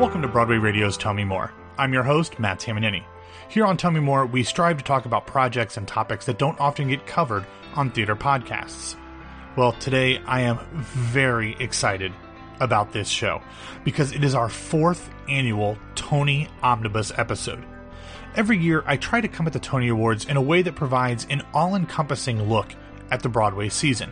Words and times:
Welcome 0.00 0.22
to 0.22 0.28
Broadway 0.28 0.56
Radio's 0.56 0.96
Tell 0.96 1.12
Me 1.12 1.24
More. 1.24 1.52
I'm 1.76 1.92
your 1.92 2.04
host, 2.04 2.38
Matt 2.38 2.58
Tamanini. 2.58 3.04
Here 3.50 3.66
on 3.66 3.76
Tell 3.76 3.90
Me 3.90 4.00
More, 4.00 4.24
we 4.24 4.42
strive 4.42 4.78
to 4.78 4.82
talk 4.82 5.04
about 5.04 5.26
projects 5.26 5.76
and 5.76 5.86
topics 5.86 6.24
that 6.24 6.38
don't 6.38 6.58
often 6.58 6.88
get 6.88 7.06
covered 7.06 7.44
on 7.74 7.90
theater 7.90 8.16
podcasts. 8.16 8.96
Well, 9.56 9.72
today 9.72 10.16
I 10.26 10.40
am 10.40 10.58
very 10.80 11.54
excited 11.60 12.14
about 12.60 12.94
this 12.94 13.08
show 13.10 13.42
because 13.84 14.12
it 14.12 14.24
is 14.24 14.34
our 14.34 14.48
fourth 14.48 15.10
annual 15.28 15.76
Tony 15.96 16.48
Omnibus 16.62 17.12
episode. 17.18 17.62
Every 18.34 18.56
year, 18.56 18.82
I 18.86 18.96
try 18.96 19.20
to 19.20 19.28
come 19.28 19.46
at 19.46 19.52
the 19.52 19.60
Tony 19.60 19.88
Awards 19.88 20.24
in 20.24 20.38
a 20.38 20.42
way 20.42 20.62
that 20.62 20.76
provides 20.76 21.26
an 21.28 21.42
all 21.52 21.74
encompassing 21.74 22.48
look 22.48 22.74
at 23.10 23.22
the 23.22 23.28
Broadway 23.28 23.68
season. 23.68 24.10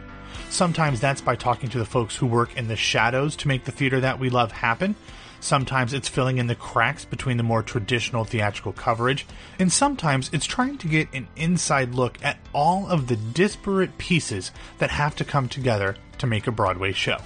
Sometimes 0.50 1.00
that's 1.00 1.22
by 1.22 1.34
talking 1.34 1.70
to 1.70 1.78
the 1.78 1.86
folks 1.86 2.14
who 2.14 2.26
work 2.26 2.54
in 2.58 2.68
the 2.68 2.76
shadows 2.76 3.36
to 3.36 3.48
make 3.48 3.64
the 3.64 3.72
theater 3.72 4.00
that 4.00 4.18
we 4.18 4.28
love 4.28 4.52
happen. 4.52 4.94
Sometimes 5.40 5.92
it's 5.92 6.08
filling 6.08 6.38
in 6.38 6.48
the 6.48 6.54
cracks 6.54 7.04
between 7.04 7.36
the 7.36 7.42
more 7.42 7.62
traditional 7.62 8.24
theatrical 8.24 8.72
coverage. 8.72 9.26
And 9.58 9.72
sometimes 9.72 10.30
it's 10.32 10.46
trying 10.46 10.78
to 10.78 10.88
get 10.88 11.12
an 11.12 11.28
inside 11.36 11.94
look 11.94 12.18
at 12.22 12.38
all 12.52 12.88
of 12.88 13.06
the 13.06 13.16
disparate 13.16 13.98
pieces 13.98 14.50
that 14.78 14.90
have 14.90 15.14
to 15.16 15.24
come 15.24 15.48
together 15.48 15.96
to 16.18 16.26
make 16.26 16.46
a 16.46 16.52
Broadway 16.52 16.92
show. 16.92 17.18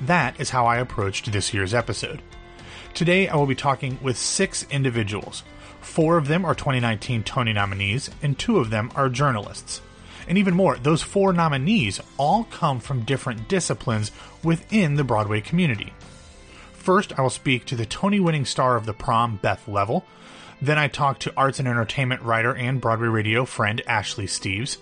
That 0.00 0.40
is 0.40 0.50
how 0.50 0.66
I 0.66 0.78
approached 0.78 1.30
this 1.30 1.52
year's 1.52 1.74
episode. 1.74 2.22
Today 2.94 3.28
I 3.28 3.36
will 3.36 3.46
be 3.46 3.54
talking 3.54 3.98
with 4.02 4.16
six 4.16 4.66
individuals. 4.70 5.42
Four 5.80 6.16
of 6.16 6.28
them 6.28 6.44
are 6.44 6.54
2019 6.54 7.22
Tony 7.22 7.52
nominees, 7.52 8.10
and 8.22 8.38
two 8.38 8.58
of 8.58 8.70
them 8.70 8.90
are 8.96 9.08
journalists. 9.08 9.80
And 10.26 10.38
even 10.38 10.54
more, 10.54 10.76
those 10.78 11.02
four 11.02 11.32
nominees 11.32 12.00
all 12.16 12.44
come 12.44 12.80
from 12.80 13.04
different 13.04 13.48
disciplines 13.48 14.10
within 14.42 14.96
the 14.96 15.04
Broadway 15.04 15.40
community. 15.40 15.92
First, 16.86 17.18
I 17.18 17.22
will 17.22 17.30
speak 17.30 17.64
to 17.64 17.74
the 17.74 17.84
Tony 17.84 18.20
winning 18.20 18.44
star 18.44 18.76
of 18.76 18.86
the 18.86 18.94
prom, 18.94 19.40
Beth 19.42 19.66
Leavel. 19.66 20.04
Then 20.62 20.78
I 20.78 20.86
talk 20.86 21.18
to 21.18 21.32
arts 21.36 21.58
and 21.58 21.66
entertainment 21.66 22.22
writer 22.22 22.54
and 22.54 22.80
Broadway 22.80 23.08
radio 23.08 23.44
friend 23.44 23.82
Ashley 23.88 24.26
Steves. 24.26 24.78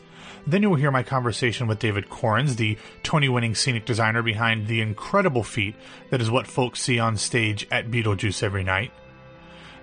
Then 0.46 0.60
you 0.60 0.68
will 0.68 0.76
hear 0.76 0.90
my 0.90 1.02
conversation 1.02 1.66
with 1.66 1.78
David 1.78 2.10
Korins, 2.10 2.56
the 2.56 2.76
Tony 3.02 3.30
winning 3.30 3.54
scenic 3.54 3.86
designer 3.86 4.22
behind 4.22 4.66
the 4.66 4.82
incredible 4.82 5.42
feat 5.42 5.76
that 6.10 6.20
is 6.20 6.30
what 6.30 6.46
folks 6.46 6.82
see 6.82 6.98
on 6.98 7.16
stage 7.16 7.66
at 7.70 7.90
Beetlejuice 7.90 8.42
every 8.42 8.64
night. 8.64 8.92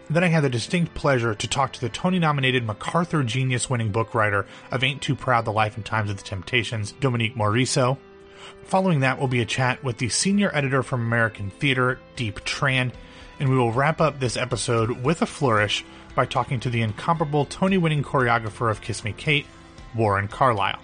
Then 0.08 0.24
I 0.24 0.28
had 0.28 0.44
the 0.44 0.50
distinct 0.50 0.94
pleasure 0.94 1.34
to 1.34 1.48
talk 1.48 1.74
to 1.74 1.82
the 1.82 1.90
Tony 1.90 2.20
nominated 2.20 2.64
MacArthur 2.64 3.24
Genius 3.24 3.68
winning 3.68 3.92
book 3.92 4.14
writer 4.14 4.46
of 4.70 4.84
Ain't 4.84 5.02
Too 5.02 5.16
Proud 5.16 5.46
The 5.46 5.52
Life 5.52 5.76
and 5.76 5.84
Times 5.84 6.12
of 6.12 6.18
the 6.18 6.24
Temptations, 6.24 6.92
Dominique 6.92 7.36
Morisseau. 7.36 7.98
Following 8.64 9.02
that 9.02 9.20
will 9.20 9.28
be 9.28 9.42
a 9.42 9.46
chat 9.46 9.84
with 9.84 9.98
the 9.98 10.10
senior 10.10 10.50
editor 10.54 10.84
from 10.84 11.02
American 11.02 11.50
Theater, 11.50 12.00
Diep 12.16 12.36
Tran, 12.42 12.92
and 13.40 13.50
we 13.50 13.58
will 13.58 13.72
wrap 13.72 14.00
up 14.00 14.20
this 14.20 14.38
episode 14.38 15.04
with 15.04 15.22
a 15.22 15.26
flourish 15.26 15.84
by 16.16 16.26
talking 16.26 16.60
to 16.62 16.70
the 16.70 16.82
incomparable 16.82 17.46
Tony 17.46 17.78
winning 17.78 18.04
choreographer 18.04 18.70
of 18.70 18.82
Kiss 18.82 19.04
Me 19.04 19.14
Kate, 19.14 19.46
Warren 19.96 20.28
Carlyle. 20.28 20.80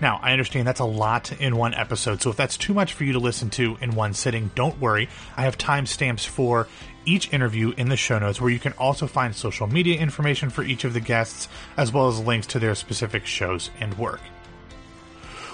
Now, 0.00 0.20
I 0.22 0.32
understand 0.32 0.66
that's 0.66 0.80
a 0.80 0.84
lot 0.84 1.32
in 1.40 1.56
one 1.56 1.74
episode, 1.74 2.22
so 2.22 2.30
if 2.30 2.36
that's 2.36 2.56
too 2.56 2.74
much 2.74 2.92
for 2.92 3.04
you 3.04 3.14
to 3.14 3.18
listen 3.18 3.50
to 3.50 3.76
in 3.80 3.94
one 3.94 4.14
sitting, 4.14 4.50
don't 4.54 4.80
worry. 4.80 5.08
I 5.36 5.42
have 5.42 5.58
timestamps 5.58 6.26
for 6.26 6.68
each 7.04 7.32
interview 7.32 7.72
in 7.76 7.88
the 7.88 7.96
show 7.96 8.18
notes 8.18 8.40
where 8.40 8.50
you 8.50 8.58
can 8.58 8.72
also 8.74 9.06
find 9.06 9.34
social 9.34 9.66
media 9.66 9.98
information 9.98 10.50
for 10.50 10.62
each 10.62 10.84
of 10.84 10.92
the 10.92 11.00
guests, 11.00 11.48
as 11.76 11.92
well 11.92 12.08
as 12.08 12.20
links 12.20 12.46
to 12.48 12.58
their 12.58 12.74
specific 12.74 13.26
shows 13.26 13.70
and 13.80 13.96
work. 13.98 14.20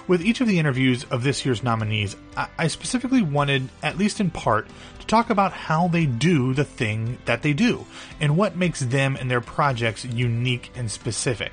With 0.08 0.24
each 0.24 0.40
of 0.40 0.48
the 0.48 0.58
interviews 0.58 1.04
of 1.10 1.22
this 1.22 1.44
year's 1.44 1.62
nominees, 1.62 2.16
I 2.56 2.68
specifically 2.68 3.20
wanted, 3.20 3.68
at 3.82 3.98
least 3.98 4.20
in 4.20 4.30
part, 4.30 4.66
to 5.00 5.06
talk 5.06 5.28
about 5.28 5.52
how 5.52 5.88
they 5.88 6.06
do 6.06 6.54
the 6.54 6.64
thing 6.64 7.18
that 7.26 7.42
they 7.42 7.52
do 7.52 7.84
and 8.18 8.34
what 8.34 8.56
makes 8.56 8.80
them 8.80 9.16
and 9.16 9.30
their 9.30 9.42
projects 9.42 10.06
unique 10.06 10.70
and 10.74 10.90
specific. 10.90 11.52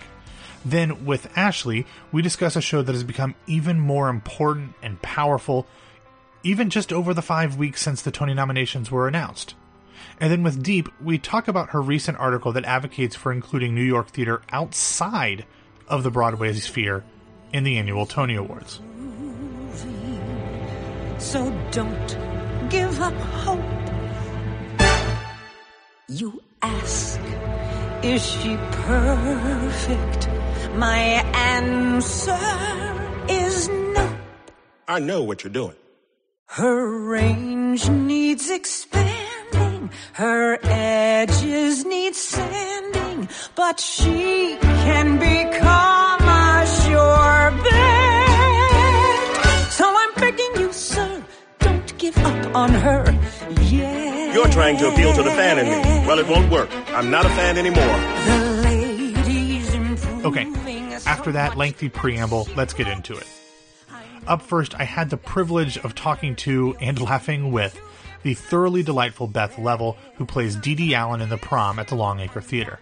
Then, 0.64 1.04
with 1.06 1.38
Ashley, 1.38 1.86
we 2.14 2.22
discuss 2.22 2.56
a 2.56 2.62
show 2.62 2.82
that 2.82 2.94
has 2.94 3.04
become 3.04 3.36
even 3.46 3.78
more 3.78 4.08
important 4.08 4.74
and 4.82 5.02
powerful, 5.02 5.68
even 6.44 6.70
just 6.70 6.94
over 6.94 7.14
the 7.14 7.22
five 7.22 7.58
weeks 7.58 7.82
since 7.82 8.02
the 8.02 8.10
Tony 8.10 8.34
nominations 8.34 8.90
were 8.90 9.10
announced. 9.10 9.54
And 10.18 10.32
then 10.32 10.44
with 10.44 10.64
Diep, 10.64 10.88
we 11.04 11.18
talk 11.18 11.50
about 11.50 11.72
her 11.72 11.82
recent 11.82 12.18
article 12.20 12.54
that 12.54 12.64
advocates 12.64 13.18
for 13.18 13.34
including 13.34 13.76
New 13.76 13.84
York 13.84 14.08
theater 14.08 14.42
outside 14.50 15.46
of 15.90 16.04
the 16.04 16.12
Broadway 16.12 16.54
sphere 16.54 17.04
in 17.56 17.64
the 17.64 17.78
annual 17.78 18.06
Tony 18.06 18.36
Awards. 18.36 18.82
So 21.20 21.40
don't 21.72 22.18
give 22.70 23.00
up 23.00 23.14
hope. 23.14 23.62
You 26.10 26.44
ask, 26.62 27.18
is 28.04 28.22
she 28.22 28.58
perfect? 28.90 30.28
My 30.74 31.00
answer 31.54 32.38
is 33.30 33.70
no. 33.70 34.18
I 34.90 35.00
know 35.00 35.24
what 35.24 35.46
you're 35.46 35.54
doing. 35.54 35.76
Her 36.48 37.08
range 37.08 37.90
needs 37.90 38.50
expanding, 38.50 39.90
her 40.14 40.60
edges 40.62 41.86
need 41.86 42.16
sanding, 42.16 43.30
but 43.56 43.80
she 43.80 44.58
can 44.60 45.20
become 45.20 46.25
give 52.06 52.18
up 52.20 52.56
on 52.56 52.70
her. 52.70 53.04
Yeah. 53.62 54.34
You're 54.34 54.50
trying 54.50 54.78
to 54.78 54.90
appeal 54.90 55.14
to 55.14 55.24
the 55.24 55.32
fan 55.32 55.58
in 55.58 55.66
me. 55.66 56.08
Well, 56.08 56.20
it 56.20 56.28
won't 56.28 56.52
work. 56.52 56.70
I'm 56.90 57.10
not 57.10 57.26
a 57.26 57.30
fan 57.30 57.58
anymore. 57.58 57.84
The 57.84 58.62
ladies 58.64 59.74
improving. 59.74 60.26
Okay, 60.26 61.00
after 61.08 61.32
that 61.32 61.58
lengthy 61.58 61.90
preamble, 61.90 62.48
let's 62.56 62.74
get 62.74 62.88
into 62.88 63.18
it. 63.18 63.28
Up 64.28 64.42
first, 64.42 64.76
I 64.76 64.84
had 64.84 65.10
the 65.10 65.18
privilege 65.18 65.78
of 65.80 65.96
talking 65.96 66.36
to 66.38 66.76
and 66.80 67.00
laughing 67.10 67.52
with 67.52 67.80
the 68.24 68.34
thoroughly 68.36 68.84
delightful 68.84 69.28
Beth 69.28 69.58
Leavel, 69.58 69.98
who 70.16 70.26
plays 70.26 70.56
Dee 70.56 70.76
Dee 70.76 70.96
Allen 70.96 71.22
in 71.22 71.30
The 71.30 71.38
Prom 71.38 71.80
at 71.80 71.88
the 71.88 71.96
Longacre 71.96 72.42
Theater. 72.42 72.80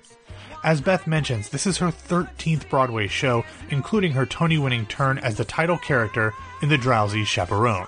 As 0.64 0.80
Beth 0.80 1.06
mentions, 1.06 1.50
this 1.50 1.68
is 1.68 1.78
her 1.80 1.88
13th 1.88 2.70
Broadway 2.70 3.08
show, 3.08 3.44
including 3.70 4.14
her 4.14 4.26
Tony 4.26 4.58
winning 4.58 4.86
turn 4.86 5.18
as 5.18 5.36
the 5.36 5.44
title 5.44 5.78
character 5.78 6.34
in 6.62 6.70
The 6.70 6.78
Drowsy 6.78 7.26
Chaperone. 7.26 7.88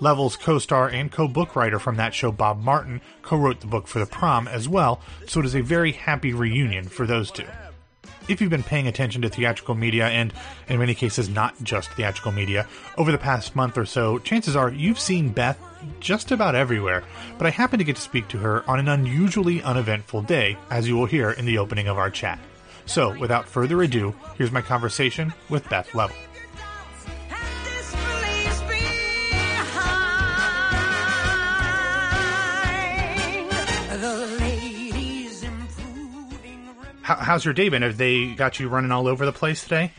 Leavel's 0.00 0.36
co 0.36 0.58
star 0.58 0.88
and 0.88 1.12
co 1.12 1.28
book 1.28 1.54
writer 1.54 1.78
from 1.78 1.96
that 1.96 2.14
show, 2.14 2.32
Bob 2.32 2.62
Martin, 2.62 3.00
co 3.22 3.36
wrote 3.36 3.60
the 3.60 3.66
book 3.66 3.86
for 3.86 3.98
The 3.98 4.06
Prom 4.06 4.48
as 4.48 4.68
well, 4.68 5.00
so 5.26 5.40
it 5.40 5.46
is 5.46 5.54
a 5.54 5.62
very 5.62 5.92
happy 5.92 6.32
reunion 6.32 6.88
for 6.88 7.06
those 7.06 7.30
two 7.30 7.46
if 8.30 8.40
you've 8.40 8.50
been 8.50 8.62
paying 8.62 8.86
attention 8.86 9.22
to 9.22 9.28
theatrical 9.28 9.74
media, 9.74 10.06
and 10.06 10.32
in 10.68 10.78
many 10.78 10.94
cases 10.94 11.28
not 11.28 11.54
just 11.62 11.90
theatrical 11.92 12.32
media, 12.32 12.66
over 12.96 13.10
the 13.10 13.18
past 13.18 13.56
month 13.56 13.76
or 13.76 13.84
so, 13.84 14.18
chances 14.18 14.54
are 14.54 14.70
you've 14.70 15.00
seen 15.00 15.30
Beth 15.30 15.58
just 15.98 16.30
about 16.30 16.54
everywhere. 16.54 17.02
But 17.38 17.46
I 17.46 17.50
happened 17.50 17.80
to 17.80 17.84
get 17.84 17.96
to 17.96 18.02
speak 18.02 18.28
to 18.28 18.38
her 18.38 18.68
on 18.70 18.78
an 18.78 18.88
unusually 18.88 19.62
uneventful 19.62 20.22
day, 20.22 20.56
as 20.70 20.86
you 20.86 20.96
will 20.96 21.06
hear 21.06 21.30
in 21.30 21.44
the 21.44 21.58
opening 21.58 21.88
of 21.88 21.98
our 21.98 22.10
chat. 22.10 22.38
So, 22.86 23.16
without 23.18 23.48
further 23.48 23.82
ado, 23.82 24.14
here's 24.36 24.52
my 24.52 24.62
conversation 24.62 25.32
with 25.48 25.68
Beth 25.68 25.94
Leavel. 25.94 26.16
How, 37.10 37.16
how's 37.16 37.44
your 37.44 37.54
day 37.54 37.68
been? 37.68 37.82
Have 37.82 37.96
they 37.96 38.34
got 38.34 38.60
you 38.60 38.68
running 38.68 38.92
all 38.92 39.08
over 39.08 39.26
the 39.26 39.32
place 39.32 39.64
today? 39.64 39.90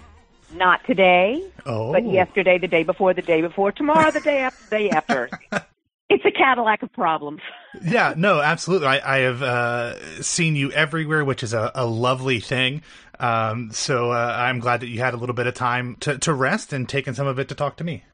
Not 0.53 0.79
today, 0.87 1.43
Oh. 1.65 1.91
but 1.91 2.05
yesterday, 2.09 2.57
the 2.57 2.69
day 2.69 2.83
before, 2.83 3.13
the 3.13 3.21
day 3.21 3.41
before, 3.41 3.73
tomorrow, 3.73 4.11
the 4.11 4.21
day 4.21 4.39
after, 4.39 4.63
the 4.69 4.77
day 4.77 4.89
after. 4.91 5.29
it's 6.09 6.23
a 6.23 6.31
Cadillac 6.31 6.83
of 6.83 6.93
problems. 6.93 7.41
Yeah, 7.83 8.13
no, 8.15 8.39
absolutely. 8.39 8.87
I, 8.87 9.17
I 9.17 9.17
have 9.23 9.41
uh, 9.41 10.21
seen 10.21 10.55
you 10.55 10.71
everywhere, 10.71 11.25
which 11.25 11.43
is 11.43 11.53
a, 11.53 11.69
a 11.75 11.85
lovely 11.85 12.39
thing. 12.39 12.81
Um, 13.19 13.71
so 13.73 14.11
uh, 14.11 14.33
I'm 14.39 14.61
glad 14.61 14.79
that 14.79 14.87
you 14.87 15.01
had 15.01 15.13
a 15.13 15.17
little 15.17 15.35
bit 15.35 15.47
of 15.47 15.53
time 15.53 15.97
to, 15.99 16.17
to 16.19 16.33
rest 16.33 16.71
and 16.71 16.87
taken 16.87 17.13
some 17.13 17.27
of 17.27 17.39
it 17.39 17.49
to 17.49 17.55
talk 17.55 17.75
to 17.77 17.83
me. 17.83 18.05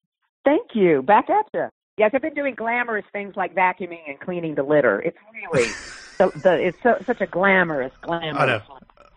Thank 0.43 0.71
you. 0.73 1.03
Back 1.03 1.29
at 1.29 1.45
you. 1.53 1.67
Yes, 1.99 2.11
I've 2.15 2.23
been 2.23 2.33
doing 2.33 2.55
glamorous 2.55 3.05
things 3.13 3.35
like 3.35 3.53
vacuuming 3.53 4.01
and 4.07 4.19
cleaning 4.19 4.55
the 4.55 4.63
litter. 4.63 4.99
It's 5.01 5.17
really 5.51 5.67
the, 6.17 6.39
the 6.39 6.67
it's 6.67 6.81
so, 6.81 6.97
such 7.05 7.21
a 7.21 7.27
glamorous, 7.27 7.93
glamorous. 8.01 8.63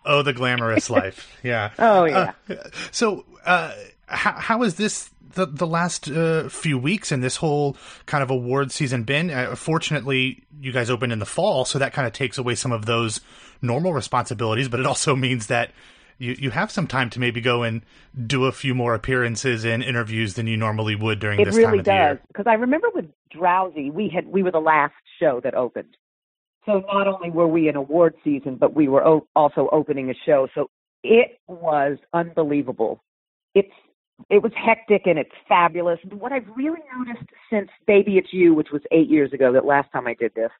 Oh. 0.05 0.21
The 0.23 0.33
glamorous 0.33 0.89
life. 1.01 1.35
Yeah. 1.43 1.71
Oh, 1.79 2.05
yeah. 2.05 2.31
Uh, 2.49 2.55
so, 2.91 3.25
uh, 3.45 3.73
how, 4.07 4.33
how 4.33 4.63
is 4.63 4.75
this 4.75 5.09
the, 5.35 5.45
the 5.45 5.67
last 5.67 6.09
uh, 6.09 6.49
few 6.49 6.77
weeks 6.77 7.11
and 7.11 7.23
this 7.23 7.37
whole 7.37 7.77
kind 8.05 8.23
of 8.23 8.29
award 8.29 8.71
season 8.71 9.03
been? 9.03 9.29
Uh, 9.29 9.55
fortunately, 9.55 10.43
you 10.59 10.71
guys 10.71 10.89
opened 10.89 11.13
in 11.13 11.19
the 11.19 11.25
fall, 11.25 11.65
so 11.65 11.79
that 11.79 11.93
kind 11.93 12.07
of 12.07 12.13
takes 12.13 12.37
away 12.37 12.55
some 12.55 12.71
of 12.71 12.85
those 12.85 13.21
normal 13.61 13.93
responsibilities, 13.93 14.67
but 14.67 14.79
it 14.79 14.85
also 14.85 15.15
means 15.15 15.47
that 15.47 15.71
you, 16.17 16.35
you 16.37 16.49
have 16.51 16.69
some 16.71 16.85
time 16.87 17.09
to 17.11 17.19
maybe 17.19 17.41
go 17.41 17.63
and 17.63 17.81
do 18.27 18.45
a 18.45 18.51
few 18.51 18.75
more 18.75 18.93
appearances 18.93 19.65
and 19.65 19.81
interviews 19.83 20.33
than 20.35 20.45
you 20.47 20.57
normally 20.57 20.95
would 20.95 21.19
during 21.19 21.39
It 21.39 21.45
this 21.45 21.55
time 21.55 21.65
really 21.65 21.79
of 21.79 21.85
the 21.85 21.91
does 21.91 22.17
year. 22.17 22.21
because 22.27 22.45
I 22.47 22.53
remember 22.53 22.87
with 22.93 23.05
Drowsy, 23.31 23.89
we 23.89 24.09
had 24.13 24.27
we 24.27 24.43
were 24.43 24.51
the 24.51 24.59
last 24.59 24.93
show 25.19 25.39
that 25.43 25.55
opened. 25.55 25.95
So 26.65 26.83
not 26.91 27.07
only 27.07 27.29
were 27.31 27.47
we 27.47 27.67
in 27.69 27.75
award 27.75 28.15
season, 28.23 28.55
but 28.55 28.75
we 28.75 28.87
were 28.87 29.05
o- 29.05 29.27
also 29.35 29.67
opening 29.71 30.09
a 30.09 30.13
show. 30.25 30.47
So 30.53 30.69
it 31.03 31.39
was 31.47 31.97
unbelievable. 32.13 33.03
It's 33.55 33.71
it 34.29 34.43
was 34.43 34.51
hectic 34.55 35.07
and 35.07 35.17
it's 35.17 35.31
fabulous. 35.49 35.99
What 36.11 36.31
I've 36.31 36.47
really 36.55 36.81
noticed 36.95 37.27
since 37.49 37.69
Baby 37.87 38.17
It's 38.19 38.31
You, 38.31 38.53
which 38.53 38.69
was 38.71 38.81
eight 38.91 39.09
years 39.09 39.33
ago, 39.33 39.51
that 39.53 39.65
last 39.65 39.91
time 39.91 40.05
I 40.05 40.13
did 40.13 40.33
this, 40.35 40.51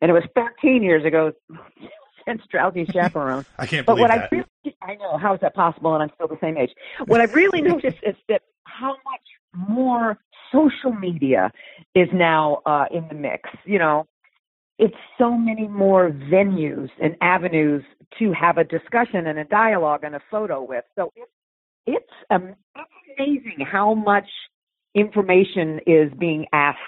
and 0.00 0.10
it 0.10 0.14
was 0.14 0.22
13 0.34 0.82
years 0.82 1.04
ago 1.04 1.32
since 2.26 2.40
Drowsy 2.50 2.86
Chaperone. 2.90 3.44
I 3.58 3.66
can't 3.66 3.86
But 3.86 3.96
believe 3.96 4.08
what 4.08 4.16
that. 4.16 4.32
I 4.32 4.36
really, 4.36 4.76
I 4.82 4.94
know, 4.94 5.18
how 5.18 5.34
is 5.34 5.40
that 5.42 5.54
possible? 5.54 5.92
And 5.94 6.02
I'm 6.02 6.10
still 6.14 6.28
the 6.28 6.38
same 6.40 6.56
age. 6.56 6.70
What 7.06 7.20
I've 7.20 7.34
really 7.34 7.60
noticed 7.60 7.98
is 8.02 8.14
that 8.28 8.42
how 8.64 8.96
much 9.04 9.68
more 9.68 10.16
social 10.50 10.92
media 10.92 11.52
is 11.94 12.08
now 12.14 12.62
uh, 12.64 12.86
in 12.90 13.06
the 13.08 13.14
mix. 13.14 13.50
You 13.66 13.78
know, 13.78 14.06
it's 14.80 14.96
so 15.18 15.36
many 15.36 15.68
more 15.68 16.10
venues 16.10 16.88
and 17.02 17.14
avenues 17.20 17.84
to 18.18 18.32
have 18.32 18.56
a 18.56 18.64
discussion 18.64 19.26
and 19.26 19.38
a 19.38 19.44
dialogue 19.44 20.04
and 20.04 20.14
a 20.14 20.20
photo 20.30 20.62
with. 20.62 20.84
So 20.96 21.12
it's 21.14 21.30
it's, 21.86 22.12
um, 22.30 22.54
it's 22.76 22.90
amazing 23.18 23.66
how 23.70 23.94
much 23.94 24.28
information 24.94 25.80
is 25.86 26.10
being 26.18 26.46
asked 26.52 26.78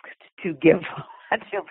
to 0.43 0.55
give 0.55 0.81
to, 1.33 1.63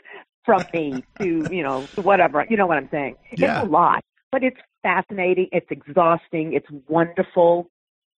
from 0.45 0.63
me 0.73 1.03
to 1.19 1.47
you 1.51 1.63
know 1.63 1.81
whatever 1.95 2.45
you 2.49 2.55
know 2.55 2.67
what 2.67 2.77
I'm 2.77 2.89
saying. 2.91 3.15
Yeah. 3.35 3.61
It's 3.61 3.67
a 3.67 3.71
lot, 3.71 4.03
but 4.31 4.43
it's 4.43 4.59
fascinating. 4.83 5.47
It's 5.51 5.71
exhausting. 5.71 6.53
It's 6.53 6.67
wonderful. 6.87 7.67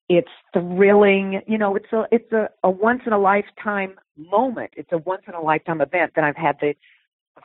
It's 0.09 0.29
thrilling. 0.53 1.41
You 1.47 1.59
know, 1.59 1.77
it's 1.77 1.93
a 1.93 2.05
it's 2.11 2.33
a, 2.33 2.49
a 2.65 2.71
once 2.71 3.03
in 3.07 3.13
a 3.13 3.19
lifetime 3.19 3.95
moment. 4.17 4.73
It's 4.77 4.91
a 4.91 4.99
once 4.99 5.23
in 5.29 5.35
a 5.35 5.41
lifetime 5.41 5.81
event 5.81 6.13
that 6.17 6.25
I've 6.25 6.37
had 6.37 6.57
the 6.61 6.75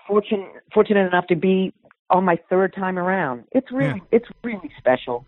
fortune 0.07 0.47
fortunate 0.73 1.07
enough 1.07 1.27
to 1.27 1.35
be 1.35 1.73
on 2.09 2.23
my 2.23 2.37
third 2.49 2.73
time 2.73 2.97
around. 2.97 3.43
It's 3.51 3.71
really 3.71 4.01
it's 4.11 4.27
really 4.43 4.71
special. 4.77 5.25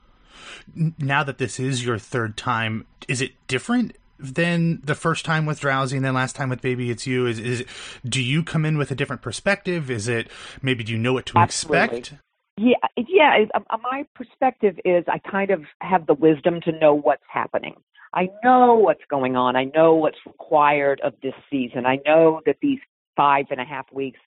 Now 0.76 1.24
that 1.24 1.38
this 1.38 1.60
is 1.60 1.86
your 1.86 1.98
third 1.98 2.38
time, 2.38 2.86
is 3.08 3.22
it 3.22 3.32
different 3.48 3.98
than 4.20 4.82
the 4.84 4.96
first 4.96 5.26
time 5.26 5.46
with 5.46 5.62
Drowsy 5.62 5.96
and 5.96 6.06
then 6.06 6.14
last 6.14 6.36
time 6.36 6.50
with 6.50 6.62
Baby 6.62 6.90
It's 6.90 7.08
You? 7.08 7.26
Is 7.26 7.40
is 7.40 7.62
it, 7.62 7.68
do 8.06 8.22
you 8.22 8.44
come 8.44 8.66
in 8.66 8.78
with 8.78 8.92
a 8.92 8.96
different 8.96 9.22
perspective? 9.22 9.90
Is 9.90 10.08
it 10.08 10.30
maybe 10.62 10.84
do 10.84 10.92
you 10.92 10.98
know 10.98 11.14
what 11.14 11.26
to 11.28 11.38
Absolutely. 11.38 12.00
expect? 12.00 12.14
Yeah, 12.58 12.76
yeah. 12.98 13.46
uh, 13.54 13.78
my 13.82 14.06
perspective 14.16 14.78
is 14.84 15.06
I 15.08 15.20
kind 15.20 15.50
of 15.50 15.64
have 15.80 16.08
the 16.08 16.14
wisdom 16.14 16.60
to 16.66 16.78
know 16.78 16.94
what's 16.94 17.24
happening. 17.32 17.76
I 18.14 18.28
know 18.44 18.76
what's 18.76 19.04
going 19.10 19.36
on. 19.38 19.56
I 19.56 19.66
know 19.66 19.96
what's 19.96 20.18
required 20.26 21.00
of 21.02 21.14
this 21.22 21.36
season. 21.50 21.86
I 21.86 22.00
know 22.06 22.42
that 22.46 22.58
these 22.62 22.80
five 23.16 23.46
and 23.50 23.62
a 23.62 23.66
half 23.66 23.86
weeks 23.94 24.20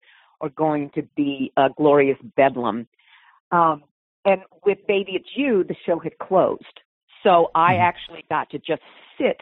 are 0.43 0.51
going 0.51 0.91
to 0.95 1.03
be 1.17 1.53
a 1.57 1.69
glorious 1.77 2.19
bedlam. 2.37 2.87
Um, 3.51 3.85
and 4.25 4.43
with 4.65 4.79
Baby 4.87 5.13
It's 5.15 5.29
You, 5.37 5.65
the 5.65 5.77
show 5.87 5.99
had 5.99 6.19
closed. 6.19 6.81
So 7.23 7.51
I 7.55 7.75
Mhm. 7.77 7.81
actually 7.81 8.25
got 8.29 8.51
to 8.51 8.59
just 8.59 8.83
sit 9.17 9.41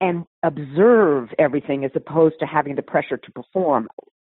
and 0.00 0.26
observe 0.42 1.34
everything 1.38 1.84
as 1.84 1.90
opposed 1.94 2.38
to 2.40 2.46
having 2.46 2.74
the 2.74 2.82
pressure 2.82 3.16
to 3.16 3.32
perform, 3.32 3.88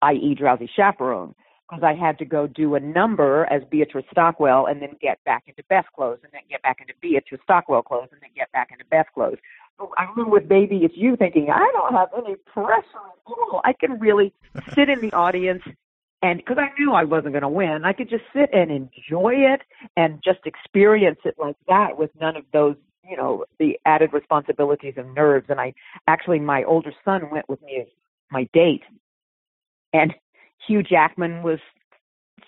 i.e., 0.02 0.36
Drowsy 0.36 0.68
Chaperone 0.68 1.36
because 1.72 1.84
I 1.84 1.94
had 1.94 2.18
to 2.20 2.26
go 2.26 2.48
do 2.48 2.76
a 2.76 2.80
number 2.80 3.46
as 3.50 3.64
Beatrice 3.70 4.06
Stockwell 4.12 4.66
and 4.66 4.82
then 4.82 4.98
get 5.02 5.24
back 5.24 5.44
into 5.48 5.64
Beth 5.70 5.86
clothes 5.96 6.20
and 6.24 6.32
then 6.34 6.42
get 6.50 6.62
back 6.62 6.82
into 6.82 6.94
Beatrice 7.02 7.40
Stockwell 7.44 7.82
clothes 7.82 8.10
and 8.12 8.20
then 8.22 8.32
get 8.36 8.52
back 8.52 8.72
into 8.72 8.84
Beth 8.86 9.06
clothes. 9.14 9.38
I 9.98 10.04
remember 10.04 10.32
with 10.32 10.48
Baby 10.48 10.82
It's 10.84 10.96
You 10.96 11.16
thinking, 11.16 11.50
I 11.54 11.70
don't 11.74 11.94
have 11.94 12.10
any 12.18 12.36
pressure 12.36 12.82
at 12.96 13.20
all. 13.26 13.62
I 13.64 13.74
can 13.74 14.00
really 14.00 14.34
sit 14.76 14.90
in 14.90 15.02
the 15.02 15.14
audience 15.14 15.64
and 16.24 16.38
because 16.38 16.58
I 16.60 16.70
knew 16.80 16.94
I 16.94 17.04
wasn't 17.04 17.34
going 17.34 17.42
to 17.42 17.50
win, 17.50 17.84
I 17.84 17.94
could 17.94 18.10
just 18.10 18.24
sit 18.32 18.50
and 18.54 18.70
enjoy 18.70 19.34
it 19.34 19.62
and 19.98 20.22
just 20.24 20.40
experience 20.46 21.20
it 21.26 21.36
like 21.40 21.56
that 21.68 21.98
with 21.98 22.12
none 22.20 22.36
of 22.38 22.44
those, 22.54 22.76
you 23.10 23.18
know, 23.18 23.46
the 23.58 23.80
added 23.86 24.14
responsibilities 24.14 24.94
and 24.98 25.16
nerves. 25.16 25.48
And 25.50 25.60
I 25.60 25.74
actually, 26.08 26.40
my 26.40 26.64
older 26.64 26.94
son 27.04 27.32
went 27.32 27.50
with 27.50 27.60
me 27.64 27.80
as 27.82 27.88
my 28.30 28.48
date 28.54 28.84
and 29.94 30.14
Hugh 30.68 30.84
Jackman 30.84 31.44
was 31.44 31.60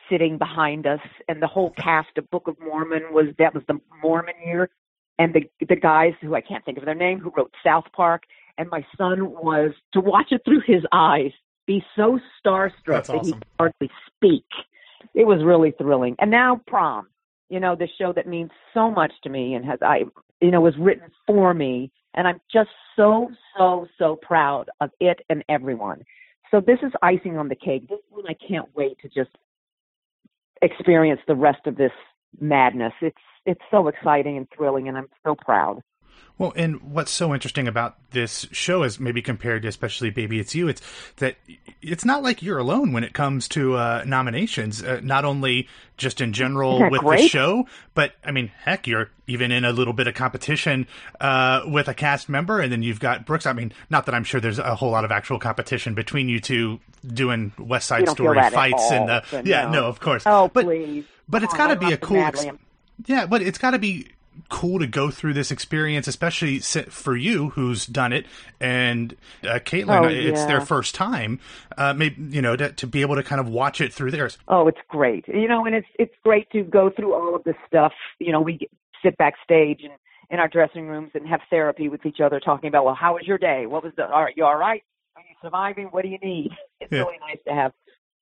sitting 0.09 0.37
behind 0.37 0.85
us, 0.85 0.99
and 1.27 1.41
the 1.41 1.47
whole 1.47 1.71
cast 1.71 2.17
of 2.17 2.29
Book 2.29 2.47
of 2.47 2.57
Mormon 2.59 3.03
was 3.11 3.27
that 3.39 3.53
was 3.53 3.63
the 3.67 3.79
Mormon 4.01 4.35
year, 4.45 4.69
and 5.19 5.33
the 5.33 5.49
the 5.67 5.75
guys 5.75 6.13
who 6.21 6.35
I 6.35 6.41
can't 6.41 6.63
think 6.65 6.77
of 6.77 6.85
their 6.85 6.95
name 6.95 7.19
who 7.19 7.31
wrote 7.35 7.53
South 7.63 7.85
Park, 7.95 8.23
and 8.57 8.69
my 8.69 8.85
son 8.97 9.31
was 9.31 9.71
to 9.93 9.99
watch 9.99 10.27
it 10.31 10.41
through 10.45 10.61
his 10.65 10.83
eyes, 10.91 11.31
be 11.65 11.83
so 11.95 12.19
starstruck 12.43 12.71
That's 12.85 13.07
that 13.09 13.25
he 13.25 13.33
could 13.33 13.45
hardly 13.59 13.89
speak. 14.07 14.45
It 15.13 15.25
was 15.25 15.43
really 15.43 15.71
thrilling. 15.71 16.15
And 16.19 16.31
now 16.31 16.61
prom, 16.67 17.07
you 17.49 17.59
know, 17.59 17.75
the 17.75 17.87
show 17.99 18.13
that 18.13 18.27
means 18.27 18.51
so 18.73 18.89
much 18.89 19.11
to 19.23 19.29
me 19.29 19.53
and 19.53 19.65
has 19.65 19.79
I 19.81 20.03
you 20.41 20.51
know 20.51 20.61
was 20.61 20.75
written 20.77 21.09
for 21.27 21.53
me, 21.53 21.91
and 22.13 22.27
I'm 22.27 22.41
just 22.51 22.69
so 22.95 23.29
so 23.57 23.87
so 23.97 24.15
proud 24.15 24.69
of 24.81 24.89
it 24.99 25.19
and 25.29 25.43
everyone. 25.49 26.03
So 26.51 26.59
this 26.59 26.79
is 26.83 26.91
icing 27.01 27.37
on 27.37 27.49
the 27.49 27.55
cake. 27.55 27.87
This 27.89 27.99
one 28.09 28.25
I 28.27 28.35
can't 28.47 28.69
wait 28.75 28.97
to 29.01 29.09
just 29.09 29.35
experience 30.61 31.19
the 31.27 31.35
rest 31.35 31.65
of 31.65 31.75
this 31.75 31.91
madness. 32.39 32.93
It's 33.01 33.17
it's 33.45 33.61
so 33.71 33.87
exciting 33.87 34.37
and 34.37 34.47
thrilling, 34.55 34.87
and 34.87 34.97
I'm 34.97 35.09
so 35.25 35.35
proud. 35.35 35.81
Well, 36.35 36.51
and 36.55 36.81
what's 36.81 37.11
so 37.11 37.31
interesting 37.35 37.67
about 37.67 37.95
this 38.09 38.47
show 38.51 38.81
is 38.81 38.99
maybe 38.99 39.21
compared 39.21 39.61
to 39.61 39.67
especially 39.67 40.09
Baby 40.09 40.39
It's 40.39 40.55
You, 40.55 40.67
it's 40.67 40.81
that 41.17 41.35
it's 41.79 42.03
not 42.03 42.23
like 42.23 42.41
you're 42.41 42.57
alone 42.57 42.91
when 42.91 43.03
it 43.03 43.13
comes 43.13 43.47
to 43.49 43.75
uh, 43.75 44.03
nominations. 44.05 44.81
Uh, 44.81 44.99
not 45.03 45.25
only 45.25 45.67
just 45.95 46.21
in 46.21 46.33
general 46.33 46.89
with 46.89 47.01
the 47.01 47.27
show, 47.27 47.67
but 47.93 48.13
I 48.25 48.31
mean, 48.31 48.47
heck, 48.63 48.87
you're 48.87 49.11
even 49.27 49.51
in 49.51 49.63
a 49.63 49.71
little 49.71 49.93
bit 49.93 50.07
of 50.07 50.15
competition 50.15 50.87
uh, 51.21 51.61
with 51.67 51.87
a 51.87 51.93
cast 51.93 52.29
member, 52.29 52.59
and 52.59 52.71
then 52.71 52.81
you've 52.81 52.99
got 52.99 53.27
Brooks. 53.27 53.45
I 53.45 53.53
mean, 53.53 53.71
not 53.91 54.07
that 54.07 54.15
I'm 54.15 54.23
sure 54.23 54.41
there's 54.41 54.59
a 54.59 54.73
whole 54.73 54.89
lot 54.89 55.05
of 55.05 55.11
actual 55.11 55.37
competition 55.37 55.93
between 55.93 56.29
you 56.29 56.39
two 56.39 56.79
doing 57.05 57.51
West 57.59 57.87
Side 57.87 58.09
Story 58.09 58.39
fights 58.49 58.91
and 58.91 59.07
the 59.07 59.43
yeah, 59.45 59.65
no. 59.65 59.71
no, 59.81 59.85
of 59.85 59.99
course. 59.99 60.23
Oh, 60.25 60.47
but 60.51 60.65
please. 60.65 61.05
but 61.29 61.43
it's 61.43 61.53
Oh, 61.53 61.57
got 61.57 61.67
to 61.67 61.75
be 61.75 61.93
a 61.93 61.97
cool. 61.97 62.17
Ex- 62.17 62.43
yeah, 63.05 63.27
but 63.27 63.43
it's 63.43 63.59
got 63.59 63.71
to 63.71 63.79
be 63.79 64.07
cool 64.49 64.79
to 64.79 64.87
go 64.87 65.09
through 65.11 65.33
this 65.33 65.51
experience, 65.51 66.07
especially 66.07 66.59
for 66.59 67.15
you 67.15 67.49
who's 67.51 67.85
done 67.85 68.13
it, 68.13 68.25
and 68.59 69.15
uh, 69.43 69.59
Caitlin, 69.59 70.05
Oh, 70.05 70.07
it's 70.07 70.45
their 70.45 70.61
first 70.61 70.95
time. 70.95 71.39
Uh, 71.77 71.93
maybe 71.93 72.15
you 72.35 72.41
know 72.41 72.55
to, 72.55 72.71
to 72.73 72.87
be 72.87 73.01
able 73.01 73.15
to 73.15 73.23
kind 73.23 73.39
of 73.41 73.47
watch 73.47 73.81
it 73.81 73.93
through 73.93 74.11
theirs. 74.11 74.37
Oh, 74.47 74.67
it's 74.67 74.77
great. 74.89 75.27
You 75.27 75.47
know, 75.47 75.65
and 75.65 75.75
it's 75.75 75.87
it's 75.99 76.13
great 76.23 76.49
to 76.51 76.63
go 76.63 76.89
through 76.89 77.13
all 77.13 77.35
of 77.35 77.43
this 77.43 77.55
stuff. 77.67 77.93
You 78.19 78.31
know, 78.31 78.41
we 78.41 78.59
sit 79.03 79.17
backstage 79.17 79.81
and 79.83 79.93
in 80.29 80.39
our 80.39 80.47
dressing 80.47 80.87
rooms 80.87 81.11
and 81.13 81.27
have 81.27 81.41
therapy 81.49 81.89
with 81.89 82.05
each 82.05 82.19
other, 82.23 82.39
talking 82.39 82.67
about, 82.67 82.85
well, 82.85 82.95
how 82.95 83.13
was 83.13 83.23
your 83.27 83.37
day? 83.37 83.65
What 83.67 83.83
was 83.83 83.93
the? 83.97 84.05
All 84.07 84.23
right, 84.23 84.33
you 84.35 84.45
all 84.45 84.55
right? 84.57 84.81
Are 85.15 85.21
you 85.21 85.35
surviving? 85.43 85.87
What 85.87 86.03
do 86.03 86.07
you 86.09 86.17
need? 86.23 86.49
It's 86.81 86.91
Yeah. 86.91 86.99
really 86.99 87.19
nice 87.19 87.37
to 87.47 87.53
have 87.53 87.71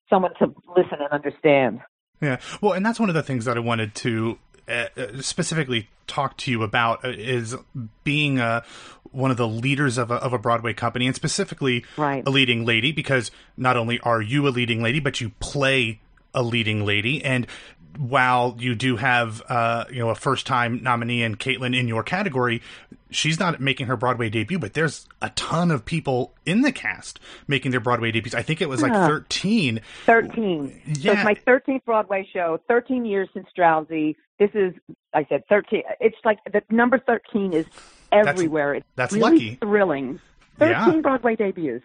someone 0.09 0.33
to 0.39 0.47
listen 0.75 0.97
and 0.99 1.09
understand. 1.11 1.79
Yeah, 2.21 2.37
well, 2.61 2.73
and 2.73 2.85
that's 2.85 2.99
one 2.99 3.09
of 3.09 3.15
the 3.15 3.23
things 3.23 3.45
that 3.45 3.57
I 3.57 3.61
wanted 3.61 3.95
to 3.95 4.37
specifically 5.21 5.89
talk 6.07 6.37
to 6.37 6.51
you 6.51 6.63
about 6.63 7.05
uh, 7.05 7.09
is 7.09 7.55
being 8.03 8.39
uh, 8.39 8.61
one 9.11 9.31
of 9.31 9.37
the 9.37 9.47
leaders 9.47 9.97
of 9.97 10.11
a, 10.11 10.15
of 10.15 10.33
a 10.33 10.37
Broadway 10.37 10.73
company, 10.73 11.07
and 11.07 11.15
specifically 11.15 11.85
Right. 11.97 12.23
a 12.25 12.29
leading 12.29 12.65
lady, 12.65 12.91
because 12.91 13.31
not 13.57 13.77
only 13.77 13.99
are 14.01 14.21
you 14.21 14.47
a 14.47 14.49
leading 14.49 14.81
lady, 14.81 14.99
but 14.99 15.21
you 15.21 15.31
play 15.39 15.99
a 16.33 16.43
leading 16.43 16.85
lady, 16.85 17.23
and 17.23 17.47
while 17.97 18.55
you 18.59 18.75
do 18.75 18.95
have 18.97 19.41
uh, 19.49 19.85
you 19.91 19.99
know 19.99 20.09
a 20.09 20.15
first 20.15 20.47
time 20.47 20.81
nominee 20.83 21.23
in 21.23 21.35
Caitlin 21.35 21.77
in 21.77 21.87
your 21.87 22.03
category, 22.03 22.61
she's 23.09 23.39
not 23.39 23.59
making 23.59 23.87
her 23.87 23.95
Broadway 23.97 24.29
debut, 24.29 24.59
but 24.59 24.73
there's 24.73 25.07
a 25.21 25.29
ton 25.31 25.71
of 25.71 25.85
people 25.85 26.33
in 26.45 26.61
the 26.61 26.71
cast 26.71 27.19
making 27.47 27.71
their 27.71 27.79
Broadway 27.79 28.11
debuts. 28.11 28.35
I 28.35 28.41
think 28.41 28.61
it 28.61 28.69
was 28.69 28.81
like 28.81 28.93
thirteen. 28.93 29.81
13. 30.05 30.81
So 30.95 31.01
Yeah. 31.01 31.13
it's 31.13 31.23
my 31.23 31.35
13th 31.35 31.85
Broadway 31.85 32.27
show, 32.33 32.59
13 32.67 33.05
years 33.05 33.29
since 33.33 33.47
Drowsy. 33.55 34.15
This 34.39 34.49
is, 34.55 34.73
I 35.13 35.25
said 35.29 35.43
13. 35.49 35.83
It's 35.99 36.15
like 36.25 36.39
the 36.51 36.63
number 36.71 36.97
13 36.99 37.53
is 37.53 37.65
everywhere. 38.11 38.75
it's 38.75 38.85
that's 38.95 39.13
really 39.13 39.31
lucky. 39.31 39.55
thrilling. 39.61 40.19
13 40.59 40.95
Yeah. 40.95 41.01
Broadway 41.01 41.35
debuts. 41.35 41.83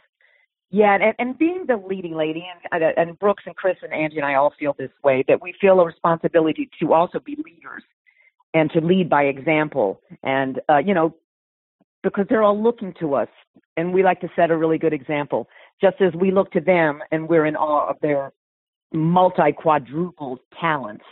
Yeah, 0.71 0.95
and, 0.95 1.15
and 1.19 1.39
being 1.39 1.65
the 1.67 1.77
leading 1.77 2.15
lady, 2.15 2.45
and, 2.73 2.83
and 2.83 3.19
Brooks 3.19 3.45
and 3.47 3.55
Chris 3.55 3.77
and 3.83 3.93
Angie 3.93 4.17
and 4.17 4.27
I 4.27 4.35
all 4.35 4.53
feel 4.59 4.75
this 4.79 4.91
way, 5.05 5.25
that 5.29 5.41
we 5.41 5.55
feel 5.61 5.79
a 5.81 5.87
responsibility 5.87 6.69
to 6.81 6.93
also 6.93 7.21
be 7.21 7.37
leaders 7.37 7.85
and 8.53 8.71
to 8.73 8.81
lead 8.81 9.09
by 9.09 9.25
example. 9.25 10.01
And, 10.23 10.61
uh, 10.69 10.79
you 10.79 10.93
know, 10.93 11.15
because 12.03 12.27
they're 12.29 12.43
all 12.43 12.61
looking 12.61 12.95
to 13.01 13.15
us, 13.15 13.29
and 13.77 13.93
we 13.93 14.03
like 14.03 14.21
to 14.23 14.29
set 14.35 14.51
a 14.51 14.57
really 14.57 14.79
good 14.79 14.93
example, 14.93 15.49
just 15.81 16.01
as 16.01 16.13
we 16.15 16.31
look 16.31 16.51
to 16.53 16.61
them 16.61 17.01
and 17.13 17.29
we're 17.29 17.47
in 17.47 17.57
awe 17.57 17.89
of 17.89 17.97
their 18.01 18.33
multi 18.93 19.53
quadrupled 19.53 20.41
talents. 20.59 21.05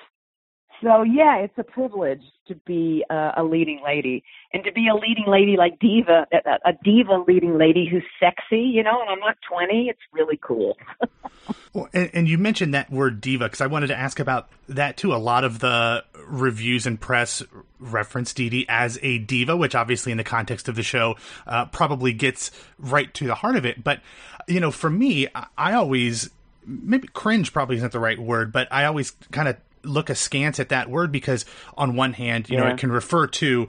So 0.82 1.02
yeah, 1.02 1.38
it's 1.38 1.56
a 1.56 1.62
privilege 1.62 2.22
to 2.48 2.54
be 2.54 3.04
uh, 3.08 3.32
a 3.36 3.42
leading 3.42 3.80
lady, 3.84 4.22
and 4.52 4.62
to 4.64 4.72
be 4.72 4.88
a 4.88 4.94
leading 4.94 5.26
lady 5.26 5.56
like 5.56 5.78
diva, 5.78 6.26
a, 6.32 6.68
a 6.68 6.72
diva 6.82 7.24
leading 7.26 7.56
lady 7.56 7.88
who's 7.90 8.04
sexy, 8.20 8.60
you 8.60 8.82
know. 8.82 9.00
And 9.00 9.10
I'm 9.10 9.20
not 9.20 9.36
20. 9.50 9.88
It's 9.88 10.00
really 10.12 10.38
cool. 10.42 10.76
well, 11.72 11.88
and, 11.92 12.10
and, 12.12 12.28
you 12.28 12.38
mentioned 12.38 12.74
that 12.74 12.90
word 12.90 13.20
diva 13.20 13.44
because 13.44 13.60
I 13.60 13.66
wanted 13.66 13.88
to 13.88 13.96
ask 13.96 14.20
about 14.20 14.48
that 14.68 14.96
too. 14.96 15.14
A 15.14 15.16
lot 15.16 15.44
of 15.44 15.60
the 15.60 16.04
reviews 16.26 16.86
and 16.86 17.00
press 17.00 17.42
reference 17.78 18.34
Dee 18.34 18.50
Dee 18.50 18.66
as 18.68 18.98
a 19.02 19.18
diva, 19.18 19.56
which 19.56 19.74
obviously 19.74 20.12
in 20.12 20.18
the 20.18 20.24
context 20.24 20.68
of 20.68 20.74
the 20.74 20.82
show 20.82 21.16
uh, 21.46 21.66
probably 21.66 22.12
gets 22.12 22.50
right 22.78 23.12
to 23.14 23.26
the 23.26 23.34
heart 23.34 23.56
of 23.56 23.64
it. 23.64 23.82
But 23.82 24.00
you 24.48 24.60
know, 24.60 24.70
for 24.70 24.90
me, 24.90 25.28
I, 25.34 25.46
I 25.56 25.72
always 25.74 26.30
maybe 26.66 27.08
cringe 27.08 27.52
probably 27.52 27.76
isn't 27.76 27.92
the 27.92 28.00
right 28.00 28.18
word, 28.18 28.52
but 28.52 28.68
I 28.70 28.84
always 28.84 29.12
kind 29.30 29.48
of 29.48 29.56
look 29.84 30.10
askance 30.10 30.58
at 30.60 30.68
that 30.70 30.90
word 30.90 31.12
because 31.12 31.44
on 31.76 31.96
one 31.96 32.12
hand, 32.12 32.48
you 32.48 32.56
yeah. 32.56 32.64
know, 32.64 32.70
it 32.70 32.78
can 32.78 32.90
refer 32.90 33.26
to 33.26 33.68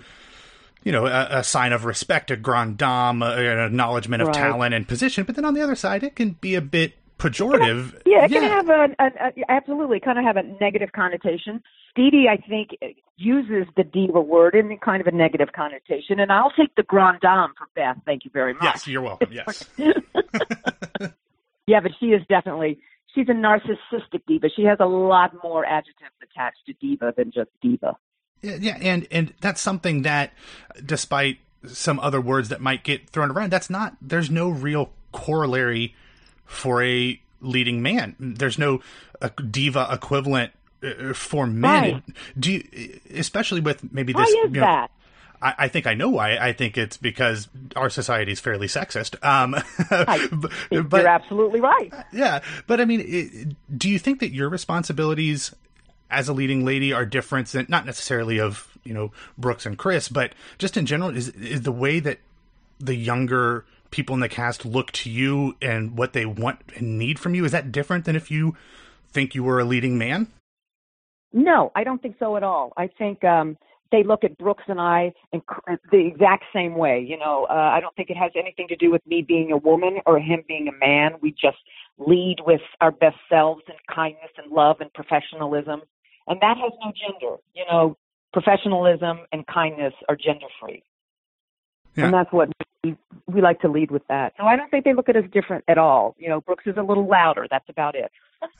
you 0.84 0.91
know, 0.91 1.07
a, 1.07 1.39
a, 1.39 1.43
sign 1.43 1.74
of 1.74 1.84
respect, 1.84 2.29
a 2.29 2.38
grand 2.38 2.77
dame, 2.77 3.24
uh, 3.24 3.36
an 3.36 3.60
acknowledgement 3.60 4.22
of 4.22 4.27
right. 4.27 4.38
talent 4.38 4.74
and 4.74 4.88
position. 4.88 5.24
But 5.24 5.36
then 5.36 5.43
on 5.43 5.55
the 5.55 5.62
other 5.62 5.75
side, 5.75 6.03
it 6.03 6.15
can 6.15 6.34
be 6.34 6.53
a 6.53 6.62
bit 6.62 6.93
pejorative. 7.17 8.00
Yeah, 8.05 8.25
it 8.25 8.31
yeah. 8.31 8.39
can 8.39 8.51
have 8.51 8.69
a, 8.69 8.95
a, 9.00 9.05
a, 9.05 9.51
absolutely 9.51 10.00
kind 10.00 10.19
of 10.19 10.25
have 10.25 10.38
a 10.38 10.43
negative 10.43 10.91
connotation. 10.91 11.63
Dee 11.95 12.12
Dee, 12.12 12.27
I 12.29 12.38
think, 12.38 12.77
uses 13.17 13.65
the 13.75 13.84
diva 13.84 14.22
word 14.22 14.53
in 14.53 14.77
kind 14.77 15.01
of 15.01 15.07
a 15.07 15.12
negative 15.12 15.50
connotation, 15.55 16.19
and 16.19 16.31
I'll 16.31 16.51
take 16.51 16.75
the 16.75 16.84
grand 16.84 17.19
dame 17.22 17.53
for 17.57 17.67
Beth. 17.74 17.98
Thank 18.05 18.25
you 18.25 18.31
very 18.31 18.53
much. 18.53 18.63
Yes, 18.63 18.88
you're 18.88 19.01
welcome. 19.01 19.31
Yes. 19.31 19.63
yeah, 21.65 21.79
but 21.79 21.91
she 22.00 22.07
is 22.07 22.22
definitely 22.27 22.79
she's 23.15 23.29
a 23.29 23.31
narcissistic 23.31 24.22
diva. 24.27 24.50
She 24.55 24.63
has 24.63 24.77
a 24.79 24.86
lot 24.86 25.34
more 25.43 25.65
adjectives 25.65 26.12
attached 26.22 26.65
to 26.67 26.74
diva 26.74 27.13
than 27.15 27.31
just 27.31 27.50
diva. 27.62 27.98
Yeah, 28.41 28.77
and 28.79 29.07
and 29.10 29.34
that's 29.41 29.62
something 29.62 30.03
that, 30.03 30.34
despite 30.86 31.39
some 31.65 32.00
other 32.00 32.22
words 32.22 32.50
that 32.50 32.62
might 32.62 32.84
get 32.84 33.10
thrown 33.10 33.31
around, 33.31 33.51
that's 33.51 33.69
not. 33.69 33.95
There's 34.01 34.29
no 34.29 34.50
real 34.50 34.91
corollary 35.12 35.95
for 36.45 36.84
a 36.84 37.19
leading 37.41 37.81
man. 37.81 38.15
There's 38.19 38.60
no 38.60 38.81
diva 39.50 39.88
equivalent 39.91 40.51
uh, 40.84 41.13
for 41.13 41.48
men. 41.48 41.93
Right. 41.93 42.03
Do 42.38 42.51
you, 42.51 43.00
especially 43.13 43.62
with 43.62 43.91
maybe 43.91 44.13
this? 44.13 44.19
Why 44.19 44.24
is 44.25 44.34
you 44.34 44.50
know, 44.50 44.62
that? 44.62 44.91
I, 45.42 45.54
I, 45.58 45.68
think 45.68 45.88
I 45.88 45.94
know 45.94 46.10
why. 46.10 46.38
I 46.38 46.54
think 46.54 46.77
it's 46.77 46.98
because 46.98 47.48
our 47.75 47.89
society 47.89 48.32
is 48.32 48.39
fairly 48.39 48.68
sexist. 48.68 49.15
Um, 49.25 49.56
I, 49.89 50.27
but, 50.32 51.01
you're 51.01 51.08
absolutely 51.08 51.62
right. 51.62 51.94
Yeah, 52.12 52.42
but 52.68 52.82
I 52.82 52.86
mean, 52.86 53.04
it, 53.06 53.77
do 53.77 53.89
you 53.89 54.00
think 54.00 54.20
that 54.20 54.32
your 54.32 54.50
responsibilities 54.50 55.54
as 56.10 56.30
a 56.30 56.34
leading 56.34 56.65
lady 56.65 56.94
are 56.94 57.06
different 57.06 57.48
than 57.48 57.65
not 57.70 57.86
necessarily 57.86 58.39
of 58.39 58.77
you 58.84 58.94
know 58.94 59.12
Brooks 59.38 59.65
and 59.65 59.77
Chris, 59.77 60.10
but 60.10 60.34
just 60.58 60.77
in 60.77 60.86
general? 60.86 61.15
Is 61.15 61.30
is 61.30 61.63
the 61.63 61.72
way 61.72 62.00
that 62.00 62.20
the 62.80 62.96
younger 62.96 63.65
people 63.92 64.13
in 64.13 64.20
the 64.20 64.30
cast 64.30 64.65
look 64.65 64.92
to 64.92 65.10
you 65.10 65.56
and 65.62 65.98
what 65.98 66.13
they 66.13 66.25
want 66.25 66.60
and 66.75 66.98
need 66.98 67.18
from 67.18 67.34
you 67.34 67.46
is 67.46 67.51
that 67.51 67.72
different 67.72 68.06
than 68.06 68.15
if 68.15 68.30
you 68.30 68.56
think 69.10 69.34
you 69.34 69.44
were 69.44 69.60
a 69.60 69.65
leading 69.65 69.98
man? 69.98 70.27
No, 71.32 71.72
I 71.75 71.84
don't 71.84 72.01
think 72.01 72.15
so 72.20 72.38
at 72.38 72.44
all. 72.44 72.74
I 72.77 72.88
think 72.88 73.24
um, 73.24 73.58
they 73.95 74.03
look 74.03 74.23
at 74.23 74.37
Brooks 74.37 74.65
and 74.67 74.79
I 74.79 75.13
in 75.31 75.41
the 75.91 76.05
exact 76.05 76.43
same 76.53 76.75
way. 76.75 77.05
You 77.07 77.17
know, 77.17 77.47
uh, 77.49 77.53
I 77.53 77.79
don't 77.79 77.95
think 77.95 78.09
it 78.09 78.17
has 78.17 78.31
anything 78.35 78.67
to 78.67 78.75
do 78.75 78.91
with 78.91 79.05
me 79.07 79.21
being 79.21 79.51
a 79.51 79.57
woman 79.57 79.99
or 80.05 80.19
him 80.19 80.43
being 80.47 80.67
a 80.67 80.85
man. 80.85 81.13
We 81.21 81.31
just 81.31 81.57
lead 81.97 82.37
with 82.45 82.61
our 82.81 82.91
best 82.91 83.15
selves 83.29 83.63
and 83.67 83.77
kindness 83.93 84.31
and 84.37 84.51
love 84.51 84.77
and 84.81 84.93
professionalism, 84.93 85.81
and 86.27 86.41
that 86.41 86.57
has 86.57 86.71
no 86.83 86.91
gender. 86.91 87.37
You 87.53 87.63
know, 87.71 87.97
professionalism 88.33 89.19
and 89.31 89.47
kindness 89.47 89.93
are 90.09 90.17
gender 90.17 90.47
free. 90.59 90.83
Yeah. 91.95 92.05
And 92.05 92.13
that's 92.13 92.31
what 92.33 92.49
we, 92.83 92.97
we 93.27 93.41
like 93.41 93.61
to 93.61 93.69
lead 93.69 93.91
with 93.91 94.05
that. 94.09 94.33
So 94.37 94.43
I 94.43 94.57
don't 94.57 94.69
think 94.69 94.83
they 94.83 94.93
look 94.93 95.07
at 95.07 95.15
us 95.15 95.23
different 95.31 95.63
at 95.69 95.77
all. 95.77 96.15
You 96.19 96.27
know, 96.27 96.41
Brooks 96.41 96.65
is 96.67 96.75
a 96.77 96.83
little 96.83 97.07
louder. 97.07 97.47
That's 97.49 97.69
about 97.69 97.95
it. 97.95 98.11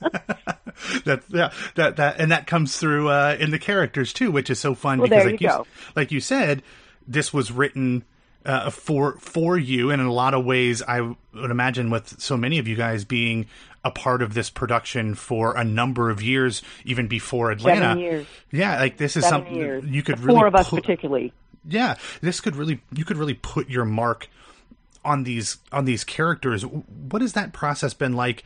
that 1.04 1.22
yeah 1.28 1.52
that 1.74 1.96
that 1.96 2.20
and 2.20 2.30
that 2.30 2.46
comes 2.46 2.76
through 2.76 3.08
uh, 3.08 3.36
in 3.38 3.50
the 3.50 3.58
characters 3.58 4.12
too, 4.12 4.30
which 4.30 4.50
is 4.50 4.58
so 4.58 4.74
fun 4.74 4.98
well, 4.98 5.08
because 5.08 5.24
like 5.26 5.40
you, 5.40 5.48
you 5.48 5.66
like 5.94 6.12
you 6.12 6.20
said, 6.20 6.62
this 7.06 7.32
was 7.32 7.50
written 7.50 8.04
uh, 8.44 8.70
for 8.70 9.16
for 9.18 9.58
you, 9.58 9.90
and 9.90 10.00
in 10.00 10.06
a 10.06 10.12
lot 10.12 10.34
of 10.34 10.44
ways, 10.44 10.82
I 10.82 11.00
would 11.00 11.50
imagine 11.50 11.90
with 11.90 12.20
so 12.20 12.36
many 12.36 12.58
of 12.58 12.68
you 12.68 12.76
guys 12.76 13.04
being 13.04 13.46
a 13.84 13.90
part 13.90 14.20
of 14.20 14.34
this 14.34 14.50
production 14.50 15.14
for 15.14 15.56
a 15.56 15.64
number 15.64 16.10
of 16.10 16.20
years, 16.20 16.62
even 16.84 17.06
before 17.06 17.50
Atlanta. 17.50 18.24
Yeah, 18.50 18.78
like 18.80 18.96
this 18.96 19.16
is 19.16 19.24
Seven 19.24 19.30
something 19.30 19.54
years. 19.54 19.84
you 19.84 20.02
could 20.02 20.18
the 20.18 20.22
really 20.22 20.38
four 20.38 20.46
of 20.46 20.54
us 20.54 20.68
put, 20.68 20.82
particularly. 20.82 21.32
Yeah, 21.68 21.96
this 22.20 22.40
could 22.40 22.56
really 22.56 22.80
you 22.92 23.04
could 23.04 23.16
really 23.16 23.34
put 23.34 23.68
your 23.68 23.84
mark 23.84 24.28
on 25.04 25.22
these 25.22 25.58
on 25.72 25.84
these 25.84 26.04
characters. 26.04 26.64
What 26.64 27.22
has 27.22 27.32
that 27.34 27.52
process 27.52 27.94
been 27.94 28.14
like? 28.14 28.44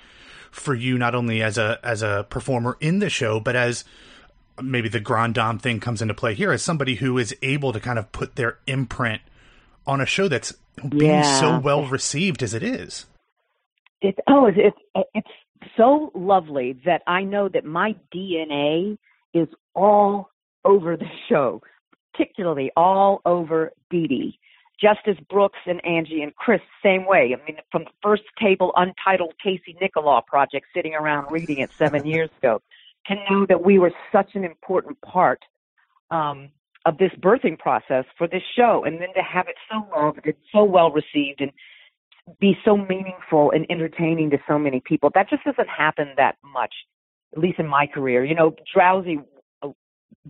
For 0.50 0.75
you 0.75 0.99
not 0.99 1.14
only 1.14 1.42
as 1.42 1.59
a 1.59 1.78
as 1.83 2.02
a 2.02 2.26
performer 2.28 2.76
in 2.80 2.99
the 2.99 3.11
show, 3.11 3.40
but 3.40 3.57
as 3.57 3.85
maybe 4.62 4.88
the 4.88 5.00
grand 5.00 5.35
dame 5.35 5.59
thing 5.59 5.80
comes 5.80 6.02
into 6.02 6.14
play 6.14 6.35
here 6.35 6.52
as 6.52 6.62
somebody 6.62 6.97
who 6.97 7.19
is 7.19 7.35
able 7.42 7.73
to 7.73 7.80
kind 7.80 7.99
of 7.99 8.11
put 8.12 8.37
their 8.37 8.59
imprint 8.66 9.23
on 9.87 10.00
a 10.00 10.07
show 10.07 10.28
that's 10.28 10.52
being 10.88 11.11
yeah. 11.11 11.40
so 11.40 11.59
well 11.59 11.87
received 11.87 12.42
as 12.42 12.54
it 12.54 12.62
is. 12.62 13.07
It's 14.02 14.19
oh, 14.28 14.47
it's, 14.47 14.76
it's 14.95 15.09
it's 15.14 15.28
so 15.76 16.11
lovely 16.14 16.80
that 16.85 17.02
I 17.07 17.23
know 17.23 17.49
that 17.49 17.64
my 17.64 17.95
DNA 18.14 18.99
is 19.35 19.49
all 19.75 20.30
over 20.64 20.97
the 20.97 21.09
show, 21.28 21.62
particularly 22.12 22.71
all 22.76 23.21
over 23.25 23.73
Dee 23.90 24.07
Dee 24.07 24.38
just 24.81 25.01
as 25.07 25.17
Brooks 25.29 25.59
and 25.67 25.85
Angie 25.85 26.23
and 26.23 26.35
Chris, 26.35 26.61
same 26.83 27.07
way. 27.07 27.37
I 27.37 27.45
mean, 27.47 27.59
from 27.71 27.85
the 27.85 27.91
first 28.03 28.23
table 28.41 28.73
untitled 28.77 29.35
Casey 29.43 29.77
Nicholaw 29.81 30.25
project, 30.27 30.67
sitting 30.75 30.95
around 30.95 31.31
reading 31.31 31.59
it 31.59 31.71
seven 31.73 32.07
years 32.15 32.31
ago, 32.39 32.63
can 33.07 33.19
know 33.29 33.47
that 33.47 33.63
we 33.63 33.79
were 33.79 33.93
such 34.11 34.35
an 34.35 34.45
important 34.45 35.01
part 35.03 35.41
um, 36.11 36.51
of 36.87 36.99
this 36.99 37.13
birthing 37.21 37.59
process 37.59 38.05
for 38.17 38.27
this 38.27 38.43
show, 38.57 38.85
and 38.85 39.01
then 39.01 39.13
to 39.15 39.23
have 39.23 39.49
it 39.49 39.57
so 39.71 39.87
loved 39.95 40.21
and 40.25 40.35
so 40.51 40.65
well 40.65 40.91
received 40.91 41.41
and 41.41 41.53
be 42.41 42.57
so 42.65 42.77
meaningful 42.77 43.51
and 43.51 43.67
entertaining 43.71 44.31
to 44.31 44.39
so 44.49 44.59
many 44.59 44.81
people. 44.81 45.11
That 45.15 45.29
just 45.29 45.45
doesn't 45.45 45.69
happen 45.69 46.13
that 46.17 46.37
much, 46.45 46.73
at 47.33 47.39
least 47.39 47.59
in 47.59 47.67
my 47.67 47.87
career. 47.87 48.25
You 48.25 48.35
know, 48.35 48.55
Drowsy 48.73 49.19
uh, 49.63 49.69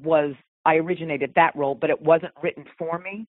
was 0.03 0.35
I 0.65 0.77
originated 0.77 1.35
that 1.37 1.55
role, 1.55 1.75
but 1.75 1.91
it 1.91 2.01
wasn't 2.03 2.33
written 2.43 2.65
for 2.79 2.99
me 2.99 3.27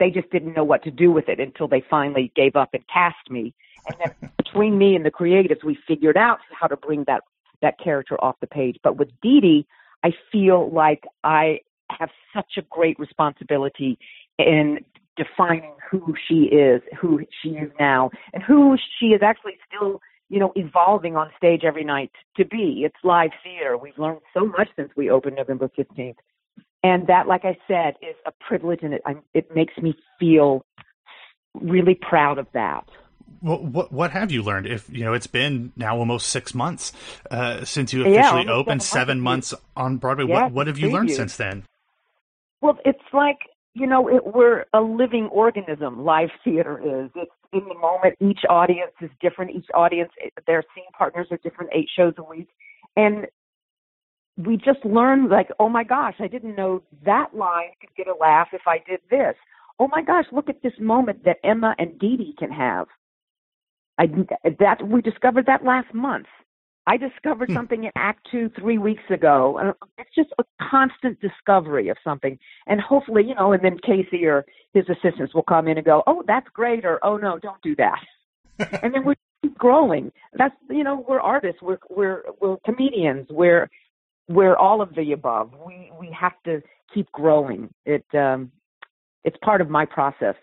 they 0.00 0.10
just 0.10 0.30
didn't 0.30 0.54
know 0.54 0.64
what 0.64 0.82
to 0.82 0.90
do 0.90 1.12
with 1.12 1.28
it 1.28 1.38
until 1.38 1.68
they 1.68 1.84
finally 1.88 2.32
gave 2.34 2.56
up 2.56 2.70
and 2.72 2.82
cast 2.92 3.30
me. 3.30 3.54
And 3.86 3.96
then 4.02 4.30
between 4.36 4.76
me 4.78 4.96
and 4.96 5.06
the 5.06 5.10
creatives, 5.10 5.62
we 5.62 5.78
figured 5.86 6.16
out 6.16 6.38
how 6.58 6.66
to 6.66 6.76
bring 6.76 7.04
that 7.06 7.22
that 7.62 7.78
character 7.78 8.16
off 8.24 8.36
the 8.40 8.46
page. 8.46 8.78
But 8.82 8.96
with 8.96 9.10
Dee 9.22 9.40
Dee, 9.40 9.66
I 10.02 10.12
feel 10.32 10.70
like 10.70 11.04
I 11.22 11.60
have 11.90 12.08
such 12.34 12.54
a 12.56 12.62
great 12.62 12.98
responsibility 12.98 13.98
in 14.38 14.78
defining 15.16 15.74
who 15.90 16.14
she 16.26 16.44
is, 16.44 16.80
who 16.98 17.20
she 17.42 17.50
is 17.50 17.70
now, 17.78 18.10
and 18.32 18.42
who 18.42 18.78
she 18.98 19.08
is 19.08 19.20
actually 19.22 19.58
still, 19.68 20.00
you 20.30 20.38
know, 20.38 20.52
evolving 20.56 21.16
on 21.16 21.30
stage 21.36 21.62
every 21.64 21.84
night 21.84 22.12
to 22.38 22.46
be. 22.46 22.82
It's 22.86 22.96
live 23.02 23.32
theater. 23.44 23.76
We've 23.76 23.98
learned 23.98 24.20
so 24.32 24.46
much 24.46 24.68
since 24.76 24.90
we 24.96 25.10
opened 25.10 25.36
November 25.36 25.70
15th. 25.78 26.16
And 26.82 27.06
that, 27.08 27.26
like 27.26 27.44
I 27.44 27.58
said, 27.68 27.94
is 28.00 28.16
a 28.26 28.32
privilege, 28.40 28.80
and 28.82 28.94
it 28.94 29.02
it 29.34 29.54
makes 29.54 29.76
me 29.76 29.94
feel 30.18 30.64
really 31.54 31.94
proud 31.94 32.38
of 32.38 32.46
that. 32.54 32.88
Well, 33.42 33.58
what 33.58 33.92
what 33.92 34.10
have 34.12 34.30
you 34.30 34.42
learned? 34.42 34.66
If 34.66 34.88
you 34.90 35.04
know, 35.04 35.12
it's 35.12 35.26
been 35.26 35.72
now 35.76 35.98
almost 35.98 36.28
six 36.28 36.54
months 36.54 36.92
uh, 37.30 37.64
since 37.64 37.92
you 37.92 38.02
officially 38.02 38.44
yeah, 38.44 38.52
opened, 38.52 38.82
seven 38.82 39.20
months 39.20 39.54
on 39.76 39.96
Broadway. 39.96 40.26
Yeah, 40.28 40.44
what 40.44 40.52
what 40.52 40.66
have 40.66 40.78
you 40.78 40.90
learned 40.90 41.10
since 41.10 41.36
then? 41.36 41.64
Well, 42.60 42.78
it's 42.84 42.98
like 43.12 43.38
you 43.74 43.86
know, 43.86 44.08
it, 44.08 44.26
we're 44.26 44.64
a 44.74 44.80
living 44.80 45.26
organism. 45.26 46.04
Live 46.04 46.30
theater 46.44 46.78
is. 46.78 47.10
It's 47.14 47.30
in 47.52 47.66
the 47.68 47.74
moment. 47.74 48.16
Each 48.20 48.40
audience 48.48 48.92
is 49.00 49.10
different. 49.20 49.52
Each 49.52 49.66
audience, 49.74 50.10
their 50.46 50.62
scene 50.74 50.84
partners 50.96 51.28
are 51.30 51.38
different. 51.38 51.70
Eight 51.74 51.88
shows 51.94 52.14
a 52.18 52.22
week, 52.22 52.48
and 52.96 53.26
we 54.46 54.56
just 54.56 54.84
learned 54.84 55.30
like, 55.30 55.48
oh 55.58 55.68
my 55.68 55.84
gosh, 55.84 56.14
I 56.18 56.26
didn't 56.26 56.56
know 56.56 56.82
that 57.04 57.34
line 57.34 57.70
could 57.80 57.94
get 57.96 58.08
a 58.08 58.14
laugh 58.14 58.48
if 58.52 58.62
I 58.66 58.78
did 58.86 59.00
this. 59.10 59.34
Oh 59.78 59.88
my 59.88 60.02
gosh, 60.02 60.26
look 60.32 60.48
at 60.48 60.62
this 60.62 60.72
moment 60.78 61.24
that 61.24 61.38
Emma 61.42 61.74
and 61.78 61.98
Dee 61.98 62.16
Dee 62.16 62.34
can 62.38 62.50
have. 62.50 62.86
I 63.98 64.06
that 64.58 64.86
we 64.86 65.02
discovered 65.02 65.46
that 65.46 65.64
last 65.64 65.92
month. 65.94 66.26
I 66.86 66.96
discovered 66.96 67.50
hmm. 67.50 67.54
something 67.54 67.84
in 67.84 67.90
Act 67.96 68.26
Two 68.30 68.50
three 68.58 68.78
weeks 68.78 69.02
ago. 69.10 69.58
and 69.58 69.74
It's 69.98 70.14
just 70.14 70.30
a 70.38 70.44
constant 70.70 71.20
discovery 71.20 71.88
of 71.88 71.96
something, 72.02 72.38
and 72.66 72.80
hopefully, 72.80 73.24
you 73.24 73.34
know, 73.34 73.52
and 73.52 73.62
then 73.62 73.78
Casey 73.78 74.24
or 74.24 74.44
his 74.72 74.84
assistants 74.88 75.34
will 75.34 75.42
come 75.42 75.68
in 75.68 75.76
and 75.76 75.84
go, 75.84 76.02
"Oh, 76.06 76.22
that's 76.26 76.48
great," 76.48 76.84
or 76.84 76.98
"Oh 77.02 77.16
no, 77.16 77.38
don't 77.38 77.60
do 77.62 77.76
that," 77.76 78.00
and 78.82 78.94
then 78.94 79.04
we 79.04 79.14
keep 79.42 79.56
growing. 79.58 80.12
That's 80.34 80.54
you 80.70 80.84
know, 80.84 81.04
we're 81.06 81.20
artists, 81.20 81.60
we're 81.60 81.78
we're 81.90 82.22
we're 82.40 82.56
comedians, 82.64 83.26
we're 83.30 83.68
we're 84.30 84.56
all 84.56 84.80
of 84.80 84.94
the 84.94 85.12
above. 85.12 85.50
We 85.66 85.90
we 85.98 86.10
have 86.18 86.34
to 86.44 86.62
keep 86.94 87.10
growing. 87.12 87.68
It 87.84 88.04
um, 88.14 88.50
it's 89.24 89.36
part 89.42 89.60
of 89.60 89.68
my 89.68 89.84
process. 89.84 90.36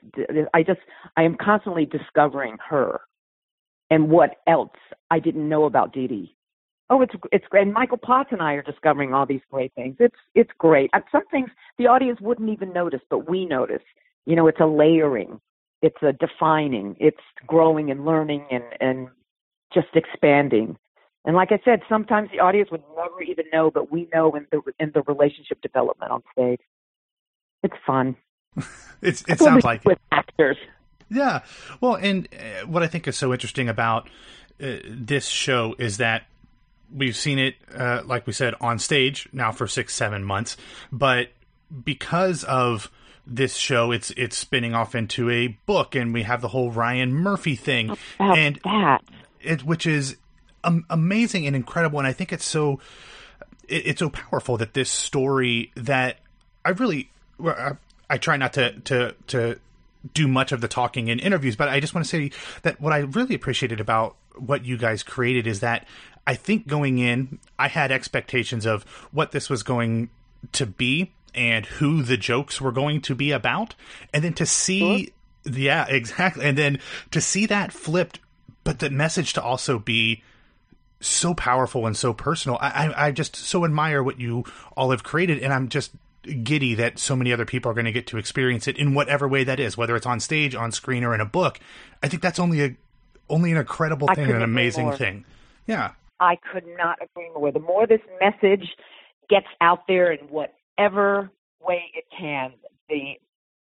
I 0.53 0.61
just 0.61 0.81
I 1.15 1.23
am 1.23 1.35
constantly 1.35 1.85
discovering 1.85 2.57
her 2.69 3.01
and 3.89 4.09
what 4.09 4.35
else 4.45 4.75
I 5.09 5.19
didn't 5.19 5.47
know 5.47 5.65
about 5.65 5.93
Dee 5.93 6.07
Dee. 6.07 6.35
Oh, 6.89 7.01
it's 7.01 7.13
it's 7.31 7.45
great. 7.49 7.63
And 7.63 7.73
Michael 7.73 7.97
Potts 7.97 8.29
and 8.31 8.41
I 8.41 8.53
are 8.53 8.61
discovering 8.61 9.13
all 9.13 9.25
these 9.25 9.41
great 9.51 9.73
things. 9.73 9.95
It's 9.99 10.15
it's 10.35 10.51
great. 10.57 10.91
Some 11.11 11.25
things 11.31 11.49
the 11.77 11.87
audience 11.87 12.19
wouldn't 12.21 12.49
even 12.49 12.73
notice, 12.73 13.01
but 13.09 13.29
we 13.29 13.45
notice. 13.45 13.81
You 14.25 14.35
know, 14.35 14.47
it's 14.47 14.59
a 14.59 14.65
layering, 14.65 15.39
it's 15.81 16.01
a 16.01 16.11
defining, 16.13 16.97
it's 16.99 17.17
growing 17.45 17.89
and 17.91 18.05
learning 18.05 18.45
and 18.51 18.63
and 18.81 19.07
just 19.73 19.87
expanding. 19.95 20.77
And 21.27 21.35
like 21.35 21.51
I 21.51 21.59
said, 21.65 21.81
sometimes 21.89 22.29
the 22.31 22.39
audience 22.39 22.71
would 22.71 22.83
never 22.95 23.21
even 23.21 23.45
know, 23.51 23.69
but 23.69 23.91
we 23.91 24.07
know 24.13 24.33
in 24.33 24.47
the 24.49 24.61
in 24.79 24.91
the 24.93 25.01
relationship 25.01 25.61
development 25.61 26.09
on 26.09 26.23
stage. 26.31 26.61
It's 27.61 27.75
fun. 27.85 28.15
it's 29.01 29.25
it 29.27 29.37
sounds 29.37 29.65
like 29.65 29.83
with 29.83 29.97
it. 29.97 30.01
actors. 30.09 30.55
Yeah. 31.09 31.41
Well, 31.81 31.95
and 31.95 32.29
uh, 32.33 32.65
what 32.65 32.81
I 32.81 32.87
think 32.87 33.09
is 33.09 33.17
so 33.17 33.33
interesting 33.33 33.67
about 33.67 34.07
uh, 34.63 34.77
this 34.89 35.27
show 35.27 35.75
is 35.77 35.97
that 35.97 36.27
we've 36.95 37.15
seen 37.15 37.39
it, 37.39 37.55
uh, 37.75 38.03
like 38.05 38.25
we 38.25 38.31
said, 38.31 38.53
on 38.61 38.79
stage 38.79 39.27
now 39.33 39.51
for 39.51 39.67
six, 39.67 39.93
seven 39.93 40.23
months, 40.23 40.55
but 40.93 41.31
because 41.83 42.45
of 42.45 42.89
this 43.25 43.57
show, 43.57 43.91
it's 43.91 44.11
it's 44.11 44.37
spinning 44.37 44.73
off 44.73 44.95
into 44.95 45.29
a 45.29 45.47
book, 45.65 45.93
and 45.93 46.13
we 46.13 46.23
have 46.23 46.39
the 46.39 46.47
whole 46.47 46.71
Ryan 46.71 47.13
Murphy 47.13 47.57
thing, 47.57 47.97
and 48.17 48.61
that. 48.63 48.99
it, 49.41 49.65
which 49.65 49.85
is 49.85 50.15
amazing 50.63 51.47
and 51.47 51.55
incredible. 51.55 51.99
And 51.99 52.07
I 52.07 52.13
think 52.13 52.31
it's 52.33 52.45
so 52.45 52.79
it, 53.67 53.87
it's 53.87 53.99
so 53.99 54.09
powerful 54.09 54.57
that 54.57 54.73
this 54.73 54.89
story 54.89 55.71
that 55.75 56.19
I 56.65 56.69
really 56.69 57.09
I, 57.43 57.73
I 58.09 58.17
try 58.17 58.37
not 58.37 58.53
to 58.53 58.73
to 58.79 59.15
to 59.27 59.59
do 60.13 60.27
much 60.27 60.51
of 60.51 60.61
the 60.61 60.67
talking 60.67 61.07
in 61.07 61.19
interviews, 61.19 61.55
but 61.55 61.69
I 61.69 61.79
just 61.79 61.93
want 61.93 62.05
to 62.05 62.09
say 62.09 62.31
that 62.61 62.79
what 62.79 62.93
I 62.93 62.99
really 62.99 63.35
appreciated 63.35 63.79
about 63.79 64.15
what 64.35 64.65
you 64.65 64.77
guys 64.77 65.03
created 65.03 65.47
is 65.47 65.61
that 65.61 65.87
I 66.25 66.35
think 66.35 66.67
going 66.67 66.99
in, 66.99 67.39
I 67.57 67.67
had 67.67 67.91
expectations 67.91 68.65
of 68.65 68.83
what 69.11 69.31
this 69.31 69.49
was 69.49 69.63
going 69.63 70.09
to 70.53 70.65
be 70.65 71.11
and 71.33 71.65
who 71.65 72.03
the 72.03 72.17
jokes 72.17 72.59
were 72.59 72.71
going 72.71 73.01
to 73.01 73.15
be 73.15 73.31
about, 73.31 73.75
and 74.13 74.23
then 74.23 74.33
to 74.33 74.45
see, 74.45 75.13
sure. 75.45 75.53
yeah, 75.53 75.85
exactly, 75.87 76.45
and 76.45 76.57
then 76.57 76.79
to 77.11 77.21
see 77.21 77.45
that 77.45 77.71
flipped, 77.71 78.19
but 78.63 78.79
the 78.79 78.89
message 78.89 79.33
to 79.33 79.41
also 79.41 79.79
be 79.79 80.23
so 80.99 81.33
powerful 81.33 81.85
and 81.85 81.95
so 81.95 82.13
personal. 82.13 82.57
I, 82.61 82.87
I, 82.87 83.07
I 83.07 83.11
just 83.11 83.35
so 83.35 83.65
admire 83.65 84.01
what 84.03 84.19
you 84.19 84.45
all 84.75 84.91
have 84.91 85.03
created, 85.03 85.41
and 85.43 85.53
I'm 85.53 85.69
just 85.69 85.91
giddy 86.43 86.75
that 86.75 86.99
so 86.99 87.15
many 87.15 87.31
other 87.31 87.45
people 87.45 87.71
are 87.71 87.73
going 87.73 87.85
to 87.85 87.91
get 87.91 88.07
to 88.07 88.17
experience 88.17 88.67
it 88.67 88.77
in 88.77 88.93
whatever 88.93 89.27
way 89.27 89.43
that 89.43 89.59
is, 89.59 89.77
whether 89.77 89.95
it's 89.95 90.05
on 90.05 90.19
stage, 90.19 90.55
on 90.55 90.71
screen, 90.71 91.03
or 91.03 91.13
in 91.13 91.21
a 91.21 91.25
book. 91.25 91.59
I 92.03 92.07
think 92.07 92.21
that's 92.21 92.39
only 92.39 92.63
a 92.63 92.75
only 93.29 93.51
an 93.51 93.57
incredible 93.57 94.07
thing, 94.07 94.31
an 94.31 94.41
amazing 94.41 94.91
thing. 94.93 95.25
Yeah, 95.67 95.91
I 96.19 96.37
could 96.51 96.65
not 96.77 96.97
agree 97.01 97.29
more. 97.35 97.51
The 97.51 97.59
more 97.59 97.87
this 97.87 98.01
message 98.19 98.67
gets 99.29 99.47
out 99.61 99.87
there 99.87 100.11
in 100.11 100.27
whatever 100.27 101.29
way 101.61 101.91
it 101.93 102.05
can, 102.17 102.53
the 102.89 103.15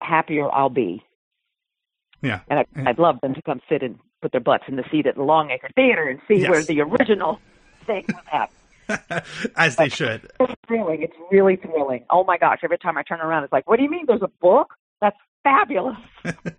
happier 0.01 0.51
I'll 0.51 0.69
be. 0.69 1.03
Yeah, 2.21 2.41
and 2.49 2.59
I, 2.59 2.65
would 2.89 2.99
love 2.99 3.19
them 3.21 3.33
to 3.33 3.41
come 3.41 3.61
sit 3.69 3.81
and 3.81 3.97
put 4.21 4.31
their 4.31 4.41
butts 4.41 4.63
in 4.67 4.75
the 4.75 4.83
seat 4.91 5.07
at 5.07 5.15
the 5.15 5.23
Longacre 5.23 5.69
Theater 5.75 6.07
and 6.07 6.19
see 6.27 6.41
yes. 6.41 6.49
where 6.49 6.63
the 6.63 6.81
original 6.81 7.39
thing 7.85 8.05
was 8.07 8.25
happening. 8.25 8.57
As 9.55 9.75
they 9.75 9.89
should. 9.89 10.29
It's 10.39 10.53
thrilling. 10.67 11.01
It's 11.01 11.15
really 11.31 11.55
thrilling. 11.55 12.03
Oh 12.09 12.23
my 12.23 12.37
gosh! 12.37 12.59
Every 12.63 12.77
time 12.77 12.97
I 12.97 13.03
turn 13.03 13.21
around, 13.21 13.43
it's 13.43 13.53
like, 13.53 13.69
"What 13.69 13.77
do 13.77 13.83
you 13.83 13.89
mean? 13.89 14.05
There's 14.05 14.21
a 14.21 14.31
book? 14.41 14.73
That's 14.99 15.15
fabulous." 15.43 15.97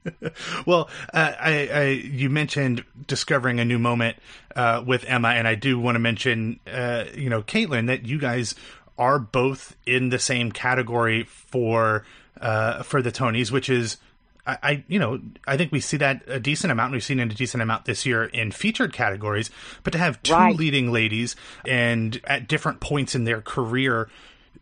well, 0.67 0.89
uh, 1.13 1.33
I, 1.39 1.69
I, 1.69 1.83
you 1.89 2.31
mentioned 2.31 2.85
discovering 3.07 3.61
a 3.61 3.67
new 3.67 3.79
moment 3.79 4.17
uh, 4.57 4.83
with 4.87 5.05
Emma, 5.07 5.29
and 5.29 5.47
I 5.47 5.57
do 5.57 5.79
want 5.79 5.97
to 5.97 5.99
mention, 5.99 6.61
uh, 6.73 7.05
you 7.15 7.29
know, 7.29 7.43
Caitlin, 7.43 7.87
that 7.89 8.07
you 8.07 8.19
guys 8.19 8.55
are 8.97 9.19
both 9.19 9.77
in 9.87 10.09
the 10.09 10.19
same 10.19 10.53
category 10.53 11.25
for 11.25 12.05
uh, 12.41 12.83
for 12.83 13.03
the 13.03 13.13
Tonys, 13.13 13.51
which 13.51 13.69
is 13.69 13.99
I, 14.47 14.59
I, 14.63 14.85
you 14.89 14.99
know, 14.99 15.21
I 15.47 15.57
think 15.57 15.73
we 15.73 15.81
see 15.81 15.97
that 15.99 16.23
a 16.27 16.41
decent 16.41 16.73
amount. 16.73 16.93
We've 16.93 17.03
seen 17.03 17.21
it 17.21 17.31
a 17.31 17.35
decent 17.35 17.63
amount 17.63 17.85
this 17.85 18.05
year 18.05 18.25
in 18.25 18.51
featured 18.51 18.93
categories. 18.93 19.51
But 19.85 19.93
to 19.93 19.99
have 19.99 20.23
two 20.23 20.33
right. 20.33 20.57
leading 20.57 20.91
ladies 20.91 21.37
and 21.67 22.21
at 22.25 22.49
different 22.49 22.81
points 22.81 23.15
in 23.15 23.25
their 23.25 23.41
career 23.41 24.09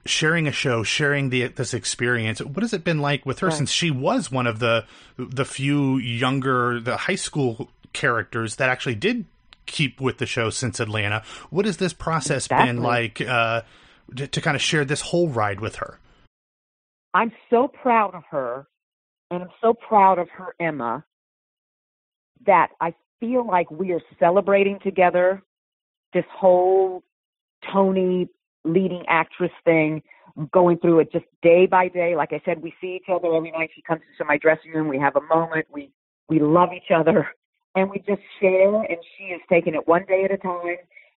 sharing 0.06 0.46
a 0.46 0.52
show, 0.52 0.82
sharing 0.82 1.30
the 1.30 1.48
this 1.48 1.74
experience, 1.74 2.40
what 2.40 2.62
has 2.62 2.72
it 2.72 2.84
been 2.84 3.00
like 3.00 3.24
with 3.24 3.40
her 3.40 3.48
right. 3.48 3.56
since 3.56 3.70
she 3.70 3.90
was 3.90 4.30
one 4.30 4.46
of 4.46 4.58
the 4.58 4.84
the 5.16 5.44
few 5.44 5.96
younger, 5.96 6.80
the 6.80 6.96
high 6.96 7.14
school 7.14 7.70
characters 7.92 8.56
that 8.56 8.68
actually 8.68 8.94
did 8.94 9.24
keep 9.66 10.00
with 10.00 10.18
the 10.18 10.26
show 10.26 10.50
since 10.50 10.80
Atlanta? 10.80 11.22
What 11.48 11.64
has 11.64 11.78
this 11.78 11.92
process 11.92 12.46
exactly. 12.46 12.66
been 12.66 12.82
like 12.82 13.20
uh, 13.20 13.62
to, 14.16 14.26
to 14.26 14.40
kind 14.40 14.56
of 14.56 14.62
share 14.62 14.84
this 14.84 15.00
whole 15.00 15.28
ride 15.28 15.60
with 15.60 15.76
her? 15.76 15.98
I'm 17.14 17.32
so 17.48 17.66
proud 17.66 18.14
of 18.14 18.22
her 18.30 18.66
and 19.30 19.42
I'm 19.42 19.50
so 19.60 19.74
proud 19.74 20.18
of 20.18 20.28
her, 20.30 20.54
Emma, 20.58 21.04
that 22.46 22.68
I 22.80 22.94
feel 23.20 23.46
like 23.46 23.70
we 23.70 23.92
are 23.92 24.00
celebrating 24.18 24.78
together 24.82 25.42
this 26.12 26.24
whole 26.32 27.02
Tony 27.72 28.28
leading 28.64 29.04
actress 29.08 29.52
thing, 29.64 30.02
going 30.52 30.78
through 30.78 31.00
it 31.00 31.12
just 31.12 31.26
day 31.42 31.66
by 31.66 31.88
day. 31.88 32.16
Like 32.16 32.32
I 32.32 32.40
said, 32.44 32.62
we 32.62 32.74
see 32.80 32.96
each 32.96 33.08
other 33.12 33.34
every 33.34 33.52
night. 33.52 33.70
She 33.74 33.82
comes 33.82 34.00
into 34.12 34.26
my 34.26 34.38
dressing 34.38 34.72
room. 34.72 34.88
We 34.88 34.98
have 34.98 35.16
a 35.16 35.20
moment. 35.22 35.66
We 35.70 35.90
we 36.28 36.38
love 36.38 36.70
each 36.74 36.90
other, 36.94 37.28
and 37.74 37.90
we 37.90 37.98
just 37.98 38.22
share. 38.40 38.74
And 38.74 38.96
she 39.16 39.24
is 39.24 39.40
taking 39.48 39.74
it 39.74 39.86
one 39.86 40.04
day 40.06 40.24
at 40.24 40.32
a 40.32 40.38
time. 40.38 40.76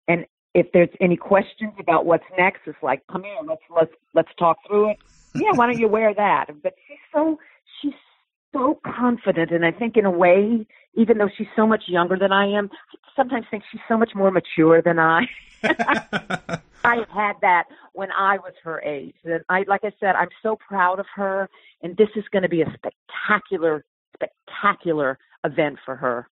And 0.08 0.26
if 0.54 0.68
there's 0.74 0.90
any 1.00 1.16
questions 1.16 1.74
about 1.80 2.06
what's 2.06 2.24
next, 2.38 2.62
it's 2.66 2.78
like, 2.82 3.02
come 3.12 3.24
here, 3.24 3.38
let's 3.48 3.62
let's 3.74 3.92
let's 4.14 4.30
talk 4.38 4.58
through 4.68 4.92
it. 4.92 4.98
Yeah, 5.36 5.52
why 5.54 5.68
don't 5.68 5.80
you 5.80 5.88
wear 5.88 6.14
that? 6.14 6.48
But 6.62 6.74
she's 6.88 6.98
so 7.14 7.40
she's 7.82 7.94
so 8.54 8.80
confident, 8.86 9.52
and 9.52 9.66
I 9.66 9.72
think 9.72 9.98
in 9.98 10.06
a 10.06 10.12
way, 10.12 10.66
even 10.96 11.18
though 11.18 11.30
she's 11.38 11.48
so 11.56 11.66
much 11.66 11.84
younger 11.88 12.18
than 12.18 12.32
I 12.32 12.48
am, 12.48 12.70
I 12.74 13.10
sometimes 13.16 13.46
think 13.50 13.64
she's 13.72 13.82
so 13.88 13.98
much 13.98 14.12
more 14.16 14.32
mature 14.32 14.82
than 14.82 15.00
I. 15.00 15.22
I 16.84 17.06
had 17.14 17.34
that 17.42 17.66
when 17.94 18.12
I 18.12 18.38
was 18.38 18.54
her 18.64 18.82
age, 18.82 19.16
and 19.24 19.42
I, 19.50 19.64
like 19.68 19.84
I 19.84 19.92
said, 20.00 20.16
I'm 20.16 20.30
so 20.42 20.56
proud 20.56 21.00
of 21.00 21.06
her, 21.16 21.50
and 21.82 21.96
this 21.98 22.10
is 22.16 22.24
going 22.32 22.44
to 22.44 22.50
be 22.50 22.62
a 22.62 22.74
spectacular, 22.76 23.86
spectacular 24.16 25.18
event 25.44 25.78
for 25.86 25.96
her. 25.96 26.28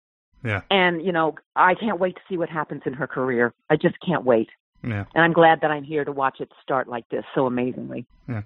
Yeah. 0.45 0.63
And 0.71 1.05
you 1.05 1.13
know, 1.13 1.35
I 1.57 1.75
can't 1.75 2.01
wait 2.01 2.15
to 2.15 2.21
see 2.29 2.37
what 2.37 2.49
happens 2.49 2.83
in 2.87 2.95
her 2.95 3.07
career. 3.07 3.53
I 3.71 3.77
just 3.77 3.97
can't 4.05 4.25
wait. 4.25 4.49
Yeah. 4.83 5.05
And 5.15 5.25
I'm 5.25 5.33
glad 5.33 5.61
that 5.63 5.71
I'm 5.71 5.83
here 5.83 6.05
to 6.05 6.13
watch 6.13 6.41
it 6.41 6.51
start 6.63 6.89
like 6.89 7.09
this 7.09 7.25
so 7.35 7.47
amazingly. 7.47 8.07
Yeah. 8.29 8.43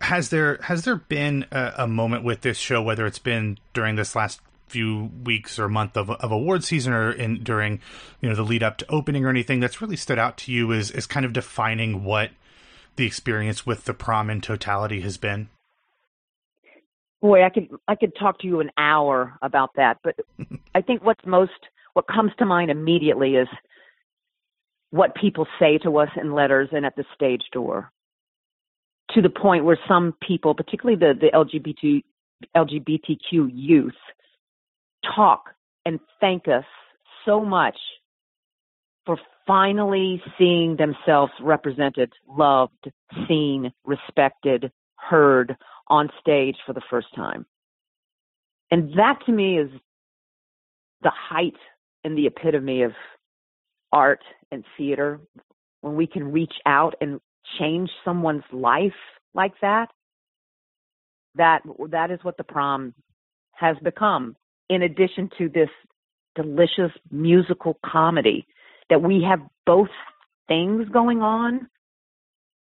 Has 0.00 0.30
there 0.30 0.58
has 0.62 0.84
there 0.84 0.96
been 0.96 1.44
a, 1.50 1.72
a 1.78 1.86
moment 1.86 2.24
with 2.24 2.40
this 2.40 2.58
show, 2.58 2.82
whether 2.82 3.06
it's 3.06 3.18
been 3.18 3.58
during 3.74 3.96
this 3.96 4.16
last 4.16 4.40
few 4.68 5.10
weeks 5.24 5.58
or 5.58 5.68
month 5.68 5.96
of, 5.96 6.10
of 6.10 6.32
award 6.32 6.64
season 6.64 6.92
or 6.92 7.12
in 7.12 7.42
during 7.42 7.80
you 8.20 8.28
know 8.28 8.34
the 8.34 8.42
lead 8.42 8.62
up 8.62 8.76
to 8.78 8.90
opening 8.90 9.24
or 9.24 9.28
anything 9.28 9.60
that's 9.60 9.80
really 9.80 9.96
stood 9.96 10.18
out 10.18 10.36
to 10.36 10.50
you 10.50 10.72
is 10.72 10.90
is 10.90 11.06
kind 11.06 11.24
of 11.24 11.32
defining 11.32 12.02
what 12.02 12.30
the 12.96 13.06
experience 13.06 13.64
with 13.64 13.84
the 13.84 13.94
prom 13.94 14.28
in 14.28 14.40
totality 14.40 15.02
has 15.02 15.16
been 15.16 15.48
boy 17.20 17.44
i 17.44 17.48
could 17.48 17.68
i 17.86 17.94
could 17.94 18.12
talk 18.18 18.40
to 18.40 18.46
you 18.48 18.58
an 18.58 18.70
hour 18.76 19.38
about 19.40 19.70
that 19.76 19.98
but 20.02 20.16
i 20.74 20.80
think 20.80 21.04
what's 21.04 21.24
most 21.24 21.52
what 21.92 22.08
comes 22.08 22.32
to 22.36 22.44
mind 22.44 22.68
immediately 22.68 23.36
is 23.36 23.48
what 24.96 25.14
people 25.14 25.46
say 25.58 25.78
to 25.78 25.98
us 25.98 26.08
in 26.20 26.32
letters 26.32 26.68
and 26.72 26.84
at 26.86 26.96
the 26.96 27.04
stage 27.14 27.42
door 27.52 27.92
to 29.14 29.22
the 29.22 29.30
point 29.30 29.64
where 29.64 29.78
some 29.86 30.14
people, 30.26 30.54
particularly 30.54 30.98
the, 30.98 31.14
the 31.18 31.30
LGBT, 31.32 32.02
LGBTQ 32.56 33.50
youth, 33.52 33.94
talk 35.14 35.50
and 35.84 36.00
thank 36.20 36.48
us 36.48 36.64
so 37.24 37.40
much 37.44 37.76
for 39.04 39.18
finally 39.46 40.20
seeing 40.36 40.76
themselves 40.76 41.32
represented, 41.40 42.12
loved, 42.28 42.90
seen, 43.28 43.72
respected, 43.84 44.72
heard 44.96 45.56
on 45.86 46.10
stage 46.20 46.56
for 46.66 46.72
the 46.72 46.82
first 46.90 47.06
time. 47.14 47.46
And 48.72 48.92
that 48.98 49.20
to 49.26 49.32
me 49.32 49.58
is 49.58 49.70
the 51.02 51.12
height 51.14 51.54
and 52.02 52.18
the 52.18 52.26
epitome 52.26 52.82
of 52.82 52.92
art 53.92 54.22
and 54.50 54.64
theater, 54.76 55.20
when 55.80 55.96
we 55.96 56.06
can 56.06 56.32
reach 56.32 56.54
out 56.66 56.94
and 57.00 57.20
change 57.58 57.90
someone's 58.04 58.44
life 58.52 58.92
like 59.34 59.54
that, 59.60 59.88
that 61.36 61.62
that 61.90 62.10
is 62.10 62.18
what 62.22 62.36
the 62.36 62.44
prom 62.44 62.94
has 63.52 63.76
become. 63.82 64.36
In 64.68 64.82
addition 64.82 65.30
to 65.38 65.48
this 65.48 65.68
delicious 66.34 66.92
musical 67.10 67.78
comedy, 67.84 68.46
that 68.90 69.02
we 69.02 69.22
have 69.22 69.40
both 69.64 69.88
things 70.48 70.88
going 70.88 71.22
on 71.22 71.68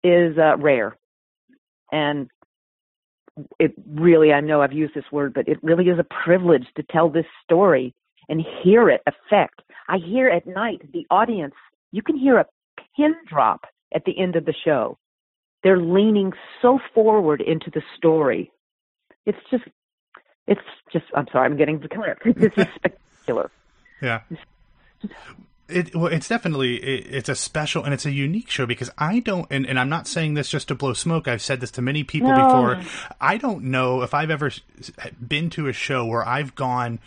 is 0.05 0.37
uh, 0.39 0.57
rare, 0.59 0.97
and 1.91 2.29
it 3.59 3.73
really 3.87 4.33
I 4.33 4.41
know 4.41 4.63
I've 4.63 4.73
used 4.73 4.95
this 4.95 5.05
word, 5.13 5.35
but 5.35 5.49
it 5.49 5.59
really 5.63 5.87
is 5.87 5.99
a 5.99 6.25
privilege 6.25 6.67
to 6.77 6.83
tell 6.85 7.09
this 7.09 7.27
story 7.45 7.95
and 8.29 8.45
hear 8.63 8.89
it 8.91 9.03
affect. 9.07 9.63
I 9.89 9.99
hear 9.99 10.29
at 10.29 10.47
night 10.47 10.81
the 10.93 11.07
audience. 11.11 11.55
You 11.93 12.03
can 12.03 12.17
hear 12.17 12.39
a 12.39 12.47
pin 12.97 13.15
drop 13.27 13.65
at 13.95 14.05
the 14.05 14.19
end 14.19 14.37
of 14.37 14.45
the 14.45 14.55
show. 14.65 14.99
They're 15.65 15.81
leaning 15.81 16.33
so 16.63 16.79
forward 16.95 17.41
into 17.41 17.71
the 17.71 17.83
story. 17.97 18.51
It's 19.27 19.39
just, 19.51 19.65
it's 20.47 20.61
just. 20.93 21.05
I'm 21.15 21.27
sorry, 21.33 21.47
I'm 21.47 21.57
getting 21.57 21.81
clear. 21.81 22.17
This 22.25 22.53
is 22.57 22.67
spectacular. 22.75 23.51
Yeah. 24.01 24.21
It, 25.69 25.95
well, 25.95 26.07
it's 26.07 26.29
definitely 26.29 26.77
it, 26.77 27.07
it's 27.15 27.29
a 27.29 27.35
special 27.35 27.85
and 27.85 27.93
it's 27.93 28.07
a 28.07 28.11
unique 28.13 28.49
show 28.49 28.65
because 28.65 28.91
I 28.97 29.19
don't 29.19 29.47
and, 29.51 29.67
and 29.67 29.79
I'm 29.79 29.89
not 29.91 30.07
saying 30.07 30.35
this 30.35 30.49
just 30.49 30.69
to 30.69 30.75
blow 30.75 30.95
smoke. 30.95 31.29
I've 31.29 31.43
said 31.43 31.61
this 31.61 31.71
to 31.73 31.83
many 31.83 32.05
people 32.05 32.31
No. 32.31 32.37
before. 32.37 32.81
I 33.21 33.37
don't 33.37 33.65
know 33.65 34.03
if 34.03 34.15
I've 34.15 34.31
ever 34.31 34.51
been 35.21 35.51
to 35.51 35.67
a 35.67 35.73
show 35.75 36.07
where 36.07 36.27
I've 36.27 36.55
gone 36.55 37.01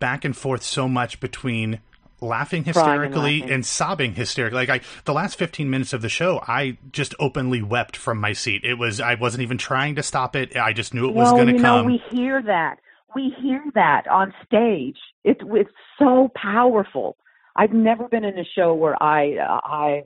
back 0.00 0.24
and 0.24 0.36
forth 0.36 0.62
so 0.62 0.88
much 0.88 1.20
between 1.20 1.80
laughing 2.20 2.58
and 2.58 2.66
hysterically 2.66 3.40
laughing. 3.40 3.54
and 3.54 3.66
sobbing 3.66 4.14
hysterically. 4.14 4.66
Like 4.66 4.68
I, 4.68 4.80
the 5.04 5.14
last 5.14 5.38
15 5.38 5.70
minutes 5.70 5.92
of 5.92 6.02
the 6.02 6.08
show, 6.08 6.42
I 6.46 6.78
just 6.92 7.14
openly 7.18 7.62
wept 7.62 7.96
from 7.96 8.18
my 8.18 8.32
seat. 8.32 8.64
It 8.64 8.74
was 8.74 9.00
I 9.00 9.14
wasn't 9.14 9.42
even 9.42 9.58
trying 9.58 9.94
to 9.96 10.02
stop 10.02 10.36
it. 10.36 10.56
I 10.56 10.72
just 10.72 10.94
knew 10.94 11.08
it 11.08 11.14
was 11.14 11.32
well, 11.32 11.44
going 11.44 11.56
to 11.56 11.62
come. 11.62 11.82
know, 11.82 11.84
we 11.84 12.02
hear 12.10 12.42
that. 12.42 12.76
We 13.14 13.34
hear 13.40 13.62
that 13.74 14.06
on 14.08 14.32
stage. 14.44 14.98
It's 15.24 15.40
it's 15.44 15.70
so 15.98 16.30
powerful. 16.34 17.16
I've 17.56 17.72
never 17.72 18.08
been 18.08 18.24
in 18.24 18.38
a 18.38 18.44
show 18.56 18.74
where 18.74 19.00
I 19.02 19.36
uh, 19.36 19.60
I 19.64 20.02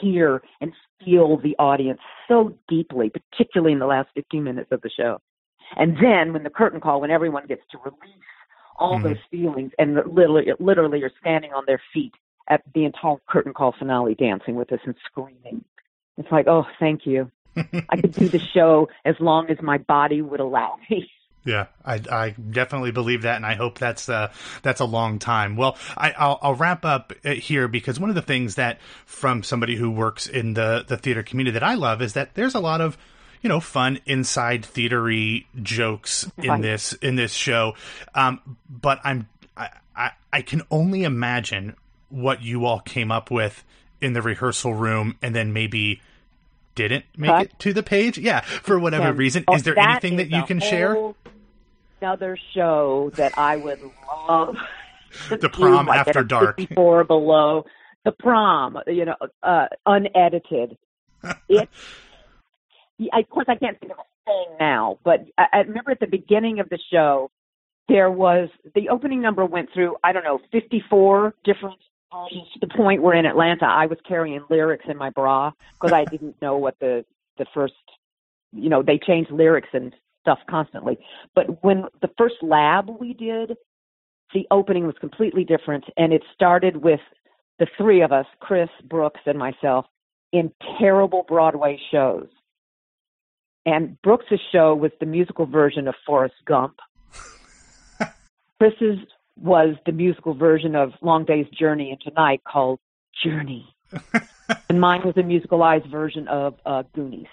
hear 0.00 0.42
and 0.60 0.72
feel 1.04 1.38
the 1.38 1.56
audience 1.58 2.00
so 2.26 2.56
deeply, 2.68 3.10
particularly 3.10 3.72
in 3.72 3.78
the 3.78 3.86
last 3.86 4.08
15 4.14 4.42
minutes 4.42 4.72
of 4.72 4.80
the 4.82 4.90
show. 4.90 5.20
And 5.76 5.96
then 6.02 6.32
when 6.32 6.44
the 6.44 6.50
curtain 6.50 6.80
call, 6.80 7.00
when 7.00 7.10
everyone 7.10 7.46
gets 7.46 7.62
to 7.72 7.78
release 7.78 8.24
all 8.78 8.98
Mhm. 8.98 9.02
those 9.02 9.18
feelings, 9.30 9.72
and 9.78 9.96
literally, 10.06 10.46
literally, 10.58 11.00
you're 11.00 11.10
standing 11.20 11.52
on 11.52 11.64
their 11.66 11.80
feet 11.92 12.12
at 12.48 12.62
the 12.74 12.84
entire 12.84 13.16
curtain 13.28 13.52
call 13.52 13.72
finale, 13.78 14.14
dancing 14.14 14.54
with 14.54 14.72
us 14.72 14.80
and 14.84 14.94
screaming. 15.04 15.64
It's 16.16 16.30
like, 16.32 16.46
oh, 16.48 16.64
thank 16.80 17.06
you. 17.06 17.30
I 17.90 17.96
could 18.00 18.14
do 18.14 18.28
the 18.28 18.40
show 18.54 18.88
as 19.04 19.14
long 19.20 19.50
as 19.50 19.58
my 19.62 19.78
body 19.78 20.22
would 20.22 20.40
allow 20.40 20.78
me. 20.90 21.10
Yeah, 21.44 21.66
I, 21.84 22.00
I 22.10 22.30
definitely 22.30 22.90
believe 22.90 23.22
that, 23.22 23.36
and 23.36 23.46
I 23.46 23.54
hope 23.54 23.78
that's 23.78 24.08
uh, 24.08 24.30
that's 24.62 24.80
a 24.80 24.84
long 24.84 25.18
time. 25.18 25.56
Well, 25.56 25.78
I, 25.96 26.10
I'll, 26.12 26.38
I'll 26.42 26.54
wrap 26.54 26.84
up 26.84 27.12
uh, 27.24 27.30
here 27.30 27.68
because 27.68 27.98
one 27.98 28.10
of 28.10 28.16
the 28.16 28.22
things 28.22 28.56
that 28.56 28.80
from 29.06 29.42
somebody 29.42 29.76
who 29.76 29.90
works 29.90 30.26
in 30.26 30.54
the 30.54 30.84
the 30.86 30.98
theater 30.98 31.22
community 31.22 31.54
that 31.54 31.62
I 31.62 31.74
love 31.74 32.02
is 32.02 32.12
that 32.14 32.34
there's 32.34 32.54
a 32.54 32.60
lot 32.60 32.80
of 32.80 32.98
you 33.42 33.48
know 33.48 33.60
fun 33.60 34.00
inside 34.06 34.62
theatery 34.62 35.46
jokes 35.62 36.30
in 36.38 36.50
Right. 36.50 36.62
this 36.62 36.92
in 36.94 37.16
this 37.16 37.32
show, 37.32 37.74
um, 38.14 38.40
but 38.68 39.00
I'm 39.04 39.28
I, 39.56 39.68
I 39.96 40.10
I 40.32 40.42
can 40.42 40.62
only 40.70 41.04
imagine 41.04 41.74
what 42.10 42.42
you 42.42 42.64
all 42.64 42.80
came 42.80 43.10
up 43.12 43.30
with 43.30 43.64
in 44.00 44.12
the 44.12 44.22
rehearsal 44.22 44.74
room, 44.74 45.16
and 45.22 45.34
then 45.34 45.52
maybe 45.52 46.00
didn't 46.74 47.04
make 47.16 47.30
Cut. 47.30 47.42
it 47.46 47.58
to 47.60 47.72
the 47.72 47.82
page. 47.82 48.16
Yeah, 48.18 48.40
for 48.40 48.78
whatever 48.78 49.04
Yeah. 49.08 49.14
reason. 49.16 49.44
Oh, 49.48 49.54
is 49.56 49.62
there 49.64 49.74
that 49.74 49.90
anything 49.90 50.16
that 50.16 50.30
you 50.30 50.42
can 50.44 50.60
share? 50.60 50.96
Another 52.00 52.38
show 52.54 53.10
that 53.16 53.36
I 53.36 53.56
would 53.56 53.80
love. 54.28 54.56
The 55.28 55.36
do, 55.38 55.48
Prom 55.48 55.86
like 55.86 55.98
After 55.98 56.22
Dark. 56.22 56.58
54 56.58 57.02
below. 57.04 57.64
The 58.04 58.12
prom, 58.12 58.78
you 58.86 59.04
know, 59.06 59.16
uh, 59.42 59.66
unedited. 59.84 60.78
It. 61.48 61.68
Of 63.00 63.30
course, 63.30 63.46
I 63.48 63.54
can't 63.54 63.78
think 63.80 63.92
of 63.92 63.98
a 63.98 64.02
thing 64.24 64.56
now, 64.58 64.98
but 65.04 65.26
I, 65.36 65.46
I 65.52 65.58
remember 65.58 65.90
at 65.92 66.00
the 66.00 66.06
beginning 66.06 66.60
of 66.60 66.68
the 66.68 66.78
show, 66.92 67.30
there 67.88 68.10
was 68.10 68.48
the 68.74 68.88
opening 68.88 69.20
number 69.22 69.44
went 69.44 69.70
through. 69.72 69.96
I 70.04 70.12
don't 70.12 70.24
know, 70.24 70.40
54 70.52 71.34
different 71.44 71.78
versions 72.12 72.48
to 72.54 72.60
the 72.60 72.74
point 72.74 73.02
where 73.02 73.14
in 73.14 73.26
Atlanta 73.26 73.66
I 73.66 73.86
was 73.86 73.98
carrying 74.06 74.42
lyrics 74.50 74.86
in 74.88 74.96
my 74.96 75.10
bra 75.10 75.52
because 75.80 75.92
I 75.92 76.04
didn't 76.04 76.40
know 76.40 76.56
what 76.56 76.78
the 76.80 77.04
the 77.36 77.46
first 77.54 77.74
you 78.52 78.68
know 78.68 78.82
they 78.82 78.98
changed 78.98 79.30
lyrics 79.30 79.68
and 79.72 79.94
stuff 80.22 80.38
constantly 80.48 80.98
but 81.34 81.62
when 81.62 81.84
the 82.00 82.10
first 82.16 82.36
lab 82.42 82.88
we 83.00 83.12
did 83.12 83.56
the 84.34 84.46
opening 84.50 84.86
was 84.86 84.96
completely 85.00 85.44
different 85.44 85.84
and 85.96 86.12
it 86.12 86.22
started 86.34 86.78
with 86.78 87.00
the 87.58 87.66
three 87.76 88.02
of 88.02 88.10
us 88.12 88.26
chris 88.40 88.70
brooks 88.88 89.20
and 89.26 89.38
myself 89.38 89.86
in 90.32 90.50
terrible 90.78 91.24
broadway 91.28 91.78
shows 91.90 92.28
and 93.68 94.00
brooks's 94.02 94.40
show 94.50 94.74
was 94.74 94.90
the 95.00 95.06
musical 95.06 95.46
version 95.46 95.88
of 95.88 95.94
forrest 96.06 96.34
gump. 96.46 96.78
Chris's 98.58 98.98
was 99.40 99.76
the 99.86 99.92
musical 99.92 100.34
version 100.34 100.74
of 100.74 100.92
long 101.02 101.24
day's 101.24 101.48
journey 101.48 101.90
into 101.90 102.14
night 102.16 102.42
called 102.44 102.78
journey. 103.22 103.74
And 104.70 104.80
mine 104.80 105.02
was 105.04 105.14
a 105.18 105.20
musicalized 105.20 105.90
version 105.90 106.26
of 106.28 106.54
uh, 106.64 106.82
goonies. 106.94 107.26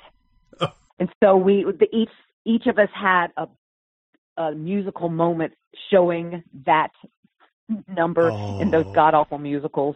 And 0.99 1.09
so 1.23 1.37
we 1.37 1.63
the, 1.63 1.87
each 1.93 2.09
each 2.45 2.65
of 2.67 2.77
us 2.77 2.89
had 2.93 3.27
a 3.37 3.47
a 4.37 4.51
musical 4.51 5.09
moment 5.09 5.53
showing 5.89 6.43
that 6.65 6.91
number 7.87 8.29
in 8.61 8.71
those 8.71 8.85
Oh. 8.87 8.93
god 8.93 9.13
awful 9.13 9.37
musicals 9.37 9.95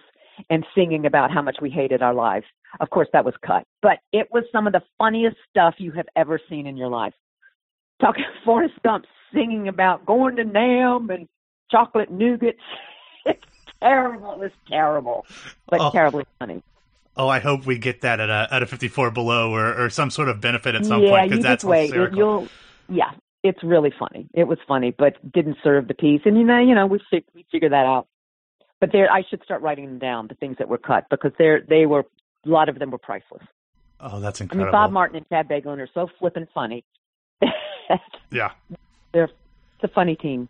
and 0.50 0.66
singing 0.76 1.06
about 1.06 1.32
how 1.32 1.42
much 1.42 1.58
we 1.62 1.70
hated 1.70 2.02
our 2.02 2.14
lives. 2.14 2.46
Of 2.80 2.90
course 2.90 3.08
that 3.14 3.26
was 3.26 3.34
cut. 3.46 3.66
But 3.82 4.00
it 4.14 4.28
was 4.32 4.44
some 4.52 4.68
of 4.68 4.74
the 4.74 4.82
funniest 4.98 5.38
stuff 5.50 5.76
you 5.78 5.92
have 5.94 6.08
ever 6.16 6.40
seen 6.50 6.68
in 6.68 6.78
your 6.78 6.90
life. 6.90 7.14
Talking 8.02 8.24
Forrest 8.46 8.76
Gump 8.84 9.06
singing 9.34 9.68
about 9.68 10.06
going 10.06 10.36
to 10.38 10.44
Nam 10.44 11.10
and 11.10 11.28
chocolate 11.72 12.12
nougats. 12.12 12.56
It's 13.26 13.44
terrible. 13.82 14.32
It 14.34 14.40
was 14.40 14.52
terrible. 14.68 15.26
But 15.70 15.82
Oh. 15.82 15.92
terribly 15.92 16.24
funny. 16.40 16.64
Oh, 17.18 17.28
I 17.28 17.40
hope 17.40 17.66
we 17.66 17.78
get 17.78 18.02
that 18.02 18.20
at 18.22 18.30
a 18.30 18.48
at 18.52 18.64
a 18.64 18.66
54 18.66 19.12
below 19.12 19.54
or, 19.54 19.86
or 19.86 19.90
some 19.90 20.10
sort 20.10 20.30
of 20.30 20.40
benefit 20.42 20.74
at 20.76 20.86
some 20.86 21.02
yeah, 21.04 21.10
point 21.10 21.30
because 21.32 21.44
that's 21.44 21.64
wait. 21.64 21.82
It- 21.82 21.86
hysterical. 21.88 22.18
You'll, 22.18 22.48
yeah, 22.88 23.12
it's 23.44 23.62
really 23.64 23.94
funny. 23.98 24.28
It 24.34 24.46
was 24.46 24.58
funny, 24.68 24.96
but 24.98 25.16
didn't 25.34 25.58
serve 25.64 25.88
the 25.90 25.94
piece. 25.94 26.22
And 26.26 26.38
you 26.38 26.44
know, 26.46 26.60
you 26.60 26.74
know, 26.74 26.88
we 26.88 27.00
we 27.36 27.46
figure 27.52 27.70
that 27.70 27.86
out. 27.86 28.08
But 28.80 28.92
there, 28.94 29.12
I 29.12 29.24
should 29.30 29.44
start 29.44 29.62
writing 29.62 29.86
them 29.86 30.00
down, 30.00 30.28
the 30.28 30.36
things 30.36 30.56
that 30.60 30.70
were 30.70 30.78
cut, 30.78 31.06
because 31.10 31.32
they're 31.38 31.62
they 31.68 31.86
were 31.86 32.06
a 32.46 32.50
lot 32.50 32.70
of 32.70 32.80
them 32.80 32.92
were 32.92 32.98
priceless. 32.98 33.44
oh, 34.00 34.20
that's 34.22 34.40
incredible! 34.40 34.40
I 34.40 34.42
incredible. 34.42 34.66
mean, 34.66 34.72
Bob 34.72 34.92
Martin 34.92 35.18
and 35.18 35.28
Chad 35.30 35.50
Beguelin 35.50 35.80
are 35.80 35.90
so 35.94 36.08
flippin' 36.20 36.48
funny. 36.54 36.84
Yeah. 38.32 38.52
they're 39.12 39.24
it's 39.24 39.84
a 39.84 39.88
funny 39.88 40.16
team. 40.16 40.48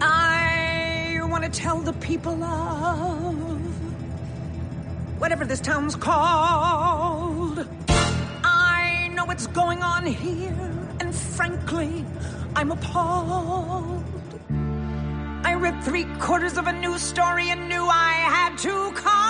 I 0.00 1.18
want 1.24 1.44
to 1.44 1.50
tell 1.50 1.78
the 1.78 1.92
people 1.94 2.42
of 2.42 3.20
whatever 5.20 5.44
this 5.44 5.60
town's 5.60 5.96
called. 5.96 7.13
What's 9.44 9.56
going 9.56 9.82
on 9.82 10.06
here, 10.06 10.70
and 11.00 11.14
frankly, 11.14 12.02
I'm 12.56 12.72
appalled. 12.72 14.02
I 15.44 15.52
read 15.52 15.84
three 15.84 16.06
quarters 16.18 16.56
of 16.56 16.66
a 16.66 16.72
news 16.72 17.02
story 17.02 17.50
and 17.50 17.68
knew 17.68 17.84
I 17.84 18.12
had 18.26 18.56
to 18.60 18.92
come. 18.92 19.23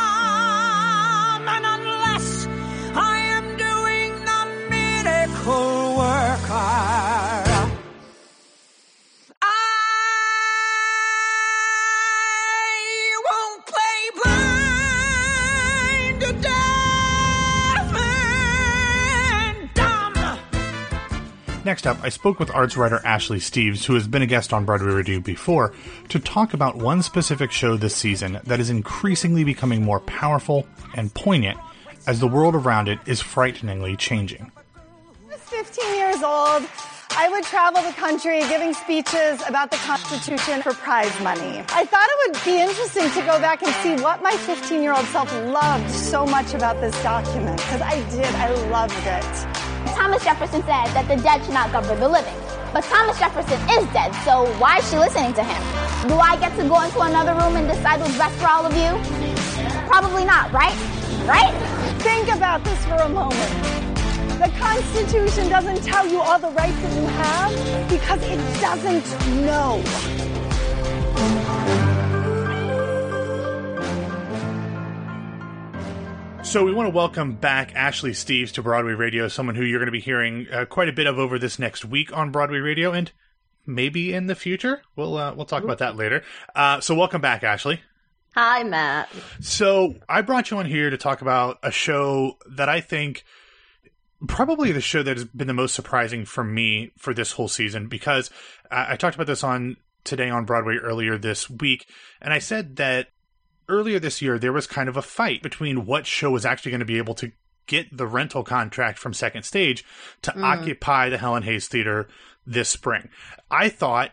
Next 21.84 21.98
up, 21.98 22.04
I 22.06 22.08
spoke 22.08 22.38
with 22.38 22.50
arts 22.50 22.78
writer 22.78 22.98
Ashley 23.04 23.36
Steves, 23.36 23.84
who 23.84 23.92
has 23.92 24.08
been 24.08 24.22
a 24.22 24.26
guest 24.26 24.54
on 24.54 24.64
Broadway 24.64 24.94
Review 24.94 25.20
before, 25.20 25.74
to 26.08 26.18
talk 26.18 26.54
about 26.54 26.76
one 26.76 27.02
specific 27.02 27.52
show 27.52 27.76
this 27.76 27.94
season 27.94 28.40
that 28.44 28.58
is 28.58 28.70
increasingly 28.70 29.44
becoming 29.44 29.82
more 29.82 30.00
powerful 30.00 30.66
and 30.94 31.12
poignant 31.12 31.58
as 32.06 32.20
the 32.20 32.26
world 32.26 32.54
around 32.54 32.88
it 32.88 32.98
is 33.04 33.20
frighteningly 33.20 33.96
changing. 33.96 34.50
I 34.74 35.32
was 35.32 35.40
15 35.42 35.94
years 35.94 36.22
old. 36.22 36.62
I 37.10 37.28
would 37.28 37.44
travel 37.44 37.82
the 37.82 37.92
country 37.92 38.40
giving 38.48 38.72
speeches 38.72 39.42
about 39.46 39.70
the 39.70 39.76
Constitution 39.76 40.62
for 40.62 40.72
prize 40.72 41.12
money. 41.20 41.62
I 41.68 41.84
thought 41.84 42.08
it 42.08 42.32
would 42.32 42.44
be 42.46 42.62
interesting 42.62 43.10
to 43.10 43.20
go 43.26 43.38
back 43.40 43.62
and 43.62 43.74
see 43.84 44.02
what 44.02 44.22
my 44.22 44.32
15 44.32 44.82
year 44.82 44.94
old 44.94 45.04
self 45.08 45.30
loved 45.34 45.90
so 45.90 46.24
much 46.24 46.54
about 46.54 46.80
this 46.80 46.94
document, 47.02 47.58
because 47.58 47.82
I 47.82 48.00
did. 48.08 48.34
I 48.36 48.48
loved 48.70 48.94
it. 49.04 49.63
Thomas 49.92 50.24
Jefferson 50.24 50.62
said 50.62 50.86
that 50.96 51.06
the 51.08 51.16
dead 51.22 51.44
should 51.44 51.54
not 51.54 51.72
govern 51.72 52.00
the 52.00 52.08
living. 52.08 52.34
But 52.72 52.84
Thomas 52.84 53.18
Jefferson 53.18 53.60
is 53.70 53.86
dead, 53.92 54.12
so 54.24 54.46
why 54.58 54.78
is 54.78 54.90
she 54.90 54.96
listening 54.98 55.32
to 55.34 55.44
him? 55.44 55.62
Do 56.08 56.18
I 56.18 56.36
get 56.40 56.56
to 56.56 56.68
go 56.68 56.80
into 56.82 57.00
another 57.00 57.34
room 57.34 57.56
and 57.56 57.68
decide 57.68 58.00
what's 58.00 58.18
best 58.18 58.34
for 58.40 58.48
all 58.48 58.66
of 58.66 58.74
you? 58.74 58.90
Probably 59.86 60.24
not, 60.24 60.52
right? 60.52 60.74
Right? 61.26 61.54
Think 62.02 62.28
about 62.34 62.64
this 62.64 62.84
for 62.86 62.96
a 62.96 63.08
moment. 63.08 63.38
The 64.38 64.50
Constitution 64.58 65.48
doesn't 65.48 65.84
tell 65.84 66.06
you 66.06 66.20
all 66.20 66.38
the 66.38 66.50
rights 66.50 66.76
that 66.82 66.92
you 66.96 67.06
have 67.06 67.88
because 67.88 68.22
it 68.24 68.40
doesn't 68.60 69.06
know. 69.44 69.82
So 76.54 76.62
we 76.62 76.72
want 76.72 76.86
to 76.86 76.94
welcome 76.94 77.32
back 77.32 77.74
Ashley 77.74 78.12
Steves 78.12 78.52
to 78.52 78.62
Broadway 78.62 78.92
Radio, 78.92 79.26
someone 79.26 79.56
who 79.56 79.64
you're 79.64 79.80
going 79.80 79.88
to 79.88 79.90
be 79.90 79.98
hearing 79.98 80.46
uh, 80.52 80.66
quite 80.66 80.88
a 80.88 80.92
bit 80.92 81.08
of 81.08 81.18
over 81.18 81.36
this 81.36 81.58
next 81.58 81.84
week 81.84 82.16
on 82.16 82.30
Broadway 82.30 82.58
Radio, 82.58 82.92
and 82.92 83.10
maybe 83.66 84.14
in 84.14 84.28
the 84.28 84.36
future. 84.36 84.80
We'll 84.94 85.18
uh, 85.18 85.34
we'll 85.34 85.46
talk 85.46 85.64
about 85.64 85.78
that 85.78 85.96
later. 85.96 86.22
Uh, 86.54 86.78
so 86.78 86.94
welcome 86.94 87.20
back, 87.20 87.42
Ashley. 87.42 87.80
Hi, 88.36 88.62
Matt. 88.62 89.08
So 89.40 89.96
I 90.08 90.22
brought 90.22 90.52
you 90.52 90.58
on 90.58 90.66
here 90.66 90.90
to 90.90 90.96
talk 90.96 91.22
about 91.22 91.58
a 91.64 91.72
show 91.72 92.38
that 92.48 92.68
I 92.68 92.80
think 92.80 93.24
probably 94.28 94.70
the 94.70 94.80
show 94.80 95.02
that 95.02 95.16
has 95.16 95.24
been 95.24 95.48
the 95.48 95.54
most 95.54 95.74
surprising 95.74 96.24
for 96.24 96.44
me 96.44 96.92
for 96.96 97.12
this 97.12 97.32
whole 97.32 97.48
season 97.48 97.88
because 97.88 98.30
I, 98.70 98.92
I 98.92 98.96
talked 98.96 99.16
about 99.16 99.26
this 99.26 99.42
on 99.42 99.76
today 100.04 100.30
on 100.30 100.44
Broadway 100.44 100.76
earlier 100.76 101.18
this 101.18 101.50
week, 101.50 101.88
and 102.22 102.32
I 102.32 102.38
said 102.38 102.76
that 102.76 103.08
earlier 103.68 103.98
this 103.98 104.22
year 104.22 104.38
there 104.38 104.52
was 104.52 104.66
kind 104.66 104.88
of 104.88 104.96
a 104.96 105.02
fight 105.02 105.42
between 105.42 105.86
what 105.86 106.06
show 106.06 106.30
was 106.30 106.44
actually 106.44 106.70
going 106.70 106.80
to 106.80 106.84
be 106.84 106.98
able 106.98 107.14
to 107.14 107.32
get 107.66 107.96
the 107.96 108.06
rental 108.06 108.42
contract 108.42 108.98
from 108.98 109.14
Second 109.14 109.42
Stage 109.44 109.84
to 110.22 110.38
occupy 110.38 111.08
the 111.08 111.18
Helen 111.18 111.42
Hayes 111.44 111.68
Theater 111.68 112.08
this 112.46 112.68
spring. 112.68 113.08
I 113.50 113.68
thought 113.68 114.12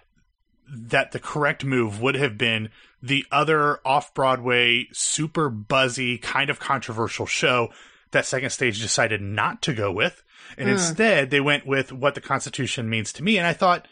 that 0.70 1.12
the 1.12 1.20
correct 1.20 1.66
move 1.66 2.02
would 2.02 2.16
have 2.16 2.38
been 2.38 2.70
the 3.04 3.26
other 3.32 3.80
off 3.86 4.14
Broadway, 4.14 4.88
super 4.94 5.50
buzzy, 5.50 6.18
kind 6.18 6.50
of 6.50 6.60
controversial 6.60 7.26
show 7.26 7.70
that 8.12 8.26
Second 8.26 8.52
Stage 8.52 8.80
decided 8.80 9.22
not 9.22 9.62
to 9.64 9.74
go 9.74 9.92
with. 9.92 10.24
And 10.58 10.70
instead, 10.70 11.30
they 11.30 11.40
went 11.40 11.66
with 11.66 11.92
what 11.92 12.14
the 12.14 12.22
Constitution 12.22 12.90
means 12.90 13.14
to 13.14 13.24
me. 13.24 13.38
And 13.38 13.48
I 13.48 13.54
thought, 13.54 13.88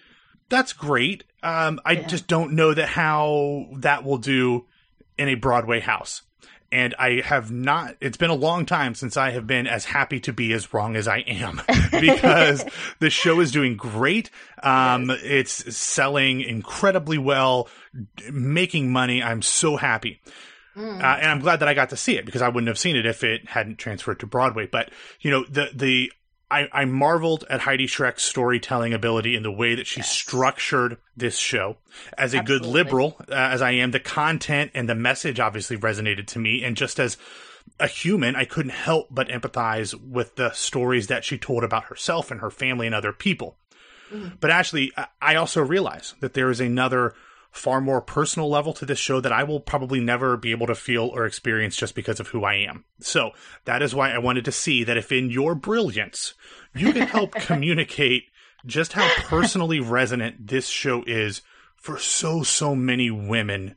that's 0.49 0.73
great. 0.73 1.23
Um, 1.41 1.79
I 1.85 1.95
just 1.95 2.27
don't 2.27 2.53
know 2.53 2.73
that 2.73 2.89
how 2.89 3.67
that 3.77 4.03
will 4.03 4.17
do 4.17 4.65
in 5.19 5.27
a 5.27 5.35
Broadway 5.35 5.81
house. 5.81 6.23
And 6.71 6.93
I 6.99 7.21
have 7.21 7.51
not, 7.51 7.95
it's 7.99 8.17
been 8.17 8.29
a 8.29 8.35
long 8.35 8.65
time 8.67 8.93
since 8.93 9.17
I 9.17 9.31
have 9.31 9.47
been 9.47 9.65
as 9.65 9.85
happy 9.85 10.19
to 10.21 10.33
be 10.33 10.53
as 10.53 10.71
wrong 10.71 10.95
as 10.95 11.07
I 11.07 11.17
am 11.19 11.61
because 11.91 12.63
the 12.99 13.09
show 13.09 13.39
is 13.39 13.51
doing 13.51 13.75
great. 13.75 14.29
Um, 14.61 15.09
it's 15.09 15.75
selling 15.75 16.41
incredibly 16.41 17.17
well, 17.17 17.67
making 18.31 18.91
money. 18.91 19.21
I'm 19.23 19.41
so 19.41 19.77
happy. 19.77 20.21
Uh, 20.77 21.17
and 21.19 21.25
I'm 21.25 21.39
glad 21.39 21.57
that 21.57 21.67
I 21.67 21.73
got 21.73 21.89
to 21.89 21.97
see 21.97 22.17
it 22.17 22.25
because 22.25 22.41
I 22.41 22.47
wouldn't 22.47 22.67
have 22.67 22.79
seen 22.79 22.95
it 22.95 23.05
if 23.05 23.23
it 23.23 23.49
hadn't 23.49 23.79
transferred 23.79 24.21
to 24.21 24.27
Broadway. 24.27 24.65
But 24.65 24.91
you 25.19 25.31
know, 25.31 25.43
the 25.49 25.69
the 25.73 26.11
I, 26.51 26.67
I 26.71 26.85
marveled 26.85 27.45
at 27.49 27.61
Heidi 27.61 27.85
Schreck's 27.85 28.23
storytelling 28.23 28.93
ability 28.93 29.35
and 29.35 29.45
the 29.45 29.51
way 29.51 29.75
that 29.75 29.85
she 29.87 30.01
structured 30.01 30.97
this 31.15 31.37
show. 31.37 31.77
As 32.17 32.33
a 32.33 32.41
good 32.41 32.65
liberal, 32.65 33.17
uh, 33.29 33.33
as 33.33 33.61
I 33.61 33.71
am, 33.71 33.91
the 33.91 33.99
content 33.99 34.71
and 34.73 34.89
the 34.89 34.95
message 34.95 35.39
obviously 35.39 35.77
resonated 35.77 36.25
to 36.27 36.39
me. 36.39 36.63
And 36.63 36.75
just 36.75 36.99
as 36.99 37.17
a 37.79 37.87
human, 37.87 38.35
I 38.35 38.45
couldn't 38.45 38.71
help 38.71 39.07
but 39.11 39.29
empathize 39.29 39.93
with 39.93 40.35
the 40.37 40.51
stories 40.51 41.07
that 41.07 41.23
she 41.23 41.37
told 41.37 41.63
about 41.63 41.85
herself 41.85 42.31
and 42.31 42.41
her 42.41 42.49
family 42.49 42.87
and 42.87 42.95
other 42.95 43.13
people. 43.13 43.57
But 44.39 44.49
Ashley, 44.49 44.91
I- 44.97 45.07
I 45.21 45.35
also 45.35 45.61
realize 45.61 46.15
that 46.19 46.33
there 46.33 46.49
is 46.49 46.59
another 46.59 47.13
far 47.51 47.81
more 47.81 48.01
personal 48.01 48.49
level 48.49 48.73
to 48.73 48.85
this 48.85 48.99
show 48.99 49.19
that 49.19 49.31
I 49.31 49.43
will 49.43 49.59
probably 49.59 49.99
never 49.99 50.37
be 50.37 50.51
able 50.51 50.67
to 50.67 50.75
feel 50.75 51.05
or 51.07 51.25
experience 51.25 51.75
just 51.75 51.95
because 51.95 52.19
of 52.19 52.27
who 52.27 52.43
I 52.43 52.55
am. 52.55 52.85
So 52.99 53.31
that 53.65 53.81
is 53.81 53.95
why 53.95 54.11
I 54.11 54.19
wanted 54.19 54.45
to 54.45 54.51
see 54.51 54.83
that 54.83 54.97
if 54.97 55.11
in 55.11 55.29
your 55.29 55.55
brilliance 55.55 56.35
you 56.75 56.93
can 56.93 57.07
help 57.07 57.31
communicate 57.35 58.25
just 58.65 58.93
how 58.93 59.07
personally 59.23 59.79
resonant 59.79 60.47
this 60.47 60.67
show 60.67 61.03
is 61.07 61.41
for 61.75 61.97
so, 61.97 62.43
so 62.43 62.75
many 62.75 63.09
women 63.09 63.75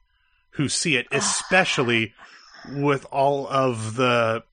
who 0.50 0.68
see 0.68 0.96
it, 0.96 1.06
especially 1.10 2.14
with 2.70 3.06
all 3.06 3.46
of 3.48 3.96
the 3.96 4.44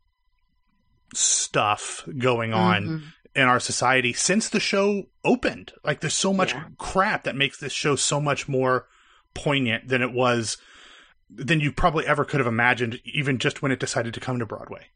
stuff 1.13 2.08
going 2.17 2.53
on 2.53 2.84
mm-hmm. 2.84 3.05
in 3.36 3.43
our 3.43 3.60
society 3.60 4.13
since 4.13 4.47
the 4.49 4.60
show 4.60 5.03
opened. 5.25 5.73
Like 5.84 5.99
there's 5.99 6.13
so 6.13 6.34
much 6.34 6.55
crap 6.77 7.25
that 7.25 7.36
makes 7.36 7.60
this 7.60 7.73
show 7.73 7.95
so 7.95 8.21
much 8.21 8.47
more 8.47 8.88
poignant 9.34 9.88
than 9.88 10.02
it 10.02 10.12
was 10.12 10.58
than 11.30 11.60
you 11.60 11.72
probably 11.72 12.08
ever 12.08 12.26
could 12.26 12.39
have 12.39 12.48
imagined 12.48 13.00
even 13.06 13.38
just 13.38 13.62
when 13.62 13.72
it 13.72 13.80
decided 13.80 14.13
to 14.15 14.20
come 14.20 14.39
to 14.39 14.46
Broadway. 14.46 14.88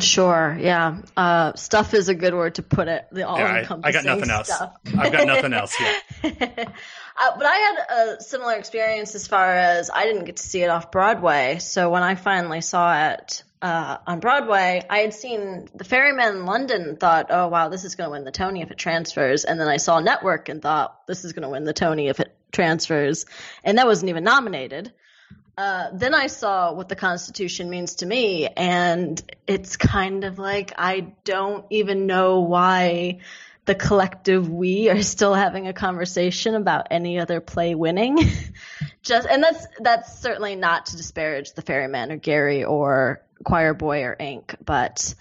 Sure, 0.00 0.56
yeah. 0.58 1.02
Uh, 1.14 1.52
stuff 1.56 1.92
is 1.92 2.08
a 2.08 2.14
good 2.14 2.32
word 2.32 2.54
to 2.54 2.62
put 2.62 2.88
it. 2.88 3.06
The 3.12 3.28
all 3.28 3.38
Yeah, 3.38 3.66
I, 3.70 3.88
I 3.88 3.92
got 3.92 4.04
nothing 4.04 4.30
else. 4.30 4.50
I've 4.50 5.12
got 5.12 5.26
nothing 5.26 5.52
else 5.52 5.78
yet. 5.78 6.02
uh, 6.22 7.36
but 7.36 7.46
I 7.46 7.56
had 7.56 7.76
a 7.90 8.22
similar 8.22 8.54
experience 8.54 9.14
as 9.14 9.26
far 9.26 9.54
as 9.54 9.90
I 9.90 10.04
didn't 10.04 10.24
get 10.24 10.36
to 10.36 10.42
see 10.42 10.62
it 10.62 10.70
off 10.70 10.90
Broadway. 10.90 11.58
So 11.60 11.90
when 11.90 12.02
I 12.02 12.14
finally 12.14 12.62
saw 12.62 13.10
it 13.10 13.44
uh, 13.60 13.98
on 14.06 14.20
Broadway, 14.20 14.82
I 14.88 15.00
had 15.00 15.12
seen 15.12 15.68
The 15.74 15.84
Ferryman 15.84 16.34
in 16.34 16.46
London 16.46 16.82
and 16.88 16.98
thought, 16.98 17.26
oh, 17.28 17.48
wow, 17.48 17.68
this 17.68 17.84
is 17.84 17.94
going 17.94 18.08
to 18.08 18.12
win 18.12 18.24
the 18.24 18.32
Tony 18.32 18.62
if 18.62 18.70
it 18.70 18.78
transfers. 18.78 19.44
And 19.44 19.60
then 19.60 19.68
I 19.68 19.76
saw 19.76 20.00
Network 20.00 20.48
and 20.48 20.62
thought, 20.62 21.06
this 21.06 21.26
is 21.26 21.34
going 21.34 21.42
to 21.42 21.50
win 21.50 21.64
the 21.64 21.74
Tony 21.74 22.08
if 22.08 22.20
it 22.20 22.34
transfers. 22.54 23.26
And 23.62 23.76
that 23.76 23.86
wasn't 23.86 24.08
even 24.08 24.24
nominated. 24.24 24.92
Uh, 25.56 25.90
then 25.92 26.14
I 26.14 26.26
saw 26.26 26.72
what 26.72 26.88
the 26.88 26.96
Constitution 26.96 27.70
means 27.70 27.96
to 27.96 28.06
me, 28.06 28.48
and 28.48 29.22
it's 29.46 29.76
kind 29.76 30.24
of 30.24 30.38
like 30.38 30.72
I 30.76 31.12
don't 31.22 31.64
even 31.70 32.06
know 32.06 32.40
why 32.40 33.20
the 33.64 33.74
collective 33.74 34.48
we 34.48 34.90
are 34.90 35.02
still 35.02 35.32
having 35.32 35.68
a 35.68 35.72
conversation 35.72 36.56
about 36.56 36.88
any 36.90 37.20
other 37.20 37.40
play 37.40 37.76
winning. 37.76 38.18
Just 39.02 39.28
and 39.28 39.42
that's 39.42 39.66
that's 39.78 40.18
certainly 40.18 40.56
not 40.56 40.86
to 40.86 40.96
disparage 40.96 41.52
the 41.52 41.62
Ferryman 41.62 42.10
or 42.10 42.16
Gary 42.16 42.64
or 42.64 43.22
Choir 43.44 43.74
Boy 43.74 44.02
or 44.02 44.16
Ink, 44.18 44.56
but 44.64 45.14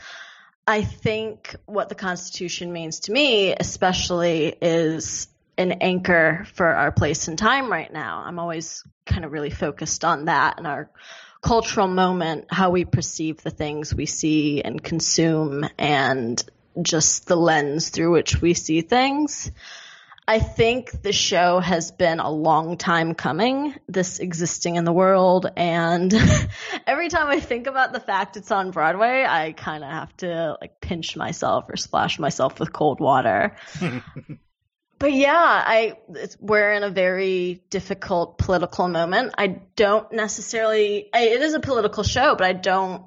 I 0.65 0.81
think 0.81 1.55
what 1.65 1.89
the 1.89 1.95
Constitution 1.95 2.71
means 2.71 3.01
to 3.01 3.11
me, 3.11 3.53
especially, 3.53 4.55
is 4.61 5.27
an 5.57 5.73
anchor 5.73 6.45
for 6.53 6.67
our 6.67 6.91
place 6.91 7.27
and 7.27 7.37
time 7.37 7.71
right 7.71 7.91
now. 7.91 8.23
I'm 8.25 8.39
always 8.39 8.83
kind 9.05 9.25
of 9.25 9.31
really 9.31 9.49
focused 9.49 10.03
on 10.03 10.25
that 10.25 10.57
and 10.57 10.67
our 10.67 10.89
cultural 11.41 11.87
moment, 11.87 12.45
how 12.49 12.69
we 12.69 12.85
perceive 12.85 13.43
the 13.43 13.51
things 13.51 13.93
we 13.93 14.05
see 14.05 14.61
and 14.61 14.81
consume, 14.81 15.67
and 15.77 16.43
just 16.81 17.27
the 17.27 17.35
lens 17.35 17.89
through 17.89 18.11
which 18.11 18.41
we 18.41 18.53
see 18.53 18.81
things. 18.81 19.51
I 20.25 20.39
think 20.39 21.01
the 21.01 21.11
show 21.11 21.59
has 21.59 21.91
been 21.91 22.21
a 22.21 22.31
long 22.31 22.77
time 22.77 23.13
coming, 23.13 23.75
this 23.89 24.19
existing 24.19 24.77
in 24.77 24.85
the 24.85 24.93
world. 24.93 25.51
And 25.57 26.13
every 26.87 27.09
time 27.09 27.27
I 27.27 27.41
think 27.41 27.67
about 27.67 27.91
the 27.91 27.99
fact 27.99 28.37
it's 28.37 28.49
on 28.49 28.71
Broadway, 28.71 29.25
I 29.27 29.51
kind 29.51 29.83
of 29.83 29.89
have 29.89 30.15
to 30.17 30.57
like 30.61 30.79
pinch 30.79 31.17
myself 31.17 31.65
or 31.67 31.75
splash 31.75 32.19
myself 32.19 32.57
with 32.57 32.71
cold 32.71 33.01
water. 33.01 33.57
but 35.03 35.11
yeah, 35.11 35.35
I 35.35 35.97
we're 36.39 36.71
in 36.71 36.83
a 36.83 36.89
very 36.89 37.61
difficult 37.69 38.37
political 38.37 38.87
moment. 38.87 39.33
I 39.37 39.59
don't 39.75 40.09
necessarily. 40.13 41.09
I, 41.13 41.23
it 41.23 41.41
is 41.41 41.53
a 41.55 41.59
political 41.59 42.03
show, 42.03 42.35
but 42.35 42.47
I 42.47 42.53
don't 42.53 43.03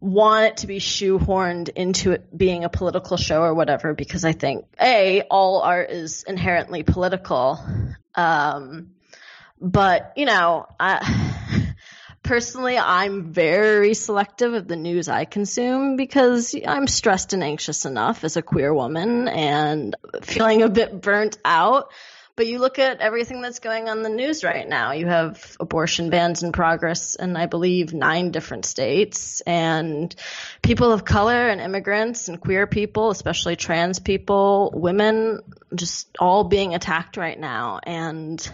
want 0.00 0.46
it 0.46 0.56
to 0.56 0.66
be 0.66 0.80
shoehorned 0.80 1.68
into 1.68 2.10
it 2.10 2.36
being 2.36 2.64
a 2.64 2.68
political 2.68 3.16
show 3.16 3.42
or 3.42 3.54
whatever 3.54 3.94
because 3.94 4.24
I 4.24 4.32
think 4.32 4.64
a 4.82 5.22
all 5.30 5.60
art 5.60 5.90
is 5.90 6.24
inherently 6.24 6.82
political. 6.82 7.60
Um, 8.16 8.90
but 9.60 10.14
you 10.16 10.26
know, 10.26 10.66
I, 10.80 11.33
personally, 12.24 12.78
I'm 12.78 13.32
very 13.32 13.94
selective 13.94 14.54
of 14.54 14.66
the 14.66 14.76
news 14.76 15.08
I 15.08 15.26
consume 15.26 15.96
because 15.96 16.56
I'm 16.66 16.88
stressed 16.88 17.34
and 17.34 17.44
anxious 17.44 17.84
enough 17.84 18.24
as 18.24 18.36
a 18.36 18.42
queer 18.42 18.74
woman 18.74 19.28
and 19.28 19.94
feeling 20.22 20.62
a 20.62 20.68
bit 20.68 21.00
burnt 21.00 21.38
out. 21.44 21.92
But 22.36 22.48
you 22.48 22.58
look 22.58 22.80
at 22.80 23.00
everything 23.00 23.42
that's 23.42 23.60
going 23.60 23.88
on 23.88 24.02
the 24.02 24.08
news 24.08 24.42
right 24.42 24.68
now. 24.68 24.90
You 24.90 25.06
have 25.06 25.56
abortion 25.60 26.10
bans 26.10 26.42
in 26.42 26.50
progress 26.50 27.14
in, 27.14 27.36
I 27.36 27.46
believe, 27.46 27.94
nine 27.94 28.32
different 28.32 28.64
states. 28.64 29.40
And 29.42 30.12
people 30.60 30.90
of 30.90 31.04
color 31.04 31.48
and 31.48 31.60
immigrants 31.60 32.26
and 32.26 32.40
queer 32.40 32.66
people, 32.66 33.10
especially 33.10 33.54
trans 33.54 34.00
people, 34.00 34.72
women, 34.74 35.42
just 35.76 36.08
all 36.18 36.42
being 36.42 36.74
attacked 36.74 37.16
right 37.16 37.38
now. 37.38 37.78
And 37.84 38.50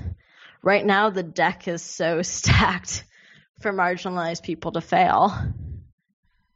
right 0.60 0.84
now, 0.84 1.08
the 1.08 1.22
deck 1.22 1.66
is 1.66 1.80
so 1.80 2.20
stacked 2.22 3.04
for 3.60 3.72
marginalized 3.72 4.42
people 4.42 4.72
to 4.72 4.80
fail. 4.80 5.32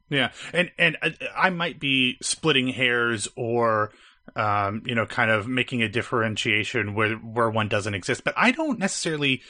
Yeah, 0.09 0.31
and 0.53 0.71
and 0.77 0.97
I, 1.01 1.15
I 1.35 1.49
might 1.49 1.79
be 1.79 2.17
splitting 2.21 2.67
hairs 2.67 3.27
or 3.35 3.91
Um, 4.35 4.81
you 4.85 4.95
know, 4.95 5.05
kind 5.05 5.29
of 5.29 5.47
making 5.47 5.83
a 5.83 5.87
differentiation 5.87 6.95
where 6.95 7.13
where 7.15 7.49
one 7.49 7.69
doesn't 7.69 7.93
exist. 7.93 8.23
But 8.23 8.33
I 8.35 8.49
don't 8.51 8.79
necessarily 8.79 9.43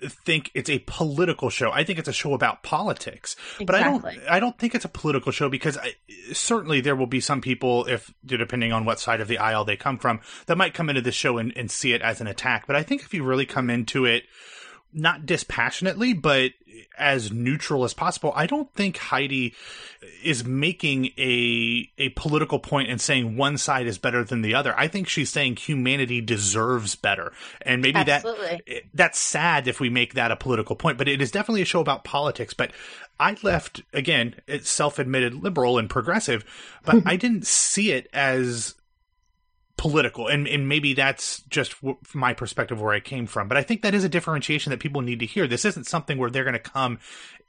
think 0.00 0.50
it's 0.54 0.68
a 0.68 0.80
political 0.80 1.48
show. 1.50 1.72
I 1.72 1.82
think 1.82 1.98
it's 1.98 2.08
a 2.08 2.12
show 2.12 2.34
about 2.34 2.62
politics. 2.62 3.36
Exactly. 3.58 3.64
But 3.64 3.74
I 3.74 3.82
don't 3.82 4.04
I 4.28 4.38
don't 4.38 4.58
think 4.58 4.74
it's 4.74 4.84
a 4.84 4.90
political 4.90 5.32
show 5.32 5.48
because 5.48 5.78
I, 5.78 5.94
certainly 6.34 6.82
there 6.82 6.94
will 6.94 7.08
be 7.08 7.20
some 7.20 7.40
people 7.40 7.86
if 7.86 8.12
depending 8.24 8.70
on 8.72 8.84
what 8.84 9.00
side 9.00 9.22
of 9.22 9.28
the 9.28 9.38
aisle 9.38 9.64
they 9.64 9.76
come 9.76 9.98
from 9.98 10.20
that 10.46 10.58
might 10.58 10.74
come 10.74 10.90
into 10.90 11.00
this 11.00 11.14
show 11.14 11.38
and, 11.38 11.56
and 11.56 11.70
see 11.70 11.94
it 11.94 12.02
as 12.02 12.20
an 12.20 12.26
attack. 12.26 12.66
But 12.66 12.76
I 12.76 12.82
think 12.82 13.02
if 13.02 13.14
you 13.14 13.24
really 13.24 13.46
come 13.46 13.70
into 13.70 14.04
it 14.04 14.24
not 14.92 15.26
dispassionately, 15.26 16.12
but 16.12 16.52
as 16.98 17.32
neutral 17.32 17.84
as 17.84 17.94
possible. 17.94 18.32
I 18.34 18.46
don't 18.46 18.72
think 18.74 18.96
Heidi 18.96 19.54
is 20.22 20.44
making 20.44 21.06
a 21.18 21.90
a 21.98 22.10
political 22.10 22.58
point 22.58 22.90
and 22.90 23.00
saying 23.00 23.36
one 23.36 23.58
side 23.58 23.86
is 23.86 23.98
better 23.98 24.24
than 24.24 24.42
the 24.42 24.54
other. 24.54 24.74
I 24.78 24.88
think 24.88 25.08
she's 25.08 25.30
saying 25.30 25.56
humanity 25.56 26.20
deserves 26.20 26.94
better. 26.94 27.32
And 27.62 27.82
maybe 27.82 27.98
Absolutely. 27.98 28.62
that 28.66 28.82
that's 28.94 29.18
sad 29.18 29.68
if 29.68 29.80
we 29.80 29.90
make 29.90 30.14
that 30.14 30.30
a 30.30 30.36
political 30.36 30.76
point, 30.76 30.98
but 30.98 31.08
it 31.08 31.20
is 31.22 31.30
definitely 31.30 31.62
a 31.62 31.66
show 31.66 31.80
about 31.80 32.04
politics, 32.04 32.54
but 32.54 32.72
I 33.18 33.36
left 33.42 33.82
again, 33.92 34.34
it's 34.46 34.70
self-admitted 34.70 35.42
liberal 35.42 35.78
and 35.78 35.88
progressive, 35.88 36.44
but 36.84 37.02
I 37.06 37.16
didn't 37.16 37.46
see 37.46 37.92
it 37.92 38.08
as 38.12 38.74
political 39.82 40.28
and 40.28 40.46
and 40.46 40.68
maybe 40.68 40.94
that's 40.94 41.40
just 41.50 41.74
w- 41.80 41.98
my 42.14 42.32
perspective 42.32 42.80
where 42.80 42.94
I 42.94 43.00
came 43.00 43.26
from 43.26 43.48
but 43.48 43.56
I 43.56 43.64
think 43.64 43.82
that 43.82 43.94
is 43.94 44.04
a 44.04 44.08
differentiation 44.08 44.70
that 44.70 44.78
people 44.78 45.00
need 45.00 45.18
to 45.18 45.26
hear. 45.26 45.48
This 45.48 45.64
isn't 45.64 45.88
something 45.88 46.18
where 46.18 46.30
they're 46.30 46.44
going 46.44 46.52
to 46.52 46.60
come 46.60 47.00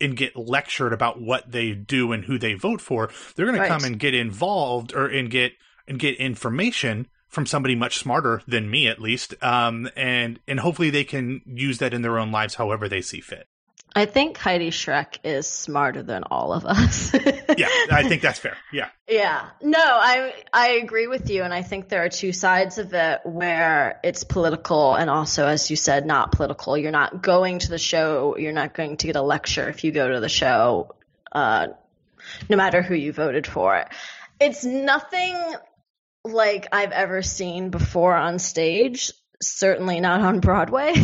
and 0.02 0.18
get 0.18 0.36
lectured 0.36 0.94
about 0.94 1.22
what 1.22 1.52
they 1.52 1.74
do 1.74 2.12
and 2.12 2.26
who 2.26 2.40
they 2.40 2.56
vote 2.56 2.82
for. 2.82 3.12
They're 3.36 3.46
going 3.46 3.60
right. 3.60 3.68
to 3.68 3.72
come 3.72 3.84
and 3.84 4.00
get 4.00 4.16
involved 4.16 4.96
or 4.96 5.06
and 5.06 5.30
get 5.30 5.52
and 5.88 6.00
get 6.00 6.16
information 6.16 7.08
from 7.28 7.46
somebody 7.46 7.76
much 7.76 8.00
smarter 8.00 8.42
than 8.48 8.68
me 8.68 8.88
at 8.88 9.00
least 9.00 9.36
um 9.44 9.88
and 9.96 10.40
and 10.48 10.60
hopefully 10.60 10.90
they 10.90 11.04
can 11.04 11.44
use 11.46 11.78
that 11.78 11.94
in 11.94 12.02
their 12.02 12.18
own 12.18 12.32
lives 12.32 12.56
however 12.56 12.90
they 12.90 13.02
see 13.02 13.22
fit 13.22 13.48
I 13.96 14.06
think 14.06 14.38
Heidi 14.38 14.72
Schreck 14.72 15.20
is 15.24 15.48
smarter 15.48 16.02
than 16.02 16.24
all 16.24 16.52
of 16.52 16.66
us. 16.66 17.14
yeah, 17.58 17.70
I 17.92 18.08
think 18.08 18.24
that's 18.24 18.40
fair. 18.40 18.58
Yeah. 18.72 18.90
Yeah. 19.08 19.48
No, 19.62 19.80
I 19.80 20.34
I 20.52 20.70
agree 20.72 21.06
with 21.06 21.30
you 21.30 21.44
and 21.44 21.54
I 21.54 21.62
think 21.62 21.90
there 21.90 22.04
are 22.04 22.10
two 22.10 22.34
sides 22.34 22.80
of 22.80 22.94
it 22.94 23.22
where 23.24 24.00
it's 24.04 24.24
political 24.24 24.96
and 24.96 25.12
also 25.12 25.46
as 25.46 25.70
you 25.70 25.76
said 25.76 26.08
not 26.08 26.32
political. 26.32 26.76
You're 26.76 26.92
not 26.92 27.22
going 27.22 27.60
to 27.60 27.70
the 27.70 27.78
show, 27.78 28.36
you're 28.38 28.52
not 28.52 28.74
going 28.74 28.98
to 28.98 29.08
get 29.08 29.16
a 29.16 29.22
lecture 29.22 29.70
if 29.70 29.84
you 29.84 29.92
go 29.92 30.10
to 30.12 30.20
the 30.20 30.30
show 30.30 30.96
uh, 31.32 31.68
no 32.50 32.58
matter 32.58 32.82
who 32.82 32.96
you 32.96 33.14
voted 33.14 33.46
for. 33.46 33.86
It's 34.40 34.64
nothing 34.64 35.38
like 36.24 36.68
I've 36.72 36.92
ever 36.92 37.22
seen 37.22 37.70
before 37.70 38.16
on 38.16 38.40
stage, 38.40 39.12
certainly 39.42 40.00
not 40.00 40.22
on 40.22 40.40
Broadway. 40.40 40.94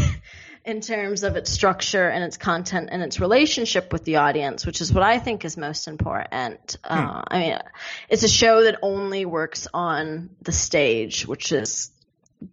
in 0.69 0.81
terms 0.81 1.23
of 1.23 1.35
its 1.35 1.49
structure 1.49 2.07
and 2.07 2.23
its 2.23 2.37
content 2.37 2.89
and 2.91 3.01
its 3.01 3.19
relationship 3.19 3.91
with 3.91 4.03
the 4.05 4.17
audience, 4.17 4.67
which 4.67 4.81
is 4.81 4.93
what 4.93 5.03
I 5.03 5.17
think 5.17 5.43
is 5.43 5.57
most 5.57 5.87
important. 5.87 6.77
Hmm. 6.85 6.93
Uh, 6.93 7.23
I 7.27 7.39
mean, 7.39 7.59
it's 8.07 8.23
a 8.23 8.29
show 8.29 8.63
that 8.63 8.77
only 8.83 9.25
works 9.25 9.67
on 9.73 10.29
the 10.43 10.51
stage, 10.51 11.25
which 11.25 11.51
is 11.51 11.89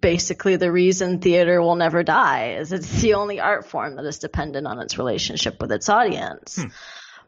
basically 0.00 0.56
the 0.56 0.72
reason 0.72 1.20
theater 1.20 1.60
will 1.60 1.76
never 1.76 2.02
die 2.02 2.54
is 2.54 2.72
it's 2.72 3.02
the 3.02 3.14
only 3.14 3.38
art 3.38 3.66
form 3.68 3.96
that 3.96 4.04
is 4.04 4.18
dependent 4.18 4.66
on 4.66 4.80
its 4.80 4.98
relationship 4.98 5.60
with 5.60 5.70
its 5.70 5.88
audience. 5.90 6.56
Hmm. 6.56 6.68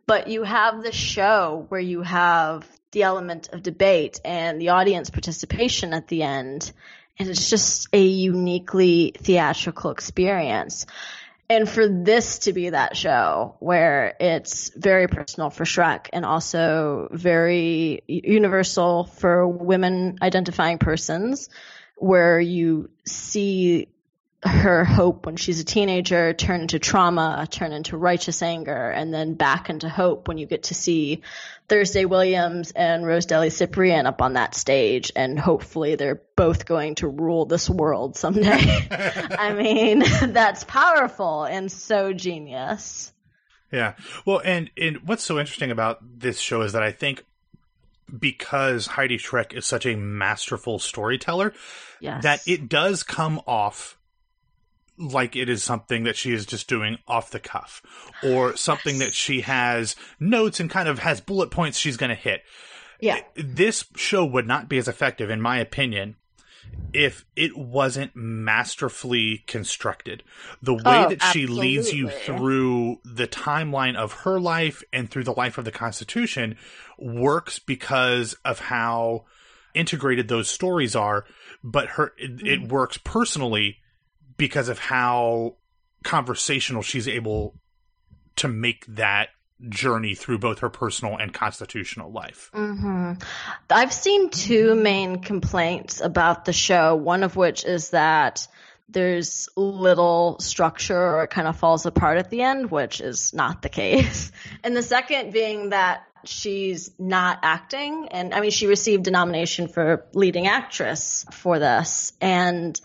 But 0.07 0.29
you 0.29 0.42
have 0.42 0.83
the 0.83 0.90
show 0.90 1.66
where 1.68 1.81
you 1.81 2.01
have 2.01 2.66
the 2.92 3.03
element 3.03 3.51
of 3.53 3.62
debate 3.62 4.20
and 4.24 4.59
the 4.59 4.70
audience 4.70 5.11
participation 5.11 5.92
at 5.92 6.09
the 6.09 6.22
end 6.22 6.72
and 7.18 7.28
it's 7.28 7.50
just 7.50 7.88
a 7.92 8.02
uniquely 8.02 9.12
theatrical 9.16 9.90
experience. 9.90 10.87
And 11.50 11.68
for 11.68 11.88
this 11.88 12.40
to 12.40 12.52
be 12.52 12.70
that 12.70 12.96
show 12.96 13.57
where 13.59 14.14
it's 14.20 14.70
very 14.76 15.09
personal 15.09 15.48
for 15.48 15.64
Schreck 15.64 16.09
and 16.12 16.24
also 16.24 17.09
very 17.11 18.02
universal 18.07 19.04
for 19.04 19.48
women 19.48 20.18
identifying 20.20 20.78
persons, 20.78 21.48
where 21.96 22.38
you 22.38 22.90
see 23.07 23.88
her 24.44 24.85
hope 24.85 25.27
when 25.27 25.37
she's 25.37 25.59
a 25.59 25.64
teenager 25.64 26.33
turn 26.33 26.61
into 26.61 26.79
trauma, 26.79 27.46
turn 27.51 27.72
into 27.72 27.96
righteous 27.96 28.40
anger, 28.40 28.90
and 28.90 29.12
then 29.12 29.35
back 29.35 29.68
into 29.68 29.88
hope 29.88 30.29
when 30.29 30.38
you 30.38 30.46
get 30.46 30.64
to 30.64 30.74
see 30.74 31.22
Thursday 31.68 32.05
Williams 32.05 32.70
and 32.70 33.05
Rosdely 33.05 33.51
Ciprian 33.51 34.07
up 34.07 34.22
on 34.22 34.35
that 34.35 34.55
stage, 34.55 35.11
and 35.16 35.38
hopefully 35.38 35.96
they're 35.96 36.22
both 36.37 36.66
going 36.66 36.94
to 36.96 37.09
rule 37.09 37.46
this 37.46 37.68
world 37.68 38.16
someday. 38.16 38.87
I 38.90 39.53
mean, 39.55 40.05
that's 40.33 40.62
powerful 40.64 41.44
and 41.44 41.70
so 41.70 42.12
genius. 42.12 43.12
Yeah. 43.72 43.94
Well, 44.24 44.40
and, 44.44 44.70
and 44.79 44.98
what's 45.07 45.24
so 45.24 45.40
interesting 45.40 45.72
about 45.72 45.98
this 46.20 46.38
show 46.38 46.62
is 46.62 46.72
that 46.74 46.83
I 46.83 46.92
think 46.92 47.24
because 48.18 48.87
Heidi 48.87 49.18
Schreck 49.18 49.53
is 49.53 49.66
such 49.66 49.85
a 49.85 49.96
masterful 49.96 50.79
storyteller, 50.79 51.53
yes. 52.01 52.22
that 52.22 52.40
it 52.46 52.68
does 52.68 53.03
come 53.03 53.40
off 53.46 53.97
like 54.98 55.37
it 55.37 55.48
is 55.48 55.62
something 55.62 56.04
that 56.04 56.16
she 56.16 56.32
is 56.32 56.46
just 56.46 56.68
doing 56.68 56.98
off 57.06 57.30
the 57.30 57.40
cuff 57.40 57.82
or 58.22 58.56
something 58.56 58.96
yes. 58.96 59.04
that 59.04 59.14
she 59.14 59.42
has 59.42 59.96
notes 60.18 60.61
and 60.61 60.70
kind 60.70 60.88
of 60.88 60.98
has 60.98 61.20
bullet 61.20 61.50
points 61.50 61.78
she's 61.78 61.96
going 61.96 62.11
to 62.11 62.16
hit. 62.16 62.42
Yeah. 63.00 63.20
This 63.37 63.84
show 63.94 64.24
would 64.24 64.46
not 64.46 64.68
be 64.68 64.78
as 64.78 64.88
effective, 64.88 65.30
in 65.30 65.40
my 65.40 65.58
opinion, 65.58 66.16
if 66.92 67.24
it 67.37 67.56
wasn't 67.56 68.14
masterfully 68.14 69.44
constructed. 69.46 70.24
The 70.62 70.74
way 70.74 70.82
oh, 70.84 71.08
that 71.08 71.22
she 71.22 71.42
absolutely. 71.42 71.56
leads 71.56 71.92
you 71.92 72.11
through 72.11 73.00
the 73.04 73.28
timeline 73.28 73.96
of 73.96 74.12
her 74.12 74.40
life 74.40 74.82
and 74.92 75.08
through 75.08 75.24
the 75.24 75.32
life 75.32 75.58
of 75.58 75.64
the 75.64 75.70
Constitution 75.70 76.56
works 76.98 77.58
because 77.58 78.34
of 78.44 78.58
how 78.58 79.26
integrated 79.74 80.28
those 80.28 80.48
stories 80.48 80.96
are, 80.96 81.24
but 81.62 81.88
her 81.90 82.12
it, 82.18 82.38
mm. 82.38 82.46
it 82.46 82.68
works 82.68 82.98
personally 82.98 83.78
because 84.38 84.70
of 84.70 84.79
how 84.79 85.57
conversational 86.05 86.81
she's 86.81 87.07
able 87.07 87.55
to 88.37 88.48
make 88.48 88.87
that 88.87 89.29
journey 89.68 90.14
through 90.14 90.38
both 90.38 90.61
her 90.61 90.70
personal 90.70 91.16
and 91.16 91.35
constitutional 91.35 92.12
life. 92.12 92.51
Mm-hmm. 92.55 93.14
I've 93.68 93.92
seen 93.92 94.31
two 94.31 94.77
main 94.77 95.20
complaints 95.20 96.01
about 96.01 96.44
the 96.44 96.53
show, 96.53 96.94
one 96.94 97.24
of 97.24 97.37
which 97.37 97.64
is 97.64 97.90
that 97.90 98.46
there's 98.88 99.48
little 99.57 100.38
structure 100.38 100.98
or 100.98 101.24
it 101.24 101.31
kind 101.31 101.48
of 101.48 101.59
falls 101.59 101.85
apart 101.85 102.18
at 102.18 102.31
the 102.31 102.42
end, 102.42 102.70
which 102.70 103.01
is 103.01 103.35
not 103.35 103.61
the 103.61 103.68
case. 103.68 104.33
And 104.64 104.77
the 104.77 104.83
second 104.83 105.33
being 105.33 105.70
that 105.70 106.05
she's 106.24 106.90
not 106.98 107.38
acting. 107.42 108.09
And 108.11 108.35
I 108.35 108.40
mean, 108.40 108.51
she 108.51 108.66
received 108.66 109.07
a 109.09 109.11
nomination 109.11 109.68
for 109.68 110.07
leading 110.14 110.46
actress 110.46 111.27
for 111.33 111.59
this. 111.59 112.12
And 112.20 112.81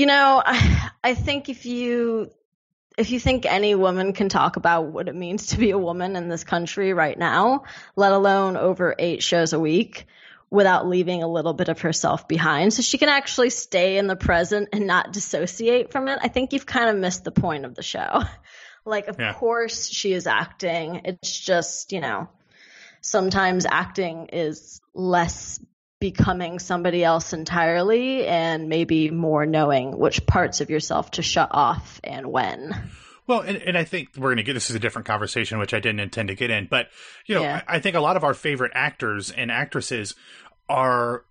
you 0.00 0.06
know, 0.06 0.42
I, 0.42 0.90
I 1.04 1.14
think 1.14 1.50
if 1.50 1.66
you 1.66 2.30
if 2.96 3.10
you 3.10 3.20
think 3.20 3.44
any 3.44 3.74
woman 3.74 4.14
can 4.14 4.30
talk 4.30 4.56
about 4.56 4.86
what 4.86 5.08
it 5.08 5.14
means 5.14 5.48
to 5.48 5.58
be 5.58 5.72
a 5.72 5.78
woman 5.78 6.16
in 6.16 6.30
this 6.30 6.42
country 6.42 6.94
right 6.94 7.18
now, 7.18 7.64
let 7.96 8.12
alone 8.12 8.56
over 8.56 8.94
eight 8.98 9.22
shows 9.22 9.52
a 9.52 9.60
week, 9.60 10.06
without 10.48 10.88
leaving 10.88 11.22
a 11.22 11.28
little 11.28 11.52
bit 11.52 11.68
of 11.68 11.82
herself 11.82 12.26
behind, 12.26 12.72
so 12.72 12.80
she 12.80 12.96
can 12.96 13.10
actually 13.10 13.50
stay 13.50 13.98
in 13.98 14.06
the 14.06 14.16
present 14.16 14.70
and 14.72 14.86
not 14.86 15.12
dissociate 15.12 15.92
from 15.92 16.08
it, 16.08 16.18
I 16.22 16.28
think 16.28 16.54
you've 16.54 16.64
kind 16.64 16.88
of 16.88 16.96
missed 16.96 17.24
the 17.24 17.30
point 17.30 17.66
of 17.66 17.74
the 17.74 17.82
show. 17.82 18.22
like, 18.86 19.08
of 19.08 19.20
yeah. 19.20 19.34
course, 19.34 19.90
she 19.90 20.14
is 20.14 20.26
acting. 20.26 21.02
It's 21.04 21.38
just, 21.38 21.92
you 21.92 22.00
know, 22.00 22.30
sometimes 23.02 23.66
acting 23.66 24.28
is 24.32 24.80
less 24.94 25.60
becoming 26.00 26.58
somebody 26.58 27.04
else 27.04 27.32
entirely 27.34 28.26
and 28.26 28.68
maybe 28.68 29.10
more 29.10 29.44
knowing 29.44 29.96
which 29.96 30.24
parts 30.26 30.62
of 30.62 30.70
yourself 30.70 31.10
to 31.12 31.22
shut 31.22 31.50
off 31.52 32.00
and 32.02 32.26
when. 32.26 32.74
Well, 33.26 33.40
and, 33.42 33.58
and 33.58 33.78
I 33.78 33.84
think 33.84 34.08
we're 34.16 34.28
going 34.28 34.38
to 34.38 34.42
get 34.42 34.54
this 34.54 34.70
is 34.70 34.76
a 34.76 34.80
different 34.80 35.06
conversation, 35.06 35.58
which 35.58 35.74
I 35.74 35.78
didn't 35.78 36.00
intend 36.00 36.28
to 36.28 36.34
get 36.34 36.50
in. 36.50 36.66
But, 36.68 36.88
you 37.26 37.36
know, 37.36 37.42
yeah. 37.42 37.62
I, 37.68 37.76
I 37.76 37.78
think 37.78 37.94
a 37.94 38.00
lot 38.00 38.16
of 38.16 38.24
our 38.24 38.34
favorite 38.34 38.72
actors 38.74 39.30
and 39.30 39.52
actresses 39.52 40.14
are 40.68 41.24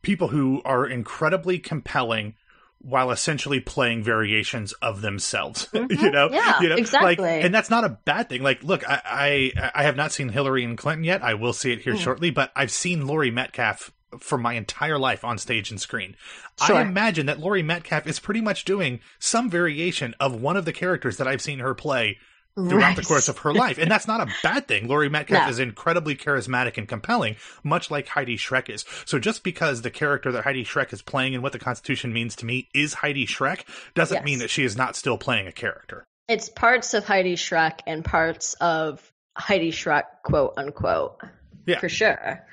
people 0.00 0.28
who 0.28 0.62
are 0.64 0.86
incredibly 0.86 1.58
compelling 1.58 2.34
while 2.78 3.10
essentially 3.10 3.60
playing 3.60 4.04
variations 4.04 4.72
of 4.74 5.00
themselves. 5.00 5.68
Mm-hmm. 5.74 6.04
you 6.04 6.10
know, 6.12 6.30
yeah, 6.30 6.60
you 6.60 6.68
know, 6.68 6.76
exactly. 6.76 7.16
Like, 7.16 7.44
and 7.44 7.52
that's 7.52 7.68
not 7.68 7.84
a 7.84 7.98
bad 8.04 8.28
thing. 8.28 8.42
Like, 8.42 8.62
look, 8.62 8.88
I, 8.88 9.52
I, 9.56 9.70
I 9.74 9.82
have 9.82 9.96
not 9.96 10.12
seen 10.12 10.28
Hillary 10.28 10.64
and 10.64 10.78
Clinton 10.78 11.04
yet. 11.04 11.22
I 11.22 11.34
will 11.34 11.52
see 11.52 11.72
it 11.72 11.80
here 11.80 11.94
mm. 11.94 11.98
shortly, 11.98 12.30
but 12.30 12.52
I've 12.54 12.70
seen 12.70 13.06
Laurie 13.06 13.32
Metcalf 13.32 13.92
for 14.20 14.38
my 14.38 14.54
entire 14.54 14.98
life 14.98 15.24
on 15.24 15.38
stage 15.38 15.70
and 15.70 15.80
screen. 15.80 16.16
Sure. 16.64 16.76
I 16.76 16.82
imagine 16.82 17.26
that 17.26 17.40
Laurie 17.40 17.62
Metcalf 17.62 18.06
is 18.06 18.18
pretty 18.18 18.40
much 18.40 18.64
doing 18.64 19.00
some 19.18 19.50
variation 19.50 20.14
of 20.20 20.40
one 20.40 20.56
of 20.56 20.64
the 20.64 20.72
characters 20.72 21.16
that 21.16 21.28
I've 21.28 21.42
seen 21.42 21.58
her 21.60 21.74
play 21.74 22.18
throughout 22.56 22.72
Right. 22.72 22.96
the 22.96 23.02
course 23.02 23.28
of 23.28 23.38
her 23.38 23.52
life. 23.52 23.78
And 23.78 23.90
that's 23.90 24.06
not 24.06 24.20
a 24.20 24.32
bad 24.44 24.68
thing. 24.68 24.86
Laurie 24.86 25.08
Metcalf 25.08 25.46
No. 25.46 25.50
is 25.50 25.58
incredibly 25.58 26.14
charismatic 26.14 26.78
and 26.78 26.86
compelling, 26.86 27.34
much 27.64 27.90
like 27.90 28.06
Heidi 28.06 28.36
Schreck 28.36 28.70
is. 28.72 28.84
So 29.06 29.18
just 29.18 29.42
because 29.42 29.82
the 29.82 29.90
character 29.90 30.30
that 30.30 30.44
Heidi 30.44 30.64
Schreck 30.64 30.92
is 30.92 31.02
playing 31.02 31.34
and 31.34 31.42
what 31.42 31.50
the 31.52 31.58
Constitution 31.58 32.12
means 32.12 32.36
to 32.36 32.46
me 32.46 32.68
is 32.72 32.94
Heidi 32.94 33.26
Schreck 33.26 33.64
doesn't 33.94 34.18
Yes. 34.18 34.24
mean 34.24 34.38
that 34.38 34.50
she 34.50 34.62
is 34.62 34.76
not 34.76 34.94
still 34.94 35.18
playing 35.18 35.48
a 35.48 35.52
character. 35.52 36.04
It's 36.28 36.48
parts 36.48 36.94
of 36.94 37.04
Heidi 37.04 37.34
Schreck 37.34 37.80
and 37.88 38.04
parts 38.04 38.54
of 38.60 39.02
Heidi 39.36 39.72
Schreck, 39.72 40.04
quote 40.22 40.54
unquote. 40.56 41.20
Yeah. 41.66 41.80
For 41.80 41.88
sure. 41.88 42.46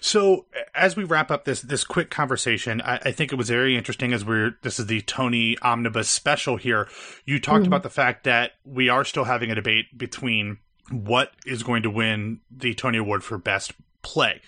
So 0.00 0.46
as 0.74 0.96
we 0.96 1.04
wrap 1.04 1.30
up 1.30 1.44
this 1.44 1.62
this 1.62 1.84
quick 1.84 2.10
conversation, 2.10 2.80
I, 2.80 2.96
I 2.96 3.12
think 3.12 3.32
it 3.32 3.36
was 3.36 3.48
very 3.48 3.76
interesting 3.76 4.12
as 4.12 4.24
we're 4.24 4.56
this 4.62 4.78
is 4.78 4.86
the 4.86 5.00
Tony 5.02 5.56
Omnibus 5.62 6.08
special 6.08 6.56
here. 6.56 6.88
You 7.24 7.38
talked 7.38 7.62
mm-hmm. 7.62 7.68
about 7.68 7.82
the 7.82 7.90
fact 7.90 8.24
that 8.24 8.52
we 8.64 8.88
are 8.88 9.04
still 9.04 9.24
having 9.24 9.50
a 9.50 9.54
debate 9.54 9.96
between 9.96 10.58
what 10.90 11.32
is 11.46 11.62
going 11.62 11.82
to 11.82 11.90
win 11.90 12.40
the 12.50 12.74
Tony 12.74 12.98
Award 12.98 13.22
for 13.22 13.38
Best 13.38 13.72
Play. 14.02 14.40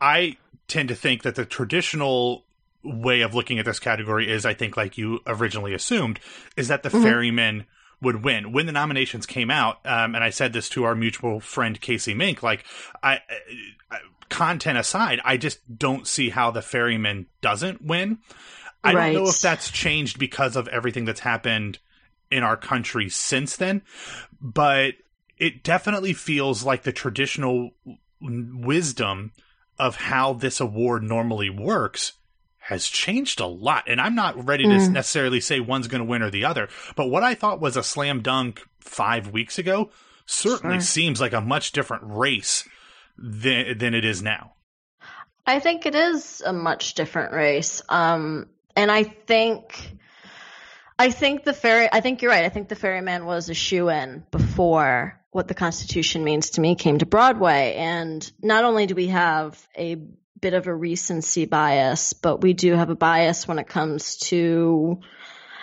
I 0.00 0.36
tend 0.68 0.88
to 0.88 0.94
think 0.94 1.22
that 1.22 1.34
the 1.34 1.44
traditional 1.44 2.44
way 2.82 3.20
of 3.20 3.34
looking 3.34 3.58
at 3.58 3.64
this 3.64 3.78
category 3.78 4.30
is, 4.30 4.46
I 4.46 4.54
think, 4.54 4.76
like 4.76 4.96
you 4.96 5.20
originally 5.26 5.74
assumed, 5.74 6.20
is 6.56 6.68
that 6.68 6.82
the 6.82 6.88
mm-hmm. 6.88 7.02
Ferryman 7.02 7.66
would 8.02 8.24
win. 8.24 8.52
When 8.52 8.66
the 8.66 8.72
nominations 8.72 9.26
came 9.26 9.50
out, 9.50 9.78
um, 9.84 10.14
and 10.14 10.24
I 10.24 10.30
said 10.30 10.52
this 10.52 10.68
to 10.70 10.84
our 10.84 10.94
mutual 10.94 11.40
friend 11.40 11.80
Casey 11.80 12.14
Mink, 12.14 12.42
like 12.42 12.64
I, 13.02 13.20
I 13.90 13.98
content 14.28 14.78
aside, 14.78 15.20
I 15.24 15.36
just 15.36 15.78
don't 15.78 16.06
see 16.06 16.30
how 16.30 16.50
the 16.50 16.62
Ferryman 16.62 17.26
doesn't 17.40 17.82
win. 17.82 18.18
I 18.82 18.92
don't 18.92 19.12
know 19.14 19.28
if 19.28 19.40
that's 19.40 19.70
changed 19.70 20.18
because 20.18 20.56
of 20.56 20.66
everything 20.68 21.04
that's 21.04 21.20
happened 21.20 21.78
in 22.30 22.42
our 22.42 22.56
country 22.56 23.10
since 23.10 23.56
then, 23.56 23.82
but 24.40 24.94
it 25.36 25.62
definitely 25.62 26.14
feels 26.14 26.64
like 26.64 26.84
the 26.84 26.92
traditional 26.92 27.72
wisdom 28.20 29.32
of 29.78 29.96
how 29.96 30.32
this 30.34 30.60
award 30.60 31.02
normally 31.02 31.50
works 31.50 32.12
has 32.60 32.86
changed 32.86 33.40
a 33.40 33.46
lot. 33.46 33.84
And 33.88 34.00
I'm 34.00 34.14
not 34.14 34.46
ready 34.46 34.64
to 34.64 34.88
necessarily 34.90 35.40
say 35.40 35.60
one's 35.60 35.88
going 35.88 36.00
to 36.00 36.08
win 36.08 36.22
or 36.22 36.30
the 36.30 36.44
other, 36.44 36.68
but 36.94 37.08
what 37.08 37.24
I 37.24 37.34
thought 37.34 37.60
was 37.60 37.76
a 37.76 37.82
slam 37.82 38.22
dunk 38.22 38.62
five 38.80 39.32
weeks 39.32 39.58
ago 39.58 39.90
certainly 40.26 40.80
seems 40.80 41.20
like 41.20 41.32
a 41.32 41.40
much 41.40 41.72
different 41.72 42.04
race 42.06 42.68
than, 43.18 43.78
than 43.78 43.94
it 43.94 44.04
is 44.04 44.22
now. 44.22 44.52
I 45.46 45.58
think 45.58 45.86
it 45.86 45.94
is 45.94 46.42
a 46.44 46.52
much 46.52 46.94
different 46.94 47.32
race. 47.32 47.82
Um, 47.88 48.46
and 48.76 48.90
I 48.90 49.02
think, 49.02 49.96
I 50.98 51.10
think 51.10 51.44
the 51.44 51.52
ferry, 51.52 51.88
I 51.90 52.00
think 52.00 52.22
you're 52.22 52.30
right. 52.30 52.44
I 52.44 52.50
think 52.50 52.68
the 52.68 52.76
ferryman 52.76 53.24
was 53.24 53.48
a 53.48 53.54
shoe 53.54 53.88
in 53.88 54.24
before 54.30 55.20
what 55.32 55.48
the 55.48 55.54
Constitution 55.54 56.24
means 56.24 56.50
to 56.50 56.60
me 56.60 56.74
came 56.74 56.98
to 56.98 57.06
Broadway. 57.06 57.74
And 57.76 58.30
not 58.42 58.64
only 58.64 58.86
do 58.86 58.94
we 58.94 59.08
have 59.08 59.60
a 59.76 59.96
bit 60.40 60.54
of 60.54 60.66
a 60.66 60.74
recency 60.74 61.44
bias, 61.44 62.12
but 62.12 62.40
we 62.40 62.52
do 62.52 62.74
have 62.74 62.90
a 62.90 62.94
bias 62.94 63.46
when 63.46 63.58
it 63.58 63.68
comes 63.68 64.16
to, 64.16 65.00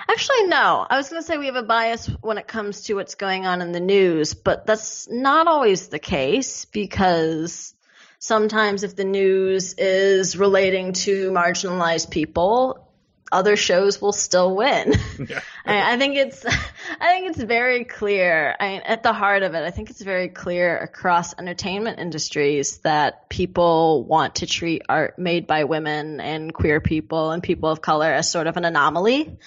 Actually, 0.10 0.48
no. 0.48 0.88
I 0.90 0.96
was 0.96 1.10
going 1.10 1.22
to 1.22 1.28
say 1.28 1.38
we 1.38 1.48
have 1.48 1.56
a 1.56 1.64
bias 1.64 2.08
when 2.22 2.38
it 2.38 2.48
comes 2.48 2.84
to 2.84 2.94
what's 2.94 3.16
going 3.16 3.46
on 3.46 3.62
in 3.62 3.74
the 3.74 3.82
news, 3.82 4.34
but 4.34 4.66
that's 4.66 5.10
not 5.10 5.48
always 5.48 5.90
the 5.90 6.00
case 6.00 6.64
because 6.64 7.76
sometimes 8.20 8.84
if 8.84 8.96
the 8.96 9.04
news 9.04 9.74
is 9.74 10.38
relating 10.38 10.94
to 10.94 11.32
marginalized 11.32 12.10
people, 12.10 12.87
other 13.32 13.56
shows 13.56 14.02
will 14.02 14.12
still 14.12 14.56
win. 14.56 14.94
I, 15.66 15.94
I 15.94 15.98
think 15.98 16.16
it's, 16.18 16.46
I 17.00 17.14
think 17.14 17.30
it's 17.30 17.44
very 17.44 17.84
clear. 17.84 18.56
I 18.60 18.68
mean, 18.70 18.82
at 18.86 19.04
the 19.04 19.14
heart 19.14 19.44
of 19.44 19.54
it, 19.54 19.64
I 19.64 19.72
think 19.72 19.90
it's 19.90 20.02
very 20.02 20.30
clear 20.30 20.78
across 20.78 21.38
entertainment 21.38 22.00
industries 22.00 22.78
that 22.80 23.30
people 23.30 24.04
want 24.04 24.36
to 24.36 24.46
treat 24.46 24.84
art 24.88 25.20
made 25.20 25.48
by 25.48 25.66
women 25.66 26.20
and 26.20 26.54
queer 26.54 26.80
people 26.82 27.32
and 27.32 27.44
people 27.44 27.70
of 27.70 27.82
color 27.82 28.12
as 28.12 28.30
sort 28.32 28.48
of 28.48 28.58
an 28.58 28.66
anomaly. 28.66 29.38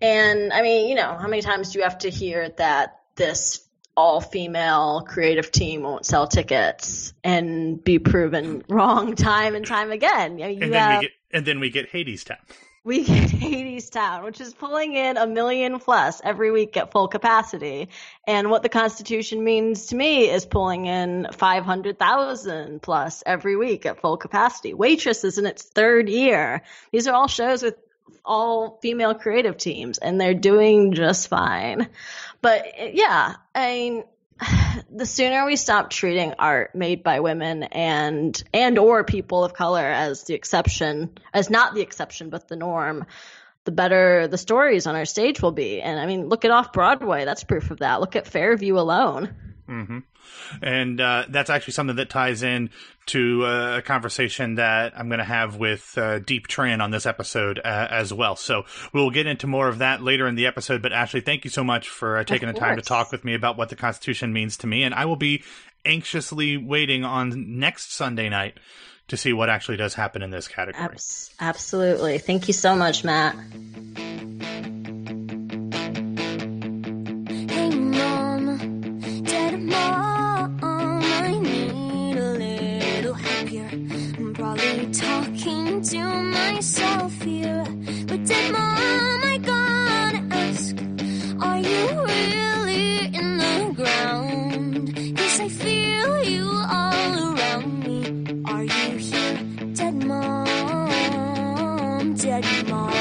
And 0.00 0.52
I 0.52 0.62
mean, 0.62 0.88
you 0.88 0.94
know, 0.94 1.16
how 1.16 1.28
many 1.28 1.42
times 1.42 1.72
do 1.72 1.78
you 1.78 1.84
have 1.84 1.98
to 1.98 2.10
hear 2.10 2.50
that 2.58 3.00
this 3.16 3.66
all 3.96 4.20
female 4.20 5.06
creative 5.08 5.50
team 5.50 5.82
won't 5.82 6.04
sell 6.04 6.26
tickets 6.26 7.14
and 7.24 7.82
be 7.82 7.98
proven 7.98 8.62
wrong 8.68 9.14
time 9.14 9.54
and 9.54 9.66
time 9.66 9.90
again? 9.90 10.38
You, 10.38 10.44
know, 10.44 10.50
you 10.50 10.62
And 10.62 10.72
then 10.72 10.82
have, 10.82 11.00
we 11.00 11.06
get 11.06 11.12
and 11.32 11.46
then 11.46 11.60
we 11.60 11.70
get 11.70 11.90
Hadestown. 11.92 12.36
We 12.86 13.02
get 13.02 13.30
Hadestown, 13.30 14.22
which 14.22 14.40
is 14.40 14.54
pulling 14.54 14.94
in 14.94 15.16
a 15.16 15.26
million 15.26 15.80
plus 15.80 16.20
every 16.22 16.52
week 16.52 16.76
at 16.76 16.92
full 16.92 17.08
capacity. 17.08 17.88
And 18.28 18.48
what 18.48 18.62
the 18.62 18.68
Constitution 18.68 19.42
means 19.42 19.86
to 19.86 19.96
me 19.96 20.30
is 20.30 20.46
pulling 20.46 20.86
in 20.86 21.26
500,000 21.32 22.80
plus 22.80 23.24
every 23.26 23.56
week 23.56 23.86
at 23.86 24.00
full 24.00 24.16
capacity. 24.16 24.72
Waitress 24.72 25.24
is 25.24 25.36
in 25.36 25.46
its 25.46 25.64
third 25.64 26.08
year. 26.08 26.62
These 26.92 27.08
are 27.08 27.14
all 27.16 27.26
shows 27.26 27.64
with 27.64 27.74
all 28.24 28.78
female 28.80 29.16
creative 29.16 29.56
teams 29.56 29.98
and 29.98 30.20
they're 30.20 30.32
doing 30.32 30.94
just 30.94 31.26
fine. 31.26 31.88
But 32.40 32.94
yeah, 32.94 33.34
I 33.52 33.74
mean, 33.74 34.04
the 34.90 35.06
sooner 35.06 35.46
we 35.46 35.56
stop 35.56 35.90
treating 35.90 36.34
art 36.38 36.74
made 36.74 37.02
by 37.02 37.20
women 37.20 37.62
and 37.62 38.42
and 38.52 38.78
or 38.78 39.04
people 39.04 39.44
of 39.44 39.54
color 39.54 39.84
as 39.84 40.24
the 40.24 40.34
exception 40.34 41.18
as 41.32 41.48
not 41.48 41.74
the 41.74 41.80
exception 41.80 42.28
but 42.28 42.46
the 42.48 42.56
norm 42.56 43.06
the 43.64 43.72
better 43.72 44.28
the 44.28 44.38
stories 44.38 44.86
on 44.86 44.94
our 44.94 45.06
stage 45.06 45.40
will 45.40 45.52
be. 45.52 45.80
And 45.80 45.98
i 45.98 46.06
mean 46.06 46.28
look 46.28 46.44
at 46.44 46.50
off 46.50 46.72
broadway. 46.72 47.24
That's 47.24 47.44
proof 47.44 47.70
of 47.70 47.78
that. 47.78 48.00
Look 48.00 48.16
at 48.16 48.26
fairview 48.26 48.78
alone 48.78 49.34
And 50.62 51.00
uh, 51.00 51.24
that's 51.28 51.50
actually 51.50 51.74
something 51.74 51.96
that 51.96 52.10
ties 52.10 52.42
in 52.42 52.70
to 53.06 53.44
uh, 53.44 53.76
a 53.78 53.82
conversation 53.82 54.56
that 54.56 54.92
I'm 54.96 55.08
going 55.08 55.18
to 55.18 55.24
have 55.24 55.56
with 55.56 55.94
uh, 55.96 56.18
Diep 56.20 56.46
Tran 56.46 56.82
on 56.82 56.90
this 56.90 57.06
episode 57.06 57.58
uh, 57.58 57.88
as 57.90 58.12
well. 58.12 58.36
So 58.36 58.64
we'll 58.92 59.10
get 59.10 59.26
into 59.26 59.46
more 59.46 59.68
of 59.68 59.78
that 59.78 60.02
later 60.02 60.26
in 60.26 60.34
the 60.34 60.46
episode. 60.46 60.82
But 60.82 60.92
Ashley, 60.92 61.20
thank 61.20 61.44
you 61.44 61.50
so 61.50 61.62
much 61.62 61.88
for 61.88 62.18
uh, 62.18 62.24
taking 62.24 62.48
the 62.48 62.54
time 62.54 62.76
to 62.76 62.82
talk 62.82 63.12
with 63.12 63.24
me 63.24 63.34
about 63.34 63.56
what 63.56 63.68
the 63.68 63.76
Constitution 63.76 64.32
means 64.32 64.56
to 64.58 64.66
me. 64.66 64.82
And 64.82 64.94
I 64.94 65.04
will 65.04 65.16
be 65.16 65.44
anxiously 65.84 66.56
waiting 66.56 67.04
on 67.04 67.58
next 67.58 67.92
Sunday 67.92 68.28
night 68.28 68.58
to 69.08 69.16
see 69.16 69.32
what 69.32 69.48
actually 69.48 69.76
does 69.76 69.94
happen 69.94 70.22
in 70.22 70.30
this 70.30 70.48
category. 70.48 70.82
Abs- 70.82 71.30
absolutely 71.38 72.18
thank 72.18 72.48
you 72.48 72.54
so 72.54 72.74
much 72.74 73.04
matt 73.04 73.36
to 85.90 86.02
myself 86.02 87.12
here. 87.22 87.64
But 88.06 88.24
dad 88.26 88.52
mom, 88.52 89.22
I 89.22 89.38
gotta 89.38 90.22
ask, 90.34 90.76
are 91.40 91.58
you 91.58 91.86
really 92.04 93.06
in 93.14 93.38
the 93.38 93.72
ground? 93.76 94.96
Cause 95.16 95.40
I 95.40 95.48
feel 95.48 96.24
you 96.24 96.44
all 96.50 97.34
around 97.34 97.84
me. 97.86 98.02
Are 98.46 98.64
you 98.64 98.98
here, 98.98 99.38
dead 99.74 99.94
mom, 100.04 100.46
dead 102.14 102.44
mom? 102.68 102.92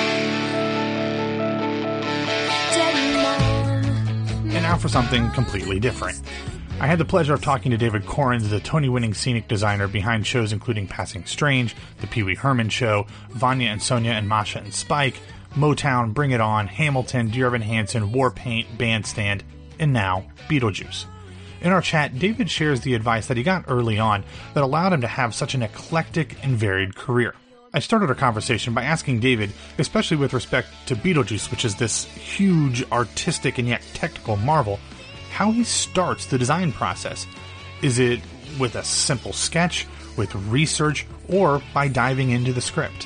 Dead 2.75 2.97
mom. 3.23 4.51
And 4.53 4.61
now 4.61 4.77
for 4.77 4.89
something 4.89 5.31
completely 5.31 5.79
different. 5.79 6.21
I 6.77 6.87
had 6.87 6.99
the 6.99 7.05
pleasure 7.05 7.33
of 7.33 7.41
talking 7.41 7.71
to 7.71 7.77
David 7.77 8.03
Korins, 8.03 8.49
the 8.49 8.59
Tony 8.59 8.89
winning 8.89 9.13
scenic 9.13 9.47
designer 9.47 9.87
behind 9.87 10.27
shows 10.27 10.51
including 10.51 10.87
Passing 10.87 11.25
Strange, 11.25 11.73
The 12.01 12.07
Pee 12.07 12.23
Wee 12.23 12.35
Herman 12.35 12.67
Show, 12.67 13.07
Vanya 13.29 13.69
and 13.69 13.81
Sonia 13.81 14.11
and 14.11 14.27
Masha 14.27 14.59
and 14.59 14.73
Spike, 14.73 15.21
Motown, 15.55 16.13
Bring 16.13 16.31
It 16.31 16.41
On, 16.41 16.67
Hamilton, 16.67 17.29
Dear 17.29 17.47
Evan 17.47 17.61
Hansen, 17.61 18.11
Warpaint, 18.11 18.77
Bandstand, 18.77 19.45
and 19.79 19.93
now 19.93 20.25
Beetlejuice. 20.49 21.05
In 21.61 21.71
our 21.71 21.81
chat, 21.81 22.19
David 22.19 22.51
shares 22.51 22.81
the 22.81 22.93
advice 22.93 23.27
that 23.27 23.37
he 23.37 23.43
got 23.43 23.65
early 23.69 23.97
on 23.97 24.25
that 24.53 24.63
allowed 24.63 24.91
him 24.91 25.01
to 25.01 25.07
have 25.07 25.33
such 25.33 25.55
an 25.55 25.63
eclectic 25.63 26.43
and 26.43 26.57
varied 26.57 26.93
career. 26.93 27.35
I 27.73 27.79
started 27.79 28.09
our 28.09 28.15
conversation 28.15 28.73
by 28.73 28.83
asking 28.83 29.21
David, 29.21 29.51
especially 29.77 30.17
with 30.17 30.33
respect 30.33 30.67
to 30.87 30.95
Beetlejuice, 30.95 31.49
which 31.51 31.63
is 31.63 31.75
this 31.75 32.03
huge 32.03 32.83
artistic 32.91 33.59
and 33.59 33.67
yet 33.67 33.81
technical 33.93 34.35
marvel, 34.35 34.79
how 35.35 35.51
he 35.51 35.65
starts 35.65 36.27
the 36.27 36.37
design 36.37 36.71
process. 36.71 37.27
Is 37.81 37.99
it 37.99 38.21
with 38.57 38.75
a 38.75 38.83
simple 38.85 39.33
sketch, 39.33 39.85
with 40.15 40.33
research, 40.47 41.05
or 41.27 41.61
by 41.73 41.89
diving 41.89 42.29
into 42.29 42.53
the 42.53 42.61
script? 42.61 43.05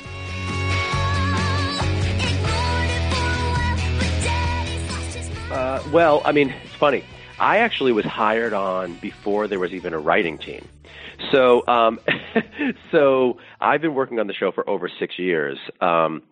Uh, 5.50 5.82
well, 5.92 6.22
I 6.24 6.30
mean, 6.30 6.50
it's 6.50 6.74
funny. 6.74 7.02
I 7.40 7.58
actually 7.58 7.90
was 7.90 8.04
hired 8.04 8.52
on 8.52 8.94
before 9.00 9.48
there 9.48 9.58
was 9.58 9.72
even 9.72 9.92
a 9.92 9.98
writing 9.98 10.38
team. 10.38 10.68
So, 11.32 11.66
um, 11.66 11.98
so 12.92 13.38
I've 13.60 13.80
been 13.80 13.94
working 13.94 14.20
on 14.20 14.28
the 14.28 14.34
show 14.34 14.52
for 14.52 14.70
over 14.70 14.88
six 15.00 15.18
years. 15.18 15.58
Um, 15.80 16.22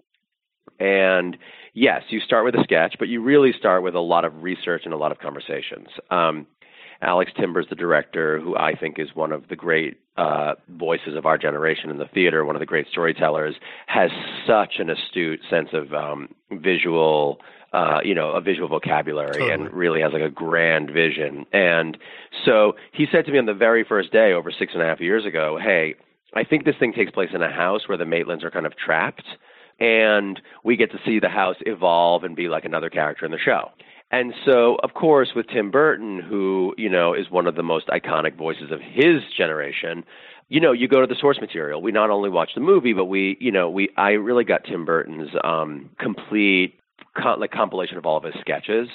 and 0.78 1.36
yes, 1.75 2.03
you 2.09 2.21
start 2.21 2.45
with 2.45 2.55
a 2.55 2.62
sketch, 2.62 2.97
but 2.99 3.09
you 3.09 3.23
really 3.23 3.53
start 3.59 3.83
with 3.83 3.95
a 3.95 4.01
lot 4.01 4.25
of 4.25 4.43
research 4.43 4.83
and 4.85 4.95
a 4.95 4.97
lot 4.97 5.12
of 5.12 5.19
conversations. 5.19 5.89
Um, 6.11 6.47
Alex 7.01 7.31
Timbers, 7.39 7.66
the 7.71 7.77
director, 7.77 8.41
who 8.41 8.57
I 8.57 8.75
think 8.75 8.99
is 8.99 9.14
one 9.14 9.31
of 9.33 9.49
the 9.49 9.57
great 9.57 10.01
uh, 10.16 10.55
voices 10.69 11.16
of 11.16 11.27
our 11.27 11.39
generation 11.39 11.91
in 11.91 11.99
the 11.99 12.09
theater, 12.12 12.45
one 12.45 12.57
of 12.57 12.61
the 12.61 12.66
great 12.66 12.89
storytellers, 12.91 13.55
has 13.87 14.11
such 14.47 14.75
an 14.79 14.91
astute 14.91 15.41
sense 15.49 15.69
of 15.73 15.95
um, 15.95 16.35
visual, 16.51 17.41
uh, 17.73 18.01
you 18.03 18.14
know, 18.14 18.31
a 18.33 18.41
visual 18.41 18.69
vocabulary, 18.69 19.35
Totally. 19.35 19.53
and 19.53 19.73
really 19.73 20.01
has 20.01 20.12
like 20.12 20.23
a 20.23 20.31
grand 20.31 20.91
vision. 20.91 21.47
And 21.53 21.97
so 22.45 22.73
he 22.93 23.07
said 23.12 23.27
to 23.27 23.33
me 23.33 23.39
on 23.39 23.47
the 23.47 23.55
very 23.55 23.85
first 23.85 24.11
day, 24.11 24.33
over 24.33 24.51
six 24.51 24.73
and 24.73 24.83
a 24.83 24.87
half 24.87 25.01
years 25.01 25.25
ago, 25.25 25.57
"Hey, 25.62 25.95
I 26.35 26.43
think 26.43 26.64
this 26.64 26.77
thing 26.81 26.93
takes 26.93 27.12
place 27.12 27.31
in 27.33 27.43
a 27.43 27.53
house 27.53 27.87
where 27.87 27.97
the 27.99 28.05
Maitlands 28.05 28.43
are 28.43 28.51
kind 28.51 28.66
of 28.66 28.77
trapped." 28.77 29.25
And 29.79 30.41
we 30.64 30.76
get 30.76 30.91
to 30.93 30.99
see 31.05 31.18
the 31.18 31.29
house 31.29 31.57
evolve 31.61 32.24
and 32.24 32.37
be 32.37 32.49
like 32.49 32.64
another 32.64 32.91
character 32.91 33.24
in 33.24 33.33
the 33.33 33.39
show. 33.39 33.70
And 34.11 34.33
so, 34.45 34.76
of 34.83 34.95
course, 34.95 35.31
with 35.37 35.49
Tim 35.49 35.70
Burton, 35.70 36.20
who, 36.20 36.74
you 36.79 36.89
know, 36.89 37.12
is 37.12 37.31
one 37.31 37.47
of 37.47 37.57
the 37.57 37.62
most 37.62 37.89
iconic 37.89 38.37
voices 38.37 38.70
of 38.70 38.81
his 38.81 39.22
generation, 39.37 40.03
you 40.49 40.61
know, 40.61 40.72
you 40.72 40.89
go 40.89 41.03
to 41.03 41.07
the 41.07 41.20
source 41.20 41.39
material. 41.41 41.83
We 41.83 41.93
not 41.93 42.09
only 42.09 42.31
watch 42.31 42.53
the 42.55 42.62
movie, 42.62 42.95
but 42.95 43.05
we, 43.05 43.37
you 43.39 43.53
know, 43.53 43.68
we 43.68 43.91
I 43.99 44.12
really 44.12 44.45
got 44.45 44.64
Tim 44.64 44.85
Burton's 44.87 45.31
um 45.45 45.91
complete 45.99 46.81
co- 47.20 47.37
like 47.39 47.51
compilation 47.51 47.99
of 47.99 48.07
all 48.07 48.16
of 48.16 48.24
his 48.24 48.35
sketches 48.41 48.89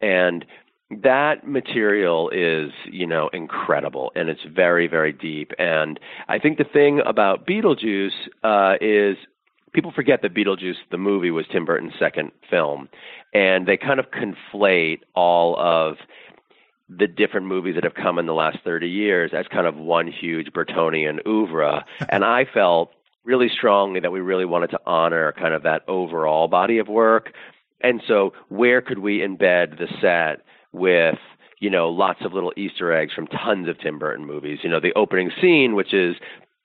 and 0.00 0.44
that 1.02 1.46
material 1.46 2.30
is, 2.30 2.70
you 2.90 3.06
know, 3.06 3.28
incredible 3.32 4.12
and 4.14 4.28
it's 4.28 4.42
very, 4.54 4.86
very 4.86 5.12
deep. 5.12 5.52
And 5.58 5.98
I 6.28 6.38
think 6.38 6.58
the 6.58 6.64
thing 6.64 7.00
about 7.04 7.46
Beetlejuice 7.46 8.10
uh, 8.44 8.76
is 8.80 9.16
people 9.76 9.92
forget 9.92 10.22
that 10.22 10.32
Beetlejuice, 10.34 10.76
the 10.90 10.96
movie, 10.96 11.30
was 11.30 11.44
Tim 11.52 11.66
Burton's 11.66 11.92
second 11.98 12.32
film, 12.48 12.88
and 13.34 13.68
they 13.68 13.76
kind 13.76 14.00
of 14.00 14.06
conflate 14.10 15.00
all 15.14 15.54
of 15.58 15.98
the 16.88 17.06
different 17.06 17.46
movies 17.46 17.74
that 17.74 17.84
have 17.84 17.94
come 17.94 18.18
in 18.18 18.24
the 18.24 18.32
last 18.32 18.58
30 18.64 18.88
years 18.88 19.32
as 19.36 19.44
kind 19.52 19.66
of 19.66 19.76
one 19.76 20.10
huge 20.10 20.48
Burtonian 20.52 21.18
oeuvre. 21.26 21.84
and 22.08 22.24
I 22.24 22.46
felt 22.46 22.90
really 23.22 23.50
strongly 23.50 24.00
that 24.00 24.10
we 24.10 24.20
really 24.20 24.46
wanted 24.46 24.70
to 24.70 24.80
honor 24.86 25.34
kind 25.38 25.52
of 25.52 25.64
that 25.64 25.82
overall 25.88 26.48
body 26.48 26.78
of 26.78 26.88
work. 26.88 27.32
And 27.82 28.02
so, 28.08 28.32
where 28.48 28.80
could 28.80 29.00
we 29.00 29.18
embed 29.18 29.78
the 29.78 29.88
set 30.00 30.46
with 30.72 31.18
you 31.60 31.68
know 31.68 31.90
lots 31.90 32.24
of 32.24 32.32
little 32.32 32.52
Easter 32.56 32.94
eggs 32.94 33.12
from 33.12 33.26
tons 33.26 33.68
of 33.68 33.78
Tim 33.78 33.98
Burton 33.98 34.26
movies? 34.26 34.60
You 34.62 34.70
know, 34.70 34.80
the 34.80 34.94
opening 34.94 35.30
scene, 35.38 35.74
which 35.74 35.92
is 35.92 36.16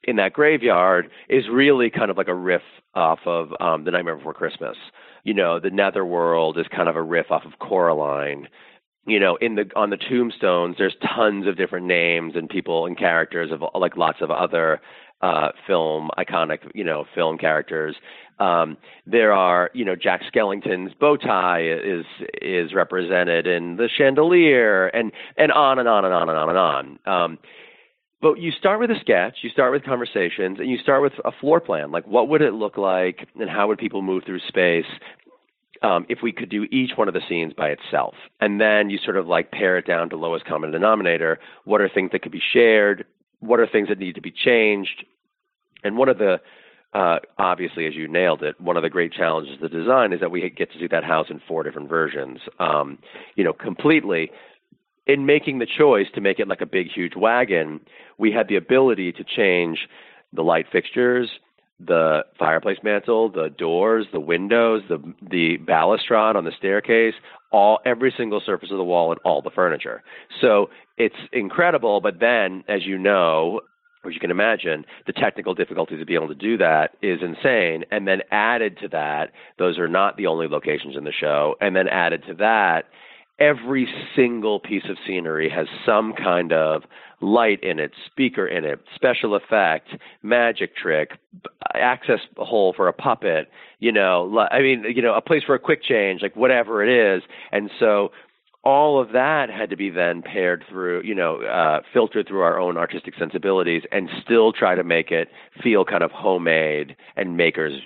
in 0.03 0.15
that 0.17 0.33
graveyard 0.33 1.09
is 1.29 1.45
really 1.51 1.89
kind 1.89 2.11
of 2.11 2.17
like 2.17 2.27
a 2.27 2.35
riff 2.35 2.61
off 2.95 3.19
of 3.25 3.49
um, 3.59 3.83
The 3.83 3.91
Nightmare 3.91 4.15
Before 4.15 4.33
Christmas. 4.33 4.77
You 5.23 5.33
know, 5.33 5.59
the 5.59 5.69
Netherworld 5.69 6.57
is 6.57 6.65
kind 6.75 6.89
of 6.89 6.95
a 6.95 7.01
riff 7.01 7.31
off 7.31 7.45
of 7.45 7.59
Coraline. 7.59 8.47
You 9.07 9.19
know, 9.19 9.35
in 9.37 9.55
the 9.55 9.69
on 9.75 9.89
the 9.89 9.97
tombstones, 9.97 10.75
there's 10.77 10.95
tons 11.15 11.47
of 11.47 11.57
different 11.57 11.87
names 11.87 12.33
and 12.35 12.47
people 12.47 12.85
and 12.85 12.97
characters 12.97 13.51
of 13.51 13.63
like 13.73 13.97
lots 13.97 14.19
of 14.21 14.29
other 14.29 14.79
uh, 15.21 15.49
film 15.67 16.09
iconic, 16.17 16.59
you 16.73 16.83
know, 16.83 17.05
film 17.13 17.37
characters. 17.37 17.95
Um, 18.39 18.77
there 19.05 19.33
are, 19.33 19.69
you 19.73 19.85
know, 19.85 19.95
Jack 19.95 20.21
Skellington's 20.31 20.93
bow 20.99 21.17
tie 21.17 21.63
is 21.63 22.05
is 22.41 22.73
represented 22.73 23.45
in 23.45 23.77
the 23.77 23.87
chandelier, 23.87 24.87
and 24.87 25.11
and 25.37 25.51
on 25.51 25.77
and 25.79 25.87
on 25.87 26.05
and 26.05 26.13
on 26.13 26.29
and 26.29 26.37
on 26.37 26.49
and 26.49 26.57
on. 26.57 26.99
Um, 27.05 27.39
but 28.21 28.39
you 28.39 28.51
start 28.51 28.79
with 28.79 28.91
a 28.91 28.99
sketch, 28.99 29.37
you 29.41 29.49
start 29.49 29.71
with 29.71 29.83
conversations, 29.83 30.59
and 30.59 30.69
you 30.69 30.77
start 30.77 31.01
with 31.01 31.13
a 31.25 31.31
floor 31.31 31.59
plan. 31.59 31.91
Like, 31.91 32.05
what 32.05 32.29
would 32.29 32.41
it 32.41 32.53
look 32.53 32.77
like, 32.77 33.27
and 33.39 33.49
how 33.49 33.67
would 33.67 33.79
people 33.79 34.01
move 34.01 34.23
through 34.25 34.39
space 34.47 34.85
um, 35.81 36.05
if 36.07 36.19
we 36.21 36.31
could 36.31 36.49
do 36.49 36.63
each 36.71 36.91
one 36.95 37.07
of 37.07 37.13
the 37.13 37.21
scenes 37.27 37.53
by 37.53 37.69
itself? 37.69 38.13
And 38.39 38.61
then 38.61 38.89
you 38.89 38.99
sort 39.03 39.17
of 39.17 39.27
like 39.27 39.51
pare 39.51 39.77
it 39.77 39.87
down 39.87 40.09
to 40.09 40.17
lowest 40.17 40.45
common 40.45 40.71
denominator. 40.71 41.39
What 41.65 41.81
are 41.81 41.89
things 41.89 42.11
that 42.11 42.21
could 42.21 42.31
be 42.31 42.41
shared? 42.53 43.05
What 43.39 43.59
are 43.59 43.67
things 43.67 43.89
that 43.89 43.97
need 43.97 44.15
to 44.15 44.21
be 44.21 44.31
changed? 44.31 45.03
And 45.83 45.97
one 45.97 46.09
of 46.09 46.19
the 46.19 46.41
uh, 46.93 47.19
obviously, 47.37 47.87
as 47.87 47.95
you 47.95 48.07
nailed 48.07 48.43
it, 48.43 48.59
one 48.59 48.75
of 48.75 48.83
the 48.83 48.89
great 48.89 49.13
challenges 49.13 49.55
of 49.55 49.61
the 49.61 49.69
design 49.69 50.11
is 50.11 50.19
that 50.19 50.29
we 50.29 50.47
get 50.49 50.71
to 50.73 50.77
see 50.77 50.87
that 50.87 51.05
house 51.05 51.27
in 51.29 51.41
four 51.47 51.63
different 51.63 51.87
versions, 51.87 52.39
um, 52.59 52.97
you 53.35 53.43
know, 53.45 53.53
completely 53.53 54.29
in 55.07 55.25
making 55.25 55.59
the 55.59 55.65
choice 55.65 56.07
to 56.13 56.21
make 56.21 56.39
it 56.39 56.47
like 56.47 56.61
a 56.61 56.65
big, 56.65 56.87
huge 56.93 57.15
wagon, 57.15 57.79
we 58.17 58.31
had 58.31 58.47
the 58.47 58.55
ability 58.55 59.11
to 59.13 59.23
change 59.23 59.87
the 60.33 60.43
light 60.43 60.65
fixtures, 60.71 61.29
the 61.79 62.21
fireplace 62.37 62.77
mantle, 62.83 63.29
the 63.29 63.49
doors, 63.49 64.05
the 64.13 64.19
windows, 64.19 64.83
the 64.87 64.99
the 65.29 65.57
balustrade 65.57 66.35
on 66.35 66.45
the 66.45 66.51
staircase, 66.57 67.15
all 67.51 67.79
every 67.85 68.13
single 68.15 68.41
surface 68.45 68.69
of 68.71 68.77
the 68.77 68.83
wall 68.83 69.11
and 69.11 69.19
all 69.25 69.41
the 69.41 69.49
furniture. 69.49 70.03
So 70.39 70.69
it's 70.97 71.15
incredible, 71.33 71.99
but 71.99 72.19
then 72.19 72.63
as 72.67 72.85
you 72.85 72.97
know, 72.97 73.61
as 74.05 74.13
you 74.13 74.19
can 74.19 74.31
imagine, 74.31 74.85
the 75.05 75.13
technical 75.13 75.53
difficulty 75.53 75.97
to 75.97 76.05
be 76.05 76.15
able 76.15 76.27
to 76.27 76.35
do 76.35 76.57
that 76.57 76.91
is 77.01 77.19
insane. 77.21 77.85
And 77.91 78.07
then 78.07 78.21
added 78.31 78.77
to 78.81 78.87
that, 78.89 79.31
those 79.57 79.77
are 79.77 79.87
not 79.87 80.17
the 80.17 80.27
only 80.27 80.47
locations 80.47 80.95
in 80.95 81.03
the 81.03 81.11
show. 81.11 81.55
And 81.61 81.75
then 81.75 81.87
added 81.87 82.23
to 82.27 82.33
that, 82.35 82.85
every 83.41 83.87
single 84.15 84.59
piece 84.59 84.83
of 84.87 84.97
scenery 85.05 85.49
has 85.49 85.67
some 85.83 86.13
kind 86.13 86.53
of 86.53 86.83
light 87.21 87.61
in 87.63 87.79
it, 87.79 87.91
speaker 88.05 88.47
in 88.47 88.63
it, 88.63 88.79
special 88.95 89.35
effect, 89.35 89.89
magic 90.21 90.75
trick, 90.75 91.11
access 91.73 92.19
hole 92.37 92.73
for 92.75 92.87
a 92.87 92.93
puppet, 92.93 93.49
you 93.79 93.91
know, 93.91 94.47
I 94.51 94.61
mean, 94.61 94.85
you 94.95 95.01
know, 95.01 95.15
a 95.15 95.21
place 95.21 95.43
for 95.43 95.55
a 95.55 95.59
quick 95.59 95.83
change, 95.83 96.21
like 96.21 96.35
whatever 96.35 96.83
it 96.83 97.17
is. 97.17 97.23
And 97.51 97.71
so 97.79 98.11
all 98.63 99.01
of 99.01 99.11
that 99.13 99.49
had 99.49 99.71
to 99.71 99.75
be 99.75 99.89
then 99.89 100.21
paired 100.21 100.63
through, 100.69 101.01
you 101.03 101.15
know, 101.15 101.41
uh, 101.41 101.81
filtered 101.93 102.27
through 102.27 102.41
our 102.41 102.59
own 102.59 102.77
artistic 102.77 103.15
sensibilities 103.17 103.81
and 103.91 104.07
still 104.23 104.53
try 104.53 104.75
to 104.75 104.83
make 104.83 105.09
it 105.09 105.29
feel 105.63 105.83
kind 105.83 106.03
of 106.03 106.11
homemade 106.11 106.95
and 107.15 107.35
maker's, 107.35 107.81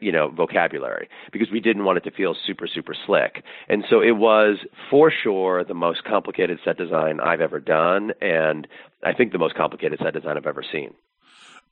you 0.00 0.12
know, 0.12 0.28
vocabulary 0.28 1.08
because 1.32 1.50
we 1.50 1.58
didn't 1.58 1.84
want 1.84 1.98
it 1.98 2.04
to 2.04 2.12
feel 2.12 2.36
super, 2.46 2.68
super 2.68 2.94
slick. 3.06 3.42
And 3.68 3.84
so 3.90 4.00
it 4.00 4.12
was 4.12 4.58
for 4.88 5.10
sure 5.10 5.64
the 5.64 5.74
most 5.74 6.04
complicated 6.04 6.60
set 6.64 6.78
design 6.78 7.18
I've 7.18 7.40
ever 7.40 7.58
done. 7.58 8.12
And 8.20 8.68
I 9.02 9.14
think 9.14 9.32
the 9.32 9.38
most 9.38 9.56
complicated 9.56 9.98
set 10.00 10.14
design 10.14 10.36
I've 10.36 10.46
ever 10.46 10.64
seen. 10.70 10.94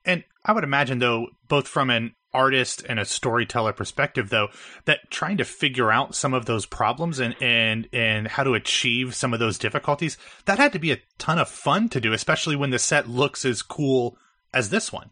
And 0.04 0.24
I 0.44 0.52
would 0.52 0.64
imagine, 0.64 0.98
though, 0.98 1.28
both 1.46 1.68
from 1.68 1.90
an 1.90 2.16
artist 2.34 2.82
and 2.88 2.98
a 2.98 3.04
storyteller 3.04 3.72
perspective 3.72 4.30
though 4.30 4.48
that 4.84 5.10
trying 5.10 5.36
to 5.36 5.44
figure 5.44 5.90
out 5.90 6.14
some 6.14 6.34
of 6.34 6.46
those 6.46 6.66
problems 6.66 7.18
and 7.18 7.34
and 7.40 7.88
and 7.92 8.28
how 8.28 8.42
to 8.42 8.54
achieve 8.54 9.14
some 9.14 9.32
of 9.32 9.40
those 9.40 9.58
difficulties 9.58 10.16
that 10.46 10.58
had 10.58 10.72
to 10.72 10.78
be 10.78 10.92
a 10.92 10.98
ton 11.18 11.38
of 11.38 11.48
fun 11.48 11.88
to 11.88 12.00
do 12.00 12.12
especially 12.12 12.56
when 12.56 12.70
the 12.70 12.78
set 12.78 13.08
looks 13.08 13.44
as 13.44 13.62
cool 13.62 14.16
as 14.54 14.70
this 14.70 14.92
one. 14.92 15.10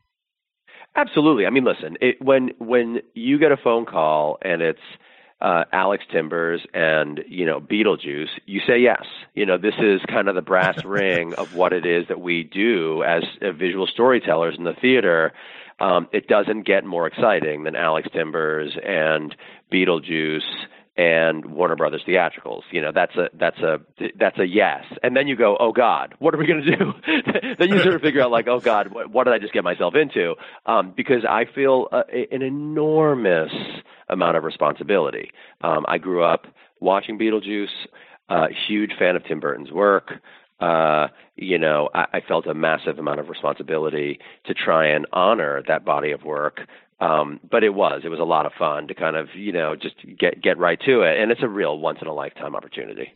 Absolutely. 0.96 1.46
I 1.46 1.50
mean 1.50 1.64
listen 1.64 1.96
it, 2.00 2.20
when 2.20 2.50
when 2.58 3.00
you 3.14 3.38
get 3.38 3.52
a 3.52 3.56
phone 3.56 3.86
call 3.86 4.38
and 4.42 4.62
it's 4.62 4.80
uh, 5.40 5.64
Alex 5.72 6.04
Timbers 6.12 6.60
and 6.74 7.24
you 7.26 7.46
know 7.46 7.60
Beetlejuice, 7.60 8.28
you 8.46 8.60
say 8.66 8.78
yes. 8.78 9.04
You 9.34 9.46
know 9.46 9.56
this 9.56 9.74
is 9.78 10.00
kind 10.08 10.28
of 10.28 10.34
the 10.34 10.42
brass 10.42 10.84
ring 10.84 11.34
of 11.34 11.54
what 11.54 11.72
it 11.72 11.86
is 11.86 12.08
that 12.08 12.20
we 12.20 12.44
do 12.44 13.02
as 13.04 13.24
uh, 13.40 13.52
visual 13.52 13.86
storytellers 13.86 14.56
in 14.58 14.64
the 14.64 14.74
theater 14.74 15.32
um, 15.80 16.08
it 16.12 16.28
doesn't 16.28 16.66
get 16.66 16.84
more 16.84 17.06
exciting 17.06 17.64
than 17.64 17.74
Alex 17.74 18.08
Timbers 18.12 18.76
and 18.84 19.34
Beetlejuice 19.72 20.40
and 20.96 21.46
Warner 21.46 21.76
Brothers 21.76 22.02
theatricals. 22.06 22.62
You 22.70 22.82
know, 22.82 22.92
that's 22.94 23.14
a 23.16 23.30
that's 23.32 23.58
a 23.60 23.78
that's 24.18 24.38
a 24.38 24.44
yes. 24.44 24.84
And 25.02 25.16
then 25.16 25.26
you 25.26 25.36
go, 25.36 25.56
oh 25.58 25.72
God, 25.72 26.14
what 26.18 26.34
are 26.34 26.38
we 26.38 26.46
going 26.46 26.62
to 26.62 26.76
do? 26.76 26.92
then 27.58 27.70
you 27.70 27.78
sort 27.78 27.94
of 27.94 28.02
figure 28.02 28.20
out 28.20 28.30
like, 28.30 28.48
oh 28.48 28.60
God, 28.60 28.92
what, 28.92 29.10
what 29.10 29.24
did 29.24 29.32
I 29.32 29.38
just 29.38 29.54
get 29.54 29.64
myself 29.64 29.94
into? 29.94 30.34
Um, 30.66 30.92
because 30.94 31.24
I 31.28 31.46
feel 31.54 31.88
uh, 31.90 32.02
an 32.30 32.42
enormous 32.42 33.52
amount 34.08 34.36
of 34.36 34.44
responsibility. 34.44 35.30
Um, 35.62 35.86
I 35.88 35.98
grew 35.98 36.22
up 36.22 36.46
watching 36.80 37.18
Beetlejuice. 37.18 37.68
Uh, 38.28 38.46
huge 38.68 38.92
fan 38.96 39.16
of 39.16 39.24
Tim 39.24 39.40
Burton's 39.40 39.72
work 39.72 40.12
uh, 40.60 41.08
you 41.40 41.58
know, 41.58 41.88
I, 41.94 42.06
I 42.14 42.20
felt 42.20 42.46
a 42.46 42.54
massive 42.54 42.98
amount 42.98 43.20
of 43.20 43.28
responsibility 43.28 44.18
to 44.46 44.54
try 44.54 44.88
and 44.88 45.06
honor 45.12 45.62
that 45.68 45.84
body 45.84 46.12
of 46.12 46.22
work. 46.22 46.60
Um, 47.00 47.40
but 47.50 47.64
it 47.64 47.72
was, 47.72 48.02
it 48.04 48.08
was 48.08 48.20
a 48.20 48.24
lot 48.24 48.44
of 48.44 48.52
fun 48.58 48.88
to 48.88 48.94
kind 48.94 49.16
of, 49.16 49.28
you 49.34 49.52
know, 49.52 49.74
just 49.74 49.96
get 50.18 50.42
get 50.42 50.58
right 50.58 50.78
to 50.84 51.00
it, 51.00 51.18
and 51.18 51.32
it's 51.32 51.42
a 51.42 51.48
real 51.48 51.78
once 51.78 51.98
in 52.02 52.08
a 52.08 52.12
lifetime 52.12 52.54
opportunity. 52.54 53.14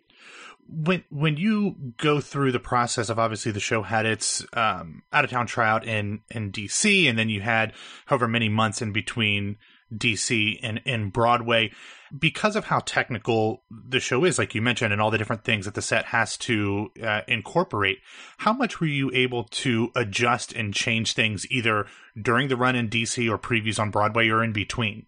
When 0.67 1.05
when 1.11 1.37
you 1.37 1.77
go 1.99 2.23
through 2.23 2.53
the 2.53 2.61
process 2.61 3.11
of 3.11 3.19
obviously 3.19 3.53
the 3.53 3.61
show 3.61 3.83
had 3.83 4.07
its 4.07 4.43
um, 4.55 5.03
out 5.13 5.25
of 5.25 5.31
town 5.31 5.47
tryout 5.47 5.87
in 5.87 6.21
in 6.31 6.51
DC, 6.51 7.07
and 7.07 7.19
then 7.19 7.29
you 7.29 7.43
had 7.43 7.75
however 8.07 8.27
many 8.27 8.49
months 8.49 8.81
in 8.81 8.91
between 8.91 9.59
DC 9.97 10.59
and 10.63 10.81
in 10.85 11.11
Broadway 11.11 11.71
because 12.17 12.55
of 12.57 12.67
how 12.67 12.81
technical 12.81 13.63
the 13.71 13.99
show 14.01 14.25
is, 14.25 14.39
like 14.39 14.55
you 14.55 14.63
mentioned, 14.63 14.93
and 14.93 15.03
all 15.03 15.11
the 15.11 15.19
different 15.19 15.45
things 15.45 15.65
that 15.65 15.75
the 15.75 15.83
set 15.83 16.07
has 16.07 16.37
to 16.37 16.91
uh, 17.03 17.23
incorporate, 17.27 17.99
how 18.39 18.53
much 18.53 18.81
were 18.81 18.87
you 18.87 19.11
able 19.13 19.45
to 19.45 19.91
adjust 19.97 20.53
and 20.53 20.73
change 20.75 21.15
things 21.15 21.47
either 21.51 21.87
during 22.21 22.49
the 22.49 22.57
run 22.57 22.77
in 22.77 22.89
DC 22.89 23.29
or 23.29 23.39
previews 23.39 23.79
on 23.81 23.91
Broadway 23.91 24.29
or 24.29 24.45
in 24.45 24.53
between? 24.53 25.07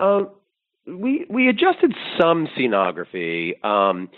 Um, 0.00 0.30
we 0.86 1.26
we 1.28 1.48
adjusted 1.48 1.94
some 2.18 2.48
scenography. 2.56 3.62
Um, 3.64 4.08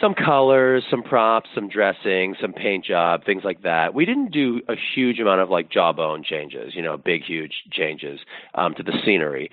some 0.00 0.14
colors, 0.14 0.84
some 0.90 1.02
props, 1.02 1.50
some 1.54 1.68
dressing, 1.68 2.34
some 2.40 2.52
paint 2.52 2.84
job, 2.84 3.24
things 3.24 3.42
like 3.44 3.62
that. 3.62 3.94
We 3.94 4.04
didn't 4.04 4.30
do 4.30 4.60
a 4.68 4.74
huge 4.94 5.18
amount 5.18 5.40
of 5.40 5.50
like 5.50 5.70
jawbone 5.70 6.24
changes, 6.24 6.74
you 6.74 6.82
know, 6.82 6.96
big, 6.96 7.22
huge 7.22 7.52
changes 7.70 8.20
um, 8.54 8.74
to 8.74 8.82
the 8.82 8.92
scenery. 9.04 9.50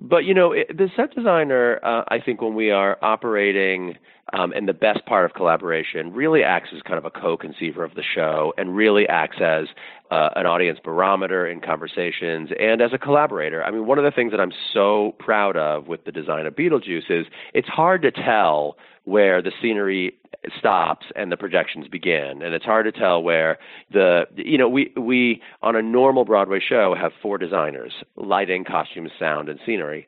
But 0.00 0.24
you 0.24 0.32
know, 0.32 0.52
it, 0.52 0.76
the 0.76 0.88
set 0.96 1.14
designer, 1.14 1.78
uh, 1.84 2.04
I 2.08 2.20
think, 2.20 2.40
when 2.40 2.54
we 2.54 2.70
are 2.70 2.96
operating 3.02 3.96
um, 4.32 4.52
and 4.52 4.66
the 4.66 4.72
best 4.72 5.04
part 5.06 5.24
of 5.24 5.34
collaboration, 5.34 6.12
really 6.12 6.42
acts 6.42 6.70
as 6.74 6.80
kind 6.82 6.96
of 6.96 7.04
a 7.04 7.10
co-conceiver 7.10 7.84
of 7.84 7.94
the 7.94 8.02
show, 8.02 8.54
and 8.56 8.74
really 8.74 9.06
acts 9.08 9.38
as 9.42 9.66
uh, 10.10 10.30
an 10.36 10.46
audience 10.46 10.78
barometer 10.82 11.46
in 11.46 11.60
conversations 11.60 12.50
and 12.58 12.80
as 12.80 12.92
a 12.94 12.98
collaborator. 12.98 13.62
I 13.62 13.70
mean, 13.70 13.86
one 13.86 13.98
of 13.98 14.04
the 14.04 14.10
things 14.10 14.30
that 14.30 14.40
I'm 14.40 14.52
so 14.72 15.14
proud 15.18 15.56
of 15.56 15.86
with 15.86 16.04
the 16.04 16.12
design 16.12 16.46
of 16.46 16.54
Beetlejuice 16.54 17.10
is 17.10 17.26
it's 17.52 17.68
hard 17.68 18.00
to 18.02 18.10
tell 18.10 18.76
where 19.10 19.42
the 19.42 19.52
scenery 19.60 20.14
stops 20.58 21.06
and 21.16 21.30
the 21.30 21.36
projections 21.36 21.88
begin. 21.88 22.42
And 22.42 22.54
it's 22.54 22.64
hard 22.64 22.86
to 22.86 22.92
tell 22.92 23.22
where 23.22 23.58
the 23.92 24.26
you 24.36 24.56
know 24.56 24.68
we 24.68 24.92
we 24.96 25.42
on 25.62 25.76
a 25.76 25.82
normal 25.82 26.24
broadway 26.24 26.60
show 26.66 26.94
have 26.98 27.12
four 27.20 27.36
designers 27.36 27.92
lighting 28.16 28.64
costumes 28.64 29.10
sound 29.18 29.48
and 29.48 29.58
scenery. 29.66 30.06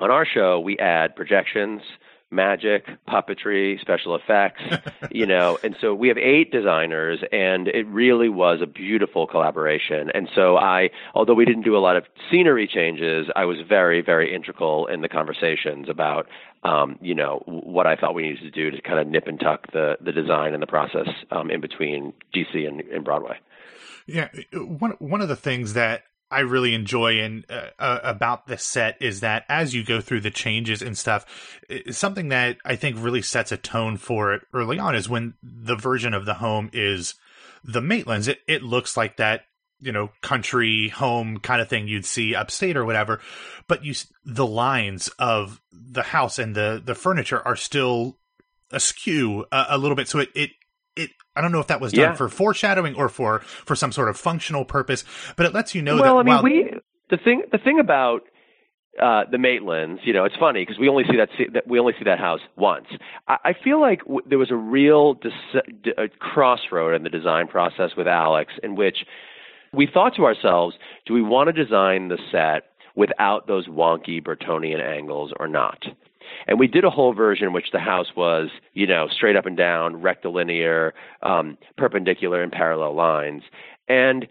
On 0.00 0.10
our 0.10 0.26
show 0.26 0.58
we 0.58 0.78
add 0.78 1.14
projections 1.14 1.82
magic, 2.30 2.86
puppetry, 3.08 3.80
special 3.80 4.14
effects, 4.14 4.62
you 5.10 5.26
know, 5.26 5.58
and 5.62 5.76
so 5.80 5.94
we 5.94 6.08
have 6.08 6.18
eight 6.18 6.52
designers 6.52 7.20
and 7.32 7.68
it 7.68 7.86
really 7.86 8.28
was 8.28 8.60
a 8.62 8.66
beautiful 8.66 9.26
collaboration. 9.26 10.10
And 10.14 10.28
so 10.34 10.56
I, 10.56 10.90
although 11.14 11.34
we 11.34 11.44
didn't 11.44 11.62
do 11.62 11.76
a 11.76 11.80
lot 11.80 11.96
of 11.96 12.04
scenery 12.30 12.66
changes, 12.66 13.28
I 13.34 13.44
was 13.44 13.58
very, 13.66 14.02
very 14.02 14.34
integral 14.34 14.86
in 14.86 15.00
the 15.00 15.08
conversations 15.08 15.88
about, 15.88 16.26
um, 16.64 16.98
you 17.00 17.14
know, 17.14 17.42
what 17.46 17.86
I 17.86 17.96
thought 17.96 18.14
we 18.14 18.22
needed 18.22 18.42
to 18.42 18.50
do 18.50 18.70
to 18.70 18.82
kind 18.82 18.98
of 18.98 19.06
nip 19.06 19.26
and 19.26 19.40
tuck 19.40 19.72
the, 19.72 19.96
the 20.00 20.12
design 20.12 20.54
and 20.54 20.62
the 20.62 20.66
process 20.66 21.08
um, 21.30 21.50
in 21.50 21.60
between 21.60 22.12
DC 22.34 22.66
and, 22.66 22.80
and 22.80 23.04
Broadway. 23.04 23.38
Yeah, 24.06 24.28
one 24.54 24.92
one 25.00 25.20
of 25.20 25.28
the 25.28 25.36
things 25.36 25.74
that 25.74 26.04
I 26.30 26.40
really 26.40 26.74
enjoy 26.74 27.20
and 27.20 27.44
uh, 27.48 27.68
uh, 27.78 28.00
about 28.02 28.46
this 28.46 28.64
set 28.64 29.00
is 29.00 29.20
that 29.20 29.44
as 29.48 29.74
you 29.74 29.84
go 29.84 30.00
through 30.00 30.20
the 30.20 30.30
changes 30.30 30.82
and 30.82 30.96
stuff, 30.96 31.24
something 31.90 32.28
that 32.28 32.58
I 32.64 32.76
think 32.76 32.96
really 32.98 33.22
sets 33.22 33.52
a 33.52 33.56
tone 33.56 33.96
for 33.96 34.34
it 34.34 34.42
early 34.52 34.78
on 34.78 34.94
is 34.94 35.08
when 35.08 35.34
the 35.42 35.76
version 35.76 36.12
of 36.14 36.26
the 36.26 36.34
home 36.34 36.70
is 36.72 37.14
the 37.64 37.80
Maitlands. 37.80 38.28
It 38.28 38.40
it 38.46 38.62
looks 38.62 38.96
like 38.96 39.16
that 39.16 39.42
you 39.80 39.92
know 39.92 40.10
country 40.22 40.88
home 40.88 41.38
kind 41.38 41.62
of 41.62 41.68
thing 41.68 41.88
you'd 41.88 42.04
see 42.04 42.34
upstate 42.34 42.76
or 42.76 42.84
whatever, 42.84 43.20
but 43.66 43.84
you 43.84 43.94
the 44.24 44.46
lines 44.46 45.08
of 45.18 45.60
the 45.72 46.02
house 46.02 46.38
and 46.38 46.54
the 46.54 46.82
the 46.84 46.94
furniture 46.94 47.46
are 47.46 47.56
still 47.56 48.18
askew 48.70 49.46
a, 49.50 49.66
a 49.70 49.78
little 49.78 49.96
bit, 49.96 50.08
so 50.08 50.18
it 50.18 50.28
it 50.34 50.50
it 50.96 51.10
I 51.38 51.40
don't 51.40 51.52
know 51.52 51.60
if 51.60 51.68
that 51.68 51.80
was 51.80 51.92
done 51.92 52.10
Yeah. 52.10 52.14
for 52.14 52.28
foreshadowing 52.28 52.94
or 52.96 53.08
for 53.08 53.38
for 53.40 53.76
some 53.76 53.92
sort 53.92 54.08
of 54.08 54.16
functional 54.16 54.64
purpose, 54.64 55.04
but 55.36 55.46
it 55.46 55.54
lets 55.54 55.74
you 55.74 55.82
know 55.82 55.96
well, 56.00 56.16
that 56.16 56.30
I 56.30 56.42
mean, 56.42 56.42
we 56.42 56.70
the 57.10 57.16
thing 57.16 57.42
the 57.52 57.58
thing 57.58 57.78
about 57.80 58.22
uh, 59.00 59.22
the 59.30 59.36
Maitlands, 59.36 59.98
you 60.04 60.12
know, 60.12 60.24
it's 60.24 60.34
funny 60.40 60.62
because 60.62 60.78
we 60.80 60.88
only 60.88 61.04
see 61.04 61.16
that, 61.16 61.28
that 61.52 61.68
we 61.68 61.78
only 61.78 61.92
see 61.96 62.04
that 62.04 62.18
house 62.18 62.40
once. 62.56 62.86
I, 63.28 63.36
I 63.44 63.52
feel 63.62 63.80
like 63.80 64.00
w- 64.00 64.22
there 64.28 64.38
was 64.38 64.50
a 64.50 64.56
real 64.56 65.14
dis- 65.14 65.62
d- 65.84 65.92
uh, 65.96 66.08
crossroad 66.18 66.96
in 66.96 67.04
the 67.04 67.08
design 67.08 67.46
process 67.46 67.90
with 67.96 68.08
Alex, 68.08 68.52
in 68.64 68.74
which 68.74 68.96
we 69.72 69.86
thought 69.86 70.16
to 70.16 70.24
ourselves, 70.24 70.74
do 71.06 71.14
we 71.14 71.22
want 71.22 71.46
to 71.46 71.52
design 71.64 72.08
the 72.08 72.18
set 72.32 72.64
without 72.96 73.46
those 73.46 73.68
wonky 73.68 74.20
Burtonian 74.20 74.80
angles 74.80 75.32
or 75.38 75.46
not? 75.46 75.78
And 76.48 76.58
we 76.58 76.66
did 76.66 76.84
a 76.84 76.90
whole 76.90 77.12
version 77.12 77.46
in 77.46 77.52
which 77.52 77.70
the 77.72 77.78
house 77.78 78.08
was, 78.16 78.48
you 78.72 78.86
know, 78.86 79.06
straight 79.08 79.36
up 79.36 79.46
and 79.46 79.56
down, 79.56 80.00
rectilinear, 80.00 80.94
um, 81.22 81.58
perpendicular 81.76 82.42
and 82.42 82.50
parallel 82.50 82.94
lines. 82.94 83.42
And 83.86 84.26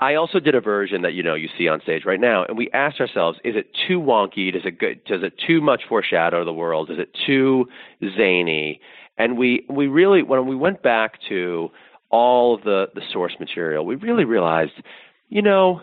I 0.00 0.14
also 0.16 0.40
did 0.40 0.54
a 0.54 0.60
version 0.60 1.02
that 1.02 1.14
you 1.14 1.22
know 1.22 1.34
you 1.34 1.48
see 1.56 1.68
on 1.68 1.80
stage 1.80 2.04
right 2.04 2.20
now, 2.20 2.44
and 2.44 2.58
we 2.58 2.68
asked 2.72 3.00
ourselves: 3.00 3.38
Is 3.44 3.56
it 3.56 3.74
too 3.86 4.00
wonky? 4.00 4.52
Does 4.52 4.64
it 4.64 4.78
go- 4.78 4.94
does 5.06 5.22
it 5.22 5.34
too 5.38 5.60
much 5.60 5.82
foreshadow 5.88 6.44
the 6.44 6.52
world? 6.52 6.90
Is 6.90 6.98
it 6.98 7.16
too 7.26 7.68
zany? 8.16 8.80
And 9.16 9.38
we 9.38 9.64
we 9.70 9.86
really 9.86 10.22
when 10.22 10.46
we 10.46 10.56
went 10.56 10.82
back 10.82 11.20
to 11.28 11.70
all 12.10 12.54
of 12.54 12.64
the 12.64 12.90
the 12.94 13.02
source 13.12 13.34
material, 13.38 13.86
we 13.86 13.94
really 13.94 14.24
realized, 14.24 14.82
you 15.28 15.42
know, 15.42 15.80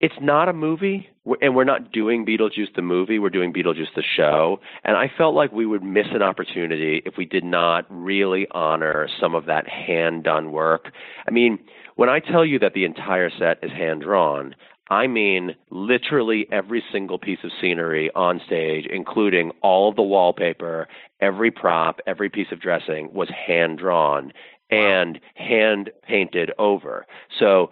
it's 0.00 0.14
not 0.20 0.48
a 0.48 0.52
movie, 0.52 1.08
and 1.40 1.54
we're 1.54 1.64
not 1.64 1.92
doing 1.92 2.26
Beetlejuice 2.26 2.74
the 2.74 2.82
movie. 2.82 3.18
We're 3.18 3.30
doing 3.30 3.52
Beetlejuice 3.52 3.94
the 3.94 4.02
show, 4.02 4.60
and 4.82 4.96
I 4.96 5.10
felt 5.16 5.34
like 5.34 5.52
we 5.52 5.66
would 5.66 5.82
miss 5.82 6.06
an 6.12 6.22
opportunity 6.22 7.02
if 7.06 7.14
we 7.16 7.24
did 7.24 7.44
not 7.44 7.86
really 7.88 8.46
honor 8.50 9.08
some 9.20 9.34
of 9.34 9.46
that 9.46 9.68
hand 9.68 10.24
done 10.24 10.52
work. 10.52 10.92
I 11.26 11.30
mean, 11.30 11.58
when 11.96 12.08
I 12.08 12.18
tell 12.18 12.44
you 12.44 12.58
that 12.58 12.74
the 12.74 12.84
entire 12.84 13.30
set 13.30 13.58
is 13.62 13.70
hand 13.70 14.02
drawn, 14.02 14.54
I 14.90 15.06
mean 15.06 15.54
literally 15.70 16.46
every 16.52 16.82
single 16.92 17.18
piece 17.18 17.38
of 17.42 17.50
scenery 17.60 18.10
on 18.14 18.40
stage, 18.44 18.86
including 18.90 19.52
all 19.62 19.88
of 19.88 19.96
the 19.96 20.02
wallpaper, 20.02 20.88
every 21.20 21.50
prop, 21.50 22.00
every 22.06 22.28
piece 22.28 22.48
of 22.52 22.60
dressing 22.60 23.12
was 23.14 23.28
hand 23.30 23.78
drawn 23.78 24.32
and 24.70 25.20
hand 25.34 25.90
painted 26.06 26.50
over. 26.58 27.06
So 27.38 27.70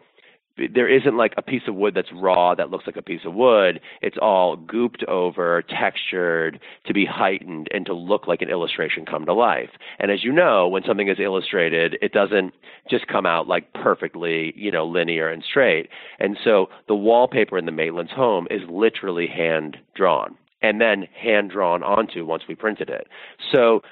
there 0.57 0.89
isn't 0.89 1.17
like 1.17 1.35
a 1.37 1.43
piece 1.43 1.63
of 1.67 1.75
wood 1.75 1.95
that's 1.95 2.13
raw 2.13 2.55
that 2.55 2.71
looks 2.71 2.87
like 2.87 2.97
a 2.97 3.03
piece 3.03 3.23
of 3.25 3.35
wood. 3.35 3.81
It's 4.01 4.17
all 4.21 4.57
gooped 4.57 5.05
over, 5.09 5.63
textured 5.63 6.61
to 6.87 6.95
be 6.95 7.07
heightened 7.07 7.69
and 7.73 7.87
to 7.87 7.95
look 7.95 8.27
like 8.27 8.43
an 8.43 8.51
illustration 8.51 9.07
come 9.07 9.25
to 9.27 9.33
life. 9.33 9.71
And 9.99 10.11
as 10.11 10.23
you 10.23 10.33
know, 10.33 10.69
when 10.69 10.83
something 10.85 11.09
is 11.09 11.19
illustrated, 11.19 11.97
it 12.03 12.13
doesn't 12.13 12.53
just 12.91 13.07
come 13.07 13.27
out 13.27 13.49
like 13.49 13.73
perfectly, 13.73 14.53
you 14.57 14.71
know, 14.71 14.87
linear 14.87 15.29
and 15.29 15.43
straight. 15.43 15.89
And 16.19 16.37
so 16.45 16.67
the 16.89 16.95
wallpaper 16.95 17.57
in 17.57 17.67
the 17.67 17.73
Maitland's 17.73 18.13
home 18.13 18.47
is 18.51 18.63
literally 18.69 19.27
hand 19.27 19.79
drawn 19.95 20.37
and 20.63 20.81
then 20.81 21.09
hand 21.21 21.51
drawn 21.51 21.83
onto 21.83 22.25
once 22.25 22.45
we 22.49 22.55
printed 22.55 22.89
it. 22.89 23.09
So 23.51 23.83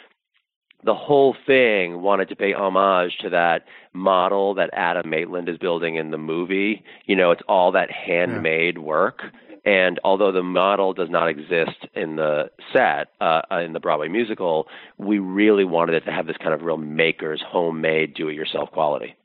the 0.84 0.94
whole 0.94 1.36
thing 1.46 2.02
wanted 2.02 2.28
to 2.30 2.36
pay 2.36 2.52
homage 2.52 3.18
to 3.20 3.30
that 3.30 3.64
model 3.92 4.54
that 4.54 4.70
Adam 4.72 5.10
Maitland 5.10 5.48
is 5.48 5.58
building 5.58 5.96
in 5.96 6.10
the 6.10 6.18
movie. 6.18 6.82
You 7.06 7.16
know, 7.16 7.30
it's 7.30 7.42
all 7.48 7.72
that 7.72 7.90
handmade 7.90 8.78
work. 8.78 9.22
And 9.64 10.00
although 10.04 10.32
the 10.32 10.42
model 10.42 10.94
does 10.94 11.10
not 11.10 11.28
exist 11.28 11.86
in 11.94 12.16
the 12.16 12.50
set, 12.72 13.08
uh, 13.20 13.42
uh, 13.50 13.60
in 13.60 13.72
the 13.74 13.80
Broadway 13.80 14.08
musical, 14.08 14.68
we 14.96 15.18
really 15.18 15.64
wanted 15.64 15.96
it 15.96 16.06
to 16.06 16.12
have 16.12 16.26
this 16.26 16.36
kind 16.38 16.54
of 16.54 16.62
real 16.62 16.78
maker's 16.78 17.42
homemade, 17.46 18.14
do 18.14 18.28
it 18.28 18.34
yourself 18.34 18.70
quality. 18.70 19.16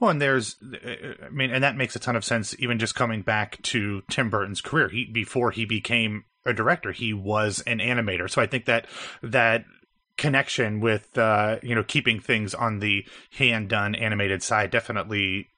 Well, 0.00 0.10
and 0.10 0.20
there's, 0.20 0.56
I 0.62 1.28
mean, 1.30 1.50
and 1.50 1.62
that 1.62 1.76
makes 1.76 1.94
a 1.94 2.00
ton 2.00 2.16
of 2.16 2.24
sense. 2.24 2.56
Even 2.58 2.78
just 2.78 2.94
coming 2.94 3.22
back 3.22 3.62
to 3.64 4.02
Tim 4.10 4.30
Burton's 4.30 4.60
career, 4.60 4.88
he 4.88 5.04
before 5.04 5.50
he 5.50 5.64
became 5.64 6.24
a 6.44 6.52
director, 6.52 6.92
he 6.92 7.12
was 7.12 7.60
an 7.66 7.78
animator. 7.78 8.30
So 8.30 8.40
I 8.40 8.46
think 8.46 8.64
that 8.64 8.86
that 9.22 9.64
connection 10.18 10.80
with 10.80 11.16
uh, 11.16 11.58
you 11.62 11.74
know 11.74 11.84
keeping 11.84 12.20
things 12.20 12.52
on 12.52 12.80
the 12.80 13.06
hand 13.38 13.70
done 13.70 13.94
animated 13.94 14.42
side 14.42 14.70
definitely 14.70 15.48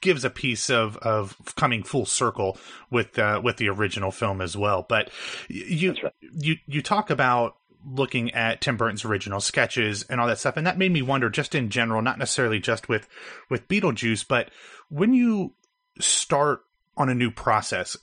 gives 0.00 0.24
a 0.24 0.30
piece 0.30 0.70
of 0.70 0.96
of 0.98 1.36
coming 1.56 1.82
full 1.82 2.06
circle 2.06 2.56
with 2.90 3.18
uh, 3.18 3.40
with 3.42 3.56
the 3.56 3.68
original 3.68 4.12
film 4.12 4.40
as 4.40 4.56
well. 4.56 4.86
But 4.88 5.10
you 5.48 5.96
you 6.20 6.56
you 6.66 6.82
talk 6.82 7.10
about 7.10 7.56
looking 7.84 8.32
at 8.34 8.60
Tim 8.60 8.76
Burton's 8.76 9.04
original 9.04 9.40
sketches 9.40 10.04
and 10.04 10.20
all 10.20 10.26
that 10.28 10.38
stuff, 10.38 10.56
and 10.56 10.66
that 10.66 10.78
made 10.78 10.92
me 10.92 11.02
wonder, 11.02 11.30
just 11.30 11.54
in 11.54 11.70
general, 11.70 12.02
not 12.02 12.18
necessarily 12.18 12.60
just 12.60 12.88
with 12.88 13.08
with 13.48 13.66
Beetlejuice, 13.68 14.26
but 14.28 14.50
when 14.90 15.14
you 15.14 15.54
start 15.98 16.62
on 16.96 17.08
a 17.08 17.14
new 17.14 17.30
process, 17.30 17.96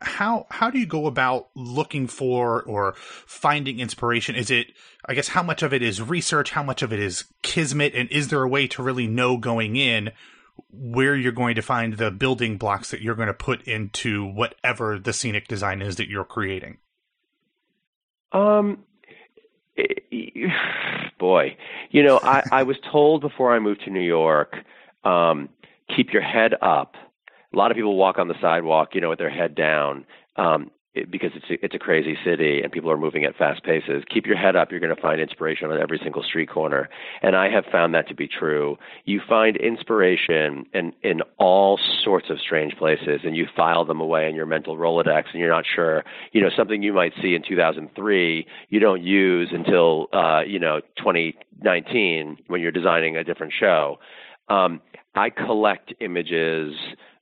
how 0.00 0.46
how 0.50 0.70
do 0.70 0.78
you 0.78 0.86
go 0.86 1.06
about 1.06 1.48
looking 1.54 2.06
for 2.06 2.62
or 2.62 2.94
finding 2.96 3.80
inspiration? 3.80 4.34
Is 4.34 4.50
it, 4.50 4.72
I 5.06 5.14
guess, 5.14 5.28
how 5.28 5.42
much 5.42 5.62
of 5.62 5.72
it 5.72 5.82
is 5.82 6.00
research, 6.00 6.50
how 6.50 6.62
much 6.62 6.82
of 6.82 6.92
it 6.92 7.00
is 7.00 7.24
kismet, 7.42 7.94
and 7.94 8.10
is 8.10 8.28
there 8.28 8.42
a 8.42 8.48
way 8.48 8.66
to 8.68 8.82
really 8.82 9.06
know 9.06 9.36
going 9.36 9.76
in? 9.76 10.12
where 10.70 11.16
you're 11.16 11.32
going 11.32 11.54
to 11.54 11.62
find 11.62 11.94
the 11.94 12.10
building 12.10 12.56
blocks 12.58 12.90
that 12.90 13.00
you're 13.00 13.14
going 13.14 13.28
to 13.28 13.34
put 13.34 13.62
into 13.62 14.26
whatever 14.26 14.98
the 14.98 15.12
scenic 15.12 15.48
design 15.48 15.80
is 15.82 15.96
that 15.96 16.08
you're 16.08 16.24
creating. 16.24 16.78
Um, 18.32 18.84
boy, 21.18 21.56
you 21.90 22.02
know, 22.02 22.20
I, 22.22 22.42
I 22.52 22.62
was 22.62 22.76
told 22.92 23.22
before 23.22 23.54
I 23.54 23.58
moved 23.58 23.82
to 23.84 23.90
New 23.90 24.00
York, 24.00 24.54
um, 25.04 25.48
keep 25.94 26.12
your 26.12 26.22
head 26.22 26.54
up. 26.60 26.94
A 27.52 27.56
lot 27.56 27.70
of 27.70 27.76
people 27.76 27.96
walk 27.96 28.18
on 28.18 28.28
the 28.28 28.34
sidewalk, 28.40 28.90
you 28.94 29.00
know, 29.00 29.10
with 29.10 29.18
their 29.18 29.30
head 29.30 29.54
down. 29.54 30.06
Um, 30.36 30.70
it, 30.92 31.08
because 31.10 31.30
it's 31.34 31.46
a, 31.48 31.64
it's 31.64 31.74
a 31.74 31.78
crazy 31.78 32.16
city 32.24 32.62
and 32.62 32.72
people 32.72 32.90
are 32.90 32.96
moving 32.96 33.24
at 33.24 33.36
fast 33.36 33.62
paces. 33.62 34.02
Keep 34.12 34.26
your 34.26 34.36
head 34.36 34.56
up. 34.56 34.70
You're 34.70 34.80
going 34.80 34.94
to 34.94 35.00
find 35.00 35.20
inspiration 35.20 35.70
on 35.70 35.80
every 35.80 36.00
single 36.02 36.22
street 36.22 36.50
corner, 36.50 36.88
and 37.22 37.36
I 37.36 37.48
have 37.48 37.64
found 37.70 37.94
that 37.94 38.08
to 38.08 38.14
be 38.14 38.26
true. 38.26 38.76
You 39.04 39.20
find 39.28 39.56
inspiration 39.56 40.64
in 40.74 40.92
in 41.02 41.22
all 41.38 41.78
sorts 42.02 42.28
of 42.28 42.40
strange 42.40 42.74
places, 42.76 43.20
and 43.24 43.36
you 43.36 43.46
file 43.56 43.84
them 43.84 44.00
away 44.00 44.28
in 44.28 44.34
your 44.34 44.46
mental 44.46 44.76
rolodex, 44.76 45.26
and 45.32 45.40
you're 45.40 45.50
not 45.50 45.64
sure. 45.64 46.02
You 46.32 46.40
know, 46.40 46.50
something 46.56 46.82
you 46.82 46.92
might 46.92 47.12
see 47.22 47.34
in 47.36 47.42
2003, 47.46 48.46
you 48.68 48.80
don't 48.80 49.02
use 49.02 49.50
until 49.52 50.08
uh, 50.12 50.40
you 50.44 50.58
know 50.58 50.80
2019 50.98 52.36
when 52.48 52.60
you're 52.60 52.72
designing 52.72 53.16
a 53.16 53.22
different 53.22 53.52
show. 53.58 53.98
Um, 54.48 54.80
I 55.14 55.30
collect 55.30 55.94
images 56.00 56.74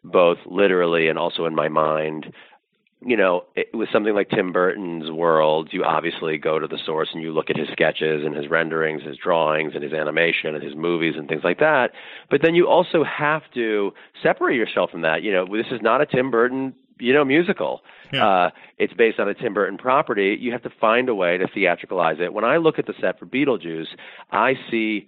both 0.04 0.38
literally 0.46 1.08
and 1.08 1.18
also 1.18 1.44
in 1.44 1.54
my 1.54 1.68
mind 1.68 2.32
you 3.00 3.16
know, 3.16 3.44
it, 3.54 3.68
with 3.72 3.88
something 3.92 4.14
like 4.14 4.28
Tim 4.28 4.52
Burton's 4.52 5.10
world, 5.10 5.68
you 5.72 5.84
obviously 5.84 6.36
go 6.36 6.58
to 6.58 6.66
the 6.66 6.78
source 6.84 7.10
and 7.12 7.22
you 7.22 7.32
look 7.32 7.48
at 7.48 7.56
his 7.56 7.68
sketches 7.70 8.24
and 8.24 8.34
his 8.34 8.48
renderings, 8.48 9.02
his 9.02 9.16
drawings 9.16 9.72
and 9.74 9.84
his 9.84 9.92
animation 9.92 10.54
and 10.54 10.64
his 10.64 10.74
movies 10.74 11.14
and 11.16 11.28
things 11.28 11.42
like 11.44 11.60
that. 11.60 11.92
But 12.28 12.42
then 12.42 12.54
you 12.54 12.66
also 12.66 13.04
have 13.04 13.42
to 13.54 13.92
separate 14.22 14.56
yourself 14.56 14.90
from 14.90 15.02
that. 15.02 15.22
You 15.22 15.32
know, 15.32 15.46
this 15.46 15.70
is 15.70 15.80
not 15.80 16.00
a 16.00 16.06
Tim 16.06 16.30
Burton 16.30 16.74
you 17.00 17.12
know 17.12 17.24
musical. 17.24 17.82
Yeah. 18.12 18.26
Uh, 18.26 18.50
it's 18.76 18.92
based 18.92 19.20
on 19.20 19.28
a 19.28 19.34
Tim 19.34 19.54
Burton 19.54 19.78
property. 19.78 20.36
You 20.40 20.50
have 20.50 20.62
to 20.62 20.70
find 20.80 21.08
a 21.08 21.14
way 21.14 21.38
to 21.38 21.46
theatricalize 21.46 22.18
it. 22.20 22.32
When 22.32 22.44
I 22.44 22.56
look 22.56 22.80
at 22.80 22.86
the 22.86 22.94
set 23.00 23.20
for 23.20 23.26
Beetlejuice, 23.26 23.86
I 24.32 24.54
see 24.68 25.06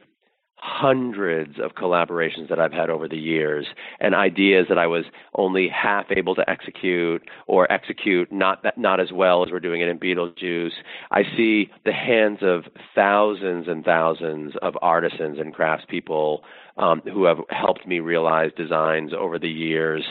hundreds 0.61 1.59
of 1.59 1.73
collaborations 1.75 2.49
that 2.49 2.61
I've 2.61 2.73
had 2.73 2.91
over 2.91 3.09
the 3.09 3.17
years 3.17 3.67
and 3.99 4.15
ideas 4.15 4.67
that 4.69 4.79
I 4.79 4.87
was 4.87 5.05
only 5.35 5.69
half 5.69 6.07
able 6.11 6.35
to 6.35 6.49
execute 6.49 7.23
or 7.47 7.71
execute 7.73 8.31
not 8.31 8.63
that 8.63 8.77
not 8.77 9.01
as 9.01 9.11
well 9.13 9.45
as 9.45 9.51
we're 9.51 9.61
doing 9.61 9.81
it 9.81 9.89
in 9.89 9.99
Beetlejuice. 9.99 10.73
I 11.11 11.23
see 11.37 11.71
the 11.85 11.93
hands 11.93 12.39
of 12.43 12.65
thousands 12.95 13.69
and 13.69 13.85
thousands 13.85 14.55
of 14.61 14.77
artisans 14.83 15.39
and 15.39 15.55
craftspeople 15.55 16.41
um, 16.77 17.01
who 17.13 17.25
have 17.25 17.39
helped 17.49 17.87
me 17.87 18.01
realize 18.01 18.51
designs 18.57 19.13
over 19.13 19.39
the 19.39 19.49
years 19.49 20.05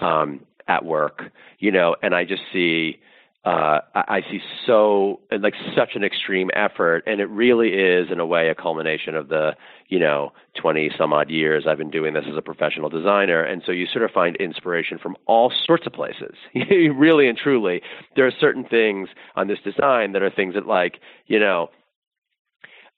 um, 0.00 0.40
at 0.68 0.84
work, 0.84 1.24
you 1.58 1.70
know, 1.70 1.96
and 2.02 2.14
I 2.14 2.24
just 2.24 2.42
see 2.52 3.00
uh, 3.46 3.80
I 3.94 4.22
see 4.28 4.40
so 4.66 5.20
like 5.30 5.54
such 5.76 5.90
an 5.94 6.02
extreme 6.02 6.50
effort, 6.54 7.04
and 7.06 7.20
it 7.20 7.30
really 7.30 7.68
is 7.68 8.08
in 8.10 8.18
a 8.18 8.26
way 8.26 8.48
a 8.48 8.56
culmination 8.56 9.14
of 9.14 9.28
the 9.28 9.52
you 9.88 10.00
know 10.00 10.32
20 10.60 10.90
some 10.98 11.12
odd 11.12 11.30
years 11.30 11.64
I've 11.64 11.78
been 11.78 11.90
doing 11.90 12.12
this 12.12 12.24
as 12.28 12.36
a 12.36 12.42
professional 12.42 12.88
designer, 12.88 13.44
and 13.44 13.62
so 13.64 13.70
you 13.70 13.86
sort 13.86 14.04
of 14.04 14.10
find 14.10 14.34
inspiration 14.36 14.98
from 14.98 15.14
all 15.26 15.52
sorts 15.64 15.86
of 15.86 15.92
places. 15.92 16.34
really 16.54 17.28
and 17.28 17.38
truly, 17.38 17.82
there 18.16 18.26
are 18.26 18.32
certain 18.40 18.64
things 18.64 19.10
on 19.36 19.46
this 19.46 19.60
design 19.62 20.10
that 20.12 20.22
are 20.22 20.30
things 20.30 20.54
that 20.54 20.66
like 20.66 20.98
you 21.28 21.38
know 21.38 21.70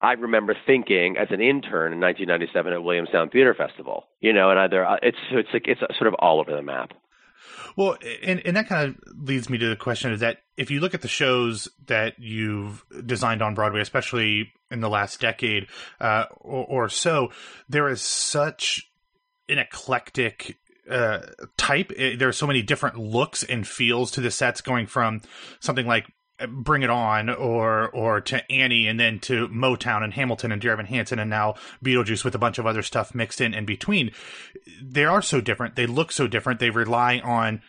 I 0.00 0.12
remember 0.12 0.56
thinking 0.66 1.18
as 1.18 1.28
an 1.30 1.42
intern 1.42 1.92
in 1.92 2.00
1997 2.00 2.72
at 2.72 2.82
Williamstown 2.82 3.28
Theater 3.28 3.52
Festival, 3.52 4.04
you 4.20 4.32
know, 4.32 4.48
and 4.50 4.58
either 4.58 4.86
it's 5.02 5.18
it's 5.30 5.50
like 5.52 5.68
it's 5.68 5.80
sort 5.98 6.08
of 6.08 6.14
all 6.14 6.40
over 6.40 6.52
the 6.56 6.62
map. 6.62 6.92
Well, 7.76 7.96
and, 8.22 8.40
and 8.44 8.56
that 8.56 8.68
kind 8.68 8.88
of 8.88 9.28
leads 9.28 9.48
me 9.48 9.58
to 9.58 9.68
the 9.68 9.76
question 9.76 10.12
is 10.12 10.20
that 10.20 10.38
if 10.56 10.70
you 10.70 10.80
look 10.80 10.94
at 10.94 11.02
the 11.02 11.08
shows 11.08 11.68
that 11.86 12.18
you've 12.18 12.84
designed 13.06 13.42
on 13.42 13.54
Broadway, 13.54 13.80
especially 13.80 14.52
in 14.70 14.80
the 14.80 14.88
last 14.88 15.20
decade 15.20 15.68
uh, 16.00 16.24
or, 16.36 16.64
or, 16.66 16.88
so, 16.88 17.30
there 17.68 17.88
is 17.88 18.02
such 18.02 18.90
an 19.48 19.58
eclectic 19.58 20.58
uh, 20.90 21.20
type. 21.56 21.92
There 21.96 22.28
are 22.28 22.32
so 22.32 22.46
many 22.46 22.62
different 22.62 22.98
looks 22.98 23.42
and 23.42 23.66
feels 23.66 24.10
to 24.12 24.20
the 24.20 24.30
sets, 24.30 24.60
going 24.60 24.86
from 24.86 25.22
something 25.60 25.86
like 25.86 26.06
Bring 26.46 26.82
It 26.82 26.90
On 26.90 27.28
or 27.28 27.88
or 27.90 28.20
to 28.22 28.50
Annie 28.50 28.86
and 28.86 28.98
then 28.98 29.18
to 29.20 29.48
Motown 29.48 30.04
and 30.04 30.14
Hamilton 30.14 30.52
and 30.52 30.60
Dear 30.60 30.72
Evan 30.72 30.86
Hansen 30.86 31.18
and 31.18 31.30
now 31.30 31.54
Beetlejuice 31.84 32.24
with 32.24 32.34
a 32.34 32.38
bunch 32.38 32.58
of 32.58 32.66
other 32.66 32.82
stuff 32.82 33.14
mixed 33.14 33.40
in 33.40 33.54
in 33.54 33.64
between. 33.64 34.12
They 34.82 35.04
are 35.04 35.22
so 35.22 35.40
different. 35.40 35.76
They 35.76 35.86
look 35.86 36.12
so 36.12 36.26
different. 36.26 36.60
They 36.60 36.70
rely 36.70 37.18
on 37.18 37.62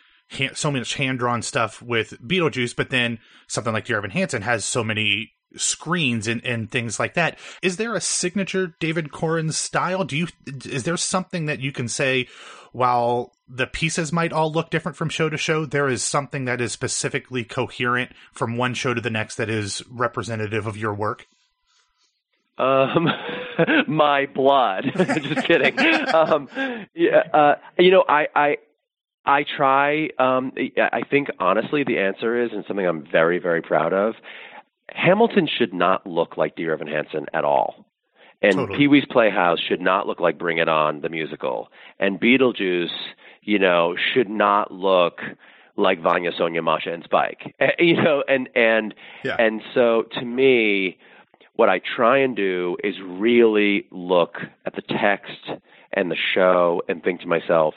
so 0.53 0.71
much 0.71 0.93
hand 0.95 1.19
drawn 1.19 1.41
stuff 1.41 1.81
with 1.81 2.21
Beetlejuice, 2.21 2.75
but 2.75 2.91
then 2.91 3.19
something 3.47 3.73
like 3.73 3.85
Dear 3.85 3.97
Evan 3.97 4.11
Hansen 4.11 4.43
has 4.43 4.63
so 4.63 4.83
many 4.83 5.33
screens 5.55 6.27
and, 6.27 6.45
and 6.45 6.69
things 6.69 6.99
like 6.99 7.15
that. 7.15 7.37
Is 7.61 7.77
there 7.77 7.95
a 7.95 8.01
signature 8.01 8.75
David 8.79 9.11
Korins 9.11 9.53
style? 9.53 10.03
Do 10.03 10.17
you 10.17 10.27
is 10.65 10.83
there 10.83 10.97
something 10.97 11.45
that 11.47 11.59
you 11.59 11.71
can 11.71 11.87
say 11.87 12.27
while 12.71 13.33
the 13.47 13.67
pieces 13.67 14.13
might 14.13 14.31
all 14.31 14.51
look 14.51 14.69
different 14.69 14.95
from 14.95 15.09
show 15.09 15.29
to 15.29 15.37
show, 15.37 15.65
there 15.65 15.87
is 15.87 16.03
something 16.03 16.45
that 16.45 16.61
is 16.61 16.71
specifically 16.71 17.43
coherent 17.43 18.11
from 18.31 18.57
one 18.57 18.73
show 18.73 18.93
to 18.93 19.01
the 19.01 19.09
next 19.09 19.35
that 19.35 19.49
is 19.49 19.81
representative 19.89 20.67
of 20.67 20.77
your 20.77 20.93
work? 20.93 21.27
Um, 22.59 23.07
my 23.87 24.27
blood. 24.27 24.85
Just 24.95 25.47
kidding. 25.47 25.79
um, 26.13 26.49
yeah, 26.93 27.23
uh, 27.33 27.55
you 27.77 27.89
know, 27.89 28.03
I, 28.07 28.27
I, 28.35 28.57
I 29.25 29.45
try. 29.57 30.09
Um, 30.19 30.51
I 30.77 31.01
think 31.09 31.29
honestly, 31.39 31.83
the 31.83 31.99
answer 31.99 32.43
is, 32.43 32.51
and 32.51 32.63
something 32.67 32.85
I'm 32.85 33.07
very, 33.11 33.39
very 33.39 33.61
proud 33.61 33.93
of. 33.93 34.15
Hamilton 34.95 35.47
should 35.47 35.73
not 35.73 36.05
look 36.05 36.37
like 36.37 36.55
Dear 36.55 36.73
Evan 36.73 36.87
Hansen 36.87 37.25
at 37.33 37.43
all. 37.43 37.85
And 38.41 38.53
totally. 38.53 38.77
Pee 38.77 38.87
Wee's 38.87 39.05
Playhouse 39.09 39.59
should 39.59 39.81
not 39.81 40.07
look 40.07 40.19
like 40.19 40.37
Bring 40.37 40.59
It 40.59 40.69
On, 40.69 41.01
the 41.01 41.09
musical. 41.09 41.69
And 41.99 42.19
Beetlejuice, 42.19 42.87
you 43.41 43.59
know, 43.59 43.95
should 44.13 44.29
not 44.29 44.71
look 44.71 45.19
like 45.75 46.01
Vanya, 46.01 46.31
Sonia, 46.37 46.61
Masha, 46.61 46.93
and 46.93 47.03
Spike. 47.03 47.55
Eh, 47.59 47.71
you 47.79 48.01
know, 48.01 48.23
and 48.27 48.49
and 48.55 48.93
yeah. 49.23 49.35
and 49.37 49.61
so 49.73 50.03
to 50.13 50.23
me, 50.23 50.97
what 51.55 51.67
I 51.69 51.79
try 51.79 52.19
and 52.19 52.35
do 52.35 52.77
is 52.83 52.95
really 53.05 53.85
look 53.91 54.37
at 54.65 54.75
the 54.75 54.81
text 54.81 55.51
and 55.91 56.09
the 56.09 56.15
show 56.33 56.81
and 56.87 57.03
think 57.03 57.21
to 57.21 57.27
myself, 57.27 57.73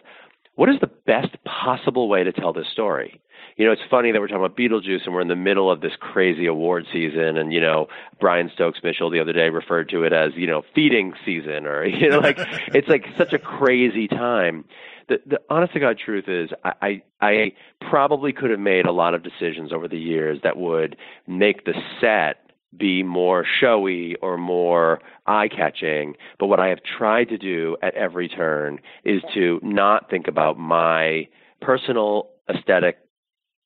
what 0.55 0.69
is 0.69 0.77
the 0.81 0.91
best 1.07 1.37
possible 1.45 2.09
way 2.09 2.25
to 2.25 2.33
tell 2.33 2.53
this 2.53 2.69
story? 2.73 3.21
you 3.57 3.67
know, 3.67 3.73
it's 3.73 3.83
funny 3.91 4.13
that 4.13 4.21
we're 4.21 4.29
talking 4.29 4.45
about 4.45 4.57
Beetlejuice 4.57 5.05
and 5.05 5.15
we're 5.15 5.21
in 5.21 5.29
the 5.29 5.37
middle 5.37 5.71
of 5.71 5.81
this 5.81 5.93
crazy 6.01 6.47
award 6.47 6.87
season. 6.93 7.37
And, 7.37 7.53
you 7.53 7.61
know, 7.61 7.89
Brian 8.21 8.51
Stokes 8.55 8.81
Mitchell 8.83 9.11
the 9.11 9.21
other 9.21 9.33
day 9.33 9.51
referred 9.51 9.89
to 9.91 10.05
it 10.05 10.13
as, 10.13 10.33
you 10.35 10.47
know, 10.47 10.63
feeding 10.75 11.13
season 11.25 11.67
or, 11.67 11.85
you 11.87 12.09
know, 12.09 12.19
like 12.19 12.39
it's 12.69 12.89
like 12.89 13.05
such 13.19 13.33
a 13.33 13.39
crazy 13.39 14.09
time. 14.09 14.65
The, 15.09 15.21
the 15.27 15.41
honest 15.51 15.75
to 15.75 15.81
God 15.81 15.99
truth 15.99 16.29
is, 16.29 16.51
I, 16.65 16.73
I, 16.81 17.03
I 17.21 17.53
probably 17.91 18.33
could 18.33 18.51
have 18.51 18.61
made 18.61 18.87
a 18.87 18.93
lot 18.93 19.15
of 19.15 19.23
decisions 19.23 19.73
over 19.73 19.89
the 19.89 19.99
years 19.99 20.39
that 20.45 20.57
would 20.57 20.97
make 21.27 21.65
the 21.65 21.75
set 22.01 22.52
be 22.77 23.03
more 23.03 23.45
showy 23.61 24.17
or 24.23 24.37
more 24.37 25.01
eye 25.27 25.49
catching. 25.49 26.15
But 26.39 26.47
what 26.47 26.61
I 26.61 26.69
have 26.69 26.81
tried 26.99 27.29
to 27.29 27.39
do 27.39 27.77
at 27.83 27.95
every 27.95 28.29
turn 28.29 28.81
is 29.05 29.23
to 29.35 29.61
not 29.63 30.09
think 30.11 30.29
about 30.29 30.59
my 30.59 31.29
personal 31.61 32.31
aesthetic 32.49 32.99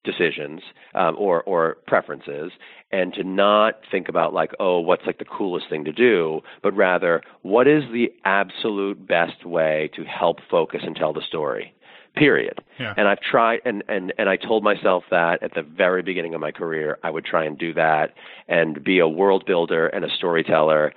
decisions 0.06 0.62
um, 0.94 1.16
or 1.18 1.42
or 1.42 1.78
preferences 1.86 2.52
and 2.92 3.12
to 3.12 3.24
not 3.24 3.80
think 3.90 4.08
about 4.08 4.32
like 4.32 4.52
oh 4.60 4.78
what's 4.78 5.04
like 5.04 5.18
the 5.18 5.24
coolest 5.24 5.68
thing 5.68 5.84
to 5.84 5.92
do 5.92 6.40
but 6.62 6.74
rather 6.76 7.20
what 7.42 7.66
is 7.66 7.82
the 7.92 8.06
absolute 8.24 9.04
best 9.06 9.44
way 9.44 9.90
to 9.96 10.04
help 10.04 10.38
focus 10.48 10.82
and 10.84 10.94
tell 10.94 11.12
the 11.12 11.22
story 11.26 11.74
period 12.16 12.62
yeah. 12.78 12.94
and 12.96 13.08
i've 13.08 13.20
tried 13.20 13.60
and, 13.64 13.84
and 13.88 14.12
and 14.18 14.28
i 14.28 14.36
told 14.36 14.64
myself 14.64 15.04
that 15.10 15.42
at 15.42 15.54
the 15.54 15.62
very 15.62 16.02
beginning 16.02 16.34
of 16.34 16.40
my 16.40 16.50
career 16.50 16.98
i 17.02 17.10
would 17.10 17.24
try 17.24 17.44
and 17.44 17.58
do 17.58 17.72
that 17.74 18.14
and 18.48 18.82
be 18.82 18.98
a 18.98 19.08
world 19.08 19.44
builder 19.46 19.86
and 19.88 20.04
a 20.04 20.10
storyteller 20.16 20.92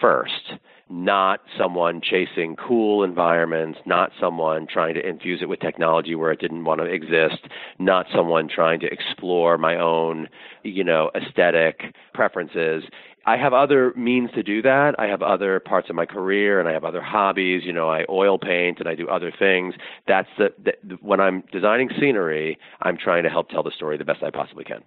first 0.00 0.54
not 0.90 1.40
someone 1.58 2.00
chasing 2.02 2.56
cool 2.56 3.02
environments, 3.02 3.78
not 3.86 4.12
someone 4.20 4.66
trying 4.66 4.94
to 4.94 5.06
infuse 5.06 5.40
it 5.40 5.48
with 5.48 5.60
technology 5.60 6.14
where 6.14 6.30
it 6.30 6.40
didn't 6.40 6.64
want 6.64 6.80
to 6.80 6.86
exist, 6.86 7.48
not 7.78 8.06
someone 8.14 8.48
trying 8.48 8.80
to 8.80 8.86
explore 8.86 9.56
my 9.56 9.76
own, 9.76 10.28
you 10.62 10.84
know, 10.84 11.10
aesthetic 11.14 11.94
preferences. 12.12 12.84
I 13.26 13.36
have 13.36 13.52
other 13.52 13.92
means 13.94 14.30
to 14.32 14.42
do 14.42 14.62
that. 14.62 14.94
I 14.98 15.06
have 15.06 15.22
other 15.22 15.60
parts 15.60 15.88
of 15.90 15.96
my 15.96 16.06
career 16.06 16.60
and 16.60 16.68
I 16.68 16.72
have 16.72 16.84
other 16.84 17.02
hobbies. 17.02 17.62
You 17.64 17.72
know, 17.72 17.88
I 17.88 18.04
oil 18.08 18.38
paint 18.38 18.80
and 18.80 18.88
I 18.88 18.94
do 18.94 19.08
other 19.08 19.32
things. 19.38 19.74
That's 20.06 20.28
the, 20.38 20.52
the 20.62 20.94
when 21.00 21.20
I'm 21.20 21.42
designing 21.52 21.90
scenery, 21.98 22.58
I'm 22.80 22.96
trying 22.96 23.24
to 23.24 23.30
help 23.30 23.48
tell 23.48 23.62
the 23.62 23.72
story 23.72 23.96
the 23.96 24.04
best 24.04 24.22
I 24.22 24.30
possibly 24.30 24.64
can. 24.64 24.82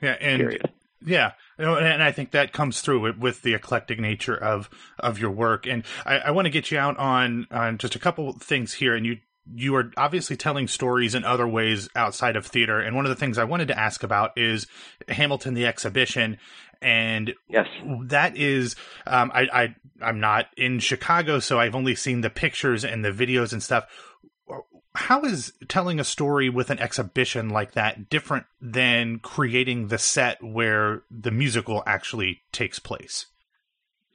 Yeah, 0.00 0.16
and 0.20 0.40
Period. 0.40 0.70
Yeah, 1.04 1.32
oh, 1.58 1.76
and 1.76 2.02
I 2.02 2.10
think 2.10 2.30
that 2.30 2.52
comes 2.52 2.80
through 2.80 3.00
with, 3.00 3.18
with 3.18 3.42
the 3.42 3.54
eclectic 3.54 4.00
nature 4.00 4.36
of 4.36 4.70
of 4.98 5.18
your 5.18 5.30
work. 5.30 5.66
And 5.66 5.84
I, 6.04 6.18
I 6.18 6.30
want 6.30 6.46
to 6.46 6.50
get 6.50 6.70
you 6.70 6.78
out 6.78 6.96
on 6.96 7.46
on 7.50 7.78
just 7.78 7.94
a 7.94 7.98
couple 7.98 8.32
things 8.32 8.74
here. 8.74 8.94
And 8.94 9.04
you 9.04 9.18
you 9.54 9.74
are 9.76 9.92
obviously 9.96 10.36
telling 10.36 10.68
stories 10.68 11.14
in 11.14 11.24
other 11.24 11.46
ways 11.46 11.88
outside 11.94 12.36
of 12.36 12.46
theater. 12.46 12.80
And 12.80 12.96
one 12.96 13.04
of 13.04 13.10
the 13.10 13.16
things 13.16 13.38
I 13.38 13.44
wanted 13.44 13.68
to 13.68 13.78
ask 13.78 14.02
about 14.02 14.32
is 14.36 14.66
Hamilton 15.08 15.54
the 15.54 15.66
exhibition. 15.66 16.38
And 16.82 17.34
yes, 17.48 17.66
that 18.04 18.36
is 18.36 18.76
um, 19.06 19.30
I, 19.32 19.48
I 19.52 19.74
I'm 20.02 20.20
not 20.20 20.46
in 20.56 20.78
Chicago, 20.78 21.38
so 21.38 21.58
I've 21.58 21.74
only 21.74 21.94
seen 21.94 22.20
the 22.20 22.30
pictures 22.30 22.84
and 22.84 23.04
the 23.04 23.12
videos 23.12 23.52
and 23.52 23.62
stuff 23.62 23.86
how 24.96 25.22
is 25.22 25.52
telling 25.68 26.00
a 26.00 26.04
story 26.04 26.48
with 26.48 26.70
an 26.70 26.78
exhibition 26.78 27.50
like 27.50 27.72
that 27.72 28.08
different 28.08 28.46
than 28.60 29.18
creating 29.18 29.88
the 29.88 29.98
set 29.98 30.42
where 30.42 31.02
the 31.10 31.30
musical 31.30 31.82
actually 31.86 32.40
takes 32.50 32.78
place? 32.78 33.26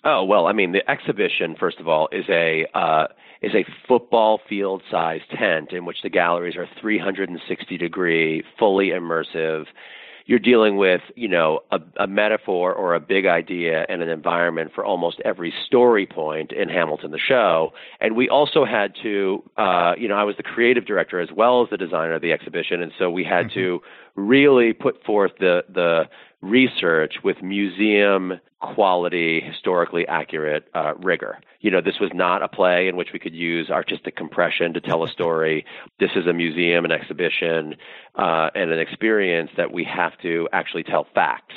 Oh 0.03 0.23
well, 0.23 0.47
I 0.47 0.53
mean, 0.53 0.71
the 0.71 0.89
exhibition, 0.89 1.55
first 1.59 1.79
of 1.79 1.87
all, 1.87 2.09
is 2.11 2.25
a 2.27 2.65
uh, 2.73 3.07
is 3.41 3.53
a 3.53 3.65
football 3.87 4.39
field 4.49 4.81
sized 4.89 5.29
tent 5.31 5.71
in 5.71 5.85
which 5.85 6.01
the 6.01 6.09
galleries 6.09 6.55
are 6.55 6.67
360 6.79 7.77
degree, 7.77 8.43
fully 8.57 8.89
immersive. 8.89 9.65
You're 10.25 10.39
dealing 10.39 10.77
with, 10.77 11.01
you 11.15 11.27
know, 11.27 11.61
a, 11.71 11.79
a 11.99 12.07
metaphor 12.07 12.73
or 12.73 12.93
a 12.93 12.99
big 12.99 13.25
idea 13.25 13.85
and 13.89 14.01
an 14.01 14.09
environment 14.09 14.71
for 14.73 14.85
almost 14.85 15.19
every 15.25 15.51
story 15.65 16.05
point 16.05 16.51
in 16.51 16.69
Hamilton 16.69 17.11
the 17.11 17.19
show. 17.19 17.73
And 17.99 18.15
we 18.15 18.29
also 18.29 18.63
had 18.63 18.93
to, 19.01 19.43
uh, 19.57 19.93
you 19.97 20.07
know, 20.07 20.15
I 20.15 20.23
was 20.23 20.37
the 20.37 20.43
creative 20.43 20.85
director 20.85 21.19
as 21.19 21.29
well 21.35 21.63
as 21.63 21.69
the 21.69 21.77
designer 21.77 22.13
of 22.13 22.21
the 22.21 22.31
exhibition, 22.31 22.81
and 22.81 22.91
so 22.97 23.09
we 23.09 23.23
had 23.23 23.47
mm-hmm. 23.47 23.59
to 23.59 23.81
really 24.15 24.73
put 24.73 25.03
forth 25.03 25.31
the 25.39 25.63
the 25.69 26.07
research 26.41 27.15
with 27.23 27.41
museum 27.41 28.39
quality, 28.61 29.41
historically 29.41 30.07
accurate 30.07 30.67
uh, 30.73 30.93
rigor. 30.95 31.39
You 31.61 31.71
know, 31.71 31.81
this 31.81 31.99
was 31.99 32.11
not 32.13 32.43
a 32.43 32.47
play 32.47 32.87
in 32.87 32.95
which 32.95 33.09
we 33.13 33.19
could 33.19 33.33
use 33.33 33.69
artistic 33.69 34.15
compression 34.15 34.73
to 34.73 34.81
tell 34.81 35.03
a 35.03 35.09
story. 35.09 35.65
This 35.99 36.11
is 36.15 36.27
a 36.27 36.33
museum, 36.33 36.85
an 36.85 36.91
exhibition, 36.91 37.75
uh, 38.15 38.49
and 38.55 38.71
an 38.71 38.79
experience 38.79 39.51
that 39.57 39.71
we 39.71 39.83
have 39.83 40.17
to 40.21 40.47
actually 40.53 40.83
tell 40.83 41.07
facts. 41.13 41.55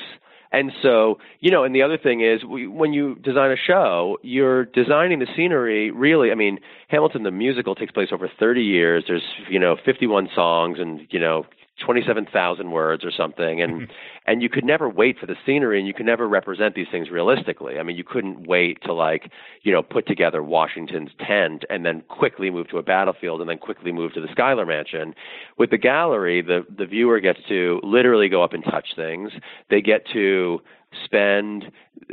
And 0.54 0.70
so, 0.82 1.18
you 1.40 1.50
know, 1.50 1.64
and 1.64 1.74
the 1.74 1.82
other 1.82 1.98
thing 1.98 2.20
is 2.20 2.44
we, 2.44 2.68
when 2.68 2.92
you 2.92 3.16
design 3.16 3.50
a 3.50 3.56
show, 3.56 4.18
you're 4.22 4.66
designing 4.66 5.18
the 5.18 5.26
scenery 5.36 5.90
really. 5.90 6.30
I 6.30 6.36
mean, 6.36 6.60
Hamilton 6.88 7.24
the 7.24 7.32
musical 7.32 7.74
takes 7.74 7.90
place 7.90 8.10
over 8.12 8.30
30 8.38 8.62
years. 8.62 9.04
There's, 9.08 9.24
you 9.50 9.58
know, 9.58 9.76
51 9.84 10.28
songs 10.32 10.78
and, 10.78 11.08
you 11.10 11.18
know, 11.18 11.44
27,000 11.84 12.70
words 12.70 13.04
or 13.04 13.10
something 13.10 13.60
and 13.60 13.72
mm-hmm. 13.72 13.92
and 14.26 14.42
you 14.42 14.48
could 14.48 14.64
never 14.64 14.88
wait 14.88 15.18
for 15.18 15.26
the 15.26 15.34
scenery 15.44 15.78
and 15.78 15.88
you 15.88 15.94
could 15.94 16.06
never 16.06 16.28
represent 16.28 16.74
these 16.74 16.86
things 16.90 17.10
realistically. 17.10 17.78
I 17.78 17.82
mean, 17.82 17.96
you 17.96 18.04
couldn't 18.04 18.46
wait 18.46 18.80
to 18.84 18.92
like, 18.92 19.30
you 19.62 19.72
know, 19.72 19.82
put 19.82 20.06
together 20.06 20.42
Washington's 20.42 21.10
tent 21.18 21.64
and 21.68 21.84
then 21.84 22.02
quickly 22.08 22.48
move 22.48 22.68
to 22.68 22.78
a 22.78 22.82
battlefield 22.82 23.40
and 23.40 23.50
then 23.50 23.58
quickly 23.58 23.90
move 23.90 24.12
to 24.14 24.20
the 24.20 24.28
Schuyler 24.30 24.64
Mansion. 24.64 25.14
With 25.58 25.70
the 25.70 25.78
gallery, 25.78 26.42
the 26.42 26.64
the 26.76 26.86
viewer 26.86 27.18
gets 27.18 27.40
to 27.48 27.80
literally 27.82 28.28
go 28.28 28.44
up 28.44 28.52
and 28.52 28.62
touch 28.64 28.94
things. 28.94 29.32
They 29.68 29.80
get 29.80 30.06
to 30.12 30.60
spend 31.04 31.64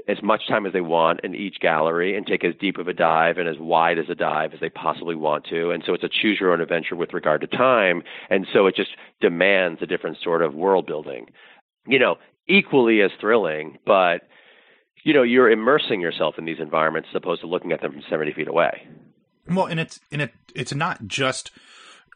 as 0.08 0.18
much 0.24 0.48
time 0.48 0.66
as 0.66 0.74
they 0.74 0.82
want 0.82 1.20
in 1.24 1.36
each 1.36 1.60
gallery 1.60 2.16
and 2.16 2.26
take 2.26 2.44
as 2.44 2.54
deep 2.60 2.78
of 2.78 2.88
a 2.88 2.94
dive 2.94 3.38
and 3.38 3.48
as 3.48 3.58
wide 3.60 3.98
as 3.98 4.10
a 4.10 4.16
dive 4.16 4.54
as 4.54 4.60
they 4.60 4.70
possibly 4.70 5.16
want 5.16 5.46
to. 5.46 5.72
And 5.72 5.84
so 5.86 5.94
it's 5.94 6.04
a 6.04 6.10
choose 6.10 6.40
your 6.40 6.54
own 6.54 6.62
adventure 6.62 6.96
with 6.96 7.14
regard 7.14 7.42
to 7.42 7.48
time. 7.48 8.04
And 8.30 8.48
so 8.54 8.68
it 8.68 8.76
just 8.76 8.92
demands 9.20 9.82
a 9.82 9.86
different 9.86 10.18
sort 10.24 10.42
of 10.42 10.54
world 10.54 10.86
building. 10.86 11.28
You 11.88 12.00
know, 12.00 12.18
equally 12.48 13.02
as 13.02 13.12
thrilling, 13.20 13.78
but 13.86 14.22
you 15.04 15.14
know, 15.14 15.24
you're 15.24 15.50
immersing 15.50 16.00
yourself 16.00 16.36
in 16.38 16.46
these 16.46 16.60
environments 16.60 17.10
as 17.12 17.16
opposed 17.16 17.42
to 17.42 17.48
looking 17.48 17.72
at 17.72 17.82
them 17.82 17.92
from 17.92 18.04
70 18.10 18.34
feet 18.34 18.48
away. 18.48 18.88
Well, 19.50 19.66
and 19.66 19.80
it's 19.80 20.00
it 20.12 20.32
it's 20.54 20.74
not 20.74 21.08
just 21.08 21.52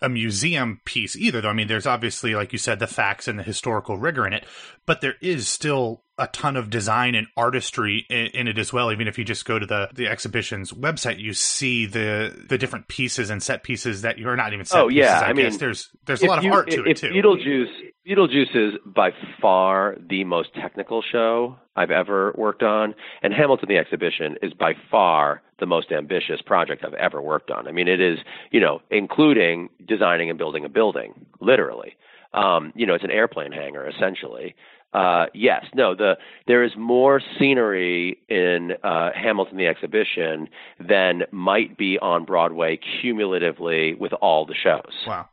a 0.01 0.09
museum 0.09 0.82
piece 0.86 1.16
either 1.16 1.41
though. 1.41 1.49
I 1.49 1.53
mean, 1.53 1.68
there's 1.68 1.88
obviously 1.88 2.36
like 2.36 2.53
you 2.53 2.59
said 2.59 2.80
the 2.80 2.88
facts 2.88 3.28
and 3.28 3.39
the 3.39 3.43
historical 3.43 3.97
rigor 3.97 4.28
in 4.28 4.34
it, 4.34 4.45
but 4.86 5.01
there 5.01 5.16
is 5.22 5.47
still 5.47 6.03
a 6.18 6.28
ton 6.28 6.55
of 6.55 6.70
design 6.70 7.13
and 7.16 7.28
artistry 7.36 8.05
in, 8.09 8.28
in, 8.28 8.47
it 8.47 8.57
as 8.57 8.72
well. 8.72 8.91
Even 8.91 9.07
if 9.07 9.18
you 9.18 9.26
just 9.26 9.45
go 9.45 9.59
to 9.59 9.66
the 9.66 9.89
the 9.93 10.07
exhibition's 10.07 10.72
website, 10.72 11.20
you 11.20 11.34
see 11.34 11.86
the 11.86 12.45
the 12.47 12.57
different 12.57 12.88
pieces 12.88 13.30
and 13.30 13.43
set 13.43 13.63
pieces 13.63 14.03
that 14.03 14.18
you're 14.18 14.36
not 14.36 14.53
even 14.53 14.66
set 14.66 14.80
oh, 14.80 14.88
pieces. 14.88 14.99
yeah, 14.99 15.20
I, 15.20 15.30
I 15.30 15.34
mean, 15.34 15.57
there's 15.57 15.89
there's 16.05 16.22
a 16.22 16.28
lot 16.28 16.43
you, 16.43 16.49
of 16.49 16.55
art 16.55 16.70
to 16.72 16.86
if, 16.86 16.88
it 16.88 16.97
too. 16.97 17.09
Beetlejuice 17.09 17.91
Beetlejuice 18.07 18.55
is 18.55 18.80
by 18.86 19.11
far 19.41 19.97
the 20.09 20.24
most 20.24 20.53
technical 20.53 21.01
show 21.01 21.57
I've 21.76 21.91
ever 21.91 22.34
worked 22.38 22.63
on, 22.63 22.95
and 23.22 23.34
Hamilton 23.34 23.68
the 23.68 23.78
exhibition 23.78 24.38
is 24.41 24.53
by 24.53 24.74
far 24.89 25.41
the 25.59 25.66
most 25.66 25.91
ambitious 25.91 26.41
project 26.41 26.86
I've 26.86 26.93
ever 26.93 27.22
worked 27.22 27.51
on. 27.51 27.68
I 27.68 27.72
mean, 27.72 27.88
it 27.88 27.99
is 27.99 28.20
you 28.51 28.61
know 28.61 28.82
including 28.89 29.70
designing 29.86 30.30
and 30.30 30.39
building 30.39 30.63
a 30.63 30.70
building, 30.70 31.26
literally. 31.41 31.97
Um, 32.34 32.74
you 32.76 32.86
know, 32.86 32.93
it's 32.93 33.03
an 33.03 33.11
airplane 33.11 33.51
hangar 33.51 33.88
essentially. 33.88 34.55
Uh, 34.96 35.26
yes, 35.34 35.66
no. 35.74 35.93
The 35.93 36.18
there 36.48 36.64
is 36.64 36.72
more 36.78 37.22
scenery 37.38 38.18
in 38.30 38.76
uh, 38.82 39.10
Hamilton 39.14 39.58
the 39.58 39.68
exhibition 39.68 40.48
than 40.80 41.24
might 41.32 41.78
be 41.78 42.00
on 42.00 42.24
Broadway 42.24 42.80
cumulatively 43.02 43.96
with 43.96 44.14
all 44.14 44.46
the 44.46 44.56
shows. 44.56 44.93
Wow. 45.06 45.28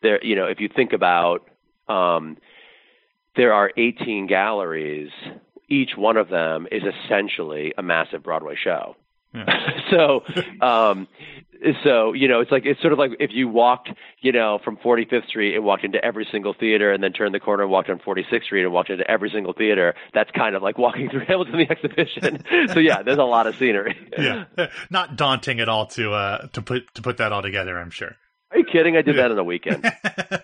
There, 0.00 0.24
you 0.24 0.34
know, 0.34 0.46
if 0.46 0.58
you 0.58 0.70
think 0.74 0.94
about, 0.94 1.46
um, 1.86 2.38
there 3.36 3.52
are 3.52 3.72
18 3.76 4.26
galleries. 4.26 5.10
Each 5.68 5.90
one 5.96 6.16
of 6.16 6.30
them 6.30 6.66
is 6.72 6.82
essentially 6.82 7.74
a 7.76 7.82
massive 7.82 8.22
Broadway 8.22 8.56
show. 8.62 8.96
Yeah. 9.34 9.80
so, 9.90 10.22
um, 10.64 11.08
so 11.82 12.12
you 12.12 12.28
know, 12.28 12.40
it's 12.40 12.50
like 12.50 12.64
it's 12.66 12.80
sort 12.80 12.92
of 12.92 12.98
like 12.98 13.12
if 13.20 13.30
you 13.32 13.48
walked, 13.48 13.90
you 14.20 14.32
know, 14.32 14.58
from 14.64 14.76
45th 14.76 15.26
Street 15.28 15.54
and 15.54 15.64
walked 15.64 15.84
into 15.84 16.02
every 16.04 16.26
single 16.30 16.54
theater, 16.58 16.92
and 16.92 17.02
then 17.02 17.12
turned 17.12 17.34
the 17.34 17.40
corner 17.40 17.62
and 17.62 17.72
walked 17.72 17.90
on 17.90 17.98
46th 17.98 18.44
Street 18.44 18.64
and 18.64 18.72
walked 18.72 18.90
into 18.90 19.08
every 19.10 19.30
single 19.30 19.52
theater. 19.52 19.94
That's 20.12 20.30
kind 20.30 20.54
of 20.54 20.62
like 20.62 20.78
walking 20.78 21.08
through 21.10 21.24
Hamilton 21.26 21.58
the 21.58 21.70
exhibition. 21.70 22.44
so 22.72 22.80
yeah, 22.80 23.02
there's 23.02 23.18
a 23.18 23.24
lot 23.24 23.46
of 23.46 23.56
scenery. 23.56 23.96
yeah, 24.18 24.44
not 24.90 25.16
daunting 25.16 25.60
at 25.60 25.68
all 25.68 25.86
to 25.86 26.12
uh 26.12 26.46
to 26.48 26.62
put 26.62 26.94
to 26.94 27.02
put 27.02 27.16
that 27.18 27.32
all 27.32 27.42
together. 27.42 27.78
I'm 27.78 27.90
sure. 27.90 28.16
Are 28.54 28.58
you 28.58 28.64
kidding? 28.64 28.96
I 28.96 29.02
did 29.02 29.16
that 29.16 29.32
in 29.32 29.38
a 29.38 29.42
weekend. 29.42 29.84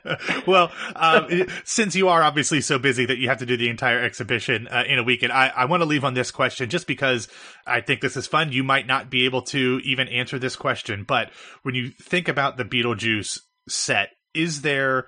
well, 0.46 0.72
um, 0.96 1.46
since 1.64 1.94
you 1.94 2.08
are 2.08 2.24
obviously 2.24 2.60
so 2.60 2.76
busy 2.76 3.06
that 3.06 3.18
you 3.18 3.28
have 3.28 3.38
to 3.38 3.46
do 3.46 3.56
the 3.56 3.68
entire 3.68 4.00
exhibition 4.00 4.66
uh, 4.66 4.82
in 4.84 4.98
a 4.98 5.04
weekend, 5.04 5.32
I, 5.32 5.52
I 5.54 5.66
want 5.66 5.82
to 5.82 5.84
leave 5.84 6.04
on 6.04 6.14
this 6.14 6.32
question 6.32 6.68
just 6.68 6.88
because 6.88 7.28
I 7.68 7.80
think 7.82 8.00
this 8.00 8.16
is 8.16 8.26
fun. 8.26 8.50
You 8.50 8.64
might 8.64 8.88
not 8.88 9.10
be 9.10 9.26
able 9.26 9.42
to 9.42 9.80
even 9.84 10.08
answer 10.08 10.40
this 10.40 10.56
question, 10.56 11.04
but 11.04 11.30
when 11.62 11.76
you 11.76 11.90
think 11.90 12.26
about 12.26 12.56
the 12.56 12.64
Beetlejuice 12.64 13.42
set, 13.68 14.08
is 14.34 14.62
there 14.62 15.06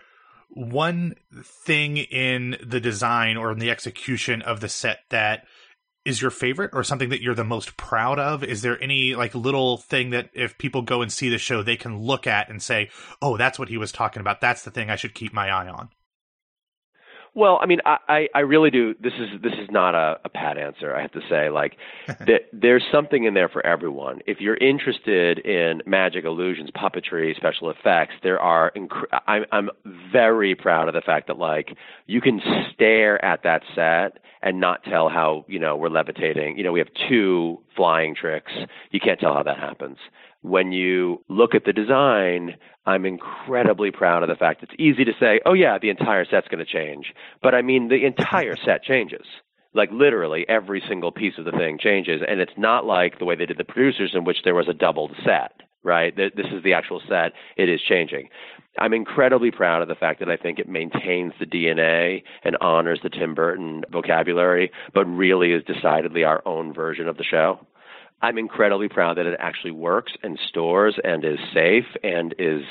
one 0.51 1.17
thing 1.67 1.97
in 1.97 2.57
the 2.65 2.79
design 2.79 3.37
or 3.37 3.51
in 3.51 3.59
the 3.59 3.71
execution 3.71 4.43
of 4.43 4.61
the 4.61 4.69
set 4.69 5.01
that 5.11 5.45
is 6.05 6.21
your 6.21 6.31
favorite 6.31 6.71
or 6.73 6.83
something 6.83 7.11
that 7.11 7.23
you're 7.23 7.35
the 7.35 7.45
most 7.45 7.77
proud 7.77 8.19
of? 8.19 8.43
Is 8.43 8.63
there 8.63 8.83
any 8.83 9.15
like 9.15 9.35
little 9.35 9.79
thing 9.79 10.11
that 10.11 10.31
if 10.33 10.59
people 10.59 10.83
go 10.83 11.03
and 11.03 11.13
see 11.13 11.29
the 11.29 11.39
show, 11.39 11.63
they 11.63 11.77
can 11.77 11.99
look 11.99 12.27
at 12.27 12.49
and 12.49 12.63
say, 12.63 12.91
"Oh, 13.21 13.37
that's 13.37 13.59
what 13.59 13.69
he 13.69 13.77
was 13.77 13.93
talking 13.93 14.21
about. 14.21 14.41
That's 14.41 14.63
the 14.63 14.71
thing 14.71 14.91
I 14.91 14.97
should 14.97 15.15
keep 15.15 15.33
my 15.33 15.49
eye 15.49 15.69
on." 15.69 15.91
Well, 17.35 17.59
I 17.63 17.67
mean, 17.67 17.79
I, 17.87 18.29
I 18.35 18.41
really 18.41 18.71
do. 18.71 18.95
This 19.01 19.15
is 19.15 19.41
this 19.43 19.55
is 19.55 19.71
not 19.71 19.95
a, 19.95 20.21
a 20.25 20.29
pat 20.29 20.59
answer. 20.59 20.95
I 20.95 21.01
have 21.01 21.13
to 21.13 21.23
say, 21.31 21.49
like, 21.49 21.79
that 22.07 22.49
there's 22.53 22.85
something 22.93 23.25
in 23.25 23.33
there 23.33 23.49
for 23.49 23.65
everyone. 23.65 24.21
If 24.27 24.41
you're 24.41 24.57
interested 24.57 25.39
in 25.39 25.83
magic, 25.87 26.27
illusions, 26.27 26.69
puppetry, 26.77 27.35
special 27.37 27.71
effects, 27.71 28.15
there 28.23 28.39
are. 28.39 28.71
Inc- 28.77 29.21
I'm 29.27 29.45
I'm 29.51 29.71
very 30.13 30.55
proud 30.55 30.89
of 30.89 30.95
the 30.95 31.01
fact 31.01 31.29
that 31.29 31.39
like 31.39 31.75
you 32.07 32.21
can 32.21 32.41
stare 32.75 33.23
at 33.25 33.45
that 33.45 33.63
set 33.75 34.19
and 34.43 34.61
not 34.61 34.85
tell 34.85 35.09
how 35.09 35.45
you 35.49 35.59
know 35.59 35.77
we're 35.77 35.89
levitating. 35.89 36.57
You 36.59 36.65
know, 36.65 36.73
we 36.73 36.81
have 36.81 36.89
two 37.09 37.61
flying 37.77 38.15
tricks. 38.15 38.53
You 38.91 39.01
can't 39.01 39.21
tell 39.21 39.35
how 39.35 39.43
that 39.43 39.59
happens 39.59 39.99
when 40.43 40.73
you 40.73 41.25
look 41.29 41.55
at 41.55 41.65
the 41.65 41.73
design, 41.73 42.57
I'm 42.85 43.07
incredibly 43.07 43.91
proud 43.91 44.23
of 44.23 44.29
the 44.29 44.35
fact 44.35 44.63
it's 44.63 44.73
easy 44.79 45.05
to 45.05 45.13
say, 45.19 45.41
oh, 45.47 45.55
yeah, 45.55 45.79
the 45.79 45.89
entire 45.89 46.25
set's 46.25 46.49
going 46.49 46.65
to 46.65 46.71
change. 46.71 47.15
But 47.43 47.55
I 47.55 47.63
mean, 47.63 47.89
the 47.89 48.05
entire 48.05 48.57
set 48.57 48.83
changes. 48.83 49.25
Like 49.73 49.91
literally 49.91 50.45
every 50.49 50.83
single 50.87 51.13
piece 51.13 51.35
of 51.39 51.47
the 51.47 51.53
thing 51.53 51.79
changes. 51.81 52.21
And 52.27 52.41
it's 52.41 52.53
not 52.59 52.85
like 52.85 53.19
the 53.19 53.25
way 53.25 53.37
they 53.37 53.47
did 53.47 53.57
the 53.57 53.65
producers, 53.65 54.13
in 54.15 54.25
which 54.25 54.39
there 54.45 54.55
was 54.55 54.69
a 54.69 54.75
doubled 54.75 55.13
set, 55.25 55.53
right? 55.83 56.15
This 56.15 56.47
is 56.53 56.63
the 56.63 56.75
actual 56.75 57.01
set. 57.09 57.33
It 57.57 57.71
is 57.71 57.81
changing. 57.81 58.29
I'm 58.79 58.95
incredibly 58.95 59.51
proud 59.51 59.83
of 59.83 59.89
the 59.89 59.95
fact 59.95 60.21
that 60.21 60.31
I 60.31 60.37
think 60.37 60.59
it 60.59 60.69
maintains 60.69 61.33
the 61.39 61.47
DNA 61.47 62.23
and 62.43 62.57
honors 62.61 63.01
the 63.03 63.11
Tim 63.11 63.35
Burton 63.35 63.85
vocabulary, 63.91 64.71
but 64.95 65.05
really 65.05 65.53
is 65.53 65.63
decidedly 65.65 66.25
our 66.25 66.43
own 66.47 66.73
version 66.73 67.07
of 67.07 67.17
the 67.17 67.25
show. 67.25 67.61
I'm 68.23 68.39
incredibly 68.39 68.89
proud 68.89 69.17
that 69.19 69.27
it 69.27 69.37
actually 69.41 69.73
works 69.73 70.13
and 70.23 70.39
stores 70.49 70.97
and 71.03 71.25
is 71.25 71.39
safe 71.53 71.87
and 72.05 72.35
is 72.39 72.63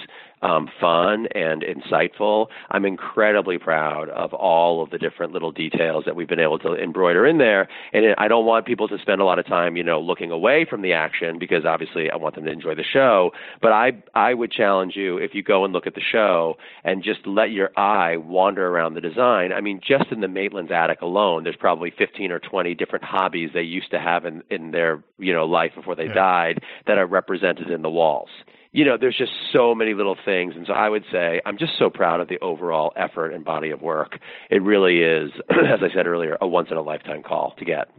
um, 0.41 0.69
fun 0.79 1.27
and 1.35 1.63
insightful. 1.63 2.47
I'm 2.69 2.85
incredibly 2.85 3.57
proud 3.57 4.09
of 4.09 4.33
all 4.33 4.81
of 4.83 4.89
the 4.89 4.97
different 4.97 5.33
little 5.33 5.51
details 5.51 6.05
that 6.05 6.15
we've 6.15 6.27
been 6.27 6.39
able 6.39 6.59
to 6.59 6.73
embroider 6.73 7.25
in 7.25 7.37
there. 7.37 7.67
And 7.93 8.15
I 8.17 8.27
don't 8.27 8.45
want 8.45 8.65
people 8.65 8.87
to 8.87 8.97
spend 8.99 9.21
a 9.21 9.25
lot 9.25 9.39
of 9.39 9.45
time, 9.45 9.77
you 9.77 9.83
know, 9.83 9.99
looking 9.99 10.31
away 10.31 10.65
from 10.69 10.81
the 10.81 10.93
action 10.93 11.37
because 11.39 11.65
obviously 11.65 12.09
I 12.09 12.15
want 12.15 12.35
them 12.35 12.45
to 12.45 12.51
enjoy 12.51 12.75
the 12.75 12.83
show. 12.83 13.31
But 13.61 13.71
I 13.71 14.03
I 14.15 14.33
would 14.33 14.51
challenge 14.51 14.95
you 14.95 15.17
if 15.17 15.35
you 15.35 15.43
go 15.43 15.63
and 15.63 15.73
look 15.73 15.87
at 15.87 15.95
the 15.95 16.01
show 16.01 16.57
and 16.83 17.03
just 17.03 17.25
let 17.25 17.51
your 17.51 17.71
eye 17.77 18.17
wander 18.17 18.67
around 18.67 18.95
the 18.95 19.01
design. 19.01 19.53
I 19.53 19.61
mean, 19.61 19.79
just 19.85 20.11
in 20.11 20.21
the 20.21 20.27
Maitland's 20.27 20.71
attic 20.71 21.01
alone, 21.01 21.43
there's 21.43 21.55
probably 21.55 21.91
15 21.95 22.31
or 22.31 22.39
20 22.39 22.73
different 22.75 23.05
hobbies 23.05 23.51
they 23.53 23.61
used 23.61 23.91
to 23.91 23.99
have 23.99 24.25
in 24.25 24.43
in 24.49 24.71
their 24.71 25.03
you 25.17 25.33
know 25.33 25.45
life 25.45 25.71
before 25.75 25.95
they 25.95 26.05
yeah. 26.05 26.13
died 26.13 26.63
that 26.87 26.97
are 26.97 27.05
represented 27.07 27.69
in 27.69 27.81
the 27.81 27.89
walls 27.89 28.29
you 28.73 28.85
know, 28.85 28.97
there's 28.99 29.17
just 29.17 29.31
so 29.51 29.75
many 29.75 29.93
little 29.93 30.17
things. 30.23 30.53
And 30.55 30.65
so 30.65 30.73
I 30.73 30.87
would 30.87 31.03
say 31.11 31.41
I'm 31.45 31.57
just 31.57 31.73
so 31.77 31.89
proud 31.89 32.21
of 32.21 32.27
the 32.29 32.39
overall 32.39 32.93
effort 32.95 33.31
and 33.31 33.43
body 33.43 33.71
of 33.71 33.81
work. 33.81 34.19
It 34.49 34.61
really 34.61 35.01
is, 35.01 35.31
as 35.49 35.79
I 35.81 35.93
said 35.93 36.07
earlier, 36.07 36.37
a 36.39 36.47
once 36.47 36.69
in 36.71 36.77
a 36.77 36.81
lifetime 36.81 37.23
call 37.23 37.53
to 37.57 37.65
get. 37.65 37.89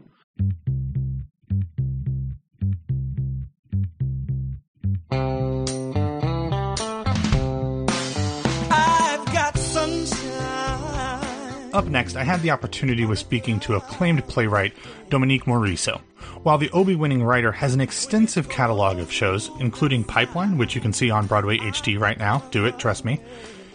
Up 11.75 11.87
next, 11.87 12.17
I 12.17 12.23
had 12.23 12.43
the 12.43 12.51
opportunity 12.51 13.07
with 13.07 13.19
speaking 13.19 13.59
to 13.61 13.77
acclaimed 13.77 14.27
playwright 14.27 14.75
Dominique 15.09 15.45
Morisseau. 15.45 16.03
While 16.43 16.59
the 16.59 16.71
Obie 16.73 16.97
winning 16.97 17.23
writer 17.23 17.53
has 17.53 17.73
an 17.73 17.81
extensive 17.81 18.49
catalog 18.49 18.99
of 18.99 19.13
shows, 19.13 19.49
including 19.61 20.03
Pipeline, 20.03 20.59
which 20.59 20.75
you 20.75 20.81
can 20.81 20.93
see 20.93 21.09
on 21.09 21.29
Broadway 21.29 21.59
HD 21.59 22.01
right 22.01 22.19
now, 22.19 22.41
do 22.51 22.65
it, 22.65 22.81
trust 22.81 23.05
me, 23.05 23.21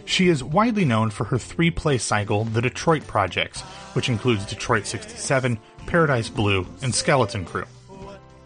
she 0.03 0.27
is 0.27 0.43
widely 0.43 0.83
known 0.83 1.09
for 1.09 1.23
her 1.23 1.37
three 1.37 1.71
play 1.71 1.97
cycle, 1.97 2.43
The 2.43 2.61
Detroit 2.61 3.07
Projects, 3.07 3.61
which 3.93 4.09
includes 4.09 4.45
Detroit 4.45 4.85
67, 4.85 5.57
Paradise 5.85 6.27
Blue, 6.27 6.67
and 6.81 6.93
Skeleton 6.93 7.45
Crew. 7.45 7.65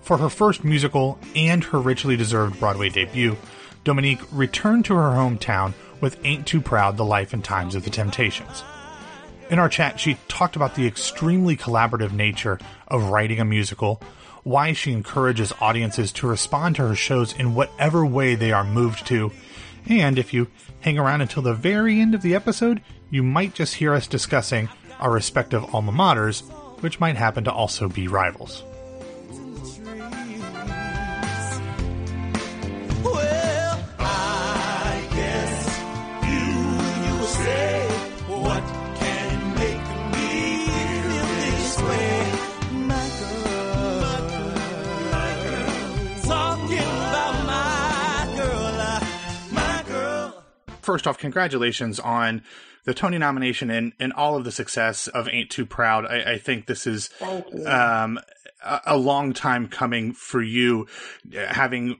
For 0.01 0.17
her 0.17 0.30
first 0.30 0.63
musical 0.63 1.17
and 1.36 1.63
her 1.63 1.80
richly 1.80 2.15
deserved 2.15 2.59
Broadway 2.59 2.89
debut, 2.89 3.38
Dominique 3.84 4.22
returned 4.32 4.86
to 4.86 4.93
her 4.93 5.15
hometown 5.15 5.74
with 5.99 6.24
Ain't 6.24 6.45
Too 6.45 6.61
Proud 6.61 6.95
The 6.95 7.05
Life 7.05 7.34
and 7.34 7.43
Times 7.43 7.74
of 7.74 7.86
the 7.86 7.89
Temptations. 7.89 8.63
In 9.52 9.60
our 9.60 9.68
chat, 9.68 9.99
she 9.99 10.18
talked 10.30 10.56
about 10.56 10.76
the 10.76 10.88
extremely 10.88 11.58
collaborative 11.58 12.14
nature 12.14 12.58
of 12.88 13.10
writing 13.10 13.41
a 13.41 13.45
musical, 13.45 14.02
why 14.43 14.72
she 14.72 14.93
encourages 14.93 15.52
audiences 15.60 16.14
to 16.14 16.28
respond 16.28 16.78
to 16.78 16.88
her 16.88 16.95
shows 16.95 17.34
in 17.34 17.54
whatever 17.54 18.06
way 18.06 18.36
they 18.36 18.54
are 18.54 18.64
moved 18.64 19.06
to, 19.08 19.30
and 19.89 20.18
if 20.18 20.34
you 20.34 20.47
hang 20.80 20.97
around 20.97 21.20
until 21.20 21.43
the 21.43 21.54
very 21.54 21.99
end 21.99 22.16
of 22.16 22.22
the 22.22 22.34
episode, 22.34 22.82
you 23.10 23.24
might 23.24 23.54
just 23.54 23.76
hear 23.76 23.93
us 23.93 24.08
discussing 24.08 24.70
our 25.02 25.12
respective 25.12 25.76
alma 25.76 25.91
maters, 25.91 26.49
which 26.82 27.02
might 27.02 27.18
happen 27.18 27.43
to 27.43 27.52
also 27.52 27.89
be 27.89 28.08
rivals. 28.08 28.64
First 50.82 51.07
off, 51.07 51.17
congratulations 51.17 51.99
on 51.99 52.43
the 52.86 52.93
Tony 52.93 53.17
nomination 53.17 53.69
and, 53.69 53.93
and 53.99 54.11
all 54.13 54.36
of 54.36 54.43
the 54.43 54.51
success 54.51 55.07
of 55.07 55.27
Ain't 55.29 55.49
Too 55.49 55.65
Proud. 55.65 56.05
I, 56.05 56.34
I 56.34 56.38
think 56.38 56.65
this 56.65 56.88
is 56.88 57.09
um, 57.21 58.19
a, 58.63 58.82
a, 58.88 58.97
long 58.97 59.34
time 59.34 59.67
coming 59.67 60.13
for 60.13 60.41
you, 60.41 60.88
having 61.34 61.99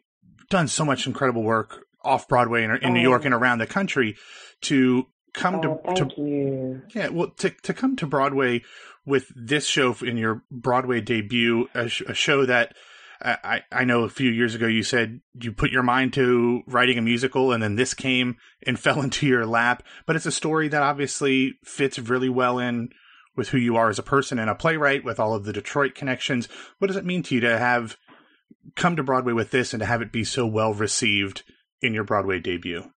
done 0.50 0.68
so 0.68 0.84
much 0.84 1.06
incredible 1.06 1.44
work 1.44 1.86
off 2.04 2.28
Broadway 2.28 2.64
in, 2.64 2.72
in 2.72 2.80
oh. 2.84 2.94
New 2.94 3.02
York 3.02 3.26
and 3.26 3.34
around 3.34 3.60
the 3.60 3.68
country 3.68 4.18
to 4.62 5.06
come 5.34 5.56
oh, 5.56 5.94
to, 5.94 6.06
to 6.06 6.22
you. 6.22 6.82
yeah, 6.94 7.10
well, 7.10 7.30
to 7.38 7.52
to 7.64 7.74
come 7.74 7.96
to 7.98 8.08
Broadway 8.08 8.64
with 9.06 9.32
this 9.36 9.66
show 9.66 9.96
in 10.02 10.18
your 10.18 10.44
Broadway 10.52 11.02
debut, 11.02 11.68
a, 11.74 11.90
sh- 11.90 12.04
a 12.08 12.14
show 12.14 12.46
that 12.46 12.76
I, 13.24 13.62
I 13.72 13.84
know 13.84 14.04
a 14.04 14.10
few 14.10 14.32
years 14.32 14.56
ago 14.56 14.68
you 14.68 14.84
said 14.84 15.22
you 15.40 15.52
put 15.52 15.72
your 15.72 15.84
mind 15.84 16.14
to 16.14 16.62
writing 16.68 16.98
a 16.98 17.02
musical 17.02 17.52
and 17.52 17.62
then 17.62 17.76
this 17.76 17.94
came 17.94 18.38
and 18.66 18.80
fell 18.80 19.02
into 19.02 19.28
your 19.28 19.46
lap. 19.46 19.84
But 20.06 20.16
it's 20.16 20.26
a 20.26 20.32
story 20.32 20.68
that 20.70 20.84
obviously 20.84 21.54
fits 21.64 22.00
really 22.00 22.30
well 22.30 22.60
in 22.60 22.90
with 23.36 23.50
who 23.50 23.58
you 23.58 23.78
are 23.78 23.90
as 23.90 24.00
a 24.00 24.04
person 24.04 24.40
and 24.40 24.50
a 24.50 24.56
playwright 24.56 25.04
with 25.04 25.20
all 25.20 25.34
of 25.34 25.46
the 25.46 25.54
Detroit 25.54 25.96
connections. 25.96 26.50
What 26.80 26.88
does 26.88 26.98
it 26.98 27.06
mean 27.06 27.24
to 27.24 27.36
you 27.36 27.42
to 27.42 27.58
have 27.58 27.98
come 28.76 28.96
to 28.96 29.04
Broadway 29.04 29.34
with 29.34 29.52
this 29.52 29.74
and 29.74 29.80
to 29.80 29.86
have 29.86 30.02
it 30.02 30.12
be 30.12 30.24
so 30.24 30.46
well 30.46 30.74
received 30.74 31.44
in 31.82 31.94
your 31.94 32.04
Broadway 32.04 32.40
debut? 32.40 32.92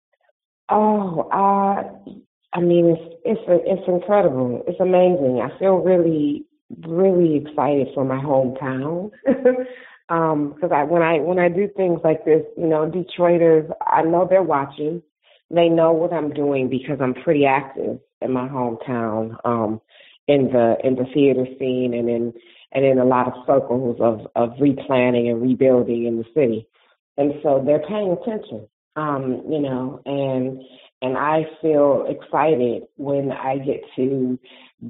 Oh, 0.68 1.28
uh, 1.30 2.14
I 2.52 2.60
mean, 2.60 2.96
it's 2.96 3.14
it's 3.24 3.40
it's 3.46 3.88
incredible. 3.88 4.62
It's 4.66 4.80
amazing. 4.80 5.40
I 5.42 5.56
feel 5.58 5.76
really 5.76 6.46
really 6.86 7.36
excited 7.36 7.88
for 7.94 8.04
my 8.04 8.16
hometown. 8.16 9.10
Um, 10.08 10.52
because 10.52 10.70
I 10.72 10.84
when 10.84 11.02
I 11.02 11.18
when 11.18 11.38
I 11.38 11.48
do 11.48 11.68
things 11.76 12.00
like 12.04 12.24
this, 12.24 12.42
you 12.56 12.66
know, 12.66 12.90
Detroiters, 12.90 13.70
I 13.86 14.02
know 14.02 14.26
they're 14.28 14.42
watching. 14.42 15.02
They 15.50 15.68
know 15.68 15.92
what 15.92 16.12
I'm 16.12 16.32
doing 16.32 16.68
because 16.68 16.98
I'm 17.00 17.14
pretty 17.14 17.46
active 17.46 17.98
in 18.20 18.32
my 18.32 18.48
hometown, 18.48 19.36
um, 19.44 19.80
in 20.28 20.50
the 20.52 20.76
in 20.84 20.96
the 20.96 21.06
theater 21.14 21.46
scene 21.58 21.94
and 21.94 22.08
in 22.10 22.34
and 22.72 22.84
in 22.84 22.98
a 22.98 23.04
lot 23.04 23.28
of 23.28 23.34
circles 23.46 23.96
of 24.00 24.26
of 24.36 24.58
replanning 24.58 25.30
and 25.30 25.40
rebuilding 25.40 26.04
in 26.04 26.18
the 26.18 26.24
city. 26.34 26.68
And 27.16 27.34
so 27.42 27.62
they're 27.64 27.86
paying 27.86 28.16
attention. 28.20 28.68
Um, 28.96 29.42
you 29.48 29.60
know, 29.60 30.02
and 30.04 30.60
and 31.00 31.16
I 31.16 31.46
feel 31.62 32.06
excited 32.08 32.84
when 32.96 33.32
I 33.32 33.56
get 33.58 33.82
to 33.96 34.38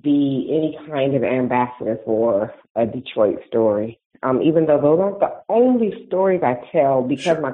be 0.02 0.48
any 0.50 0.88
kind 0.90 1.14
of 1.14 1.22
ambassador 1.22 1.98
for 2.04 2.52
a 2.74 2.84
Detroit 2.84 3.38
story 3.46 4.00
um, 4.22 4.42
even 4.42 4.66
though 4.66 4.80
those 4.80 5.00
aren't 5.00 5.20
the 5.20 5.34
only 5.48 6.06
stories 6.06 6.42
I 6.42 6.56
tell 6.72 7.02
because 7.02 7.38
my 7.40 7.52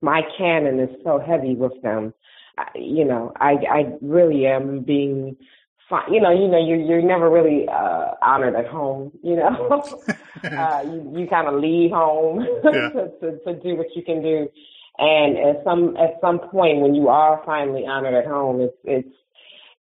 my 0.00 0.22
canon 0.36 0.80
is 0.80 0.90
so 1.04 1.18
heavy 1.18 1.54
with 1.54 1.80
them. 1.82 2.14
I, 2.56 2.66
you 2.76 3.04
know, 3.04 3.32
I 3.36 3.52
I 3.70 3.92
really 4.00 4.46
am 4.46 4.80
being. 4.82 5.36
You 6.10 6.20
know, 6.20 6.30
you 6.30 6.48
know, 6.48 6.62
you're 6.62 6.76
you're 6.76 7.00
never 7.00 7.30
really 7.30 7.66
uh, 7.66 8.10
honored 8.20 8.54
at 8.56 8.66
home. 8.66 9.10
You 9.22 9.36
know, 9.36 9.94
uh, 10.44 10.82
you 10.84 11.12
you 11.16 11.26
kind 11.26 11.48
of 11.48 11.54
leave 11.54 11.92
home 11.92 12.40
yeah. 12.64 12.90
to, 12.90 13.10
to 13.20 13.38
to 13.38 13.54
do 13.62 13.74
what 13.76 13.86
you 13.96 14.02
can 14.02 14.22
do. 14.22 14.48
And 14.98 15.38
at 15.38 15.64
some 15.64 15.96
at 15.96 16.18
some 16.20 16.40
point 16.40 16.80
when 16.80 16.94
you 16.94 17.08
are 17.08 17.40
finally 17.46 17.86
honored 17.86 18.12
at 18.12 18.26
home, 18.26 18.60
it's 18.60 18.76
it's 18.84 19.08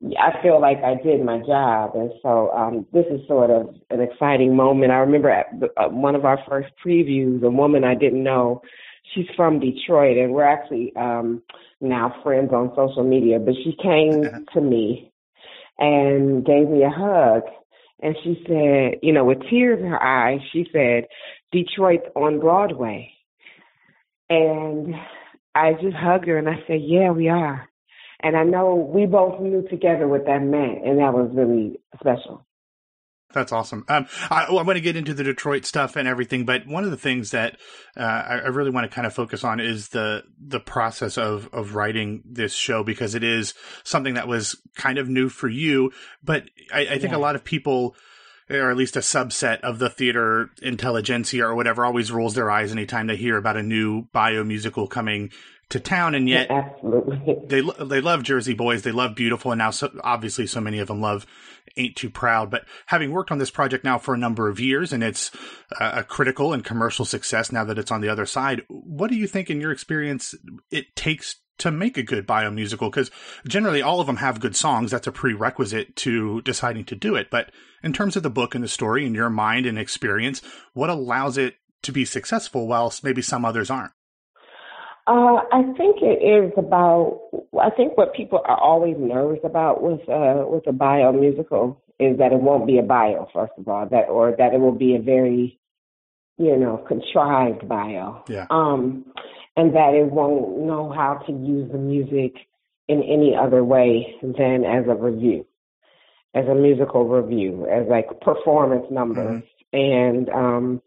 I 0.05 0.43
feel 0.43 0.61
like 0.61 0.79
I 0.85 0.95
did 1.03 1.25
my 1.25 1.39
job, 1.39 1.93
and 1.95 2.11
so 2.23 2.51
um, 2.51 2.87
this 2.93 3.07
is 3.11 3.27
sort 3.27 3.51
of 3.51 3.75
an 3.91 4.01
exciting 4.01 4.55
moment. 4.55 4.93
I 4.93 4.97
remember 4.97 5.31
at 5.31 5.47
uh, 5.77 5.89
one 5.89 6.15
of 6.15 6.27
our 6.27 6.39
first 6.49 6.69
previews, 6.85 7.43
a 7.43 7.51
woman 7.51 7.83
I 7.83 7.95
didn't 7.95 8.23
know. 8.23 8.61
She's 9.15 9.27
from 9.37 9.59
Detroit, 9.59 10.19
and 10.19 10.33
we're 10.33 10.45
actually 10.45 10.95
um, 10.97 11.43
now 11.81 12.15
friends 12.23 12.53
on 12.53 12.73
social 12.77 13.05
media. 13.05 13.39
But 13.39 13.55
she 13.65 13.75
came 13.83 14.23
to 14.53 14.61
me 14.61 15.13
and 15.79 16.45
gave 16.45 16.69
me 16.69 16.83
a 16.83 16.91
hug, 16.91 17.43
and 18.03 18.15
she 18.23 18.43
said, 18.47 18.99
you 19.03 19.13
know, 19.15 19.25
with 19.25 19.39
tears 19.49 19.81
in 19.81 19.87
her 19.87 20.03
eyes, 20.03 20.41
she 20.53 20.67
said, 20.73 21.05
"Detroit's 21.53 22.07
on 22.15 22.39
Broadway," 22.39 23.13
and 24.29 24.95
I 25.55 25.73
just 25.73 25.97
hugged 25.97 26.29
her 26.29 26.37
and 26.37 26.51
I 26.51 26.63
said, 26.67 26.81
"Yeah, 26.83 27.13
we 27.13 27.31
are." 27.31 27.67
And 28.21 28.37
I 28.37 28.45
know 28.45 28.75
we 28.75 29.07
both 29.07 29.41
knew 29.41 29.67
together 29.69 30.09
what 30.09 30.27
that 30.27 30.43
meant, 30.43 30.85
and 30.87 30.99
that 30.99 31.13
was 31.13 31.31
really 31.35 31.79
special. 31.99 32.47
That's 33.33 33.53
awesome. 33.53 33.85
Um, 33.89 34.07
I, 34.31 34.47
well, 34.49 34.61
I'm 34.61 34.65
going 34.65 34.77
to 34.77 34.81
get 34.81 34.97
into 34.97 35.13
the 35.13 35.25
Detroit 35.25 35.67
stuff 35.67 35.97
and 35.97 36.07
everything, 36.07 36.45
but 36.45 36.67
one 36.67 36.85
of 36.85 36.91
the 36.91 36.97
things 36.97 37.33
that 37.33 37.59
uh, 37.97 38.01
I, 38.01 38.39
I, 38.39 38.47
really 38.49 38.71
want 38.71 38.89
to 38.89 38.95
kind 38.95 39.07
of 39.07 39.13
focus 39.13 39.43
on 39.43 39.59
is 39.61 39.89
the 39.89 40.23
the 40.39 40.61
process 40.61 41.19
of 41.19 41.49
of 41.53 41.75
writing 41.75 42.23
this 42.25 42.55
show 42.55 42.85
because 42.85 43.15
it 43.15 43.25
is 43.25 43.53
something 43.83 44.15
that 44.15 44.29
was 44.29 44.57
kind 44.77 44.97
of 44.97 45.09
new 45.09 45.29
for 45.29 45.49
you. 45.49 45.91
But 46.23 46.45
I, 46.73 46.83
I 46.83 46.99
think 46.99 47.11
yeah. 47.11 47.17
a 47.17 47.19
lot 47.19 47.35
of 47.35 47.45
people, 47.45 47.97
or 48.49 48.71
at 48.71 48.77
least 48.77 48.97
a 48.97 49.01
subset 49.01 49.61
of 49.61 49.79
the 49.79 49.91
theater 49.91 50.51
intelligentsia 50.63 51.45
or 51.45 51.55
whatever, 51.55 51.85
always 51.85 52.13
rolls 52.13 52.35
their 52.35 52.51
eyes 52.51 52.73
anytime 52.73 53.07
they 53.07 53.17
hear 53.17 53.37
about 53.37 53.57
a 53.57 53.63
new 53.63 54.03
bio 54.13 54.45
musical 54.45 54.87
coming 54.87 55.31
to 55.69 55.81
town, 55.81 56.15
and 56.15 56.29
yet 56.29 56.51
absolutely. 56.51 57.37
they 57.47 57.63
they 57.85 58.01
love 58.01 58.23
Jersey 58.23 58.55
Boys, 58.55 58.83
they 58.83 58.93
love 58.93 59.15
Beautiful, 59.15 59.53
and 59.53 59.59
now 59.59 59.71
so, 59.71 59.91
obviously 60.05 60.47
so 60.47 60.61
many 60.61 60.79
of 60.79 60.89
them 60.89 61.01
love 61.01 61.27
Ain't 61.77 61.97
Too 61.97 62.11
Proud. 62.11 62.51
But 62.51 62.65
having 62.87 63.11
worked 63.11 63.33
on 63.33 63.39
this 63.39 63.51
project 63.51 63.85
now 63.85 63.99
for 63.99 64.15
a 64.15 64.19
number 64.19 64.49
of 64.49 64.61
years, 64.61 64.93
and 64.93 65.03
it's 65.03 65.31
a 65.81 66.05
critical 66.05 66.53
and 66.53 66.65
commercial 66.65 67.05
success 67.05 67.51
now 67.51 67.65
that 67.65 67.79
it's 67.79 67.91
on 67.91 68.01
the 68.01 68.09
other 68.09 68.27
side, 68.27 68.63
what 68.69 69.11
do 69.11 69.17
you 69.17 69.27
think, 69.27 69.51
in 69.51 69.61
your 69.61 69.73
experience, 69.73 70.35
it 70.71 70.95
takes 70.95 71.37
to 71.59 71.71
make 71.71 71.97
a 71.97 72.03
good 72.03 72.27
bio 72.27 72.51
musical? 72.51 72.91
Because 72.91 73.11
generally 73.47 73.83
all 73.83 74.01
of 74.01 74.07
them 74.07 74.17
have 74.17 74.41
good 74.41 74.57
songs. 74.57 74.91
That's 74.91 75.07
a 75.07 75.13
prerequisite 75.13 75.97
to 75.97 76.43
deciding 76.43 76.85
to 76.87 76.95
do 76.95 77.15
it. 77.15 77.29
But 77.31 77.51
in 77.83 77.93
terms 77.93 78.17
of 78.17 78.23
the 78.23 78.31
book 78.31 78.55
and 78.55 78.65
the 78.65 78.69
story, 78.69 79.07
in 79.07 79.15
your 79.15 79.31
mind 79.31 79.67
and 79.67 79.79
experience, 79.79 80.43
what 80.75 80.91
allows 80.91 81.39
it 81.39 81.57
to 81.83 81.93
be 81.93 82.05
successful 82.05 82.67
whilst 82.67 83.05
maybe 83.05 83.23
some 83.23 83.45
others 83.45 83.71
aren't? 83.71 83.93
Uh, 85.07 85.39
I 85.53 85.63
think 85.77 86.03
it 86.03 86.21
is 86.21 86.53
about. 86.57 87.21
I 87.61 87.71
think 87.71 87.97
what 87.97 88.13
people 88.13 88.41
are 88.45 88.61
always 88.61 88.97
nervous 88.99 89.39
about 89.45 89.81
with 89.81 90.01
uh, 90.09 90.45
with 90.47 90.67
a 90.67 90.73
bio 90.73 91.13
musical 91.13 91.81
is 92.01 92.19
that 92.19 92.33
it 92.33 92.41
won't 92.41 92.67
be 92.67 92.79
a 92.79 92.83
bio, 92.83 93.29
first 93.33 93.53
of 93.57 93.69
all, 93.69 93.87
that 93.89 94.09
or 94.09 94.35
that 94.37 94.53
it 94.53 94.59
will 94.59 94.75
be 94.75 94.97
a 94.97 95.01
very, 95.01 95.61
you 96.39 96.57
know, 96.57 96.85
contrived 96.89 97.69
bio. 97.69 98.25
Yeah. 98.29 98.47
Um, 98.51 99.05
and 99.57 99.75
that 99.75 99.95
it 99.95 100.11
won't 100.11 100.59
know 100.59 100.91
how 100.91 101.15
to 101.27 101.33
use 101.33 101.71
the 101.73 101.79
music 101.79 102.35
in 102.89 103.03
any 103.03 103.35
other 103.35 103.65
way 103.65 104.15
than 104.23 104.65
as 104.65 104.85
a 104.89 104.95
review, 104.95 105.47
as 106.35 106.47
a 106.47 106.55
musical 106.55 107.09
review, 107.09 107.67
as 107.67 107.87
like 107.89 108.21
performance 108.21 108.87
numbers, 108.91 109.43
mm-hmm. 109.75 109.79
and 109.79 110.29
um, 110.31 110.83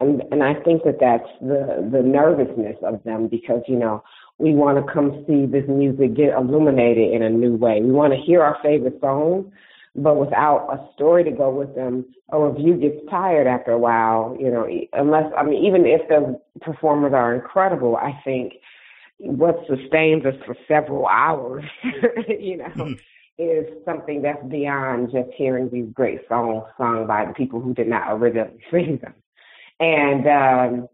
and 0.00 0.22
and 0.30 0.42
I 0.42 0.54
think 0.54 0.84
that 0.84 0.98
that's 1.00 1.28
the 1.40 1.88
the 1.92 2.02
nervousness 2.02 2.76
of 2.82 3.02
them 3.04 3.28
because 3.28 3.62
you 3.68 3.76
know 3.76 4.02
we 4.38 4.54
want 4.54 4.84
to 4.84 4.92
come 4.92 5.24
see 5.26 5.46
this 5.46 5.68
music 5.68 6.14
get 6.14 6.34
illuminated 6.34 7.12
in 7.12 7.22
a 7.22 7.30
new 7.30 7.56
way. 7.56 7.80
We 7.82 7.92
want 7.92 8.12
to 8.12 8.18
hear 8.18 8.42
our 8.42 8.58
favorite 8.62 8.98
songs, 9.00 9.52
but 9.94 10.16
without 10.16 10.68
a 10.72 10.92
story 10.94 11.22
to 11.24 11.30
go 11.30 11.50
with 11.50 11.74
them, 11.74 12.04
a 12.30 12.40
review 12.40 12.76
gets 12.76 12.96
tired 13.10 13.46
after 13.46 13.72
a 13.72 13.78
while. 13.78 14.36
You 14.38 14.50
know, 14.50 14.66
unless 14.92 15.30
I 15.36 15.42
mean, 15.42 15.64
even 15.64 15.84
if 15.86 16.08
the 16.08 16.40
performers 16.60 17.12
are 17.14 17.34
incredible, 17.34 17.96
I 17.96 18.18
think 18.24 18.54
what 19.18 19.56
sustains 19.68 20.24
us 20.24 20.34
for 20.46 20.56
several 20.66 21.06
hours, 21.06 21.64
you 22.28 22.58
know, 22.58 22.64
mm-hmm. 22.64 22.92
is 23.38 23.66
something 23.84 24.22
that's 24.22 24.44
beyond 24.48 25.10
just 25.12 25.30
hearing 25.36 25.68
these 25.70 25.92
great 25.92 26.20
songs 26.28 26.64
sung 26.78 27.06
by 27.06 27.26
the 27.26 27.34
people 27.34 27.60
who 27.60 27.74
did 27.74 27.88
not 27.88 28.12
originally 28.12 28.58
sing 28.70 28.98
them. 29.02 29.14
And 29.78 30.26
um, 30.26 30.88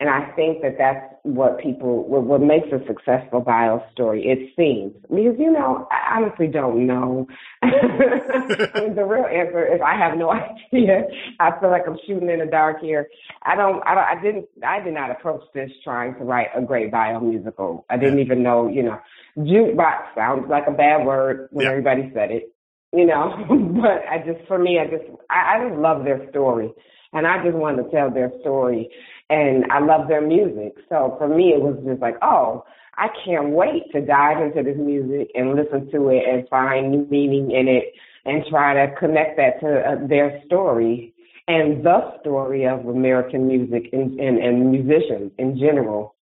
and 0.00 0.10
I 0.10 0.32
think 0.34 0.60
that 0.62 0.76
that's 0.76 1.14
what 1.22 1.60
people, 1.60 2.08
what, 2.08 2.24
what 2.24 2.40
makes 2.40 2.66
a 2.72 2.84
successful 2.86 3.40
bio 3.40 3.80
story, 3.92 4.26
it 4.26 4.52
seems. 4.56 4.92
Because, 5.02 5.38
you 5.38 5.52
know, 5.52 5.86
I 5.92 6.16
honestly 6.16 6.48
don't 6.48 6.86
know. 6.86 7.28
the 7.62 9.06
real 9.08 9.24
answer 9.24 9.64
is 9.72 9.80
I 9.84 9.96
have 9.96 10.18
no 10.18 10.32
idea. 10.72 11.04
I 11.38 11.58
feel 11.60 11.70
like 11.70 11.82
I'm 11.86 11.96
shooting 12.06 12.28
in 12.28 12.40
the 12.40 12.46
dark 12.46 12.80
here. 12.80 13.08
I 13.44 13.54
don't, 13.54 13.82
I 13.86 13.94
don't, 13.94 14.04
I 14.04 14.20
didn't, 14.20 14.46
I 14.66 14.80
did 14.80 14.94
not 14.94 15.12
approach 15.12 15.44
this 15.54 15.70
trying 15.84 16.14
to 16.16 16.24
write 16.24 16.48
a 16.56 16.60
great 16.60 16.90
bio 16.90 17.20
musical. 17.20 17.86
I 17.88 17.96
didn't 17.96 18.18
even 18.18 18.42
know, 18.42 18.68
you 18.68 18.82
know, 18.82 18.98
jukebox 19.38 20.14
sounds 20.16 20.46
like 20.50 20.64
a 20.66 20.72
bad 20.72 21.06
word 21.06 21.48
when 21.52 21.66
yeah. 21.66 21.70
everybody 21.70 22.10
said 22.12 22.32
it, 22.32 22.52
you 22.92 23.06
know, 23.06 23.32
but 23.80 24.02
I 24.10 24.18
just, 24.26 24.46
for 24.48 24.58
me, 24.58 24.80
I 24.80 24.86
just, 24.86 25.04
I, 25.30 25.56
I 25.56 25.68
just 25.68 25.80
love 25.80 26.04
their 26.04 26.28
story. 26.30 26.72
And 27.12 27.28
I 27.28 27.44
just 27.44 27.54
wanted 27.54 27.84
to 27.84 27.90
tell 27.90 28.10
their 28.10 28.32
story 28.40 28.90
and 29.34 29.64
I 29.72 29.80
love 29.80 30.06
their 30.08 30.20
music. 30.20 30.76
So 30.88 31.16
for 31.18 31.28
me, 31.28 31.54
it 31.54 31.60
was 31.60 31.76
just 31.84 32.00
like, 32.00 32.16
oh, 32.22 32.64
I 32.96 33.08
can't 33.24 33.50
wait 33.50 33.90
to 33.92 34.00
dive 34.00 34.40
into 34.40 34.62
this 34.62 34.78
music 34.78 35.28
and 35.34 35.56
listen 35.56 35.90
to 35.90 36.08
it 36.10 36.22
and 36.28 36.48
find 36.48 36.92
new 36.92 37.06
meaning 37.10 37.50
in 37.50 37.66
it 37.66 37.92
and 38.24 38.44
try 38.48 38.74
to 38.74 38.94
connect 38.94 39.36
that 39.36 39.60
to 39.60 39.80
uh, 39.80 40.06
their 40.06 40.40
story 40.46 41.12
and 41.48 41.84
the 41.84 42.18
story 42.20 42.66
of 42.66 42.86
American 42.86 43.48
music 43.48 43.88
and, 43.92 44.18
and, 44.20 44.38
and 44.38 44.70
musicians 44.70 45.32
in 45.38 45.58
general 45.58 46.14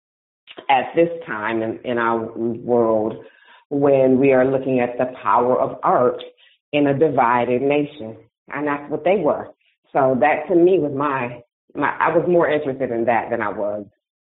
at 0.70 0.86
this 0.96 1.10
time 1.26 1.62
in, 1.62 1.78
in 1.84 1.98
our 1.98 2.32
world 2.38 3.24
when 3.68 4.18
we 4.18 4.32
are 4.32 4.50
looking 4.50 4.80
at 4.80 4.96
the 4.98 5.12
power 5.22 5.60
of 5.60 5.78
art 5.82 6.22
in 6.72 6.86
a 6.86 6.98
divided 6.98 7.60
nation. 7.60 8.16
And 8.48 8.66
that's 8.66 8.90
what 8.90 9.04
they 9.04 9.16
were. 9.16 9.48
So 9.92 10.16
that 10.20 10.48
to 10.48 10.56
me 10.56 10.78
was 10.78 10.92
my 10.96 11.42
my, 11.74 11.96
I 11.98 12.16
was 12.16 12.26
more 12.28 12.48
interested 12.48 12.90
in 12.90 13.04
that 13.06 13.30
than 13.30 13.40
I 13.42 13.50
was 13.50 13.86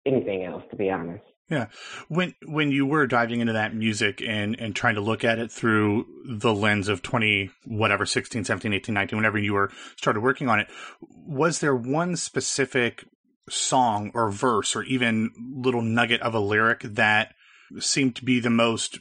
anything 0.06 0.44
else, 0.44 0.64
to 0.70 0.76
be 0.76 0.90
honest. 0.90 1.24
Yeah. 1.50 1.68
When 2.08 2.34
when 2.48 2.72
you 2.72 2.88
were 2.88 3.06
diving 3.06 3.40
into 3.40 3.54
that 3.54 3.76
music 3.76 4.22
and 4.22 4.60
and 4.60 4.76
trying 4.76 4.96
to 4.96 5.02
look 5.02 5.24
at 5.24 5.38
it 5.38 5.52
through 5.52 6.06
the 6.28 6.54
lens 6.54 6.88
of 6.88 7.04
20 7.04 7.52
whatever 7.66 8.06
16, 8.06 8.44
17, 8.46 8.74
18, 8.74 8.96
19 8.96 9.18
whenever 9.18 9.38
you 9.38 9.54
were 9.54 9.72
started 9.96 10.22
working 10.22 10.50
on 10.50 10.60
it, 10.60 10.68
was 11.02 11.60
there 11.60 11.76
one 11.76 12.16
specific 12.16 13.06
song 13.48 14.12
or 14.16 14.32
verse 14.32 14.76
or 14.76 14.84
even 14.84 15.30
little 15.56 15.84
nugget 15.84 16.22
of 16.22 16.34
a 16.34 16.40
lyric 16.40 16.82
that 16.82 17.36
seemed 17.80 18.16
to 18.16 18.26
be 18.26 18.40
the 18.40 18.50
most 18.50 19.00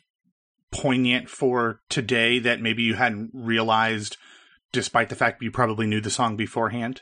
poignant 0.71 1.31
for 1.31 1.81
today 1.89 2.39
that 2.41 2.61
maybe 2.61 2.83
you 2.83 2.95
hadn't 2.95 3.31
realized 3.33 4.19
despite 4.71 5.09
the 5.09 5.17
fact 5.17 5.43
you 5.43 5.51
probably 5.51 5.87
knew 5.87 6.01
the 6.01 6.11
song 6.11 6.37
beforehand? 6.37 7.01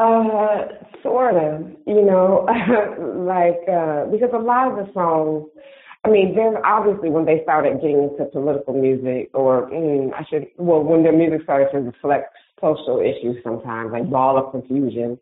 Uh, 0.00 0.66
sort 1.02 1.36
of, 1.36 1.60
you 1.86 2.02
know, 2.02 2.46
like, 3.26 3.60
uh, 3.68 4.06
because 4.10 4.30
a 4.32 4.38
lot 4.38 4.70
of 4.70 4.86
the 4.86 4.90
songs, 4.94 5.46
I 6.04 6.08
mean, 6.08 6.34
there's 6.34 6.56
obviously 6.64 7.10
when 7.10 7.26
they 7.26 7.40
started 7.42 7.82
getting 7.82 8.08
into 8.08 8.24
political 8.32 8.72
music, 8.72 9.30
or 9.34 9.68
mm, 9.70 10.10
I 10.14 10.24
should, 10.30 10.46
well, 10.56 10.82
when 10.82 11.02
their 11.02 11.12
music 11.12 11.42
started 11.42 11.68
to 11.72 11.80
reflect 11.80 12.34
social 12.62 13.00
issues 13.00 13.36
sometimes, 13.44 13.92
like 13.92 14.08
Ball 14.08 14.38
of 14.38 14.52
Confusion 14.52 15.18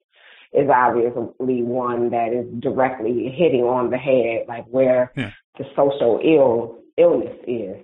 is 0.52 0.68
obviously 0.72 1.62
one 1.64 2.10
that 2.10 2.32
is 2.32 2.46
directly 2.60 3.34
hitting 3.36 3.64
on 3.64 3.90
the 3.90 3.98
head, 3.98 4.46
like 4.46 4.64
where 4.66 5.12
yeah. 5.16 5.32
the 5.58 5.64
social 5.74 6.20
ill 6.22 6.78
illness 6.96 7.36
is. 7.48 7.76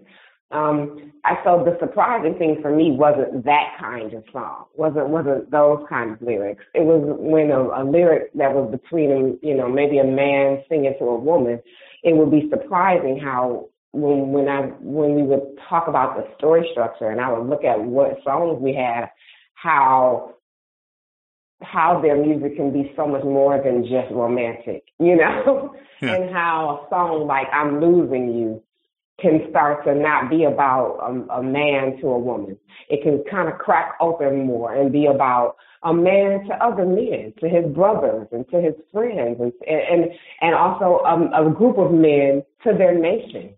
Um, 0.51 1.12
I 1.24 1.42
felt 1.42 1.64
the 1.64 1.76
surprising 1.80 2.38
thing 2.38 2.59
for 2.61 2.70
me 2.70 2.92
wasn't 2.92 3.45
that 3.45 3.76
kind 3.80 4.12
of 4.12 4.22
song, 4.32 4.66
wasn't 4.74 5.09
wasn't 5.09 5.51
those 5.51 5.84
kind 5.88 6.12
of 6.12 6.22
lyrics. 6.22 6.62
It 6.74 6.82
was 6.82 7.03
when 7.18 7.51
a, 7.51 7.61
a 7.61 7.82
lyric 7.82 8.32
that 8.34 8.53
was 8.53 8.70
between, 8.70 9.11
a, 9.11 9.47
you 9.47 9.55
know, 9.55 9.68
maybe 9.68 9.99
a 9.99 10.05
man 10.05 10.62
singing 10.68 10.95
to 10.99 11.05
a 11.07 11.18
woman. 11.18 11.61
It 12.03 12.14
would 12.14 12.30
be 12.30 12.49
surprising 12.51 13.18
how 13.18 13.68
when 13.92 14.32
when 14.32 14.49
I 14.49 14.62
when 14.80 15.14
we 15.14 15.22
would 15.22 15.59
talk 15.68 15.88
about 15.88 16.16
the 16.16 16.26
story 16.36 16.68
structure 16.72 17.09
and 17.11 17.20
I 17.20 17.32
would 17.32 17.49
look 17.49 17.64
at 17.64 17.80
what 17.80 18.18
songs 18.22 18.61
we 18.61 18.74
have, 18.74 19.09
how 19.55 20.34
how 21.62 22.01
their 22.01 22.16
music 22.16 22.57
can 22.57 22.72
be 22.72 22.92
so 22.97 23.07
much 23.07 23.24
more 23.24 23.62
than 23.62 23.82
just 23.82 24.12
romantic, 24.12 24.84
you 24.99 25.16
know, 25.16 25.74
yeah. 26.03 26.14
and 26.14 26.34
how 26.34 26.84
a 26.84 26.88
song 26.90 27.26
like 27.26 27.47
"I'm 27.53 27.80
Losing 27.80 28.34
You" 28.34 28.62
can 29.20 29.46
start 29.50 29.84
to 29.84 29.94
not 29.94 30.28
be 30.28 30.44
about 30.44 30.98
a, 31.02 31.38
a 31.38 31.42
man 31.42 31.96
to 32.00 32.08
a 32.08 32.18
woman. 32.18 32.56
It 32.88 33.02
can 33.02 33.22
kind 33.30 33.48
of 33.48 33.58
crack 33.58 33.94
open 34.00 34.46
more 34.46 34.74
and 34.74 34.92
be 34.92 35.06
about 35.06 35.56
a 35.84 35.92
man 35.92 36.44
to 36.46 36.64
other 36.64 36.86
men, 36.86 37.32
to 37.40 37.48
his 37.48 37.64
brothers 37.74 38.26
and 38.32 38.48
to 38.50 38.60
his 38.60 38.74
friends, 38.92 39.38
and 39.40 39.52
and 39.68 40.10
and 40.40 40.54
also 40.54 41.00
um, 41.04 41.30
a 41.32 41.50
group 41.50 41.78
of 41.78 41.92
men 41.92 42.42
to 42.64 42.72
their 42.76 42.98
nation. 42.98 43.54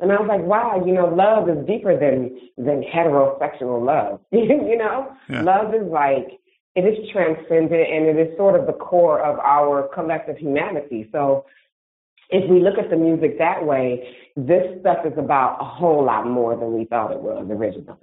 And 0.00 0.12
I 0.12 0.16
was 0.16 0.28
like, 0.28 0.42
wow, 0.42 0.82
you 0.84 0.92
know, 0.92 1.06
love 1.06 1.48
is 1.48 1.66
deeper 1.66 1.98
than 1.98 2.38
than 2.56 2.82
heterosexual 2.82 3.84
love. 3.84 4.20
you 4.32 4.76
know, 4.76 5.12
yeah. 5.28 5.42
love 5.42 5.74
is 5.74 5.86
like 5.90 6.38
it 6.74 6.82
is 6.82 7.10
transcendent 7.12 7.72
and 7.72 8.06
it 8.06 8.18
is 8.18 8.36
sort 8.36 8.58
of 8.58 8.66
the 8.66 8.72
core 8.72 9.20
of 9.20 9.38
our 9.40 9.88
collective 9.94 10.36
humanity. 10.36 11.08
So 11.10 11.46
if 12.28 12.48
we 12.50 12.60
look 12.60 12.78
at 12.78 12.90
the 12.90 12.96
music 12.96 13.38
that 13.38 13.64
way, 13.64 14.16
this 14.36 14.80
stuff 14.80 14.98
is 15.04 15.16
about 15.16 15.58
a 15.60 15.64
whole 15.64 16.04
lot 16.04 16.26
more 16.26 16.56
than 16.56 16.72
we 16.72 16.84
thought 16.84 17.12
it 17.12 17.20
was 17.20 17.46
originally. 17.50 17.96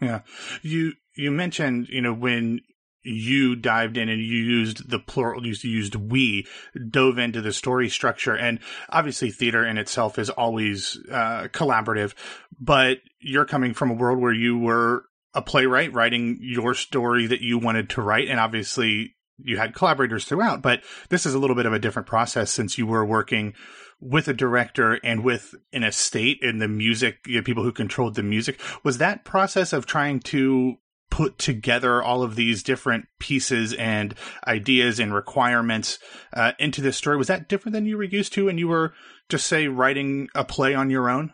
Yeah. 0.00 0.20
You 0.62 0.92
you 1.14 1.30
mentioned, 1.30 1.88
you 1.88 2.02
know, 2.02 2.12
when 2.12 2.60
you 3.02 3.54
dived 3.54 3.96
in 3.96 4.08
and 4.08 4.20
you 4.20 4.36
used 4.36 4.90
the 4.90 4.98
plural, 4.98 5.46
you 5.46 5.54
used 5.62 5.94
we, 5.94 6.46
dove 6.90 7.18
into 7.18 7.40
the 7.40 7.52
story 7.52 7.88
structure. 7.88 8.36
And 8.36 8.58
obviously 8.90 9.30
theater 9.30 9.64
in 9.64 9.78
itself 9.78 10.18
is 10.18 10.28
always 10.28 10.98
uh, 11.10 11.48
collaborative, 11.52 12.14
but 12.60 12.98
you're 13.20 13.44
coming 13.44 13.74
from 13.74 13.90
a 13.90 13.94
world 13.94 14.20
where 14.20 14.32
you 14.32 14.58
were 14.58 15.04
a 15.34 15.42
playwright 15.42 15.92
writing 15.92 16.38
your 16.40 16.74
story 16.74 17.26
that 17.26 17.42
you 17.42 17.58
wanted 17.58 17.90
to 17.90 18.02
write. 18.02 18.28
And 18.28 18.40
obviously 18.40 19.15
you 19.38 19.56
had 19.58 19.74
collaborators 19.74 20.24
throughout, 20.24 20.62
but 20.62 20.82
this 21.08 21.26
is 21.26 21.34
a 21.34 21.38
little 21.38 21.56
bit 21.56 21.66
of 21.66 21.72
a 21.72 21.78
different 21.78 22.08
process 22.08 22.50
since 22.50 22.78
you 22.78 22.86
were 22.86 23.04
working 23.04 23.54
with 24.00 24.28
a 24.28 24.34
director 24.34 25.00
and 25.02 25.24
with 25.24 25.54
an 25.72 25.82
estate 25.82 26.38
in 26.42 26.58
the 26.58 26.68
music, 26.68 27.18
you 27.26 27.36
know, 27.36 27.42
people 27.42 27.62
who 27.62 27.72
controlled 27.72 28.14
the 28.14 28.22
music. 28.22 28.60
Was 28.82 28.98
that 28.98 29.24
process 29.24 29.72
of 29.72 29.86
trying 29.86 30.20
to 30.20 30.76
put 31.10 31.38
together 31.38 32.02
all 32.02 32.22
of 32.22 32.36
these 32.36 32.62
different 32.62 33.06
pieces 33.18 33.72
and 33.74 34.14
ideas 34.46 34.98
and 34.98 35.14
requirements 35.14 35.98
uh, 36.32 36.52
into 36.58 36.82
this 36.82 36.96
story 36.96 37.16
was 37.16 37.28
that 37.28 37.48
different 37.48 37.72
than 37.72 37.86
you 37.86 37.96
were 37.96 38.02
used 38.02 38.32
to 38.32 38.46
when 38.46 38.58
you 38.58 38.68
were 38.68 38.92
just 39.28 39.46
say 39.46 39.68
writing 39.68 40.28
a 40.34 40.44
play 40.44 40.74
on 40.74 40.90
your 40.90 41.08
own 41.08 41.32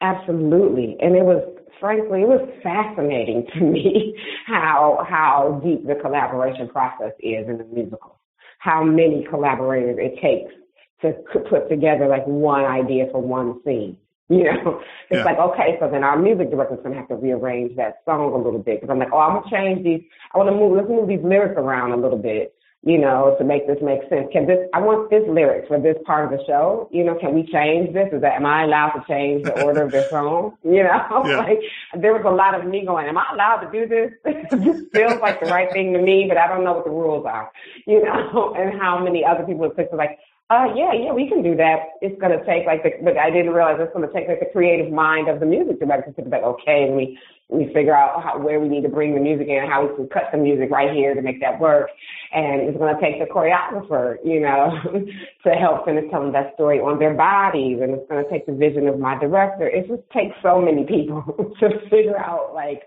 absolutely 0.00 0.96
and 1.00 1.16
it 1.16 1.24
was 1.24 1.42
frankly, 1.84 2.22
it 2.22 2.28
was 2.28 2.48
fascinating 2.62 3.46
to 3.52 3.60
me 3.60 4.16
how 4.46 5.04
how 5.06 5.60
deep 5.62 5.86
the 5.86 5.94
collaboration 5.96 6.66
process 6.66 7.12
is 7.20 7.46
in 7.46 7.58
the 7.58 7.64
musical. 7.64 8.18
How 8.58 8.82
many 8.82 9.26
collaborators 9.28 9.98
it 10.00 10.18
takes 10.22 10.54
to 11.02 11.12
put 11.50 11.68
together 11.68 12.08
like 12.08 12.24
one 12.24 12.64
idea 12.64 13.08
for 13.12 13.20
one 13.20 13.60
scene. 13.64 13.98
You 14.30 14.44
know, 14.44 14.80
it's 15.10 15.18
yeah. 15.18 15.24
like 15.24 15.36
okay, 15.36 15.76
so 15.78 15.90
then 15.90 16.02
our 16.02 16.18
music 16.18 16.50
director's 16.50 16.78
gonna 16.82 16.96
have 16.96 17.08
to 17.08 17.14
rearrange 17.14 17.76
that 17.76 17.96
song 18.06 18.32
a 18.32 18.38
little 18.38 18.58
bit 18.58 18.80
because 18.80 18.90
I'm 18.90 18.98
like, 18.98 19.12
oh, 19.12 19.18
I'm 19.18 19.42
gonna 19.42 19.50
change 19.50 19.84
these. 19.84 20.00
I 20.32 20.38
want 20.38 20.48
to 20.48 20.56
move. 20.56 20.74
Let's 20.74 20.88
move 20.88 21.08
these 21.08 21.22
lyrics 21.22 21.56
around 21.58 21.92
a 21.92 21.98
little 21.98 22.16
bit 22.16 22.54
you 22.86 22.98
know, 22.98 23.34
to 23.38 23.44
make 23.44 23.66
this 23.66 23.78
make 23.80 24.00
sense. 24.10 24.28
Can 24.30 24.46
this, 24.46 24.58
I 24.74 24.80
want 24.80 25.08
this 25.08 25.22
lyrics 25.26 25.68
for 25.68 25.80
this 25.80 25.96
part 26.04 26.30
of 26.30 26.38
the 26.38 26.44
show. 26.46 26.88
You 26.92 27.02
know, 27.04 27.14
can 27.14 27.34
we 27.34 27.42
change 27.46 27.94
this? 27.94 28.08
Is 28.12 28.20
that, 28.20 28.34
am 28.36 28.44
I 28.44 28.64
allowed 28.64 28.90
to 28.90 29.04
change 29.08 29.44
the 29.44 29.62
order 29.62 29.82
of 29.84 29.90
the 29.90 30.06
song? 30.10 30.58
You 30.62 30.82
know, 30.84 31.22
yeah. 31.26 31.38
like 31.38 31.60
there 31.96 32.12
was 32.12 32.24
a 32.26 32.30
lot 32.30 32.54
of 32.54 32.66
me 32.66 32.84
going, 32.84 33.08
am 33.08 33.16
I 33.16 33.24
allowed 33.32 33.60
to 33.60 33.70
do 33.72 33.88
this? 33.88 34.12
this 34.50 34.82
feels 34.92 35.18
like 35.20 35.40
the 35.40 35.46
right 35.46 35.72
thing 35.72 35.94
to 35.94 35.98
me, 35.98 36.26
but 36.28 36.36
I 36.36 36.46
don't 36.46 36.62
know 36.62 36.74
what 36.74 36.84
the 36.84 36.90
rules 36.90 37.24
are, 37.24 37.50
you 37.86 38.04
know, 38.04 38.54
and 38.56 38.78
how 38.78 39.02
many 39.02 39.24
other 39.24 39.44
people 39.44 39.64
have 39.64 39.72
said 39.76 39.88
like, 39.94 40.18
Uh, 40.50 40.68
yeah, 40.76 40.92
yeah, 40.92 41.12
we 41.12 41.26
can 41.26 41.42
do 41.42 41.56
that. 41.56 41.96
It's 42.02 42.20
going 42.20 42.38
to 42.38 42.44
take 42.44 42.66
like 42.66 42.82
the, 42.82 42.90
but 43.02 43.16
I 43.16 43.30
didn't 43.30 43.54
realize 43.54 43.80
it's 43.80 43.94
going 43.94 44.06
to 44.06 44.12
take 44.12 44.28
like 44.28 44.40
the 44.40 44.50
creative 44.52 44.92
mind 44.92 45.28
of 45.28 45.40
the 45.40 45.46
music 45.46 45.80
director 45.80 46.12
to 46.12 46.22
be 46.22 46.28
like, 46.28 46.42
okay, 46.42 46.84
and 46.84 46.96
we 46.96 47.18
we 47.48 47.66
figure 47.74 47.94
out 47.94 48.22
how, 48.22 48.38
where 48.38 48.58
we 48.58 48.68
need 48.68 48.82
to 48.82 48.88
bring 48.88 49.14
the 49.14 49.20
music 49.20 49.48
in, 49.48 49.68
how 49.68 49.86
we 49.86 49.94
can 49.94 50.08
cut 50.08 50.24
the 50.32 50.38
music 50.38 50.70
right 50.70 50.92
here 50.92 51.14
to 51.14 51.22
make 51.22 51.40
that 51.40 51.60
work, 51.60 51.90
and 52.32 52.62
it's 52.62 52.78
going 52.78 52.94
to 52.94 53.00
take 53.00 53.20
the 53.20 53.26
choreographer, 53.26 54.16
you 54.24 54.40
know, 54.40 54.72
to 55.44 55.50
help 55.50 55.84
finish 55.84 56.10
telling 56.10 56.32
that 56.32 56.54
story 56.54 56.78
on 56.78 56.98
their 56.98 57.14
bodies, 57.14 57.78
and 57.82 57.92
it's 57.92 58.08
going 58.08 58.24
to 58.24 58.30
take 58.30 58.46
the 58.46 58.52
vision 58.52 58.88
of 58.88 58.98
my 58.98 59.18
director. 59.18 59.68
It 59.68 59.88
just 59.88 60.02
takes 60.10 60.34
so 60.42 60.60
many 60.60 60.84
people 60.84 61.22
to 61.60 61.68
figure 61.90 62.18
out 62.18 62.54
like 62.54 62.82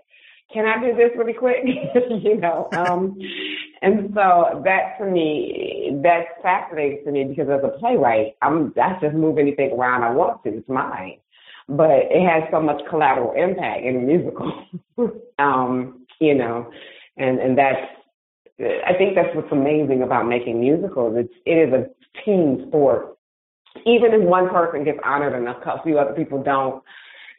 can 0.52 0.64
I 0.64 0.80
do 0.80 0.96
this 0.96 1.10
really 1.16 1.34
quick? 1.34 1.56
you 2.22 2.36
know, 2.38 2.68
um, 2.72 3.18
and 3.82 4.10
so 4.14 4.62
that 4.64 4.96
to 4.98 5.04
me, 5.04 6.00
that's 6.02 6.28
fascinating 6.42 7.04
to 7.04 7.12
me 7.12 7.24
because 7.24 7.48
as 7.50 7.60
a 7.62 7.78
playwright, 7.78 8.36
I'm 8.40 8.72
I 8.82 8.98
just 9.00 9.14
move 9.14 9.38
anything 9.38 9.72
around 9.72 10.04
I 10.04 10.10
want 10.10 10.42
to. 10.44 10.56
It's 10.56 10.68
mine, 10.68 11.18
but 11.68 11.90
it 11.90 12.26
has 12.26 12.44
so 12.50 12.60
much 12.60 12.80
collateral 12.88 13.32
impact 13.32 13.84
in 13.84 13.96
a 13.96 14.00
musical. 14.00 14.64
um, 15.38 16.06
you 16.20 16.34
know, 16.34 16.70
and 17.16 17.38
and 17.38 17.56
that's 17.56 17.86
I 18.60 18.94
think 18.96 19.14
that's 19.14 19.34
what's 19.36 19.52
amazing 19.52 20.02
about 20.02 20.26
making 20.26 20.60
musicals. 20.60 21.14
It's 21.16 21.34
it 21.46 21.68
is 21.68 21.72
a 21.72 21.86
team 22.24 22.64
sport. 22.68 23.16
Even 23.86 24.12
if 24.12 24.22
one 24.22 24.48
person 24.48 24.84
gets 24.84 24.98
honored 25.04 25.34
and 25.34 25.46
a 25.46 25.82
few 25.84 25.98
other 25.98 26.12
people 26.12 26.42
don't, 26.42 26.82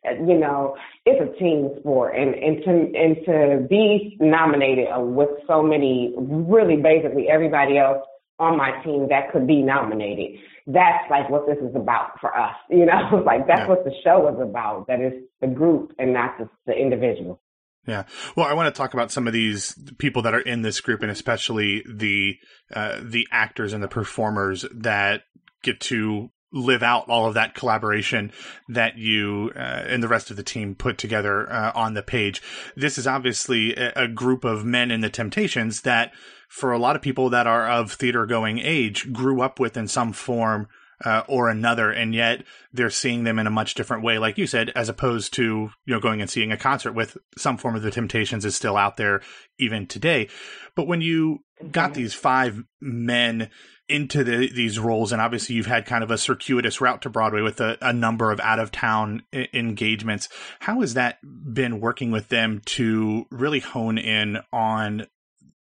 you 0.05 0.37
know, 0.37 0.77
it's 1.05 1.19
a 1.19 1.37
team 1.37 1.71
sport, 1.79 2.15
and 2.15 2.33
and 2.35 2.63
to 2.63 2.71
and 2.97 3.17
to 3.25 3.67
be 3.67 4.15
nominated 4.21 4.87
with 4.97 5.29
so 5.45 5.61
many, 5.61 6.13
really 6.17 6.77
basically 6.77 7.27
everybody 7.27 7.77
else 7.77 8.05
on 8.39 8.57
my 8.57 8.71
team 8.83 9.07
that 9.09 9.31
could 9.33 9.45
be 9.45 9.61
nominated. 9.61 10.39
That's 10.71 11.09
like 11.09 11.29
what 11.29 11.47
this 11.47 11.57
is 11.57 11.75
about 11.75 12.19
for 12.21 12.35
us, 12.37 12.55
you 12.69 12.85
know. 12.85 13.23
like 13.25 13.47
that's 13.47 13.61
yeah. 13.61 13.67
what 13.67 13.83
the 13.83 13.93
show 14.03 14.27
is 14.29 14.39
about. 14.39 14.87
That 14.87 15.01
is 15.01 15.13
the 15.41 15.47
group 15.47 15.93
and 15.97 16.13
not 16.13 16.37
the, 16.37 16.49
the 16.67 16.73
individual. 16.73 17.41
Yeah. 17.87 18.03
Well, 18.35 18.45
I 18.45 18.53
want 18.53 18.73
to 18.73 18.77
talk 18.77 18.93
about 18.93 19.11
some 19.11 19.25
of 19.25 19.33
these 19.33 19.75
people 19.97 20.21
that 20.23 20.35
are 20.35 20.41
in 20.41 20.61
this 20.61 20.79
group, 20.79 21.01
and 21.01 21.11
especially 21.11 21.83
the 21.89 22.35
uh, 22.73 22.99
the 23.01 23.27
actors 23.31 23.73
and 23.73 23.81
the 23.81 23.87
performers 23.87 24.65
that 24.71 25.23
get 25.63 25.79
to 25.81 26.29
live 26.51 26.81
out 26.81 27.09
all 27.09 27.27
of 27.27 27.35
that 27.35 27.53
collaboration 27.53 28.31
that 28.67 28.97
you 28.97 29.51
uh, 29.55 29.59
and 29.87 30.01
the 30.01 30.07
rest 30.07 30.31
of 30.31 30.37
the 30.37 30.43
team 30.43 30.75
put 30.75 30.97
together 30.97 31.51
uh, 31.51 31.71
on 31.75 31.93
the 31.93 32.01
page. 32.01 32.41
This 32.75 32.97
is 32.97 33.05
obviously 33.05 33.75
a, 33.75 33.91
a, 33.95 34.07
group 34.07 34.43
of 34.43 34.65
men 34.65 34.89
in 34.89 35.01
the 35.01 35.09
Temptations 35.09 35.81
that, 35.81 36.11
for 36.49 36.73
a 36.73 36.79
lot 36.79 36.97
of 36.97 37.01
people 37.01 37.29
that 37.29 37.47
are 37.47 37.69
of 37.69 37.93
theater 37.93 38.25
going 38.25 38.59
age, 38.59 39.13
grew 39.13 39.41
up 39.41 39.59
with 39.59 39.77
in 39.77 39.87
some 39.87 40.11
form. 40.13 40.67
Uh, 41.01 41.23
or 41.29 41.47
another, 41.47 41.91
and 41.91 42.13
yet 42.13 42.43
they're 42.73 42.89
seeing 42.89 43.23
them 43.23 43.39
in 43.39 43.47
a 43.47 43.49
much 43.49 43.73
different 43.73 44.03
way, 44.03 44.19
like 44.19 44.37
you 44.37 44.45
said, 44.45 44.69
as 44.75 44.89
opposed 44.89 45.33
to 45.33 45.69
you 45.85 45.93
know 45.93 45.99
going 46.01 46.19
and 46.19 46.29
seeing 46.29 46.51
a 46.51 46.57
concert 46.57 46.91
with 46.91 47.17
some 47.37 47.57
form 47.57 47.73
of 47.73 47.83
the 47.83 47.89
Temptations 47.89 48.43
is 48.43 48.53
still 48.53 48.75
out 48.75 48.97
there 48.97 49.21
even 49.57 49.87
today. 49.87 50.27
But 50.75 50.87
when 50.87 50.99
you 50.99 51.39
got 51.71 51.93
these 51.93 52.13
five 52.13 52.65
men 52.81 53.49
into 53.89 54.23
the, 54.23 54.51
these 54.53 54.77
roles, 54.77 55.11
and 55.11 55.21
obviously 55.21 55.55
you've 55.55 55.65
had 55.65 55.85
kind 55.85 56.03
of 56.03 56.11
a 56.11 56.17
circuitous 56.17 56.79
route 56.79 57.01
to 57.01 57.09
Broadway 57.09 57.41
with 57.41 57.59
a, 57.59 57.77
a 57.81 57.91
number 57.91 58.31
of 58.31 58.39
out 58.39 58.59
of 58.59 58.71
town 58.71 59.23
I- 59.33 59.47
engagements. 59.53 60.29
How 60.59 60.81
has 60.81 60.93
that 60.93 61.17
been 61.23 61.79
working 61.79 62.11
with 62.11 62.29
them 62.29 62.61
to 62.65 63.25
really 63.31 63.59
hone 63.59 63.97
in 63.97 64.39
on 64.53 65.07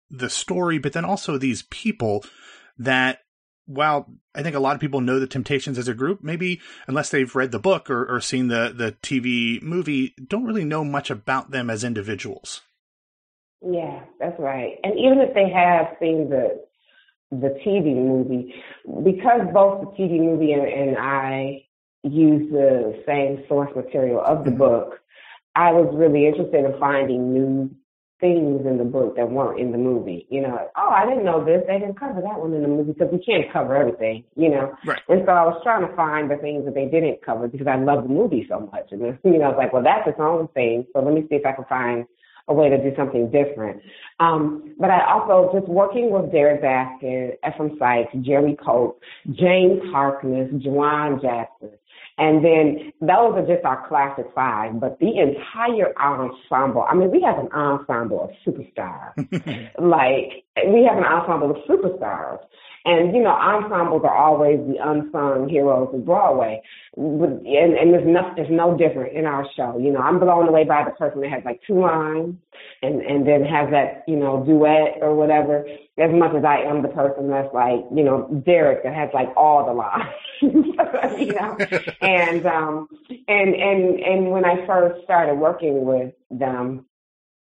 the 0.09 0.29
story, 0.29 0.77
but 0.77 0.93
then 0.93 1.05
also 1.05 1.37
these 1.37 1.63
people 1.63 2.23
that 2.77 3.19
while 3.69 4.11
I 4.33 4.41
think 4.41 4.55
a 4.55 4.59
lot 4.59 4.73
of 4.73 4.81
people 4.81 4.99
know 4.99 5.19
the 5.19 5.27
Temptations 5.27 5.77
as 5.77 5.87
a 5.87 5.93
group, 5.93 6.23
maybe 6.23 6.59
unless 6.87 7.09
they've 7.11 7.35
read 7.35 7.51
the 7.51 7.59
book 7.59 7.89
or, 7.89 8.03
or 8.05 8.19
seen 8.19 8.47
the, 8.47 8.73
the 8.75 8.93
TV 9.03 9.61
movie, 9.61 10.15
don't 10.27 10.45
really 10.45 10.65
know 10.65 10.83
much 10.83 11.11
about 11.11 11.51
them 11.51 11.69
as 11.69 11.83
individuals. 11.83 12.61
Yeah, 13.61 14.01
that's 14.19 14.39
right. 14.39 14.77
And 14.83 14.97
even 14.97 15.19
if 15.19 15.33
they 15.35 15.49
have 15.49 15.95
seen 15.99 16.29
the 16.29 16.67
the 17.31 17.55
TV 17.63 17.95
movie, 17.95 18.55
because 19.03 19.41
both 19.53 19.81
the 19.81 20.03
TV 20.03 20.19
movie 20.19 20.51
and, 20.51 20.63
and 20.63 20.97
I 20.97 21.63
use 22.01 22.51
the 22.51 23.03
same 23.05 23.43
source 23.47 23.69
material 23.75 24.19
of 24.19 24.45
the 24.45 24.49
mm-hmm. 24.49 24.57
book, 24.57 24.99
I 25.55 25.71
was 25.71 25.93
really 25.93 26.25
interested 26.25 26.65
in 26.65 26.79
finding 26.79 27.33
new 27.33 27.69
things 28.19 28.65
in 28.65 28.77
the 28.77 28.83
book 28.83 29.15
that 29.15 29.29
weren't 29.29 29.59
in 29.59 29.71
the 29.71 29.77
movie. 29.77 30.27
You 30.29 30.41
know, 30.41 30.67
oh, 30.75 30.89
I 30.89 31.05
didn't 31.05 31.25
know 31.25 31.43
this. 31.43 31.63
They 31.67 31.79
didn't 31.79 31.99
cover 31.99 32.21
that 32.21 32.39
one 32.39 32.53
in 32.53 32.61
the 32.61 32.67
movie 32.67 32.93
because 32.93 33.11
we 33.11 33.19
can't 33.19 33.51
cover 33.51 33.75
everything, 33.75 34.23
you 34.35 34.49
know. 34.49 34.75
Right. 34.85 35.01
And 35.07 35.23
so 35.25 35.31
I 35.31 35.43
was 35.45 35.59
trying 35.63 35.87
to 35.87 35.95
find 35.95 36.29
the 36.29 36.37
things 36.37 36.65
that 36.65 36.75
they 36.75 36.85
didn't 36.85 37.21
cover 37.25 37.47
because 37.47 37.67
I 37.67 37.77
love 37.77 38.03
the 38.03 38.09
movie 38.09 38.45
so 38.49 38.69
much. 38.71 38.91
And, 38.91 39.01
you 39.23 39.39
know, 39.39 39.45
I 39.45 39.49
was 39.49 39.57
like, 39.57 39.73
well, 39.73 39.83
that's 39.83 40.07
its 40.07 40.19
own 40.19 40.47
thing. 40.49 40.85
So 40.93 41.01
let 41.01 41.13
me 41.13 41.21
see 41.29 41.35
if 41.35 41.45
I 41.45 41.53
can 41.53 41.65
find 41.65 42.05
a 42.49 42.53
way 42.53 42.67
to 42.67 42.77
do 42.77 42.91
something 42.97 43.31
different. 43.31 43.81
Um, 44.19 44.75
but 44.79 44.89
I 44.89 45.05
also 45.05 45.51
just 45.57 45.69
working 45.69 46.11
with 46.11 46.31
Derrick 46.31 46.61
Baskin, 46.61 47.33
Ephraim 47.47 47.77
Sykes, 47.79 48.11
Jeremy 48.21 48.57
Pope, 48.61 49.01
James 49.31 49.81
Harkness, 49.91 50.51
Jawan 50.53 51.21
Jackson. 51.21 51.69
And 52.19 52.43
then 52.43 52.91
those 52.99 53.33
are 53.35 53.45
just 53.47 53.63
our 53.63 53.87
classic 53.87 54.25
five, 54.35 54.77
but 54.79 54.99
the 54.99 55.19
entire 55.19 55.97
ensemble, 55.97 56.85
I 56.87 56.93
mean, 56.93 57.11
we 57.11 57.21
have 57.21 57.37
an 57.39 57.47
ensemble 57.53 58.21
of 58.25 58.31
superstars. 58.45 59.15
like, 59.79 60.43
we 60.67 60.83
have 60.83 60.97
an 60.97 61.05
ensemble 61.05 61.51
of 61.51 61.57
superstars. 61.63 62.39
And, 62.85 63.13
you 63.13 63.21
know, 63.21 63.31
ensembles 63.31 64.03
are 64.05 64.15
always 64.15 64.59
the 64.59 64.77
unsung 64.81 65.49
heroes 65.49 65.89
of 65.93 66.05
Broadway. 66.05 66.61
And, 66.95 67.45
and 67.45 67.93
there's 67.93 68.07
no, 68.07 68.31
there's 68.35 68.49
no 68.49 68.77
different 68.77 69.15
in 69.15 69.25
our 69.25 69.45
show. 69.55 69.77
You 69.77 69.91
know, 69.91 69.99
I'm 69.99 70.19
blown 70.19 70.47
away 70.47 70.63
by 70.63 70.85
the 70.85 70.91
person 70.91 71.21
that 71.21 71.29
has 71.29 71.43
like 71.43 71.59
two 71.67 71.81
lines 71.81 72.35
and, 72.81 73.01
and 73.01 73.27
then 73.27 73.43
has 73.43 73.69
that, 73.71 74.03
you 74.07 74.15
know, 74.15 74.43
duet 74.45 74.97
or 75.01 75.13
whatever, 75.15 75.65
as 75.97 76.11
much 76.11 76.33
as 76.35 76.45
I 76.45 76.61
am 76.61 76.81
the 76.81 76.89
person 76.89 77.29
that's 77.29 77.53
like, 77.53 77.83
you 77.93 78.03
know, 78.03 78.27
Derrick 78.45 78.83
that 78.83 78.93
has 78.93 79.09
like 79.13 79.29
all 79.35 79.65
the 79.65 79.73
lines. 79.73 80.09
you 80.41 81.33
know, 81.33 81.57
and, 82.01 82.45
um, 82.45 82.87
and, 83.27 83.55
and, 83.55 83.99
and 83.99 84.31
when 84.31 84.45
I 84.45 84.65
first 84.65 85.03
started 85.03 85.35
working 85.35 85.85
with 85.85 86.13
them, 86.31 86.85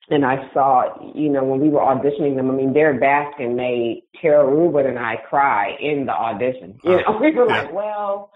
and 0.10 0.26
I 0.26 0.50
saw, 0.54 0.84
you 1.16 1.30
know, 1.30 1.44
when 1.44 1.60
we 1.60 1.70
were 1.70 1.80
auditioning 1.80 2.36
them, 2.36 2.52
I 2.52 2.54
mean, 2.54 2.74
Derrick 2.74 3.02
Baskin 3.02 3.56
made 3.56 4.04
Tara 4.22 4.46
Rubin 4.46 4.86
and 4.86 5.00
I 5.00 5.16
cry 5.16 5.78
in 5.80 6.06
the 6.06 6.14
audition. 6.14 6.78
You 6.84 7.02
know, 7.02 7.18
we 7.22 7.32
were 7.32 7.48
like, 7.48 7.74
well, 7.74 8.32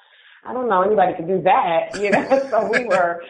I 0.46 0.54
don't 0.54 0.70
know 0.70 0.82
anybody 0.82 1.14
could 1.16 1.28
do 1.28 1.42
that, 1.44 1.96
you 2.02 2.12
know. 2.12 2.48
so 2.50 2.70
we 2.72 2.86
were 2.86 3.22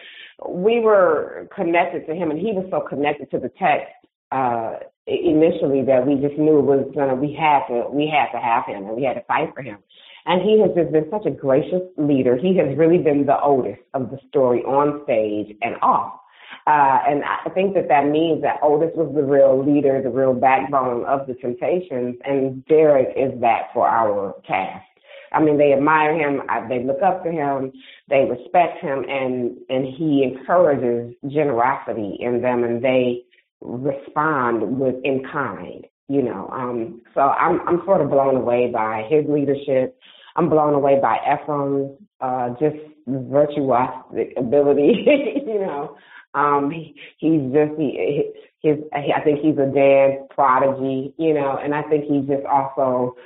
we 0.48 0.78
were 0.78 1.48
connected 1.54 2.06
to 2.06 2.14
him, 2.14 2.30
and 2.30 2.38
he 2.38 2.52
was 2.52 2.66
so 2.70 2.80
connected 2.80 3.30
to 3.32 3.38
the 3.38 3.50
text 3.58 3.92
uh 4.30 4.74
initially 5.06 5.82
that 5.82 6.06
we 6.06 6.14
just 6.16 6.38
knew 6.38 6.58
it 6.58 6.62
was 6.62 6.86
gonna 6.94 7.14
we 7.14 7.32
had 7.32 7.66
to 7.66 7.88
we 7.90 8.06
had 8.06 8.30
to 8.30 8.38
have 8.38 8.66
him 8.66 8.86
and 8.86 8.94
we 8.94 9.02
had 9.02 9.14
to 9.14 9.22
fight 9.22 9.52
for 9.54 9.62
him. 9.62 9.78
And 10.26 10.42
he 10.42 10.60
has 10.60 10.70
just 10.76 10.92
been 10.92 11.08
such 11.10 11.24
a 11.24 11.30
gracious 11.30 11.80
leader. 11.96 12.36
He 12.36 12.54
has 12.58 12.76
really 12.76 12.98
been 12.98 13.24
the 13.24 13.40
Otis 13.40 13.78
of 13.94 14.10
the 14.10 14.18
story 14.28 14.60
on 14.64 15.02
stage 15.04 15.56
and 15.62 15.76
off. 15.80 16.20
Uh, 16.68 16.98
and 17.08 17.24
I 17.24 17.48
think 17.54 17.72
that 17.74 17.88
that 17.88 18.08
means 18.08 18.42
that 18.42 18.58
Otis 18.62 18.92
was 18.94 19.10
the 19.14 19.22
real 19.22 19.64
leader, 19.64 20.02
the 20.02 20.10
real 20.10 20.34
backbone 20.34 21.06
of 21.06 21.26
the 21.26 21.32
Temptations, 21.32 22.16
and 22.26 22.62
Derrick 22.66 23.08
is 23.16 23.40
that 23.40 23.68
for 23.72 23.88
our 23.88 24.34
cast. 24.46 24.84
I 25.32 25.40
mean, 25.40 25.56
they 25.56 25.72
admire 25.72 26.12
him, 26.12 26.42
they 26.68 26.84
look 26.84 27.00
up 27.00 27.24
to 27.24 27.30
him, 27.30 27.72
they 28.10 28.26
respect 28.28 28.82
him, 28.82 29.04
and 29.08 29.56
and 29.70 29.86
he 29.86 30.22
encourages 30.22 31.14
generosity 31.26 32.18
in 32.20 32.42
them, 32.42 32.64
and 32.64 32.84
they 32.84 33.22
respond 33.62 34.78
with 34.78 34.96
in 35.04 35.22
kind. 35.32 35.86
You 36.08 36.20
know, 36.20 36.50
um, 36.52 37.00
so 37.14 37.20
I'm 37.20 37.66
I'm 37.66 37.80
sort 37.86 38.02
of 38.02 38.10
blown 38.10 38.36
away 38.36 38.70
by 38.70 39.06
his 39.08 39.24
leadership. 39.26 39.98
I'm 40.36 40.50
blown 40.50 40.74
away 40.74 41.00
by 41.00 41.16
Ephraim's 41.24 41.96
uh, 42.20 42.50
just 42.60 42.76
virtuous 43.06 43.90
ability. 44.36 45.06
you 45.46 45.60
know, 45.60 45.96
um, 46.38 46.70
he, 46.70 46.94
he's 47.18 47.52
just 47.52 47.72
he, 47.78 48.30
his. 48.60 48.78
I 48.92 49.20
think 49.22 49.40
he's 49.40 49.58
a 49.58 49.66
dance 49.66 50.22
prodigy, 50.30 51.12
you 51.16 51.34
know, 51.34 51.58
and 51.62 51.74
I 51.74 51.82
think 51.82 52.04
he's 52.04 52.26
just 52.26 52.46
also, 52.46 53.16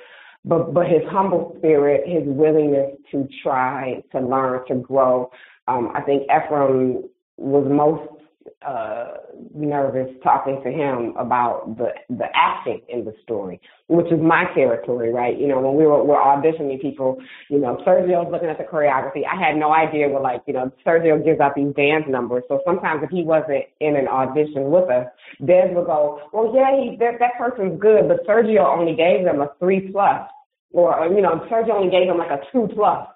but 0.45 0.73
but 0.73 0.87
his 0.87 1.03
humble 1.11 1.55
spirit, 1.59 2.07
his 2.07 2.23
willingness 2.25 2.97
to 3.11 3.29
try 3.43 4.03
to 4.13 4.21
learn 4.21 4.67
to 4.69 4.77
grow. 4.77 5.31
Um, 5.69 5.93
I 5.95 6.01
think 6.01 6.25
Ephraim 6.25 7.05
was 7.37 7.67
most 7.69 8.22
uh, 8.66 9.14
nervous 9.55 10.09
talking 10.23 10.60
to 10.64 10.70
him 10.70 11.14
about 11.16 11.77
the 11.77 11.89
the 12.09 12.27
acting 12.35 12.81
in 12.89 13.05
the 13.05 13.14
story, 13.23 13.60
which 13.89 14.06
is 14.12 14.20
my 14.20 14.44
territory, 14.55 15.12
right? 15.12 15.39
You 15.39 15.48
know, 15.48 15.60
when 15.60 15.77
we 15.77 15.85
were, 15.85 16.02
were 16.05 16.16
auditioning 16.16 16.81
people, 16.81 17.19
you 17.48 17.59
know, 17.59 17.78
Sergio's 17.86 18.31
looking 18.31 18.48
at 18.48 18.59
the 18.59 18.64
choreography. 18.64 19.23
I 19.27 19.40
had 19.40 19.56
no 19.56 19.73
idea 19.73 20.09
what 20.09 20.23
like, 20.23 20.43
you 20.47 20.55
know, 20.55 20.70
Sergio 20.86 21.23
gives 21.24 21.40
out 21.40 21.55
these 21.55 21.74
dance 21.74 22.05
numbers. 22.09 22.44
So 22.48 22.60
sometimes 22.64 23.02
if 23.02 23.10
he 23.10 23.23
wasn't 23.23 23.64
in 23.81 23.97
an 23.97 24.09
audition 24.09 24.70
with 24.70 24.90
us, 24.90 25.06
Des 25.44 25.73
would 25.74 25.86
go, 25.86 26.20
well, 26.32 26.52
yeah, 26.55 26.70
he, 26.78 26.97
that, 26.98 27.19
that 27.19 27.32
person's 27.39 27.81
good, 27.81 28.09
but 28.09 28.27
Sergio 28.27 28.64
only 28.66 28.94
gave 28.94 29.24
them 29.24 29.40
a 29.40 29.51
three 29.59 29.90
plus 29.93 30.28
or 30.73 31.06
you 31.14 31.20
know, 31.20 31.47
Sergio 31.51 31.74
only 31.74 31.90
gave 31.90 32.09
him 32.09 32.19
like 32.19 32.31
a 32.31 32.40
two 32.51 32.69
plus. 32.74 33.06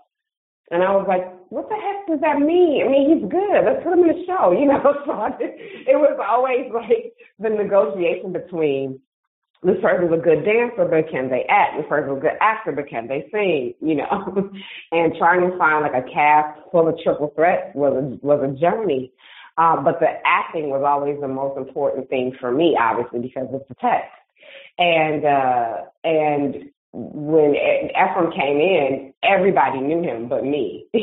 And 0.71 0.83
I 0.83 0.91
was 0.97 1.07
like, 1.07 1.25
what 1.51 1.69
the 1.69 1.77
heck 1.77 2.07
does 2.09 2.21
that 2.21 2.41
mean? 2.41 2.83
I 2.85 2.91
mean, 2.91 3.07
he's 3.07 3.31
good. 3.31 3.63
Let's 3.65 3.85
put 3.85 3.93
him 3.93 4.03
in 4.03 4.19
the 4.19 4.27
show, 4.27 4.51
you 4.51 4.67
know. 4.67 4.83
So 5.07 5.13
I, 5.13 5.31
it 5.39 5.95
was 5.95 6.19
always 6.19 6.67
like 6.75 7.15
the 7.39 7.51
negotiation 7.51 8.33
between 8.33 9.01
this 9.63 9.77
person's 9.81 10.13
a 10.13 10.19
good 10.19 10.45
dancer, 10.45 10.85
but 10.85 11.11
can 11.11 11.31
they 11.31 11.47
act? 11.49 11.77
This 11.77 11.87
person's 11.89 12.19
a 12.19 12.21
good 12.21 12.39
actor, 12.41 12.73
but 12.73 12.89
can 12.89 13.07
they 13.07 13.27
sing? 13.31 13.75
You 13.81 13.97
know, 13.97 14.51
and 14.93 15.15
trying 15.19 15.49
to 15.49 15.57
find 15.57 15.83
like 15.83 15.95
a 15.95 16.07
cast 16.11 16.61
full 16.73 16.89
of 16.89 16.99
triple 17.03 17.33
threats 17.35 17.71
was 17.75 17.95
a, 17.95 18.27
was 18.27 18.43
a 18.43 18.59
journey. 18.59 19.13
Uh, 19.59 19.81
but 19.81 20.01
the 20.01 20.09
acting 20.27 20.69
was 20.69 20.83
always 20.87 21.19
the 21.21 21.29
most 21.29 21.57
important 21.57 22.11
thing 22.11 22.37
for 22.39 22.53
me, 22.53 22.77
obviously, 22.79 23.21
because 23.21 23.49
of 23.55 23.63
the 23.69 23.75
text. 23.81 24.13
And 24.79 25.25
uh, 25.25 25.77
and 26.05 26.71
when 26.97 27.55
Ephraim 27.91 28.33
came 28.33 28.57
in, 28.57 29.13
everybody 29.23 29.81
knew 29.81 30.03
him 30.03 30.29
but 30.29 30.45
me. 30.45 30.87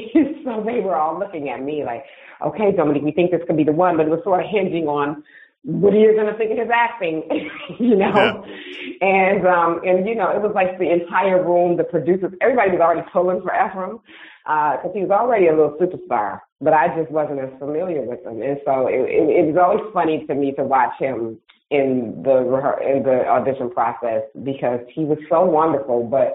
so 0.44 0.64
they 0.66 0.80
were 0.80 0.96
all 0.96 1.20
looking 1.20 1.50
at 1.50 1.62
me 1.62 1.84
like, 1.86 2.04
okay, 2.44 2.72
Dominique, 2.76 3.04
we 3.04 3.12
think 3.12 3.30
this 3.30 3.42
could 3.46 3.58
be 3.58 3.64
the 3.64 3.72
one, 3.72 3.98
but 3.98 4.08
it 4.08 4.10
was 4.10 4.22
sort 4.24 4.44
of 4.44 4.50
hinging 4.50 4.88
on 4.88 5.24
what 5.62 5.94
are 5.94 6.00
you 6.00 6.14
going 6.14 6.26
to 6.26 6.38
think 6.38 6.52
of 6.52 6.58
his 6.58 6.70
acting, 6.74 7.24
you 7.80 7.96
know? 7.96 8.12
Yeah. 8.12 9.08
And, 9.08 9.48
um, 9.48 9.82
and, 9.86 10.08
you 10.08 10.16
know, 10.16 10.32
it 10.32 10.42
was 10.42 10.52
like 10.56 10.80
the 10.80 10.92
entire 10.92 11.46
room, 11.46 11.78
the 11.78 11.84
producers, 11.84 12.34
everybody 12.42 12.72
was 12.72 12.82
already 12.82 13.08
pulling 13.14 13.42
for 13.42 13.54
Ephraim, 13.54 14.00
uh, 14.48 14.78
cause 14.82 14.92
he 14.96 15.02
was 15.02 15.12
already 15.12 15.48
a 15.48 15.56
little 15.56 15.78
superstar, 15.80 16.42
but 16.60 16.74
I 16.74 16.88
just 16.98 17.12
wasn't 17.12 17.40
as 17.40 17.52
familiar 17.60 18.02
with 18.02 18.26
him. 18.26 18.42
And 18.42 18.58
so 18.66 18.88
it, 18.88 19.06
it, 19.08 19.30
it 19.30 19.54
was 19.54 19.58
always 19.62 19.94
funny 19.94 20.26
to 20.26 20.34
me 20.34 20.54
to 20.54 20.64
watch 20.64 20.98
him 21.00 21.38
in 21.74 22.22
the 22.24 22.38
in 22.86 23.04
the 23.04 23.26
audition 23.28 23.72
process 23.72 24.22
because 24.44 24.80
he 24.94 25.04
was 25.04 25.18
so 25.28 25.44
wonderful, 25.44 26.04
but 26.04 26.34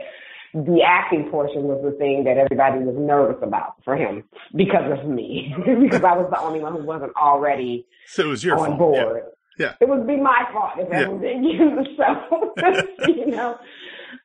the 0.52 0.80
acting 0.84 1.30
portion 1.30 1.64
was 1.64 1.80
the 1.84 1.96
thing 1.98 2.24
that 2.24 2.36
everybody 2.38 2.80
was 2.80 2.96
nervous 2.98 3.40
about 3.42 3.74
for 3.84 3.96
him 3.96 4.24
because 4.56 4.90
of 4.98 5.08
me, 5.08 5.54
because 5.58 6.02
I 6.02 6.16
was 6.16 6.28
the 6.30 6.40
only 6.40 6.60
one 6.60 6.74
who 6.74 6.82
wasn't 6.82 7.14
already 7.16 7.86
so 8.06 8.24
it 8.24 8.26
was 8.26 8.42
your 8.42 8.58
on 8.58 8.76
fault. 8.76 8.78
board. 8.78 9.22
Yeah. 9.58 9.66
yeah. 9.66 9.74
It 9.80 9.88
would 9.88 10.06
be 10.06 10.16
my 10.16 10.44
fault 10.52 10.72
if 10.78 10.88
yeah. 10.90 11.06
didn't 11.20 11.44
use 11.44 11.72
the 11.76 11.86
show, 11.96 13.12
you 13.12 13.26
know. 13.26 13.58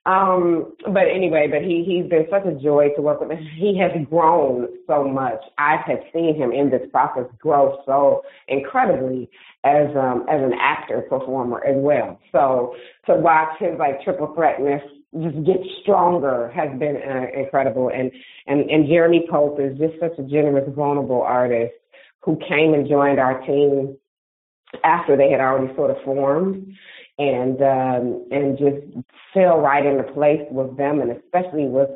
Um, 0.06 0.74
but 0.86 1.08
anyway, 1.14 1.48
but 1.50 1.62
he 1.62 1.84
he's 1.86 2.10
been 2.10 2.26
such 2.30 2.46
a 2.46 2.56
joy 2.62 2.90
to 2.96 3.02
work 3.02 3.22
with. 3.22 3.38
He 3.56 3.78
has 3.80 3.92
grown 4.10 4.68
so 4.88 5.06
much. 5.06 5.40
I 5.58 5.78
have 5.86 6.00
seen 6.14 6.36
him 6.36 6.52
in 6.52 6.70
this 6.70 6.90
process 6.92 7.26
grow 7.40 7.82
so 7.86 8.24
incredibly 8.48 9.30
as 9.64 9.88
um 9.96 10.26
as 10.30 10.42
an 10.42 10.54
actor 10.60 11.02
performer 11.10 11.64
as 11.66 11.76
well. 11.78 12.20
So 12.32 12.76
to 13.06 13.16
watch 13.16 13.58
his 13.60 13.78
like 13.80 14.04
triple 14.04 14.34
threatness 14.36 14.82
just 15.22 15.46
get 15.46 15.58
stronger 15.82 16.52
has 16.56 16.70
been 16.80 16.98
uh, 16.98 17.40
incredible. 17.40 17.90
And 17.90 18.12
and 18.48 18.70
and 18.70 18.88
Jeremy 18.88 19.28
Pope 19.30 19.60
is 19.60 19.78
just 19.78 19.94
such 20.00 20.18
a 20.18 20.24
generous, 20.24 20.68
vulnerable 20.76 21.22
artist 21.22 21.74
who 22.22 22.38
came 22.48 22.74
and 22.74 22.88
joined 22.88 23.20
our 23.20 23.42
team 23.46 23.98
after 24.84 25.16
they 25.16 25.30
had 25.30 25.40
already 25.40 25.74
sort 25.76 25.92
of 25.92 25.98
formed 26.04 26.74
and 27.20 27.62
um, 27.62 28.28
and 28.32 28.58
just 28.58 29.06
fell 29.34 29.60
right 29.60 29.86
into 29.86 30.04
place 30.14 30.42
with 30.50 30.76
them, 30.78 31.00
and 31.00 31.12
especially 31.12 31.66
with 31.66 31.90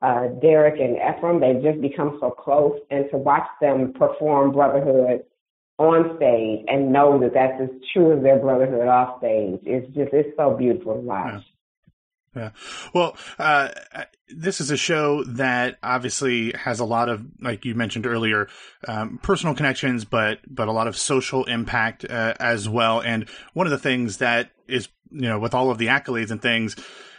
uh, 0.00 0.28
Derrick 0.40 0.80
and 0.80 0.96
Ephraim. 0.96 1.40
They've 1.40 1.62
just 1.62 1.82
become 1.82 2.16
so 2.20 2.30
close, 2.30 2.78
and 2.90 3.04
to 3.10 3.18
watch 3.18 3.46
them 3.60 3.92
perform 3.92 4.52
brotherhood 4.52 5.24
on 5.78 6.16
stage 6.16 6.64
and 6.68 6.92
know 6.92 7.18
that 7.20 7.34
that's 7.34 7.60
as 7.60 7.70
true 7.92 8.16
as 8.16 8.22
their 8.22 8.38
brotherhood 8.38 8.86
off 8.86 9.18
stage 9.18 9.60
It's 9.64 9.86
just 9.94 10.12
it's 10.12 10.36
so 10.36 10.54
beautiful 10.56 10.94
to 10.94 11.00
watch. 11.00 11.32
Yeah. 11.34 11.40
Yeah. 12.34 12.50
Well, 12.94 13.16
uh, 13.38 13.68
this 14.28 14.60
is 14.62 14.70
a 14.70 14.76
show 14.78 15.22
that 15.24 15.78
obviously 15.82 16.52
has 16.52 16.80
a 16.80 16.84
lot 16.86 17.10
of, 17.10 17.26
like 17.42 17.66
you 17.66 17.74
mentioned 17.74 18.06
earlier, 18.06 18.48
um, 18.88 19.18
personal 19.22 19.54
connections, 19.54 20.06
but 20.06 20.38
but 20.46 20.66
a 20.66 20.72
lot 20.72 20.86
of 20.86 20.96
social 20.96 21.44
impact 21.44 22.06
uh, 22.08 22.32
as 22.40 22.68
well. 22.68 23.02
And 23.02 23.28
one 23.52 23.66
of 23.66 23.70
the 23.70 23.78
things 23.78 24.16
that 24.18 24.50
is, 24.66 24.88
you 25.10 25.28
know, 25.28 25.38
with 25.38 25.52
all 25.52 25.70
of 25.70 25.76
the 25.76 25.88
accolades 25.88 26.30
and 26.30 26.40
things, 26.40 26.74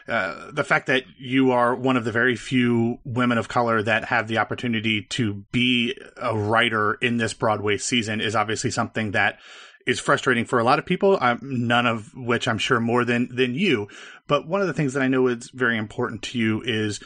uh, 0.08 0.52
the 0.52 0.64
fact 0.64 0.88
that 0.88 1.04
you 1.18 1.52
are 1.52 1.76
one 1.76 1.96
of 1.96 2.04
the 2.04 2.12
very 2.12 2.36
few 2.36 3.00
women 3.06 3.38
of 3.38 3.48
color 3.48 3.82
that 3.82 4.06
have 4.06 4.28
the 4.28 4.38
opportunity 4.38 5.04
to 5.04 5.46
be 5.52 5.98
a 6.18 6.38
writer 6.38 6.96
in 6.96 7.18
this 7.18 7.34
Broadway 7.34 7.78
season 7.78 8.20
is 8.20 8.36
obviously 8.36 8.72
something 8.72 9.12
that 9.12 9.40
is 9.86 10.00
frustrating 10.00 10.46
for 10.46 10.60
a 10.60 10.64
lot 10.64 10.80
of 10.80 10.86
people. 10.86 11.18
Um, 11.22 11.40
none 11.42 11.86
of 11.86 12.14
which 12.16 12.48
I'm 12.48 12.58
sure 12.58 12.80
more 12.80 13.06
than 13.06 13.34
than 13.34 13.56
you. 13.56 13.88
But 14.28 14.48
one 14.48 14.62
of 14.62 14.68
the 14.68 14.74
things 14.74 14.94
that 14.94 15.04
I 15.04 15.08
know 15.08 15.28
is 15.28 15.50
very 15.54 15.78
important 15.78 16.22
to 16.24 16.40
you 16.40 16.62
is 16.66 17.00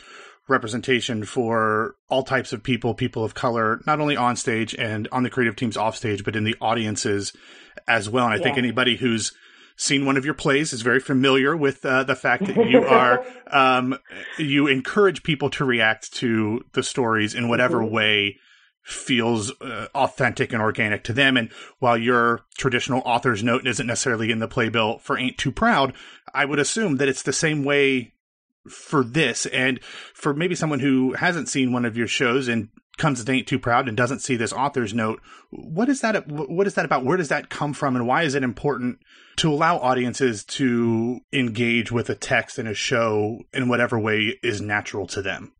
representation 0.48 1.26
for 1.26 1.96
all 2.10 2.24
types 2.24 2.54
of 2.54 2.64
people, 2.64 2.94
people 2.94 3.24
of 3.24 3.34
color, 3.34 3.82
not 3.86 4.00
only 4.00 4.16
on 4.16 4.36
stage 4.36 4.74
and 4.76 5.08
on 5.12 5.24
the 5.24 5.30
creative 5.30 5.56
teams 5.56 5.76
off 5.76 5.96
stage, 5.96 6.24
but 6.24 6.36
in 6.36 6.46
the 6.46 6.56
audiences 6.62 7.34
as 7.88 8.10
well. 8.10 8.26
And 8.26 8.34
I 8.34 8.38
yeah. 8.38 8.44
think 8.44 8.58
anybody 8.58 8.96
who's 8.96 9.34
seen 9.78 10.06
one 10.06 10.18
of 10.18 10.26
your 10.26 10.34
plays 10.34 10.74
is 10.74 10.82
very 10.82 11.00
familiar 11.00 11.56
with 11.56 11.86
uh, 11.86 12.04
the 12.04 12.16
fact 12.16 12.46
that 12.48 12.70
you 12.70 12.84
are 12.84 13.24
um, 13.52 13.98
you 14.38 14.68
encourage 14.68 15.24
people 15.24 15.50
to 15.52 15.64
react 15.64 16.12
to 16.14 16.66
the 16.74 16.84
stories 16.84 17.34
in 17.34 17.48
whatever 17.48 17.78
mm-hmm. 17.78 17.94
way 17.94 18.38
feels 18.82 19.52
uh, 19.62 19.88
authentic 19.94 20.54
and 20.54 20.62
organic 20.62 21.04
to 21.04 21.14
them. 21.14 21.36
And 21.38 21.52
while 21.80 21.98
your 21.98 22.42
traditional 22.58 23.02
author's 23.06 23.44
note 23.44 23.68
isn't 23.68 23.86
necessarily 23.86 24.32
in 24.32 24.40
the 24.40 24.48
playbill 24.48 25.00
for 25.00 25.18
Ain't 25.18 25.38
Too 25.38 25.52
Proud, 25.52 25.94
I 26.34 26.46
would 26.46 26.60
assume 26.60 26.96
that 26.98 27.10
it's 27.10 27.24
the 27.24 27.34
same 27.34 27.66
way 27.66 28.14
for 28.70 29.04
this. 29.04 29.46
And 29.48 29.84
for 29.84 30.34
maybe 30.34 30.56
someone 30.56 30.80
who 30.80 31.14
hasn't 31.14 31.50
seen 31.50 31.74
one 31.74 31.84
of 31.84 31.98
your 31.98 32.08
shows 32.08 32.48
and 32.48 32.70
comes 32.98 33.24
to 33.24 33.32
Ain't 33.32 33.48
Too 33.48 33.60
Proud 33.60 33.90
and 33.90 33.98
doesn't 33.98 34.22
see 34.22 34.38
this 34.38 34.54
author's 34.54 34.94
note, 34.94 35.22
what 35.52 35.90
is 35.90 36.00
that? 36.00 36.26
What 36.28 36.66
is 36.66 36.76
that 36.76 36.86
about? 36.86 37.04
Where 37.04 37.18
does 37.18 37.30
that 37.30 37.50
come 37.50 37.74
from? 37.74 37.98
And 37.98 38.08
why 38.08 38.24
is 38.24 38.36
it 38.36 38.44
important 38.44 39.00
to 39.38 39.52
allow 39.52 39.78
audiences 39.78 40.44
to 40.44 41.20
engage 41.32 41.92
with 41.92 42.10
a 42.10 42.16
text 42.16 42.60
in 42.60 42.68
a 42.68 42.74
show 42.74 43.40
in 43.54 43.70
whatever 43.70 44.00
way 44.00 44.38
is 44.44 44.62
natural 44.62 45.08
to 45.08 45.22
them? 45.22 45.54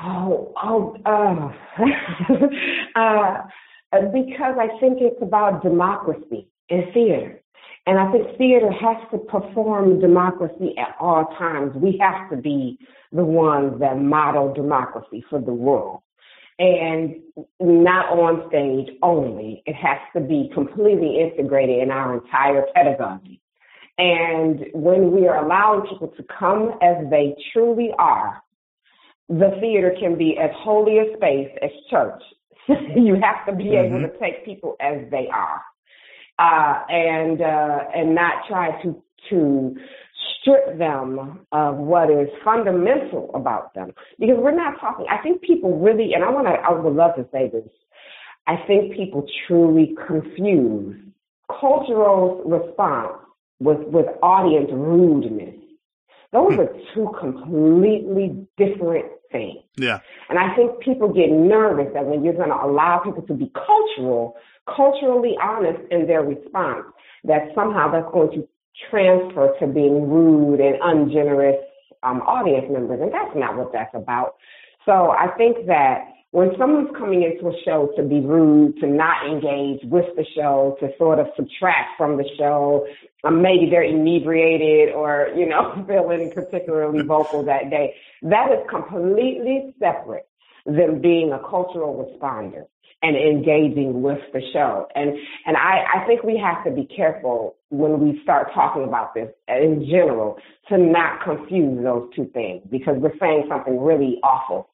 Oh, 0.00 0.52
oh, 0.62 0.96
uh, 1.04 1.52
uh, 2.98 3.38
because 4.12 4.56
I 4.58 4.68
think 4.80 4.98
it's 5.00 5.20
about 5.20 5.62
democracy 5.62 6.48
in 6.68 6.84
theater. 6.92 7.40
And 7.86 7.98
I 7.98 8.10
think 8.12 8.38
theater 8.38 8.70
has 8.70 8.96
to 9.10 9.18
perform 9.18 10.00
democracy 10.00 10.74
at 10.78 10.94
all 11.00 11.26
times. 11.38 11.74
We 11.74 11.98
have 12.00 12.30
to 12.30 12.36
be 12.36 12.78
the 13.10 13.24
ones 13.24 13.80
that 13.80 13.98
model 13.98 14.54
democracy 14.54 15.24
for 15.28 15.40
the 15.40 15.52
world. 15.52 16.00
And 16.58 17.16
not 17.60 18.06
on 18.10 18.48
stage 18.48 18.94
only. 19.02 19.62
It 19.66 19.74
has 19.74 19.98
to 20.14 20.20
be 20.20 20.50
completely 20.54 21.20
integrated 21.20 21.82
in 21.82 21.90
our 21.90 22.14
entire 22.14 22.66
pedagogy. 22.74 23.40
And 23.98 24.66
when 24.72 25.12
we 25.12 25.26
are 25.28 25.44
allowing 25.44 25.86
people 25.88 26.08
to 26.08 26.24
come 26.38 26.72
as 26.82 26.96
they 27.10 27.34
truly 27.52 27.90
are, 27.98 28.42
the 29.28 29.56
theater 29.60 29.94
can 29.98 30.16
be 30.16 30.36
as 30.38 30.50
holy 30.54 30.98
a 30.98 31.16
space 31.16 31.50
as 31.62 31.70
church. 31.90 32.22
you 32.96 33.16
have 33.20 33.44
to 33.46 33.54
be 33.54 33.64
mm-hmm. 33.64 33.96
able 33.96 34.08
to 34.08 34.18
take 34.18 34.44
people 34.44 34.76
as 34.80 34.98
they 35.10 35.28
are, 35.32 35.62
uh, 36.38 36.84
and 36.88 37.40
uh, 37.40 37.78
and 37.94 38.14
not 38.14 38.46
try 38.48 38.70
to 38.82 39.02
to 39.30 39.76
strip 40.40 40.78
them 40.78 41.40
of 41.52 41.76
what 41.76 42.10
is 42.10 42.28
fundamental 42.44 43.30
about 43.34 43.74
them. 43.74 43.92
Because 44.18 44.36
we're 44.38 44.54
not 44.54 44.78
talking. 44.80 45.06
I 45.10 45.22
think 45.22 45.42
people 45.42 45.78
really, 45.78 46.14
and 46.14 46.24
I 46.24 46.30
want 46.30 46.46
to. 46.46 46.52
I 46.52 46.72
would 46.72 46.94
love 46.94 47.14
to 47.16 47.26
say 47.32 47.48
this. 47.48 47.68
I 48.46 48.56
think 48.66 48.94
people 48.94 49.26
truly 49.46 49.94
confuse 50.06 50.96
cultural 51.60 52.42
response 52.44 53.18
with 53.60 53.78
with 53.88 54.06
audience 54.22 54.70
rudeness. 54.72 55.54
Those 56.32 56.58
are 56.58 56.68
two 56.94 57.12
completely 57.20 58.46
different 58.56 59.06
things. 59.30 59.58
Yeah. 59.76 60.00
And 60.30 60.38
I 60.38 60.54
think 60.56 60.80
people 60.80 61.12
get 61.12 61.30
nervous 61.30 61.88
that 61.92 62.06
when 62.06 62.24
you're 62.24 62.34
going 62.34 62.48
to 62.48 62.64
allow 62.64 63.00
people 63.04 63.22
to 63.22 63.34
be 63.34 63.52
cultural, 63.54 64.36
culturally 64.66 65.36
honest 65.42 65.80
in 65.90 66.06
their 66.06 66.22
response, 66.22 66.86
that 67.24 67.48
somehow 67.54 67.90
that's 67.92 68.10
going 68.12 68.30
to 68.32 68.48
transfer 68.90 69.54
to 69.60 69.66
being 69.66 70.08
rude 70.08 70.60
and 70.60 70.76
ungenerous 70.82 71.56
um, 72.02 72.20
audience 72.22 72.66
members. 72.70 73.00
And 73.00 73.12
that's 73.12 73.34
not 73.36 73.56
what 73.56 73.72
that's 73.72 73.94
about. 73.94 74.36
So 74.84 75.10
I 75.10 75.28
think 75.36 75.66
that 75.66 76.08
when 76.32 76.50
someone's 76.58 76.88
coming 76.96 77.22
into 77.22 77.48
a 77.48 77.62
show 77.62 77.90
to 77.96 78.02
be 78.02 78.20
rude, 78.20 78.80
to 78.80 78.86
not 78.86 79.26
engage 79.26 79.80
with 79.84 80.06
the 80.16 80.24
show, 80.34 80.76
to 80.80 80.88
sort 80.96 81.18
of 81.18 81.26
subtract 81.36 81.90
from 81.98 82.16
the 82.16 82.24
show, 82.38 82.86
um, 83.24 83.42
maybe 83.42 83.68
they're 83.70 83.82
inebriated 83.82 84.94
or, 84.94 85.28
you 85.36 85.46
know, 85.46 85.84
feeling 85.88 86.32
particularly 86.32 87.02
vocal 87.02 87.44
that 87.44 87.70
day, 87.70 87.94
that 88.22 88.50
is 88.50 88.58
completely 88.68 89.74
separate 89.78 90.26
than 90.64 91.00
being 91.00 91.32
a 91.32 91.38
cultural 91.38 92.08
responder 92.08 92.64
and 93.02 93.16
engaging 93.16 94.02
with 94.02 94.20
the 94.32 94.40
show. 94.52 94.86
And 94.94 95.10
and 95.46 95.56
I, 95.56 95.84
I 95.94 96.06
think 96.06 96.22
we 96.22 96.38
have 96.38 96.64
to 96.64 96.70
be 96.70 96.86
careful 96.86 97.56
when 97.70 98.00
we 98.00 98.20
start 98.22 98.48
talking 98.54 98.84
about 98.84 99.14
this 99.14 99.28
in 99.48 99.86
general 99.90 100.38
to 100.68 100.78
not 100.78 101.22
confuse 101.22 101.82
those 101.82 102.08
two 102.14 102.30
things 102.32 102.62
because 102.70 102.96
we're 102.98 103.18
saying 103.20 103.46
something 103.48 103.80
really 103.80 104.20
awful 104.22 104.68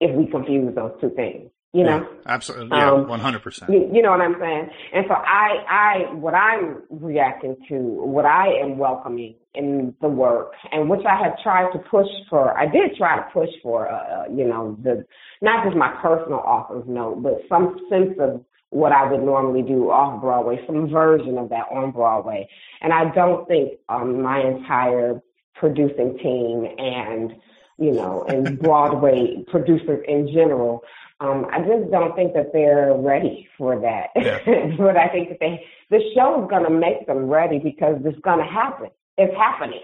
if 0.00 0.14
we 0.16 0.26
confuse 0.30 0.74
those 0.74 0.92
two 1.00 1.10
things. 1.10 1.50
You 1.74 1.84
know, 1.84 1.98
yeah, 1.98 2.06
absolutely, 2.26 2.76
yeah, 2.76 2.92
Um, 2.92 3.08
one 3.08 3.20
hundred 3.20 3.42
percent. 3.42 3.70
you, 3.70 3.90
you 3.92 4.00
know 4.00 4.10
what 4.10 4.22
I'm 4.22 4.36
saying? 4.40 4.70
And 4.94 5.04
so 5.06 5.14
I, 5.14 5.64
I, 5.68 6.14
what 6.14 6.32
I'm 6.34 6.82
reacting 6.88 7.56
to, 7.68 7.74
what 7.76 8.24
I 8.24 8.48
am 8.62 8.78
welcoming 8.78 9.34
in 9.54 9.94
the 10.00 10.08
work, 10.08 10.52
and 10.72 10.88
which 10.88 11.04
I 11.04 11.22
have 11.22 11.34
tried 11.42 11.70
to 11.72 11.78
push 11.78 12.06
for, 12.30 12.56
I 12.56 12.64
did 12.66 12.96
try 12.96 13.16
to 13.16 13.26
push 13.34 13.50
for, 13.62 13.90
uh, 13.90 14.24
you 14.34 14.46
know, 14.46 14.78
the 14.82 15.04
not 15.42 15.64
just 15.64 15.76
my 15.76 15.90
personal 16.00 16.38
author's 16.38 16.84
note, 16.88 17.22
but 17.22 17.42
some 17.50 17.76
sense 17.90 18.14
of 18.18 18.42
what 18.70 18.92
I 18.92 19.10
would 19.10 19.22
normally 19.22 19.62
do 19.62 19.90
off 19.90 20.22
Broadway, 20.22 20.60
some 20.66 20.88
version 20.88 21.36
of 21.36 21.50
that 21.50 21.66
on 21.70 21.90
Broadway. 21.90 22.48
And 22.80 22.94
I 22.94 23.10
don't 23.14 23.46
think 23.46 23.72
um, 23.90 24.22
my 24.22 24.40
entire 24.40 25.20
producing 25.54 26.16
team 26.18 26.66
and 26.78 27.32
you 27.78 27.92
know, 27.92 28.24
and 28.28 28.58
Broadway 28.62 29.44
producers 29.48 30.04
in 30.08 30.28
general. 30.28 30.82
Um, 31.20 31.46
I 31.52 31.58
just 31.60 31.90
don't 31.90 32.14
think 32.14 32.32
that 32.34 32.52
they're 32.52 32.94
ready 32.94 33.48
for 33.58 33.78
that. 33.80 34.10
Yeah. 34.14 34.38
but 34.78 34.96
I 34.96 35.08
think 35.08 35.30
that 35.30 35.38
they, 35.40 35.64
the 35.90 36.00
show 36.14 36.42
is 36.44 36.48
going 36.50 36.64
to 36.64 36.70
make 36.70 37.06
them 37.06 37.26
ready 37.28 37.58
because 37.58 37.96
it's 38.04 38.18
going 38.20 38.38
to 38.38 38.44
happen. 38.44 38.88
It's 39.16 39.34
happening. 39.36 39.80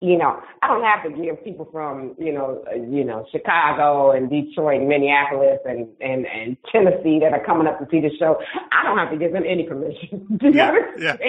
You 0.00 0.18
know, 0.18 0.42
I 0.62 0.66
don't 0.66 0.82
have 0.82 1.04
to 1.04 1.10
give 1.22 1.44
people 1.44 1.68
from, 1.70 2.16
you 2.18 2.32
know, 2.32 2.64
uh, 2.68 2.74
you 2.74 3.04
know, 3.04 3.24
Chicago 3.30 4.10
and 4.10 4.28
Detroit 4.28 4.80
and 4.80 4.88
Minneapolis 4.88 5.60
and, 5.64 5.86
and, 6.00 6.26
and 6.26 6.56
Tennessee 6.72 7.20
that 7.20 7.32
are 7.32 7.44
coming 7.44 7.68
up 7.68 7.78
to 7.78 7.86
see 7.88 8.00
the 8.00 8.10
show. 8.18 8.40
I 8.72 8.82
don't 8.82 8.98
have 8.98 9.12
to 9.12 9.16
give 9.16 9.32
them 9.32 9.44
any 9.46 9.62
permission. 9.62 10.26
Do 10.40 10.48
you 10.48 10.54
Yeah, 10.54 10.68
understand? 10.70 11.20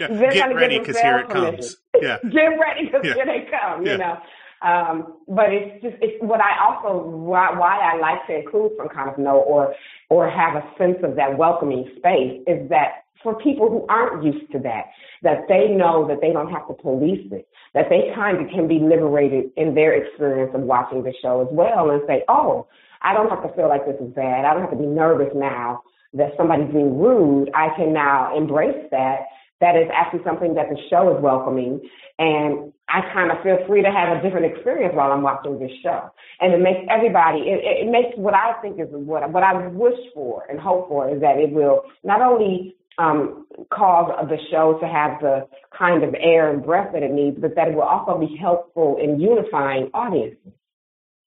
yeah. 0.00 0.06
They're 0.08 0.32
Get 0.32 0.54
ready 0.54 0.78
because 0.78 0.98
here 0.98 1.18
it 1.18 1.28
comes. 1.28 1.76
Yeah, 2.00 2.16
Get 2.30 2.46
ready 2.58 2.86
because 2.86 3.02
Yeah. 3.04 3.12
here 3.14 3.26
they 3.26 3.46
come, 3.50 3.84
Yeah. 3.84 3.92
you 3.92 3.98
know. 3.98 4.16
Um, 4.62 5.18
but 5.28 5.52
it's 5.52 5.82
just 5.82 5.96
it's 6.00 6.22
what 6.22 6.40
I 6.40 6.64
also 6.64 7.06
why, 7.06 7.50
why 7.56 7.78
I 7.78 7.98
like 7.98 8.26
to 8.28 8.36
include 8.38 8.72
some 8.78 8.88
kind 8.88 9.10
of 9.10 9.18
note 9.18 9.44
or 9.46 9.74
or 10.08 10.30
have 10.30 10.56
a 10.56 10.64
sense 10.78 10.98
of 11.02 11.16
that 11.16 11.36
welcoming 11.36 11.90
space 11.98 12.40
is 12.46 12.68
that 12.70 13.04
for 13.24 13.34
people 13.36 13.68
who 13.68 13.86
aren't 13.88 14.22
used 14.22 14.52
to 14.52 14.58
that, 14.60 14.84
that 15.22 15.48
they 15.48 15.68
know 15.68 16.06
that 16.06 16.20
they 16.20 16.32
don't 16.32 16.52
have 16.52 16.68
to 16.68 16.74
police 16.74 17.26
it, 17.32 17.48
that 17.72 17.86
they 17.88 18.12
kind 18.14 18.38
of 18.38 18.48
can 18.50 18.68
be 18.68 18.78
liberated 18.78 19.50
in 19.56 19.74
their 19.74 19.94
experience 19.94 20.52
of 20.54 20.60
watching 20.60 21.02
the 21.02 21.12
show 21.22 21.40
as 21.40 21.48
well 21.50 21.90
and 21.90 22.02
say, 22.06 22.22
oh, 22.28 22.68
I 23.02 23.14
don't 23.14 23.30
have 23.30 23.42
to 23.42 23.52
feel 23.56 23.68
like 23.68 23.86
this 23.86 23.96
is 24.00 24.14
bad. 24.14 24.44
I 24.44 24.52
don't 24.52 24.62
have 24.62 24.70
to 24.70 24.76
be 24.76 24.86
nervous 24.86 25.32
now 25.34 25.82
that 26.12 26.32
somebody's 26.36 26.72
being 26.72 26.98
rude. 26.98 27.50
I 27.54 27.68
can 27.76 27.92
now 27.92 28.36
embrace 28.36 28.86
that. 28.90 29.20
That 29.60 29.76
is 29.76 29.88
actually 29.94 30.24
something 30.24 30.54
that 30.54 30.68
the 30.68 30.76
show 30.90 31.16
is 31.16 31.22
welcoming. 31.22 31.80
And 32.18 32.72
I 32.88 33.00
kind 33.12 33.30
of 33.30 33.42
feel 33.42 33.58
free 33.66 33.82
to 33.82 33.90
have 33.90 34.16
a 34.16 34.22
different 34.22 34.46
experience 34.46 34.94
while 34.94 35.12
I'm 35.12 35.22
watching 35.22 35.58
this 35.58 35.70
show. 35.82 36.10
And 36.40 36.52
it 36.52 36.60
makes 36.60 36.80
everybody, 36.90 37.40
it, 37.40 37.86
it 37.86 37.90
makes 37.90 38.16
what 38.16 38.34
I 38.34 38.60
think 38.60 38.80
is 38.80 38.88
what, 38.90 39.28
what 39.30 39.42
I 39.42 39.66
wish 39.68 39.98
for 40.12 40.44
and 40.50 40.60
hope 40.60 40.88
for 40.88 41.08
is 41.08 41.20
that 41.20 41.38
it 41.38 41.50
will 41.50 41.82
not 42.02 42.20
only 42.20 42.76
um, 42.98 43.46
cause 43.72 44.12
the 44.28 44.38
show 44.50 44.78
to 44.80 44.86
have 44.86 45.20
the 45.20 45.48
kind 45.76 46.04
of 46.04 46.14
air 46.14 46.52
and 46.52 46.62
breath 46.62 46.92
that 46.92 47.02
it 47.02 47.10
needs, 47.10 47.38
but 47.40 47.54
that 47.56 47.68
it 47.68 47.74
will 47.74 47.82
also 47.82 48.18
be 48.18 48.36
helpful 48.36 48.98
in 49.02 49.18
unifying 49.18 49.90
audiences 49.94 50.52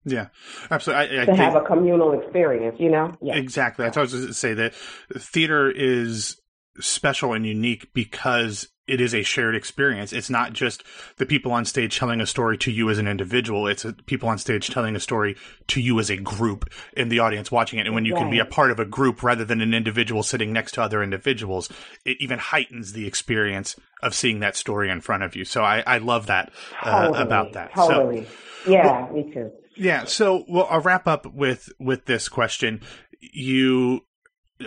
yeah, 0.07 0.27
absolutely. 0.71 1.19
I, 1.19 1.23
I 1.23 1.25
to 1.25 1.35
have 1.35 1.55
a 1.55 1.61
communal 1.61 2.19
experience, 2.19 2.77
you 2.79 2.89
know? 2.89 3.13
Yeah. 3.21 3.35
Exactly. 3.35 3.83
I 3.83 3.87
was 3.89 4.13
going 4.13 4.27
to 4.27 4.33
say 4.33 4.53
that 4.53 4.73
theater 4.73 5.69
is 5.69 6.37
special 6.79 7.33
and 7.33 7.45
unique 7.45 7.89
because 7.93 8.67
it 8.87 9.01
is 9.01 9.13
a 9.13 9.21
shared 9.21 9.53
experience. 9.53 10.13
It's 10.13 10.29
not 10.29 10.53
just 10.53 10.81
the 11.17 11.25
people 11.25 11.51
on 11.51 11.65
stage 11.65 11.97
telling 11.99 12.21
a 12.21 12.25
story 12.25 12.57
to 12.59 12.71
you 12.71 12.89
as 12.89 12.97
an 12.97 13.07
individual. 13.07 13.67
It's 13.67 13.83
a, 13.83 13.91
people 13.91 14.29
on 14.29 14.37
stage 14.37 14.69
telling 14.69 14.95
a 14.95 14.99
story 14.99 15.35
to 15.67 15.81
you 15.81 15.99
as 15.99 16.09
a 16.09 16.15
group 16.15 16.71
in 16.95 17.09
the 17.09 17.19
audience 17.19 17.51
watching 17.51 17.79
it. 17.79 17.85
And 17.85 17.93
when 17.93 18.05
you 18.05 18.15
can 18.15 18.29
be 18.29 18.39
a 18.39 18.45
part 18.45 18.71
of 18.71 18.79
a 18.79 18.85
group 18.85 19.23
rather 19.23 19.43
than 19.43 19.59
an 19.59 19.73
individual 19.73 20.23
sitting 20.23 20.53
next 20.53 20.73
to 20.73 20.81
other 20.81 21.03
individuals, 21.03 21.69
it 22.05 22.17
even 22.21 22.39
heightens 22.39 22.93
the 22.93 23.05
experience 23.05 23.75
of 24.01 24.15
seeing 24.15 24.39
that 24.39 24.55
story 24.55 24.89
in 24.89 25.01
front 25.01 25.23
of 25.23 25.35
you. 25.35 25.43
So 25.43 25.63
I, 25.63 25.83
I 25.85 25.97
love 25.97 26.27
that 26.27 26.53
uh, 26.81 27.11
about 27.13 27.53
that. 27.53 27.71
So, 27.75 27.89
Totally. 27.89 28.25
yeah, 28.65 29.09
me 29.11 29.33
too. 29.33 29.51
yeah. 29.75 30.05
So, 30.05 30.45
well, 30.47 30.67
I'll 30.69 30.81
wrap 30.81 31.07
up 31.07 31.25
with 31.25 31.69
with 31.77 32.05
this 32.05 32.29
question. 32.29 32.81
You, 33.19 34.05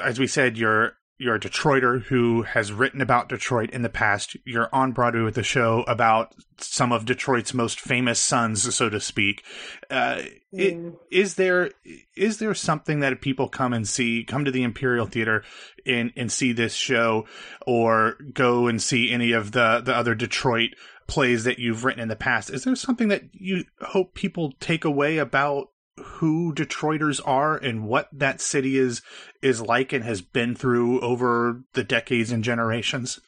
as 0.03 0.19
we 0.19 0.27
said, 0.27 0.59
you're 0.59 0.95
you're 1.20 1.34
a 1.34 1.40
Detroiter 1.40 2.02
who 2.05 2.42
has 2.42 2.72
written 2.72 3.01
about 3.02 3.28
Detroit 3.28 3.70
in 3.70 3.82
the 3.82 3.88
past. 3.90 4.36
You're 4.47 4.70
on 4.72 4.92
Broadway 4.92 5.20
with 5.20 5.36
a 5.38 5.42
show 5.42 5.84
about 5.86 6.34
some 6.59 6.92
of 6.92 7.05
Detroit's 7.05 7.52
most 7.52 7.78
famous 7.78 8.18
sons, 8.18 8.74
so 8.74 8.88
to 8.88 9.01
speak. 9.01 9.44
Uh, 9.90 10.22
i- 10.22 10.30
Mm. 10.52 10.97
Is 11.10 11.34
there 11.36 11.70
is 12.16 12.38
there 12.38 12.55
something 12.55 13.01
that 13.01 13.20
people 13.20 13.48
come 13.48 13.72
and 13.72 13.86
see, 13.86 14.24
come 14.24 14.44
to 14.44 14.51
the 14.51 14.62
Imperial 14.64 15.06
Theater 15.06 15.44
and 15.86 16.12
and 16.16 16.32
see 16.32 16.52
this 16.52 16.74
show, 16.74 17.26
or 17.66 18.16
go 18.34 18.66
and 18.66 18.82
see 18.82 19.10
any 19.12 19.32
of 19.32 19.52
the 19.52 19.80
the 19.84 19.94
other 19.94 20.14
Detroit 20.14 20.70
plays 21.06 21.44
that 21.44 21.59
you've 21.59 21.84
written 21.84 22.01
in 22.02 22.09
the 22.09 22.16
past? 22.16 22.51
Is 22.51 22.64
there 22.64 22.74
something 22.76 23.09
that 23.09 23.22
you 23.32 23.64
hope 23.80 24.14
people 24.14 24.52
take 24.60 24.84
away 24.84 25.18
about 25.18 25.69
who 26.02 26.55
Detroiters 26.55 27.20
are 27.24 27.56
and 27.56 27.86
what 27.86 28.09
that 28.12 28.40
city 28.40 28.78
is 28.78 29.02
is 29.43 29.60
like 29.60 29.93
and 29.93 30.05
has 30.05 30.22
been 30.22 30.55
through 30.55 31.01
over 31.01 31.62
the 31.74 31.85
decades 31.85 32.32
and 32.32 32.44
generations? 32.44 33.20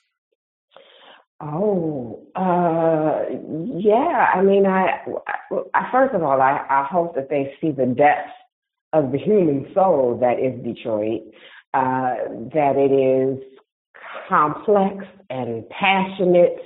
Oh, 1.41 2.23
uh, 2.37 3.25
yeah. 3.77 4.31
I 4.35 4.43
mean, 4.43 4.67
I, 4.67 5.05
I 5.75 5.91
first 5.91 6.15
of 6.15 6.23
all, 6.23 6.41
I, 6.41 6.65
I 6.69 6.87
hope 6.89 7.15
that 7.17 7.29
they 7.29 7.55
see 7.61 7.73
the 7.73 7.87
depth 7.87 8.31
of 8.93 9.11
the 9.11 9.19
human 9.19 9.73
soul 9.75 10.19
that 10.21 10.39
is 10.39 10.63
Detroit. 10.63 11.23
Uh, 11.75 12.29
that 12.53 12.75
it 12.77 12.93
is 12.93 13.43
complex 14.29 15.07
and 15.31 15.67
passionate 15.71 16.57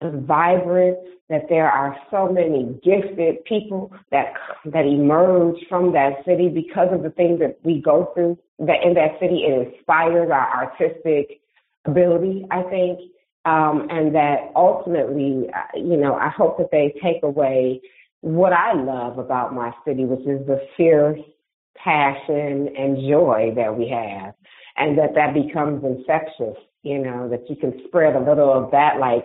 and 0.00 0.24
vibrant. 0.24 0.98
That 1.28 1.48
there 1.48 1.68
are 1.68 1.96
so 2.10 2.28
many 2.28 2.78
gifted 2.84 3.44
people 3.46 3.92
that 4.12 4.34
that 4.66 4.84
emerge 4.86 5.56
from 5.68 5.92
that 5.92 6.24
city 6.24 6.48
because 6.48 6.88
of 6.92 7.02
the 7.02 7.10
things 7.10 7.40
that 7.40 7.58
we 7.64 7.80
go 7.80 8.12
through. 8.14 8.38
That 8.60 8.84
in 8.84 8.94
that 8.94 9.18
city, 9.20 9.42
it 9.44 9.74
inspires 9.74 10.30
our 10.30 10.64
artistic 10.64 11.40
ability. 11.84 12.46
I 12.50 12.62
think 12.62 13.00
um, 13.46 13.86
and 13.90 14.12
that 14.14 14.50
ultimately, 14.56 15.46
uh, 15.54 15.78
you 15.78 15.96
know, 15.96 16.16
I 16.16 16.28
hope 16.28 16.58
that 16.58 16.70
they 16.72 16.92
take 17.00 17.22
away 17.22 17.80
what 18.20 18.52
I 18.52 18.72
love 18.72 19.18
about 19.18 19.54
my 19.54 19.72
city, 19.86 20.04
which 20.04 20.26
is 20.26 20.44
the 20.48 20.60
fierce 20.76 21.20
passion 21.76 22.68
and 22.76 22.96
joy 23.08 23.52
that 23.54 23.76
we 23.78 23.88
have, 23.88 24.34
and 24.76 24.98
that 24.98 25.14
that 25.14 25.32
becomes 25.32 25.84
infectious. 25.84 26.56
You 26.82 26.98
know, 26.98 27.28
that 27.28 27.48
you 27.48 27.56
can 27.56 27.82
spread 27.86 28.16
a 28.16 28.20
little 28.20 28.52
of 28.52 28.70
that, 28.72 28.98
like 28.98 29.24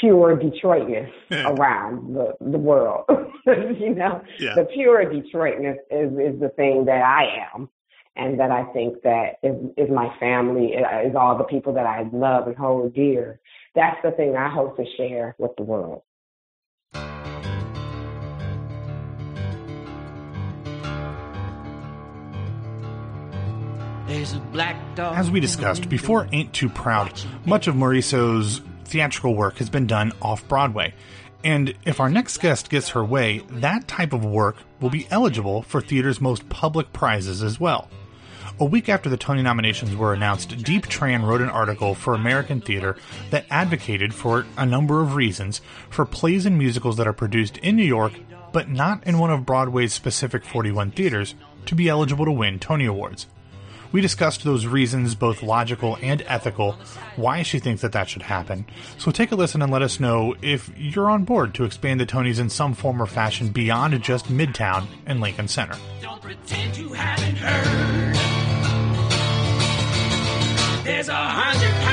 pure 0.00 0.36
Detroitness 0.36 1.10
around 1.30 2.14
the 2.14 2.34
the 2.40 2.58
world. 2.58 3.04
you 3.46 3.94
know, 3.94 4.22
Yeah. 4.38 4.54
the 4.54 4.64
pure 4.72 5.04
Detroitness 5.04 5.78
is 5.90 6.12
is 6.12 6.40
the 6.40 6.50
thing 6.56 6.84
that 6.86 7.02
I 7.02 7.50
am 7.54 7.68
and 8.16 8.38
that 8.40 8.50
I 8.50 8.64
think 8.72 9.02
that 9.02 9.38
is, 9.42 9.56
is 9.76 9.90
my 9.90 10.14
family, 10.20 10.74
uh, 10.76 11.00
is 11.08 11.14
all 11.16 11.38
the 11.38 11.44
people 11.44 11.72
that 11.74 11.86
I 11.86 12.02
love 12.12 12.46
and 12.46 12.56
hold 12.56 12.94
dear. 12.94 13.40
That's 13.74 13.96
the 14.02 14.10
thing 14.10 14.36
I 14.36 14.50
hope 14.50 14.76
to 14.76 14.84
share 14.96 15.34
with 15.38 15.52
the 15.56 15.62
world. 15.62 16.02
There's 24.06 24.34
a 24.34 24.40
black 24.52 24.76
dog. 24.94 25.16
As 25.16 25.30
we 25.30 25.40
discussed, 25.40 25.88
before 25.88 26.28
Ain't 26.32 26.52
Too 26.52 26.68
Proud, 26.68 27.18
much 27.46 27.66
of 27.66 27.74
Morisseau's 27.76 28.60
theatrical 28.84 29.34
work 29.34 29.58
has 29.58 29.70
been 29.70 29.86
done 29.86 30.12
off 30.20 30.46
Broadway. 30.48 30.94
And 31.44 31.74
if 31.84 31.98
our 31.98 32.08
next 32.08 32.38
guest 32.38 32.70
gets 32.70 32.90
her 32.90 33.04
way, 33.04 33.42
that 33.50 33.88
type 33.88 34.12
of 34.12 34.24
work 34.24 34.56
will 34.80 34.90
be 34.90 35.08
eligible 35.10 35.62
for 35.62 35.80
theater's 35.80 36.20
most 36.20 36.48
public 36.48 36.92
prizes 36.92 37.42
as 37.42 37.58
well. 37.58 37.88
A 38.60 38.64
week 38.64 38.88
after 38.88 39.08
the 39.08 39.16
Tony 39.16 39.42
nominations 39.42 39.96
were 39.96 40.12
announced, 40.12 40.50
Diep 40.50 40.82
Tran 40.82 41.26
wrote 41.26 41.40
an 41.40 41.48
article 41.48 41.94
for 41.94 42.14
American 42.14 42.60
Theater 42.60 42.96
that 43.30 43.46
advocated 43.50 44.14
for 44.14 44.46
a 44.56 44.66
number 44.66 45.00
of 45.00 45.14
reasons 45.14 45.60
for 45.90 46.04
plays 46.04 46.46
and 46.46 46.58
musicals 46.58 46.96
that 46.98 47.08
are 47.08 47.12
produced 47.12 47.56
in 47.58 47.76
New 47.76 47.82
York 47.82 48.12
but 48.52 48.68
not 48.68 49.04
in 49.06 49.18
one 49.18 49.30
of 49.30 49.46
Broadway's 49.46 49.92
specific 49.92 50.44
41 50.44 50.92
theaters 50.92 51.34
to 51.66 51.74
be 51.74 51.88
eligible 51.88 52.26
to 52.26 52.32
win 52.32 52.58
Tony 52.58 52.84
Awards. 52.84 53.26
We 53.92 54.00
discussed 54.00 54.42
those 54.42 54.66
reasons, 54.66 55.14
both 55.14 55.42
logical 55.42 55.98
and 56.02 56.22
ethical, 56.26 56.72
why 57.16 57.42
she 57.42 57.58
thinks 57.58 57.82
that 57.82 57.92
that 57.92 58.08
should 58.08 58.22
happen. 58.22 58.64
So 58.98 59.10
take 59.10 59.32
a 59.32 59.36
listen 59.36 59.60
and 59.60 59.70
let 59.70 59.82
us 59.82 60.00
know 60.00 60.34
if 60.40 60.70
you're 60.76 61.10
on 61.10 61.24
board 61.24 61.54
to 61.54 61.64
expand 61.64 62.00
the 62.00 62.06
Tonys 62.06 62.40
in 62.40 62.48
some 62.48 62.72
form 62.74 63.02
or 63.02 63.06
fashion 63.06 63.50
beyond 63.50 64.02
just 64.02 64.26
Midtown 64.26 64.86
and 65.06 65.20
Lincoln 65.20 65.48
Center. 65.48 65.76
There's 70.84 71.08
a 71.08 71.14
hundred 71.14 71.91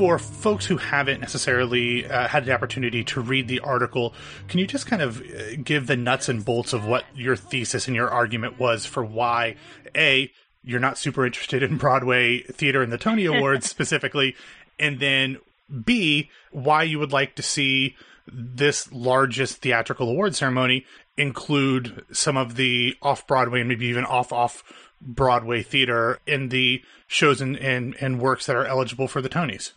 for 0.00 0.18
folks 0.18 0.64
who 0.64 0.78
haven't 0.78 1.20
necessarily 1.20 2.06
uh, 2.06 2.26
had 2.26 2.46
the 2.46 2.52
opportunity 2.52 3.04
to 3.04 3.20
read 3.20 3.48
the 3.48 3.60
article, 3.60 4.14
can 4.48 4.58
you 4.58 4.66
just 4.66 4.86
kind 4.86 5.02
of 5.02 5.20
uh, 5.20 5.56
give 5.62 5.86
the 5.86 5.94
nuts 5.94 6.26
and 6.26 6.42
bolts 6.42 6.72
of 6.72 6.86
what 6.86 7.04
your 7.14 7.36
thesis 7.36 7.86
and 7.86 7.94
your 7.94 8.08
argument 8.08 8.58
was 8.58 8.86
for 8.86 9.04
why 9.04 9.56
a 9.94 10.32
you're 10.62 10.80
not 10.80 10.96
super 10.96 11.26
interested 11.26 11.62
in 11.62 11.76
Broadway 11.76 12.40
theater 12.44 12.80
and 12.80 12.90
the 12.90 12.96
Tony 12.96 13.26
Awards 13.26 13.68
specifically, 13.68 14.34
and 14.78 15.00
then 15.00 15.36
b 15.84 16.30
why 16.50 16.82
you 16.82 16.98
would 16.98 17.12
like 17.12 17.34
to 17.34 17.42
see 17.42 17.94
this 18.26 18.90
largest 18.90 19.58
theatrical 19.58 20.08
award 20.08 20.34
ceremony 20.34 20.86
include 21.18 22.06
some 22.10 22.38
of 22.38 22.56
the 22.56 22.96
off 23.02 23.26
Broadway 23.26 23.60
and 23.60 23.68
maybe 23.68 23.84
even 23.84 24.06
off 24.06 24.32
off 24.32 24.62
Broadway 25.02 25.62
theater 25.62 26.20
in 26.26 26.48
the 26.48 26.82
shows 27.06 27.42
and, 27.42 27.54
and, 27.58 27.94
and 28.00 28.18
works 28.18 28.46
that 28.46 28.56
are 28.56 28.64
eligible 28.64 29.06
for 29.06 29.20
the 29.20 29.28
Tonys. 29.28 29.72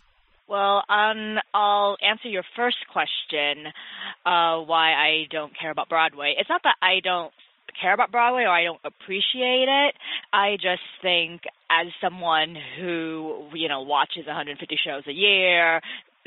Well, 0.48 0.82
um, 0.88 1.38
I'll 1.54 1.96
answer 2.02 2.28
your 2.28 2.44
first 2.54 2.76
question, 2.92 3.66
uh, 4.26 4.58
why 4.60 4.92
I 4.92 5.26
don't 5.30 5.52
care 5.58 5.70
about 5.70 5.88
Broadway. 5.88 6.34
It's 6.38 6.50
not 6.50 6.62
that 6.64 6.76
I 6.82 7.00
don't 7.02 7.32
care 7.80 7.94
about 7.94 8.12
Broadway 8.12 8.42
or 8.42 8.50
I 8.50 8.64
don't 8.64 8.80
appreciate 8.84 9.68
it. 9.68 9.94
I 10.32 10.56
just 10.56 10.82
think 11.02 11.42
as 11.70 11.86
someone 12.00 12.56
who, 12.78 13.48
you 13.54 13.68
know, 13.68 13.82
watches 13.82 14.26
150 14.26 14.76
shows 14.84 15.02
a 15.08 15.12
year, 15.12 15.80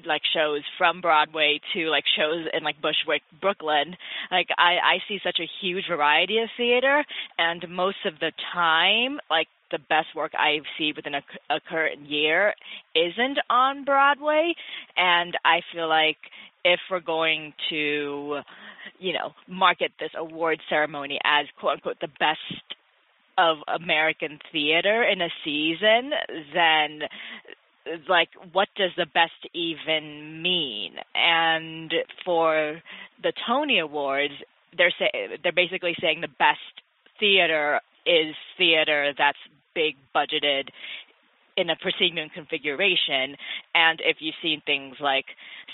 like 0.06 0.22
shows 0.34 0.62
from 0.78 1.02
Broadway 1.02 1.60
to 1.74 1.90
like 1.90 2.04
shows 2.18 2.46
in 2.54 2.64
like 2.64 2.82
Bushwick, 2.82 3.22
Brooklyn. 3.42 3.96
Like 4.32 4.48
I, 4.58 4.78
I 4.84 4.98
see 5.08 5.20
such 5.24 5.40
a 5.40 5.50
huge 5.62 5.86
variety 5.90 6.40
of 6.40 6.50
theater, 6.58 7.04
and 7.38 7.66
most 7.70 7.98
of 8.06 8.20
the 8.20 8.32
time, 8.54 9.20
like 9.30 9.48
the 9.72 9.80
best 9.80 10.08
work 10.16 10.34
I've 10.38 10.66
seen 10.78 10.94
within 10.96 11.16
a, 11.16 11.22
a 11.50 11.60
current 11.60 12.08
year 12.08 12.54
isn't 12.96 13.38
on 13.50 13.86
Broadway, 13.86 14.54
and 14.96 15.38
I 15.46 15.62
feel 15.74 15.88
like 15.90 16.18
if 16.64 16.80
we're 16.90 17.00
going 17.00 17.54
to, 17.70 18.40
you 19.00 19.14
know, 19.14 19.34
market 19.48 19.92
this 20.00 20.12
award 20.18 20.60
ceremony 20.70 21.20
as 21.24 21.46
quote 21.60 21.74
unquote 21.74 22.00
the 22.02 22.10
best 22.20 22.40
of 23.38 23.58
American 23.68 24.40
theater 24.52 25.04
in 25.04 25.22
a 25.22 25.30
season, 25.46 26.12
then 26.54 27.02
like 28.10 28.30
what 28.52 28.68
does 28.76 28.92
the 28.98 29.06
best 29.06 29.48
even 29.54 30.42
mean? 30.42 30.94
And 31.16 31.94
for 32.26 32.82
the 33.24 33.34
tony 33.48 33.80
awards 33.80 34.34
they're 34.78 34.94
say 35.00 35.10
they're 35.42 35.52
basically 35.52 35.96
saying 36.02 36.22
the 36.22 36.28
best 36.28 36.60
theater 37.20 37.80
is 38.06 38.36
theater 38.58 39.14
that's 39.18 39.38
big 39.78 39.96
budgeted 40.16 40.70
in 41.56 41.70
a 41.70 41.76
proscenium 41.76 42.30
configuration 42.30 43.36
and 43.74 44.02
if 44.04 44.18
you've 44.20 44.42
seen 44.42 44.62
things 44.66 44.96
like 45.00 45.26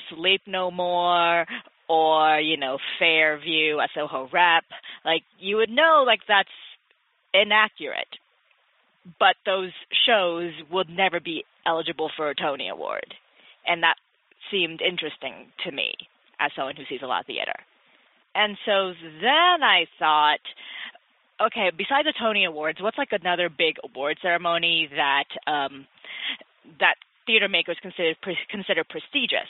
sleep 0.10 0.42
no 0.48 0.72
more 0.72 1.46
or 1.88 2.40
you 2.40 2.58
know 2.58 2.78
fairview 3.00 3.78
a 3.78 3.88
soho 3.96 4.30
rep 4.32 4.64
like 5.06 5.24
you 5.40 5.56
would 5.58 5.70
know 5.70 6.04
like 6.06 6.20
that's 6.28 6.50
inaccurate 7.34 8.08
but 9.20 9.36
those 9.46 9.72
shows 10.06 10.52
would 10.72 10.90
never 10.90 11.20
be 11.20 11.44
eligible 11.66 12.10
for 12.16 12.30
a 12.30 12.36
Tony 12.36 12.70
Award. 12.70 13.14
And 13.68 13.84
that 13.84 13.96
seemed 14.52 14.82
interesting 14.82 15.48
to 15.66 15.72
me 15.72 15.94
as 16.40 16.52
someone 16.56 16.76
who 16.76 16.84
sees 16.90 17.02
a 17.04 17.08
lot 17.08 17.22
of 17.22 17.28
theater. 17.28 17.56
And 18.36 18.58
so 18.66 18.94
then 19.22 19.64
I 19.64 19.86
thought, 20.00 20.42
okay, 21.42 21.72
besides 21.76 22.06
the 22.06 22.14
Tony 22.20 22.46
Awards, 22.46 22.82
what's 22.82 22.98
like 22.98 23.12
another 23.12 23.50
big 23.50 23.76
award 23.84 24.18
ceremony 24.22 24.90
that 24.96 25.30
um, 25.48 25.88
that 26.80 26.96
theater 27.26 27.48
makers 27.48 27.78
consider 27.82 28.14
consider 28.50 28.84
prestigious? 28.84 29.50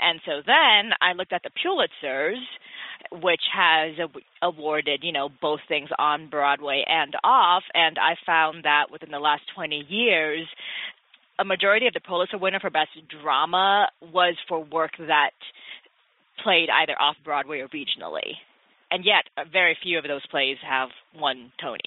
And 0.00 0.20
so 0.24 0.42
then 0.44 0.92
I 1.00 1.12
looked 1.12 1.32
at 1.32 1.42
the 1.42 1.50
Pulitzers, 1.50 2.42
which 3.12 3.42
has 3.54 3.94
awarded, 4.42 5.00
you 5.02 5.12
know, 5.12 5.28
both 5.40 5.60
things 5.68 5.88
on 5.98 6.28
Broadway 6.28 6.84
and 6.86 7.14
off, 7.22 7.62
and 7.74 7.98
I 7.98 8.16
found 8.26 8.64
that 8.64 8.90
within 8.90 9.10
the 9.10 9.18
last 9.18 9.42
20 9.54 9.86
years, 9.88 10.46
a 11.38 11.44
majority 11.44 11.86
of 11.86 11.94
the 11.94 12.00
Pulitzer 12.00 12.38
winner 12.38 12.60
for 12.60 12.70
Best 12.70 12.90
Drama 13.22 13.88
was 14.12 14.36
for 14.48 14.62
work 14.64 14.92
that 14.98 15.30
played 16.42 16.68
either 16.70 16.94
off 17.00 17.16
Broadway 17.24 17.60
or 17.60 17.68
regionally. 17.68 18.34
And 18.94 19.04
yet, 19.04 19.24
very 19.52 19.76
few 19.82 19.98
of 19.98 20.04
those 20.04 20.24
plays 20.28 20.56
have 20.62 20.90
won 21.18 21.50
Tonys. 21.60 21.78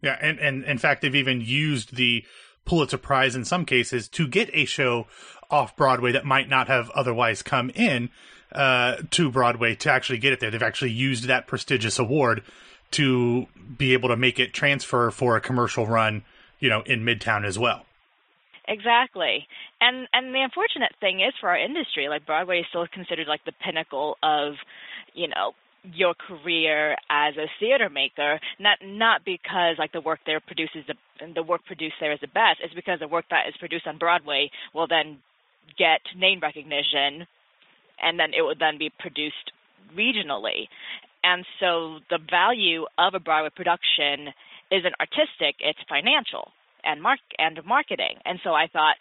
Yeah, 0.00 0.16
and, 0.18 0.38
and 0.38 0.64
in 0.64 0.78
fact, 0.78 1.02
they've 1.02 1.14
even 1.14 1.42
used 1.42 1.94
the 1.94 2.24
Pulitzer 2.64 2.96
Prize 2.96 3.36
in 3.36 3.44
some 3.44 3.66
cases 3.66 4.08
to 4.08 4.26
get 4.26 4.48
a 4.54 4.64
show 4.64 5.06
off 5.50 5.76
Broadway 5.76 6.12
that 6.12 6.24
might 6.24 6.48
not 6.48 6.68
have 6.68 6.88
otherwise 6.90 7.42
come 7.42 7.68
in 7.68 8.08
uh, 8.52 8.96
to 9.10 9.30
Broadway 9.30 9.74
to 9.74 9.90
actually 9.90 10.16
get 10.16 10.32
it 10.32 10.40
there. 10.40 10.50
They've 10.50 10.62
actually 10.62 10.92
used 10.92 11.24
that 11.24 11.46
prestigious 11.46 11.98
award 11.98 12.42
to 12.92 13.46
be 13.76 13.92
able 13.92 14.08
to 14.08 14.16
make 14.16 14.38
it 14.38 14.54
transfer 14.54 15.10
for 15.10 15.36
a 15.36 15.40
commercial 15.42 15.86
run, 15.86 16.24
you 16.60 16.70
know, 16.70 16.80
in 16.86 17.04
Midtown 17.04 17.44
as 17.44 17.58
well. 17.58 17.84
Exactly. 18.66 19.46
And 19.82 20.08
and 20.14 20.34
the 20.34 20.40
unfortunate 20.40 20.94
thing 20.98 21.20
is 21.20 21.34
for 21.38 21.50
our 21.50 21.58
industry, 21.58 22.08
like 22.08 22.24
Broadway 22.24 22.60
is 22.60 22.66
still 22.70 22.86
considered 22.86 23.26
like 23.26 23.44
the 23.44 23.52
pinnacle 23.62 24.16
of, 24.22 24.54
you 25.12 25.28
know, 25.28 25.52
your 25.92 26.14
career 26.14 26.96
as 27.10 27.34
a 27.36 27.46
theater 27.60 27.90
maker, 27.90 28.40
not 28.58 28.78
not 28.82 29.24
because 29.24 29.76
like 29.78 29.92
the 29.92 30.00
work 30.00 30.20
there 30.26 30.40
produces 30.40 30.84
the 30.86 30.94
the 31.34 31.42
work 31.42 31.64
produced 31.66 31.96
there 32.00 32.12
is 32.12 32.20
the 32.20 32.28
best. 32.28 32.60
It's 32.62 32.74
because 32.74 33.00
the 33.00 33.08
work 33.08 33.26
that 33.30 33.48
is 33.48 33.54
produced 33.58 33.86
on 33.86 33.98
Broadway 33.98 34.50
will 34.74 34.86
then 34.86 35.18
get 35.78 36.00
name 36.16 36.40
recognition, 36.40 37.26
and 38.02 38.18
then 38.18 38.32
it 38.36 38.42
would 38.42 38.58
then 38.58 38.78
be 38.78 38.90
produced 38.98 39.52
regionally. 39.96 40.68
And 41.22 41.44
so 41.60 41.98
the 42.10 42.18
value 42.30 42.84
of 42.98 43.14
a 43.14 43.20
Broadway 43.20 43.50
production 43.54 44.32
isn't 44.70 44.94
artistic; 45.00 45.56
it's 45.60 45.78
financial 45.88 46.52
and 46.84 47.02
mark 47.02 47.20
and 47.38 47.60
marketing. 47.64 48.16
And 48.24 48.38
so 48.44 48.50
I 48.50 48.68
thought, 48.72 48.96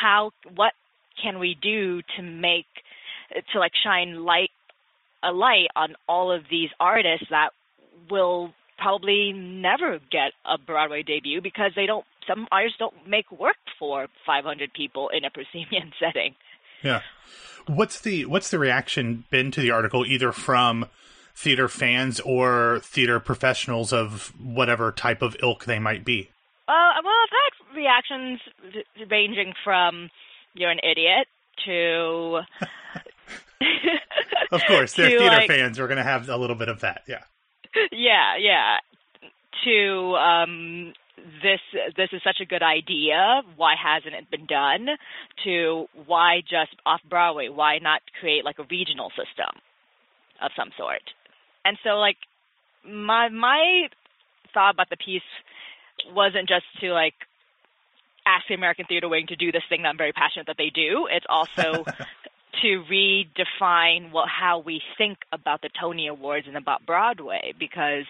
how 0.00 0.32
what 0.54 0.72
can 1.22 1.38
we 1.38 1.56
do 1.60 2.02
to 2.16 2.22
make 2.22 2.66
to 3.52 3.58
like 3.58 3.72
shine 3.82 4.24
light 4.24 4.50
a 5.22 5.32
light 5.32 5.68
on 5.74 5.94
all 6.08 6.32
of 6.32 6.44
these 6.50 6.70
artists 6.78 7.26
that 7.30 7.50
will 8.10 8.52
probably 8.78 9.32
never 9.32 9.98
get 10.10 10.32
a 10.44 10.58
Broadway 10.58 11.02
debut 11.02 11.40
because 11.40 11.72
they 11.74 11.86
don't 11.86 12.04
some 12.26 12.46
artists 12.50 12.78
don't 12.78 12.94
make 13.06 13.30
work 13.30 13.56
for 13.78 14.08
500 14.26 14.72
people 14.72 15.08
in 15.10 15.24
a 15.24 15.30
proscenium 15.30 15.92
setting. 16.00 16.34
Yeah. 16.82 17.02
What's 17.66 18.00
the 18.00 18.26
what's 18.26 18.50
the 18.50 18.58
reaction 18.58 19.24
been 19.30 19.50
to 19.52 19.60
the 19.60 19.70
article 19.70 20.04
either 20.06 20.32
from 20.32 20.86
theater 21.34 21.68
fans 21.68 22.20
or 22.20 22.80
theater 22.82 23.20
professionals 23.20 23.92
of 23.92 24.32
whatever 24.40 24.92
type 24.92 25.22
of 25.22 25.36
ilk 25.42 25.64
they 25.64 25.78
might 25.78 26.04
be? 26.04 26.30
Uh, 26.68 26.92
well, 27.04 27.12
I've 27.12 27.30
had 27.30 27.76
reactions 27.76 28.40
ranging 29.10 29.52
from 29.64 30.10
"you're 30.54 30.70
an 30.70 30.80
idiot" 30.82 31.26
to. 31.66 32.40
of 34.52 34.62
course, 34.66 34.94
they're 34.94 35.10
to, 35.10 35.18
theater 35.18 35.36
like, 35.36 35.48
fans. 35.48 35.78
We're 35.78 35.88
going 35.88 35.98
to 35.98 36.02
have 36.02 36.28
a 36.28 36.36
little 36.36 36.56
bit 36.56 36.68
of 36.68 36.80
that. 36.80 37.02
Yeah. 37.06 37.22
Yeah, 37.92 38.36
yeah. 38.38 38.78
To 39.64 40.14
um, 40.16 40.92
this, 41.42 41.60
this 41.96 42.08
is 42.12 42.22
such 42.22 42.38
a 42.40 42.46
good 42.46 42.62
idea. 42.62 43.42
Why 43.56 43.74
hasn't 43.80 44.14
it 44.14 44.30
been 44.30 44.46
done? 44.46 44.86
To 45.44 45.86
why 46.06 46.40
just 46.40 46.76
off 46.84 47.00
Broadway? 47.08 47.48
Why 47.48 47.78
not 47.78 48.02
create 48.20 48.44
like 48.44 48.58
a 48.58 48.64
regional 48.70 49.10
system 49.10 49.60
of 50.42 50.50
some 50.56 50.70
sort? 50.76 51.02
And 51.64 51.76
so, 51.82 51.90
like, 51.98 52.16
my 52.88 53.28
my 53.28 53.88
thought 54.54 54.74
about 54.74 54.88
the 54.88 54.96
piece 54.96 55.22
wasn't 56.14 56.48
just 56.48 56.64
to 56.80 56.92
like 56.92 57.14
ask 58.26 58.46
the 58.48 58.54
American 58.54 58.84
Theater 58.86 59.08
Wing 59.08 59.26
to 59.28 59.36
do 59.36 59.52
this 59.52 59.62
thing 59.68 59.82
that 59.82 59.88
I'm 59.88 59.98
very 59.98 60.12
passionate 60.12 60.46
that 60.46 60.56
they 60.58 60.70
do. 60.70 61.08
It's 61.10 61.26
also 61.28 61.84
to 62.62 62.82
redefine 62.90 64.12
what 64.12 64.28
how 64.28 64.58
we 64.58 64.80
think 64.98 65.18
about 65.32 65.62
the 65.62 65.70
Tony 65.80 66.08
Awards 66.08 66.46
and 66.46 66.56
about 66.56 66.86
Broadway 66.86 67.52
because 67.58 68.04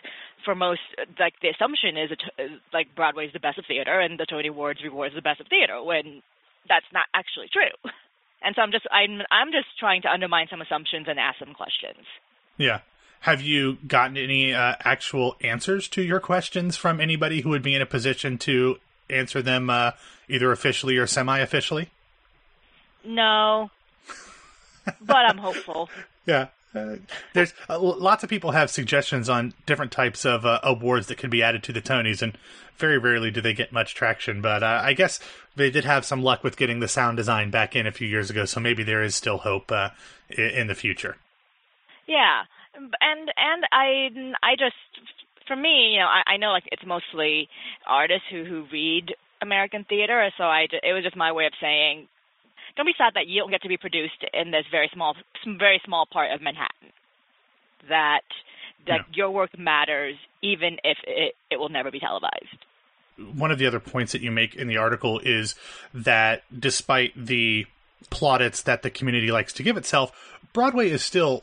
for 0.45 0.55
most 0.55 0.81
like 1.19 1.35
the 1.43 1.49
assumption 1.49 1.97
is 1.97 2.11
like 2.73 2.95
Broadway 2.95 3.27
is 3.27 3.33
the 3.33 3.41
best 3.41 3.59
of 3.59 3.65
theater 3.67 3.99
and 4.01 4.19
the 4.19 4.27
Tony 4.27 4.49
Awards 4.49 4.81
rewards 4.83 5.15
the 5.15 5.23
best 5.23 5.41
of 5.41 5.49
theater 5.49 5.83
when 5.83 6.23
that's 6.69 6.87
not 6.93 7.07
actually 7.15 7.49
true. 7.53 7.91
And 8.43 8.55
so 8.55 8.63
I'm 8.63 8.71
just 8.71 8.87
I'm 8.93 9.23
I'm 9.31 9.51
just 9.51 9.67
trying 9.79 10.03
to 10.03 10.09
undermine 10.09 10.47
some 10.51 10.61
assumptions 10.61 11.07
and 11.09 11.19
ask 11.19 11.39
some 11.39 11.55
questions. 11.55 12.07
Yeah. 12.57 12.81
Have 13.21 13.41
you 13.41 13.79
gotten 13.87 14.17
any 14.17 14.55
uh, 14.55 14.75
actual 14.85 15.37
answers 15.41 15.89
to 15.89 16.03
your 16.03 16.21
questions 16.21 16.77
from 16.77 17.01
anybody 17.01 17.41
who 17.41 17.49
would 17.49 17.63
be 17.63 17.75
in 17.75 17.83
a 17.83 17.87
position 17.87 18.39
to 18.39 18.77
answer 19.09 19.43
them 19.43 19.71
uh, 19.71 19.93
either 20.29 20.53
officially 20.53 20.97
or 20.97 21.07
semi-officially? 21.07 21.91
No, 23.05 23.71
but 25.01 25.17
I'm 25.17 25.39
hopeful. 25.39 25.89
Yeah. 26.27 26.49
Uh, 26.75 26.97
there's 27.35 27.55
uh, 27.71 27.79
lots 27.79 28.25
of 28.25 28.29
people 28.29 28.51
have 28.51 28.69
suggestions 28.69 29.29
on 29.29 29.55
different 29.65 29.93
types 29.93 30.27
of 30.27 30.45
uh, 30.45 30.59
awards 30.65 31.07
that 31.07 31.17
could 31.19 31.31
be 31.31 31.41
added 31.41 31.63
to 31.63 31.73
the 31.73 31.81
Tonys, 31.81 32.21
and 32.21 32.37
very 32.77 32.99
rarely 32.99 33.31
do 33.31 33.41
they 33.41 33.55
get 33.55 33.73
much 33.73 33.95
traction. 33.95 34.43
But 34.43 34.65
uh, 34.65 34.81
I 34.83 34.93
guess 34.93 35.21
they 35.55 35.71
did 35.71 35.85
have 35.85 36.05
some 36.05 36.23
luck 36.23 36.43
with 36.43 36.57
getting 36.57 36.81
the 36.81 36.89
sound 36.89 37.17
design 37.17 37.51
back 37.51 37.77
in 37.77 37.87
a 37.87 37.93
few 37.93 38.09
years 38.09 38.29
ago, 38.29 38.45
so 38.45 38.61
maybe 38.61 38.83
there 38.83 39.03
is 39.03 39.15
still 39.15 39.39
hope 39.39 39.71
uh, 39.71 39.91
in, 40.29 40.51
in 40.51 40.67
the 40.67 40.75
future. 40.75 41.17
Yeah, 42.07 42.43
and 42.75 43.31
and 43.37 43.65
I 43.73 44.09
I 44.43 44.57
just 44.57 44.75
for 45.47 45.57
me, 45.57 45.93
you 45.93 46.01
know, 46.01 46.07
I, 46.07 46.35
I 46.35 46.37
know 46.37 46.51
like 46.51 46.69
it's 46.71 46.85
mostly 46.85 47.49
artists 47.87 48.27
who 48.31 48.45
who 48.45 48.67
read 48.73 49.15
American 49.41 49.85
theater, 49.85 50.31
so 50.37 50.45
I 50.45 50.67
it 50.83 50.93
was 50.93 51.05
just 51.05 51.17
my 51.17 51.33
way 51.33 51.47
of 51.47 51.53
saying 51.61 52.09
don't 52.77 52.87
be 52.87 52.95
sad 52.97 53.15
that 53.15 53.27
you 53.27 53.41
don't 53.41 53.51
get 53.51 53.63
to 53.63 53.69
be 53.69 53.77
produced 53.77 54.25
in 54.33 54.51
this 54.51 54.65
very 54.71 54.91
small, 54.93 55.15
very 55.47 55.81
small 55.85 56.07
part 56.07 56.33
of 56.33 56.41
Manhattan. 56.43 56.93
That 57.89 58.23
that 58.87 59.01
Yeah. 59.09 59.15
your 59.15 59.31
work 59.33 59.59
matters, 59.59 60.15
even 60.43 60.79
if 60.85 60.99
it, 61.05 61.35
it 61.51 61.57
will 61.57 61.71
never 61.71 61.91
be 61.91 61.99
televised. 61.99 62.65
one 63.35 63.51
of 63.51 63.59
the 63.59 63.67
other 63.67 63.81
points 63.81 64.13
that 64.13 64.21
you 64.21 64.31
make 64.31 64.55
in 64.55 64.69
the 64.69 64.77
article 64.77 65.19
is 65.21 65.55
that 65.95 66.43
despite 66.57 67.13
the 67.17 67.67
plaudits 68.11 68.63
that 68.63 68.83
the 68.83 68.91
community 68.91 69.33
likes 69.33 69.53
to 69.55 69.63
give 69.63 69.77
itself, 69.79 70.37
Broadway 70.53 70.91
is 70.91 71.03
still 71.03 71.43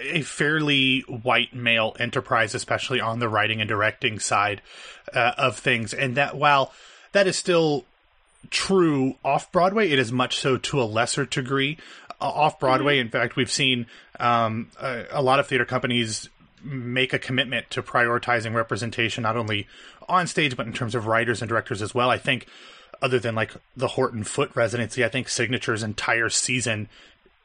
a 0.00 0.22
fairly 0.22 1.00
white 1.02 1.54
male 1.54 1.94
enterprise, 2.00 2.54
especially 2.54 3.00
on 3.00 3.18
the 3.18 3.28
writing 3.28 3.60
and 3.60 3.68
directing 3.68 4.18
side 4.18 4.62
uh, 5.14 5.32
of 5.36 5.58
things. 5.58 5.92
And 5.94 6.16
that 6.16 6.36
while 6.36 6.72
that 7.12 7.26
is 7.26 7.36
still 7.36 7.84
true 8.50 9.16
off 9.24 9.50
Broadway, 9.52 9.90
it 9.90 9.98
is 9.98 10.12
much 10.12 10.38
so 10.38 10.56
to 10.56 10.80
a 10.80 10.84
lesser 10.84 11.24
degree. 11.24 11.78
Uh, 12.20 12.28
off 12.28 12.58
Broadway, 12.58 12.98
in 12.98 13.08
fact, 13.08 13.36
we've 13.36 13.50
seen 13.50 13.86
um, 14.20 14.70
a, 14.80 15.04
a 15.10 15.22
lot 15.22 15.40
of 15.40 15.46
theater 15.46 15.64
companies 15.64 16.28
make 16.62 17.12
a 17.12 17.18
commitment 17.18 17.70
to 17.70 17.82
prioritizing 17.82 18.54
representation, 18.54 19.22
not 19.22 19.36
only 19.36 19.66
on 20.08 20.26
stage, 20.26 20.56
but 20.56 20.66
in 20.66 20.72
terms 20.72 20.94
of 20.94 21.06
writers 21.06 21.42
and 21.42 21.48
directors 21.48 21.82
as 21.82 21.94
well. 21.94 22.10
I 22.10 22.18
think, 22.18 22.46
other 23.02 23.18
than 23.18 23.34
like 23.34 23.52
the 23.76 23.88
Horton 23.88 24.24
Foote 24.24 24.54
residency, 24.54 25.04
I 25.04 25.08
think 25.08 25.28
Signature's 25.28 25.82
entire 25.82 26.28
season 26.30 26.88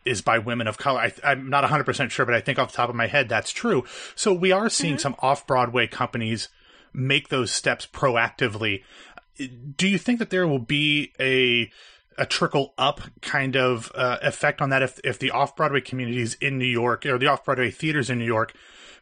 is 0.06 0.22
by 0.22 0.40
women 0.40 0.68
of 0.68 0.78
color. 0.78 1.00
I, 1.02 1.14
I'm 1.24 1.50
not 1.50 1.64
100% 1.64 2.10
sure, 2.10 2.26
but 2.26 2.36
I 2.36 2.42
think 2.42 2.58
off 2.58 2.72
the 2.72 2.78
top 2.78 2.90
of 2.90 2.96
my 2.96 3.08
head, 3.08 3.28
that's 3.28 3.52
true. 3.52 3.84
So 4.16 4.34
we 4.34 4.52
are 4.52 4.70
seeing 4.70 4.98
some 4.98 5.16
off 5.20 5.46
Broadway 5.46 5.88
companies 5.88 6.48
make 6.94 7.30
those 7.30 7.52
steps 7.52 7.86
proactively. 7.86 8.84
Do 9.76 9.88
you 9.88 9.98
think 9.98 10.20
that 10.20 10.30
there 10.30 10.48
will 10.48 10.60
be 10.60 11.14
a 11.20 11.72
a 12.18 12.26
trickle 12.26 12.74
up 12.78 13.00
kind 13.22 13.56
of 13.56 13.92
uh, 13.96 14.18
effect 14.22 14.62
on 14.62 14.70
that 14.70 14.82
if 14.82 15.00
if 15.04 15.18
the 15.20 15.32
off 15.32 15.56
Broadway 15.56 15.82
communities 15.82 16.36
in 16.36 16.58
New 16.58 16.66
York 16.66 17.06
or 17.06 17.18
the 17.18 17.28
off 17.28 17.46
Broadway 17.46 17.72
theaters 17.72 18.10
in 18.10 18.20
New 18.20 18.26
York 18.26 18.54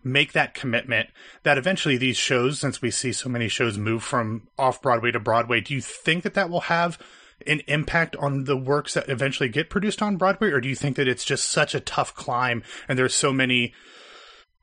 make 0.04 0.34
that 0.34 0.54
commitment 0.54 1.10
that 1.44 1.58
eventually 1.58 1.98
these 1.98 2.18
shows, 2.18 2.60
since 2.60 2.82
we 2.82 2.92
see 2.92 3.12
so 3.12 3.28
many 3.28 3.48
shows 3.48 3.78
move 3.78 4.04
from 4.04 4.48
off 4.58 4.82
Broadway 4.82 5.12
to 5.12 5.20
Broadway, 5.20 5.60
do 5.60 5.74
you 5.74 5.82
think 5.82 6.24
that 6.24 6.36
that 6.36 6.50
will 6.50 6.62
have 6.62 7.00
an 7.46 7.62
impact 7.68 8.16
on 8.16 8.46
the 8.46 8.58
works 8.58 8.94
that 8.94 9.10
eventually 9.10 9.50
get 9.50 9.70
produced 9.70 10.02
on 10.02 10.18
Broadway, 10.18 10.50
or 10.50 10.62
do 10.62 10.70
you 10.70 10.76
think 10.76 10.96
that 10.96 11.08
it's 11.08 11.26
just 11.26 11.50
such 11.50 11.76
a 11.76 11.80
tough 11.80 12.16
climb 12.16 12.64
and 12.88 12.98
there's 12.98 13.16
so 13.16 13.32
many 13.32 13.74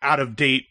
out 0.03 0.21
of 0.21 0.37
date 0.37 0.69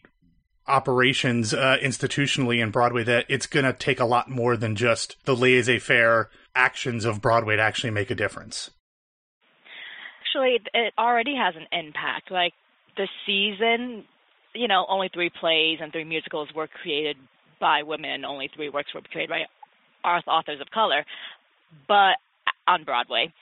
operations 0.66 1.52
uh, 1.52 1.76
institutionally 1.82 2.62
in 2.62 2.70
Broadway 2.70 3.04
that 3.04 3.26
it's 3.28 3.46
going 3.46 3.64
to 3.64 3.72
take 3.72 4.00
a 4.00 4.04
lot 4.04 4.30
more 4.30 4.56
than 4.56 4.76
just 4.76 5.16
the 5.24 5.36
laissez 5.36 5.78
faire 5.78 6.30
actions 6.54 7.04
of 7.04 7.20
Broadway 7.20 7.56
to 7.56 7.62
actually 7.62 7.90
make 7.90 8.10
a 8.10 8.14
difference? 8.14 8.70
Actually, 10.20 10.60
it 10.72 10.94
already 10.98 11.36
has 11.36 11.54
an 11.56 11.66
impact. 11.72 12.30
Like 12.30 12.54
the 12.96 13.08
season, 13.26 14.04
you 14.54 14.68
know, 14.68 14.86
only 14.88 15.10
three 15.12 15.30
plays 15.30 15.78
and 15.80 15.92
three 15.92 16.04
musicals 16.04 16.48
were 16.54 16.66
created 16.66 17.16
by 17.60 17.82
women. 17.82 18.24
Only 18.24 18.50
three 18.54 18.68
works 18.68 18.92
were 18.94 19.02
created 19.02 19.30
by 19.30 19.44
authors 20.04 20.60
of 20.60 20.70
color, 20.70 21.04
but 21.88 22.16
on 22.66 22.84
Broadway. 22.84 23.32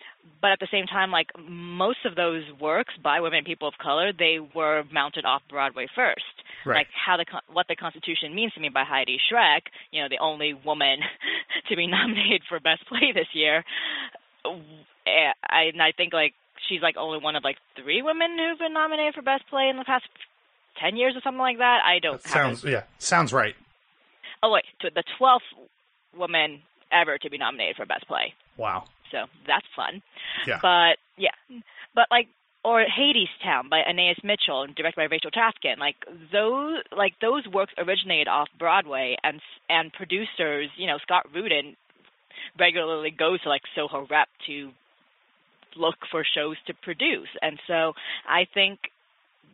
But 0.40 0.53
at 0.53 0.61
the 0.61 0.69
same 0.70 0.86
time, 0.86 1.11
like 1.11 1.28
most 1.39 2.05
of 2.05 2.15
those 2.15 2.43
works 2.61 2.94
by 3.03 3.20
women 3.20 3.39
and 3.39 3.47
people 3.47 3.69
of 3.69 3.74
color, 3.78 4.12
they 4.12 4.39
were 4.55 4.85
mounted 4.93 5.24
off 5.24 5.43
Broadway 5.49 5.86
first. 5.94 6.24
Right. 6.65 6.78
Like 6.78 6.89
how 6.93 7.16
the 7.16 7.24
what 7.53 7.66
the 7.69 7.77
Constitution 7.77 8.35
means 8.35 8.53
to 8.55 8.61
me 8.61 8.69
by 8.69 8.85
Heidi 8.85 9.19
Schreck, 9.19 9.62
you 9.90 10.03
know, 10.03 10.09
the 10.09 10.19
only 10.19 10.55
woman 10.55 10.99
to 11.69 11.77
be 11.77 11.86
nominated 11.89 12.43
for 12.49 12.61
Best 12.61 12.86
Play 12.89 13.12
this 13.15 13.28
year. 13.32 13.65
Eh, 14.44 15.32
I 15.49 15.62
and 15.73 15.82
I 15.82 15.93
think 15.93 16.12
like 16.12 16.35
she's 16.69 16.82
like 16.82 16.97
only 16.97 17.19
one 17.19 17.36
of 17.36 17.44
like 17.44 17.57
three 17.81 18.03
women 18.03 18.36
who've 18.39 18.59
been 18.59 18.74
nominated 18.74 19.15
for 19.15 19.23
Best 19.23 19.44
Play 19.49 19.69
in 19.69 19.77
the 19.77 19.85
past 19.85 20.05
ten 20.81 20.97
years 20.97 21.15
or 21.16 21.20
something 21.23 21.40
like 21.40 21.59
that. 21.59 21.81
I 21.85 21.99
don't 21.99 22.23
have 22.23 22.32
Sounds 22.32 22.65
yeah, 22.65 22.82
sounds 22.99 23.32
right. 23.32 23.55
Oh 24.43 24.53
wait, 24.53 24.65
the 24.82 25.05
twelfth 25.19 25.44
woman 26.16 26.62
ever 26.93 27.19
to 27.19 27.31
be 27.31 27.39
nominated 27.39 27.77
for 27.77 27.86
Best 27.86 28.07
Play. 28.07 28.35
Wow. 28.57 28.85
So 29.12 29.26
that's 29.47 29.66
fun. 29.76 30.02
Yeah. 30.47 30.59
But 30.60 30.98
yeah, 31.16 31.36
but 31.94 32.06
like 32.10 32.26
or 32.64 32.84
Hades 32.84 33.28
Town 33.43 33.68
by 33.68 33.82
Anaïs 33.82 34.22
Mitchell 34.22 34.62
and 34.62 34.74
directed 34.74 34.97
by 34.97 35.05
Rachel 35.05 35.30
Chavkin. 35.30 35.78
Like 35.78 35.97
those 36.32 36.78
like 36.97 37.14
those 37.20 37.47
works 37.47 37.72
originated 37.78 38.28
off 38.28 38.48
Broadway 38.59 39.16
and 39.22 39.40
and 39.68 39.93
producers, 39.93 40.68
you 40.76 40.86
know, 40.86 40.98
Scott 41.02 41.26
Rudin 41.34 41.76
regularly 42.59 43.10
goes 43.10 43.40
to 43.43 43.48
like 43.48 43.62
Soho 43.74 44.06
Rep 44.10 44.28
to 44.47 44.70
look 45.76 45.97
for 46.10 46.24
shows 46.24 46.56
to 46.66 46.74
produce. 46.74 47.28
And 47.40 47.59
so 47.66 47.94
I 48.28 48.47
think 48.52 48.78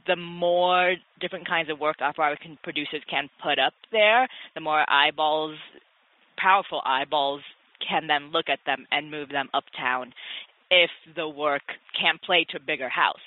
the 0.06 0.16
more 0.16 0.96
different 1.20 1.46
kinds 1.46 1.70
of 1.70 1.78
work 1.78 1.96
off 2.00 2.16
Broadway 2.16 2.38
can, 2.42 2.58
producers 2.62 3.02
can 3.08 3.28
put 3.42 3.58
up 3.58 3.74
there, 3.92 4.26
the 4.54 4.60
more 4.60 4.84
eyeballs, 4.90 5.56
powerful 6.36 6.80
eyeballs, 6.84 7.42
can 7.86 8.06
then 8.06 8.30
look 8.32 8.48
at 8.48 8.60
them 8.66 8.86
and 8.90 9.10
move 9.10 9.28
them 9.30 9.48
uptown 9.54 10.12
if 10.70 10.90
the 11.16 11.28
work 11.28 11.62
can't 11.98 12.20
play 12.22 12.44
to 12.50 12.56
a 12.58 12.60
bigger 12.60 12.88
house. 12.88 13.20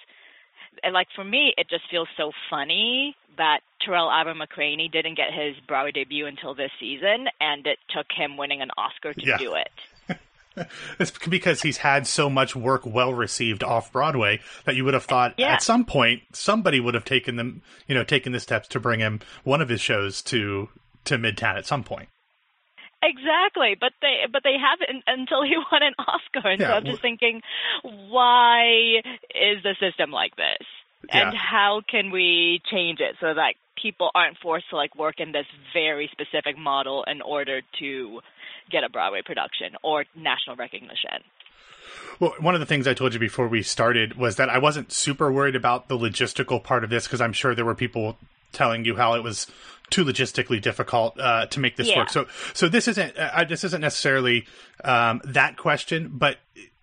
And 0.83 0.93
like 0.93 1.07
for 1.15 1.23
me, 1.23 1.53
it 1.57 1.69
just 1.69 1.83
feels 1.89 2.07
so 2.15 2.31
funny 2.49 3.15
that 3.37 3.59
Tarell 3.85 4.09
Alvin 4.11 4.37
McCraney 4.37 4.91
didn't 4.91 5.15
get 5.15 5.33
his 5.33 5.55
Broadway 5.67 5.91
debut 5.91 6.25
until 6.27 6.53
this 6.55 6.71
season, 6.79 7.27
and 7.39 7.65
it 7.67 7.77
took 7.89 8.05
him 8.15 8.37
winning 8.37 8.61
an 8.61 8.69
Oscar 8.77 9.13
to 9.13 9.25
Yeah. 9.25 9.37
do 9.37 9.55
it. 9.55 9.69
It's 10.99 11.11
because 11.11 11.61
he's 11.61 11.77
had 11.77 12.05
so 12.05 12.29
much 12.29 12.57
work 12.57 12.81
well 12.85 13.13
received 13.13 13.63
off 13.63 13.93
Broadway 13.93 14.41
that 14.65 14.75
you 14.75 14.83
would 14.83 14.93
have 14.93 15.05
thought 15.05 15.33
Yeah. 15.37 15.53
at 15.53 15.63
some 15.63 15.85
point 15.85 16.23
somebody 16.33 16.81
would 16.81 16.93
have 16.93 17.05
taken 17.05 17.37
them, 17.37 17.61
you 17.87 17.95
know, 17.95 18.03
taken 18.03 18.33
the 18.33 18.39
steps 18.41 18.67
to 18.69 18.79
bring 18.81 18.99
him 18.99 19.21
one 19.45 19.61
of 19.61 19.69
his 19.69 19.79
shows 19.79 20.21
to 20.23 20.67
to 21.05 21.17
Midtown 21.17 21.55
at 21.55 21.65
some 21.65 21.83
point. 21.85 22.09
Exactly, 23.03 23.75
but 23.79 23.93
they 24.01 24.21
but 24.31 24.43
they 24.43 24.55
haven't 24.57 25.03
until 25.07 25.43
he 25.43 25.55
won 25.71 25.81
an 25.81 25.93
Oscar, 25.97 26.49
and 26.49 26.61
so 26.61 26.67
I'm 26.67 26.85
just 26.85 27.01
thinking, 27.01 27.41
why 27.83 29.01
is 29.33 29.63
the 29.63 29.75
system 29.79 30.11
like 30.11 30.35
this, 30.35 30.65
and 31.09 31.35
how 31.35 31.81
can 31.89 32.11
we 32.11 32.61
change 32.69 32.99
it 32.99 33.15
so 33.19 33.33
that 33.33 33.55
people 33.81 34.11
aren't 34.13 34.37
forced 34.37 34.69
to 34.69 34.75
like 34.75 34.95
work 34.95 35.15
in 35.19 35.31
this 35.31 35.47
very 35.73 36.09
specific 36.11 36.57
model 36.57 37.03
in 37.07 37.21
order 37.21 37.61
to 37.79 38.19
get 38.69 38.83
a 38.83 38.89
Broadway 38.89 39.21
production 39.25 39.75
or 39.83 40.05
national 40.15 40.55
recognition? 40.55 41.23
Well, 42.19 42.35
one 42.39 42.53
of 42.53 42.59
the 42.59 42.67
things 42.67 42.87
I 42.87 42.93
told 42.93 43.13
you 43.13 43.19
before 43.19 43.47
we 43.47 43.63
started 43.63 44.15
was 44.15 44.35
that 44.35 44.49
I 44.49 44.59
wasn't 44.59 44.91
super 44.91 45.31
worried 45.31 45.55
about 45.55 45.87
the 45.87 45.97
logistical 45.97 46.63
part 46.63 46.83
of 46.83 46.89
this 46.89 47.07
because 47.07 47.19
I'm 47.21 47.33
sure 47.33 47.55
there 47.55 47.65
were 47.65 47.75
people 47.75 48.17
telling 48.51 48.85
you 48.85 48.95
how 48.95 49.15
it 49.15 49.23
was 49.23 49.47
too 49.91 50.03
logistically 50.03 50.61
difficult 50.61 51.19
uh, 51.19 51.45
to 51.47 51.59
make 51.59 51.75
this 51.75 51.89
Yeah. 51.89 51.99
work. 51.99 52.09
So, 52.09 52.25
so 52.53 52.67
this 52.67 52.87
isn't 52.87 53.17
uh, 53.17 53.43
this 53.43 53.63
isn't 53.63 53.81
necessarily 53.81 54.47
um, 54.83 55.21
that 55.25 55.57
question, 55.57 56.09
but 56.13 56.37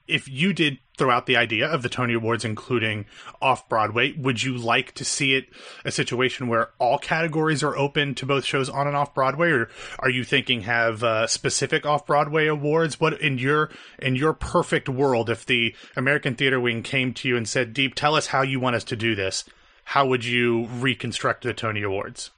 if 0.07 0.29
you 0.29 0.53
did 0.53 0.79
throw 0.99 1.11
out 1.11 1.27
the 1.27 1.37
idea 1.37 1.67
of 1.67 1.83
the 1.83 1.89
Tony 1.89 2.13
Awards 2.13 2.45
including 2.45 3.07
off 3.41 3.69
Broadway. 3.69 4.13
Would 4.19 4.43
you 4.43 4.59
like 4.59 4.93
to 4.95 5.05
see 5.05 5.35
it 5.35 5.47
a 5.85 5.93
situation 5.93 6.49
where 6.49 6.71
all 6.79 6.99
categories 6.99 7.63
are 7.63 7.77
open 7.77 8.15
to 8.17 8.27
both 8.27 8.45
shows 8.45 8.69
on 8.69 8.87
and 8.89 8.97
off 8.97 9.15
Broadway, 9.15 9.51
or 9.51 9.69
are 10.01 10.11
you 10.11 10.25
thinking 10.25 10.63
have 10.63 11.05
uh, 11.05 11.27
specific 11.29 11.87
off 11.87 12.05
Broadway 12.05 12.49
awards? 12.49 13.01
What 13.01 13.21
in 13.21 13.39
your 13.39 13.71
in 13.99 14.17
your 14.17 14.33
perfect 14.33 14.89
world, 14.89 15.31
if 15.31 15.47
the 15.47 15.75
American 15.97 16.35
Theater 16.35 16.59
Wing 16.61 16.83
came 16.83 17.15
to 17.15 17.29
you 17.29 17.37
and 17.37 17.49
said, 17.49 17.73
"Diep, 17.75 17.95
tell 17.95 18.17
us 18.17 18.27
how 18.27 18.43
you 18.43 18.59
want 18.59 18.77
us 18.77 18.85
to 18.85 18.97
do 18.97 19.15
this," 19.15 19.45
how 19.85 20.05
would 20.07 20.25
you 20.25 20.67
reconstruct 20.67 21.45
the 21.45 21.55
Tony 21.55 21.83
Awards? 21.83 22.31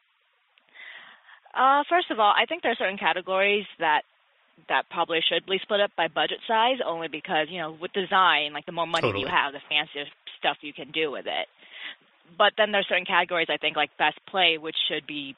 Uh, 1.55 1.82
first 1.89 2.10
of 2.10 2.20
all, 2.20 2.32
I 2.36 2.47
think 2.47 2.62
there 2.62 2.72
are 2.72 2.78
certain 2.78 2.98
categories 2.98 3.66
that 3.78 4.02
that 4.68 4.85
probably 4.90 5.20
should 5.27 5.47
be 5.47 5.59
split 5.62 5.81
up 5.81 5.90
by 5.97 6.06
budget 6.09 6.39
size, 6.47 6.78
only 6.85 7.09
because 7.09 7.48
you 7.51 7.59
know 7.59 7.77
with 7.81 7.93
design, 7.93 8.52
like 8.52 8.66
the 8.66 8.72
more 8.72 8.86
money 8.86 9.09
Totally. 9.09 9.24
you 9.24 9.31
have, 9.31 9.52
the 9.52 9.60
fancier 9.68 10.05
stuff 10.39 10.59
you 10.60 10.72
can 10.72 10.90
do 10.90 11.10
with 11.10 11.27
it. 11.27 11.48
But 12.39 12.52
then 12.56 12.70
there's 12.70 12.86
certain 12.89 13.05
categories 13.05 13.48
I 13.51 13.56
think 13.56 13.77
like 13.77 13.90
best 13.98 14.18
play, 14.27 14.59
which 14.59 14.77
should 14.89 15.06
be 15.06 15.35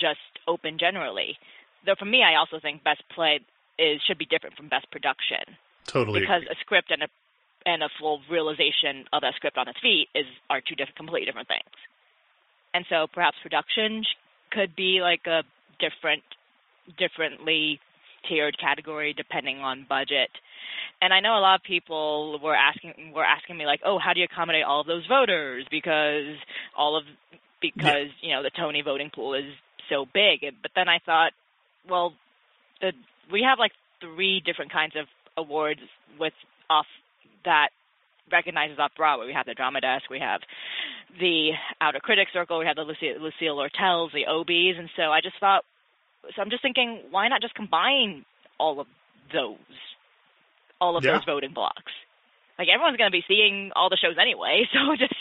just 0.00 0.20
open 0.48 0.78
generally. 0.78 1.38
Though 1.86 1.94
for 1.98 2.04
me, 2.04 2.22
I 2.22 2.36
also 2.36 2.58
think 2.60 2.82
best 2.82 3.02
play 3.14 3.40
is 3.78 4.00
should 4.06 4.18
be 4.18 4.26
different 4.26 4.56
from 4.56 4.68
best 4.68 4.90
production 4.90 5.56
Totally. 5.86 6.20
because 6.20 6.42
a 6.50 6.54
script 6.60 6.90
and 6.90 7.02
a 7.02 7.08
and 7.66 7.82
a 7.82 7.88
full 7.98 8.20
realization 8.30 9.04
of 9.12 9.22
that 9.22 9.34
script 9.36 9.56
on 9.56 9.68
its 9.68 9.78
feet 9.80 10.08
is 10.14 10.26
are 10.50 10.60
two 10.60 10.74
different, 10.74 10.96
completely 10.96 11.26
different 11.26 11.48
things. 11.48 11.70
And 12.74 12.84
so 12.90 13.06
perhaps 13.12 13.36
production 13.42 14.04
could 14.54 14.76
be 14.76 15.00
like 15.02 15.26
a 15.26 15.42
different, 15.80 16.22
differently 16.98 17.80
tiered 18.28 18.56
category 18.58 19.12
depending 19.12 19.58
on 19.58 19.86
budget. 19.88 20.30
And 21.02 21.12
I 21.12 21.20
know 21.20 21.38
a 21.38 21.40
lot 21.40 21.56
of 21.56 21.62
people 21.62 22.38
were 22.42 22.54
asking 22.54 23.12
were 23.14 23.24
asking 23.24 23.56
me 23.56 23.66
like, 23.66 23.80
oh, 23.84 23.98
how 23.98 24.12
do 24.12 24.20
you 24.20 24.26
accommodate 24.30 24.64
all 24.64 24.80
of 24.80 24.86
those 24.86 25.06
voters 25.06 25.66
because 25.70 26.36
all 26.76 26.96
of 26.96 27.04
because 27.60 28.08
you 28.20 28.34
know 28.34 28.42
the 28.42 28.50
Tony 28.50 28.82
voting 28.82 29.10
pool 29.14 29.34
is 29.34 29.44
so 29.90 30.06
big. 30.12 30.40
But 30.62 30.70
then 30.74 30.88
I 30.88 30.98
thought, 31.04 31.32
well, 31.88 32.14
the 32.80 32.92
we 33.30 33.42
have 33.48 33.58
like 33.58 33.72
three 34.00 34.40
different 34.44 34.72
kinds 34.72 34.94
of 34.96 35.06
awards 35.36 35.80
with 36.18 36.32
off 36.70 36.86
that 37.44 37.68
recognizes 38.30 38.78
off 38.78 38.92
Broadway. 38.96 39.26
We 39.26 39.32
have 39.32 39.46
the 39.46 39.54
Drama 39.54 39.80
Desk, 39.80 40.08
we 40.10 40.18
have 40.20 40.40
the 41.20 41.50
Outer 41.80 42.00
Critics 42.00 42.32
Circle, 42.32 42.58
we 42.58 42.66
have 42.66 42.76
the 42.76 42.82
Lucille, 42.82 43.20
Lucille 43.20 43.56
Lortels, 43.56 44.10
the 44.12 44.24
Obies, 44.28 44.78
and 44.78 44.88
so 44.96 45.04
I 45.12 45.20
just 45.20 45.36
thought. 45.40 45.64
So 46.34 46.40
I'm 46.42 46.50
just 46.50 46.62
thinking, 46.62 47.00
why 47.10 47.28
not 47.28 47.42
just 47.42 47.54
combine 47.54 48.24
all 48.58 48.80
of 48.80 48.86
those, 49.32 49.58
all 50.80 50.96
of 50.96 51.04
Yeah. 51.04 51.12
those 51.12 51.24
voting 51.26 51.52
blocks? 51.52 51.92
Like 52.58 52.68
everyone's 52.72 52.96
going 52.96 53.10
to 53.10 53.16
be 53.16 53.24
seeing 53.28 53.72
all 53.76 53.90
the 53.90 53.98
shows 54.00 54.16
anyway, 54.20 54.62
so 54.72 54.96
just 54.96 55.12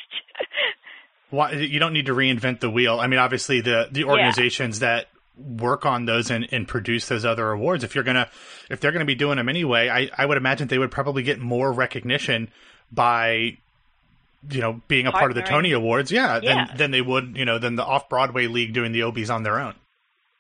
Why, 1.30 1.52
you 1.54 1.80
don't 1.80 1.94
need 1.94 2.06
to 2.06 2.14
reinvent 2.14 2.60
the 2.60 2.70
wheel. 2.70 3.00
I 3.00 3.08
mean, 3.08 3.20
obviously 3.20 3.62
the 3.62 3.88
the 3.92 4.04
organizations 4.06 4.80
that 4.80 5.08
work 5.36 5.84
on 5.84 6.06
those 6.06 6.30
and, 6.30 6.48
and 6.52 6.68
produce 6.68 7.08
those 7.08 7.26
other 7.26 7.50
awards, 7.52 7.84
if 7.84 7.96
you're 7.96 8.04
gonna 8.04 8.30
if 8.70 8.80
they're 8.80 8.92
gonna 8.92 9.04
be 9.06 9.16
doing 9.16 9.38
them 9.38 9.50
anyway, 9.50 9.90
I, 9.90 10.10
I 10.16 10.26
would 10.28 10.38
imagine 10.38 10.68
they 10.68 10.78
would 10.78 10.92
probably 10.92 11.24
get 11.24 11.40
more 11.40 11.74
recognition 11.74 12.52
by 12.94 13.57
you 14.49 14.61
know 14.61 14.82
being 14.88 15.07
a 15.07 15.11
part 15.11 15.32
of 15.32 15.36
the 15.36 15.41
Tony 15.44 15.72
Awards, 15.72 16.11
yeah, 16.11 16.40
than 16.40 16.57
Yeah. 16.57 16.74
than 16.76 16.91
they 16.91 17.02
would 17.02 17.38
you 17.38 17.45
know 17.45 17.60
than 17.60 17.76
the 17.76 17.86
off 17.86 18.10
Broadway 18.10 18.48
league 18.48 18.74
doing 18.74 18.91
the 18.91 19.02
Obies 19.02 19.34
on 19.34 19.44
their 19.44 19.60
own. 19.60 19.76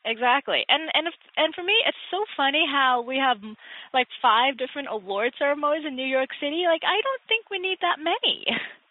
Exactly, 0.05 0.65
and 0.67 0.89
and 0.93 1.07
if, 1.07 1.13
and 1.37 1.55
for 1.55 1.63
me, 1.63 1.73
it's 1.87 1.97
so 2.11 2.25
funny 2.35 2.65
how 2.69 3.01
we 3.01 3.17
have 3.17 3.37
like 3.93 4.07
five 4.21 4.57
different 4.57 4.89
award 4.91 5.33
ceremonies 5.39 5.85
in 5.87 5.95
New 5.95 6.05
York 6.05 6.29
City. 6.41 6.63
Like, 6.67 6.81
I 6.83 6.99
don't 7.01 7.21
think 7.29 7.49
we 7.49 7.57
need 7.57 7.77
that 7.79 7.99
many, 8.03 8.45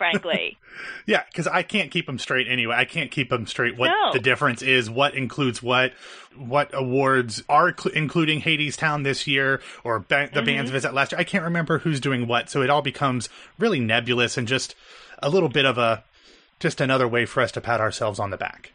frankly. 0.00 0.56
Yeah, 1.04 1.24
because 1.30 1.46
I 1.46 1.62
can't 1.62 1.90
keep 1.90 2.06
them 2.06 2.18
straight 2.18 2.48
anyway. 2.48 2.74
I 2.74 2.84
can't 2.86 3.10
keep 3.10 3.28
them 3.28 3.46
straight. 3.46 3.76
What 3.76 3.88
No. 3.88 4.12
the 4.14 4.18
difference 4.20 4.62
is, 4.62 4.88
what 4.88 5.14
includes 5.14 5.62
what, 5.62 5.92
what 6.36 6.70
awards 6.72 7.42
are 7.50 7.74
cl- 7.76 7.94
including 7.94 8.40
Hadestown 8.40 9.02
this 9.04 9.26
year, 9.26 9.60
or 9.84 9.98
ba- 9.98 10.30
the 10.32 10.40
Mhm. 10.40 10.46
band's 10.46 10.70
visit 10.70 10.94
last 10.94 11.12
year. 11.12 11.20
I 11.20 11.24
can't 11.24 11.44
remember 11.44 11.78
who's 11.80 12.00
doing 12.00 12.26
what, 12.26 12.48
so 12.48 12.62
it 12.62 12.70
all 12.70 12.80
becomes 12.82 13.28
really 13.58 13.80
nebulous 13.80 14.38
and 14.38 14.48
just 14.48 14.74
a 15.22 15.28
little 15.28 15.48
bit 15.50 15.66
of 15.66 15.76
a 15.76 16.02
just 16.60 16.80
another 16.80 17.08
way 17.08 17.26
for 17.26 17.42
us 17.42 17.52
to 17.52 17.60
pat 17.60 17.80
ourselves 17.80 18.18
on 18.18 18.30
the 18.30 18.38
back. 18.38 18.72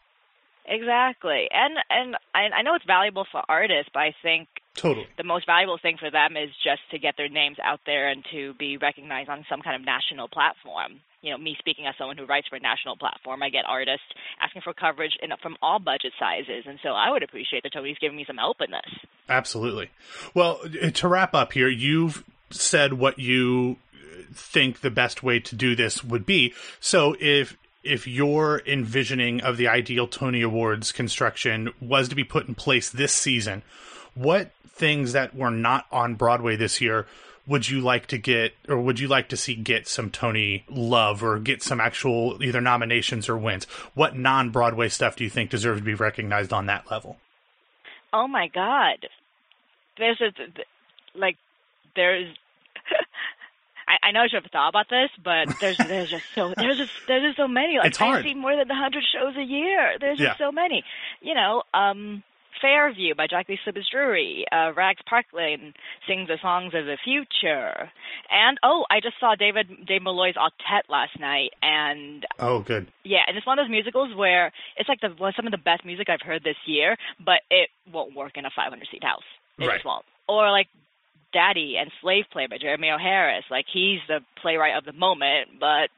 exactly, 0.68 1.48
and 1.52 1.78
and 1.90 2.16
I, 2.34 2.50
I 2.58 2.62
know 2.62 2.76
it's 2.76 2.86
valuable 2.86 3.26
for 3.32 3.42
artists, 3.48 3.90
but 3.94 4.02
I 4.02 4.16
think 4.22 4.48
Totally. 4.76 5.08
the 5.18 5.24
most 5.24 5.46
valuable 5.46 5.78
thing 5.82 5.98
for 5.98 6.10
them 6.12 6.36
is 6.38 6.50
just 6.64 6.82
to 6.92 7.00
get 7.00 7.16
their 7.18 7.30
names 7.30 7.58
out 7.64 7.80
there 7.86 8.10
and 8.10 8.26
to 8.32 8.54
be 8.56 8.78
recognized 8.78 9.30
on 9.30 9.46
some 9.50 9.62
kind 9.62 9.76
of 9.76 9.86
national 9.86 10.28
platform. 10.28 11.00
You 11.26 11.32
know, 11.32 11.40
me 11.40 11.56
speaking 11.58 11.88
as 11.88 11.96
someone 11.98 12.18
who 12.18 12.26
writes 12.26 12.48
for 12.48 12.56
a 12.56 12.60
national 12.60 12.98
platform, 12.98 13.42
I 13.42 13.50
get 13.50 13.66
artists 13.68 14.06
asking 14.40 14.62
for 14.62 14.74
coverage 14.74 15.14
in, 15.24 15.32
from 15.42 15.58
all 15.60 15.80
budget 15.80 16.14
sizes, 16.20 16.66
and 16.68 16.78
so 16.84 16.90
I 16.90 17.10
would 17.10 17.24
appreciate 17.24 17.64
the 17.64 17.72
Tony's 17.72 17.98
giving 18.00 18.16
me 18.16 18.26
some 18.28 18.38
help 18.38 18.58
in 18.62 18.70
this. 18.70 19.00
Absolutely. 19.28 19.90
Well, 20.36 20.60
uh, 20.64 20.92
to 20.92 21.08
wrap 21.08 21.34
up 21.34 21.54
here, 21.54 21.68
you've 21.68 22.24
said 22.52 22.94
what 22.94 23.18
you 23.18 23.78
think 24.36 24.82
the 24.82 24.92
best 24.92 25.24
way 25.24 25.40
to 25.40 25.56
do 25.56 25.76
this 25.76 26.04
would 26.04 26.28
be. 26.28 26.54
So 26.80 27.16
if 27.20 27.58
if 27.84 28.06
your 28.08 28.62
envisioning 28.68 29.42
of 29.42 29.58
the 29.58 29.68
ideal 29.68 30.08
Tony 30.08 30.44
Awards 30.44 30.92
construction 30.92 31.72
was 31.80 32.08
to 32.10 32.16
be 32.16 32.24
put 32.24 32.48
in 32.48 32.54
place 32.54 32.90
this 32.92 33.14
season, 33.14 33.64
what 34.14 34.52
things 34.68 35.14
that 35.14 35.36
were 35.36 35.52
not 35.52 35.86
on 35.92 36.16
Broadway 36.16 36.56
this 36.56 36.82
year 36.82 37.08
would 37.48 37.70
you 37.70 37.82
like 37.82 38.08
to 38.08 38.18
get 38.18 38.54
or 38.68 38.80
would 38.82 39.00
you 39.00 39.08
like 39.08 39.30
to 39.30 39.38
see 39.38 39.56
get 39.56 39.88
some 39.88 40.10
Tony 40.10 40.64
love 40.70 41.24
or 41.24 41.38
get 41.40 41.62
some 41.62 41.80
actual 41.80 42.42
either 42.44 42.62
nominations 42.62 43.30
or 43.30 43.38
wins? 43.38 43.66
What 43.94 44.18
non-Broadway 44.18 44.90
stuff 44.90 45.16
do 45.16 45.24
you 45.24 45.30
think 45.30 45.50
deserves 45.50 45.82
to 45.82 45.86
be 45.86 45.94
recognized 45.94 46.52
on 46.54 46.66
that 46.68 46.90
level? 46.90 47.18
Oh 48.14 48.28
my 48.28 48.48
God, 48.48 49.08
there's 49.98 50.22
a 50.22 50.32
like 51.18 51.38
there's. 51.96 52.34
I, 53.88 54.08
I 54.08 54.12
know 54.12 54.22
I 54.22 54.28
should 54.28 54.42
have 54.44 54.52
thought 54.52 54.70
about 54.70 54.90
this, 54.90 55.10
but 55.24 55.54
there's 55.62 55.78
there's 55.88 56.10
just 56.10 56.24
so 56.34 56.54
there's 56.58 56.78
just 56.78 56.92
there's 57.08 57.24
just 57.24 57.38
so 57.38 57.48
many. 57.48 57.78
Like 57.78 57.88
It's 57.88 57.98
hard. 57.98 58.20
I 58.26 58.30
see 58.30 58.34
more 58.34 58.56
than 58.56 58.68
hundred 58.70 59.04
shows 59.14 59.36
a 59.38 59.44
year. 59.44 59.98
There's 60.00 60.18
just 60.18 60.40
Yeah. 60.40 60.46
so 60.48 60.52
many. 60.52 60.84
You 61.22 61.36
know, 61.36 61.64
um, 61.74 62.24
Fairview 62.70 63.14
by 63.14 63.28
Jackie 63.28 63.60
Sibblies 63.64 63.84
Drury. 63.92 64.44
Uh, 64.52 64.74
Rags 64.76 65.02
Parkland 65.08 65.76
sings 66.08 66.28
the 66.28 66.38
songs 66.42 66.74
of 66.74 66.86
the 66.86 66.98
future. 67.04 67.92
And 68.32 68.58
oh, 68.64 68.86
I 68.90 69.02
just 69.02 69.20
saw 69.20 69.36
David 69.36 69.68
Dave 69.86 70.02
Malloy's 70.02 70.34
Octet 70.34 70.90
last 70.90 71.20
night, 71.20 71.52
and 71.62 72.26
Oh, 72.40 72.60
good. 72.62 72.88
yeah, 73.04 73.20
and 73.28 73.38
it's 73.38 73.46
one 73.46 73.60
of 73.60 73.66
those 73.66 73.72
musicals 73.72 74.16
where 74.16 74.52
it's 74.78 74.90
like 74.90 75.00
the 75.02 75.10
one 75.10 75.34
some 75.36 75.46
of 75.46 75.52
the 75.52 75.60
best 75.60 75.86
music 75.86 76.10
I've 76.10 76.26
heard 76.26 76.44
this 76.44 76.56
year, 76.66 76.98
but 77.24 77.42
it 77.52 77.70
won't 77.94 78.16
work 78.16 78.32
in 78.36 78.46
a 78.46 78.50
500 78.56 78.88
seat 78.92 79.04
house. 79.04 79.22
It 79.60 79.68
Right. 79.68 79.76
just 79.76 79.86
won't. 79.86 80.06
Or 80.28 80.50
like 80.50 80.68
Daddy 81.34 81.76
and 81.80 81.92
Slave 82.02 82.26
Play 82.32 82.48
by 82.48 82.58
Jeremy 82.58 82.90
O. 82.90 82.98
Harris. 82.98 83.46
Like 83.52 83.66
he's 83.72 84.00
the 84.08 84.22
playwright 84.42 84.76
of 84.76 84.86
the 84.86 84.94
moment, 84.94 85.60
but 85.60 85.90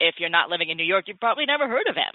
if 0.00 0.16
you're 0.18 0.28
not 0.28 0.50
living 0.50 0.70
in 0.70 0.76
New 0.76 0.84
York, 0.84 1.04
you've 1.06 1.20
probably 1.20 1.46
never 1.46 1.68
heard 1.68 1.86
of 1.88 1.94
him. 1.94 2.14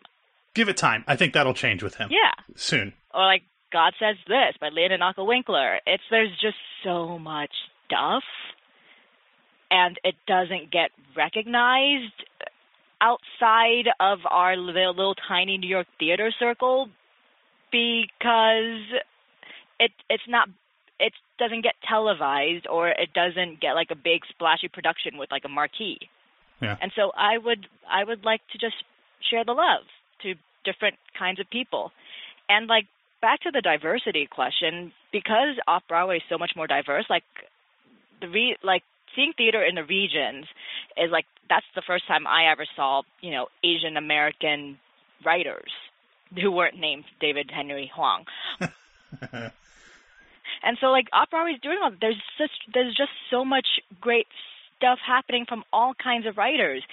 Give 0.54 0.68
it 0.68 0.76
time. 0.76 1.06
I 1.08 1.16
think 1.16 1.32
that'll 1.34 1.54
change 1.54 1.82
with 1.82 1.96
him. 1.96 2.10
Yeah. 2.12 2.34
Soon. 2.56 2.92
Or 3.14 3.24
like 3.26 3.44
God 3.72 3.94
Says 4.00 4.18
This 4.28 4.56
by 4.60 4.70
Leonard 4.70 5.02
Winkler. 5.18 5.80
It's 5.86 6.04
there's 6.10 6.32
just 6.42 6.58
so 6.84 7.18
much 7.18 7.52
stuff, 7.86 8.24
and 9.70 10.00
it 10.04 10.16
doesn't 10.28 10.72
get 10.72 10.92
recognized 11.16 12.14
outside 13.02 13.90
of 14.00 14.20
our 14.30 14.56
little, 14.56 14.94
little 14.96 15.16
tiny 15.28 15.58
New 15.58 15.70
York 15.70 15.88
theater 16.00 16.32
circle 16.38 16.90
because 17.72 18.84
it 19.80 19.92
it's 20.10 20.24
not 20.28 20.48
it 21.00 21.14
doesn't 21.40 21.64
get 21.64 21.74
televised 21.88 22.68
or 22.70 22.90
it 22.90 23.10
doesn't 23.14 23.60
get 23.60 23.74
like 23.74 23.90
a 23.90 23.96
big 23.96 24.22
splashy 24.30 24.68
production 24.68 25.18
with 25.18 25.32
like 25.32 25.44
a 25.46 25.50
marquee. 25.50 25.98
Yeah. 26.62 26.78
And 26.80 26.92
so 26.96 27.12
I 27.18 27.38
would 27.38 27.66
I 27.90 28.04
would 28.04 28.24
like 28.24 28.42
to 28.52 28.60
just 28.60 28.76
share 29.30 29.44
the 29.44 29.54
love 29.54 29.84
to 30.22 30.36
different 30.64 30.96
kinds 31.18 31.40
of 31.40 31.50
people. 31.50 31.92
And 32.48 32.68
like 32.68 32.86
back 33.22 33.42
to 33.42 33.52
the 33.52 33.62
diversity 33.62 34.28
question, 34.30 34.92
because 35.12 35.58
off 35.68 35.84
Broadway 35.88 36.18
is 36.18 36.24
so 36.30 36.38
much 36.38 36.52
more 36.56 36.68
diverse, 36.68 37.06
like 37.10 37.24
the 38.22 38.28
re 38.28 38.58
like 38.64 38.84
seeing 39.16 39.34
theater 39.36 39.64
in 39.64 39.76
the 39.76 39.84
regions 39.84 40.46
is 40.98 41.12
like 41.12 41.26
that's 41.50 41.66
the 41.76 41.82
first 41.86 42.08
time 42.08 42.28
I 42.28 42.52
ever 42.52 42.66
saw, 42.76 43.04
you 43.22 43.32
know, 43.32 43.48
Asian 43.64 43.98
American 43.98 44.80
writers 45.26 45.72
who 46.42 46.52
weren't 46.52 46.80
named 46.80 47.04
David 47.20 47.52
Henry 47.54 47.92
Hwang. 47.94 48.26
And 50.64 50.78
so 50.80 50.88
like 50.88 51.08
off 51.14 51.30
Broadway's 51.30 51.60
doing 51.62 51.78
all 51.82 51.92
there's 52.00 52.22
just 52.38 52.54
there's 52.74 52.96
just 52.96 53.12
so 53.30 53.44
much 53.44 53.68
great 54.00 54.28
stuff 54.78 55.00
happening 55.06 55.46
from 55.48 55.64
all 55.74 55.94
kinds 55.94 56.26
of 56.28 56.38
writers. 56.38 56.84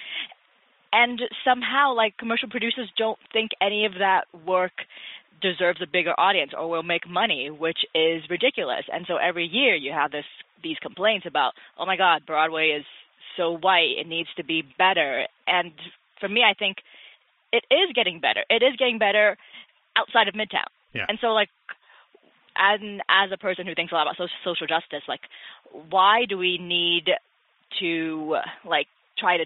And 0.91 1.21
somehow 1.45 1.93
like 1.93 2.17
commercial 2.17 2.49
producers 2.49 2.89
don't 2.97 3.19
think 3.31 3.51
any 3.61 3.85
of 3.85 3.93
that 3.99 4.23
work 4.45 4.71
deserves 5.41 5.81
a 5.81 5.87
bigger 5.87 6.13
audience 6.19 6.51
or 6.57 6.69
will 6.69 6.83
make 6.83 7.07
money, 7.07 7.49
which 7.49 7.79
is 7.95 8.23
ridiculous. 8.29 8.83
And 8.91 9.05
so 9.07 9.15
every 9.17 9.45
year 9.45 9.75
you 9.75 9.91
have 9.91 10.11
this 10.11 10.25
these 10.61 10.77
complaints 10.81 11.25
about, 11.25 11.53
oh 11.77 11.85
my 11.85 11.95
God, 11.95 12.25
Broadway 12.25 12.75
is 12.77 12.85
so 13.37 13.57
white. 13.57 13.95
It 13.97 14.07
needs 14.07 14.27
to 14.35 14.43
be 14.43 14.63
better. 14.77 15.25
And 15.47 15.71
for 16.19 16.27
me, 16.27 16.41
I 16.43 16.53
think 16.53 16.77
it 17.53 17.63
is 17.71 17.93
getting 17.95 18.19
better. 18.19 18.43
It 18.49 18.61
is 18.61 18.75
getting 18.77 18.99
better 18.99 19.37
outside 19.95 20.27
of 20.27 20.33
Midtown. 20.33 20.67
Yeah. 20.93 21.05
And 21.07 21.17
so, 21.21 21.27
like, 21.27 21.49
and 22.57 23.01
as 23.07 23.31
a 23.31 23.37
person 23.37 23.65
who 23.65 23.75
thinks 23.75 23.91
a 23.91 23.95
lot 23.95 24.03
about 24.03 24.17
social, 24.17 24.35
social 24.43 24.67
justice, 24.67 25.03
like, 25.07 25.21
why 25.89 26.25
do 26.27 26.37
we 26.37 26.57
need 26.57 27.09
to 27.79 28.37
like 28.65 28.87
try 29.17 29.37
to 29.37 29.45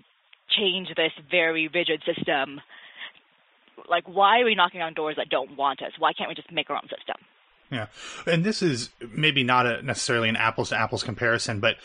change 0.57 0.89
this 0.95 1.11
very 1.30 1.67
rigid 1.67 2.03
system? 2.05 2.61
Like, 3.89 4.07
why 4.07 4.39
are 4.39 4.45
we 4.45 4.55
knocking 4.55 4.81
on 4.81 4.93
doors 4.93 5.15
that 5.17 5.30
don't 5.30 5.57
want 5.57 5.81
us? 5.81 5.91
Why 5.99 6.13
can't 6.13 6.30
we 6.30 6.35
just 6.35 6.51
make 6.51 6.69
our 6.69 6.75
own 6.75 6.89
system? 6.89 7.15
Yeah. 7.71 7.88
And 8.27 8.43
this 8.43 8.61
is 8.61 8.91
maybe 9.11 9.43
not 9.43 9.65
a, 9.65 9.81
necessarily 9.81 10.30
an 10.30 10.35
apples 10.35 10.69
to 10.69 10.80
apples 10.80 11.03
comparison, 11.03 11.59
but 11.59 11.77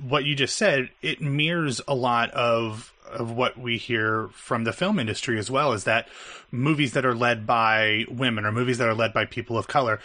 what 0.00 0.24
you 0.24 0.34
just 0.34 0.56
said, 0.56 0.90
it 1.00 1.20
mirrors 1.20 1.80
a 1.86 1.94
lot 1.94 2.30
of 2.32 2.92
of 3.08 3.30
what 3.30 3.58
we 3.58 3.78
hear 3.78 4.28
from 4.32 4.64
the 4.64 4.72
film 4.72 4.98
industry 4.98 5.38
as 5.38 5.50
well 5.50 5.72
is 5.72 5.84
that 5.84 6.08
movies 6.50 6.92
that 6.92 7.06
are 7.06 7.14
led 7.14 7.46
by 7.46 8.04
women 8.10 8.44
or 8.44 8.52
movies 8.52 8.76
that 8.76 8.86
are 8.86 8.94
led 8.94 9.14
by 9.14 9.24
people 9.24 9.56
of 9.56 9.66
color 9.66 9.98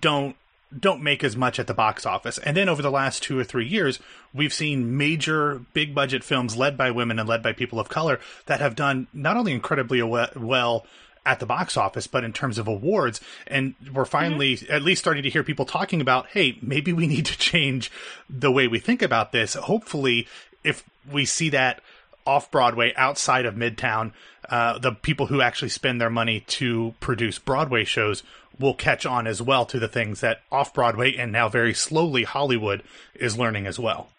don't 0.00 0.34
don't 0.76 1.02
make 1.02 1.24
as 1.24 1.36
much 1.36 1.58
at 1.58 1.66
the 1.66 1.74
box 1.74 2.04
office. 2.04 2.38
And 2.38 2.56
then 2.56 2.68
over 2.68 2.82
the 2.82 2.90
last 2.90 3.22
2 3.22 3.38
or 3.38 3.44
3 3.44 3.66
years, 3.66 3.98
we've 4.34 4.52
seen 4.52 4.96
major 4.96 5.62
big 5.72 5.94
budget 5.94 6.22
films 6.22 6.56
led 6.56 6.76
by 6.76 6.90
women 6.90 7.18
and 7.18 7.28
led 7.28 7.42
by 7.42 7.52
people 7.52 7.80
of 7.80 7.88
color 7.88 8.20
that 8.46 8.60
have 8.60 8.76
done 8.76 9.06
not 9.12 9.36
only 9.36 9.52
incredibly 9.52 10.02
well 10.02 10.86
at 11.24 11.40
the 11.40 11.46
box 11.46 11.76
office, 11.76 12.06
but 12.06 12.24
in 12.24 12.32
terms 12.32 12.58
of 12.58 12.66
awards. 12.66 13.20
And 13.46 13.74
we're 13.92 14.06
finally 14.06 14.58
at 14.70 14.82
least 14.82 15.00
starting 15.00 15.22
to 15.24 15.30
hear 15.30 15.44
people 15.44 15.66
talking 15.66 16.00
about, 16.00 16.26
hey, 16.28 16.58
maybe 16.62 16.92
we 16.92 17.06
need 17.14 17.26
to 17.26 17.38
change 17.38 17.90
the 18.28 18.50
way 18.50 18.66
we 18.66 18.78
think 18.78 19.02
about 19.02 19.32
this. 19.32 19.54
Hopefully, 19.54 20.26
if 20.64 20.84
we 21.10 21.24
see 21.24 21.50
that 21.50 21.82
off 22.26 22.50
Broadway 22.50 22.92
outside 22.96 23.46
of 23.46 23.54
Midtown, 23.54 24.12
uh, 24.48 24.78
the 24.78 24.92
people 24.92 25.26
who 25.26 25.40
actually 25.40 25.68
spend 25.68 26.00
their 26.00 26.10
money 26.10 26.40
to 26.46 26.94
produce 27.00 27.38
Broadway 27.38 27.84
shows 27.84 28.22
will 28.58 28.74
catch 28.74 29.06
on 29.06 29.26
as 29.26 29.40
well 29.40 29.64
to 29.66 29.78
the 29.78 29.88
things 29.88 30.20
that 30.20 30.42
off 30.50 30.74
Broadway 30.74 31.16
and 31.16 31.32
now 31.32 31.48
very 31.48 31.74
slowly 31.74 32.24
Hollywood 32.24 32.82
is 33.14 33.38
learning 33.38 33.66
as 33.66 33.78
well. 33.78 34.10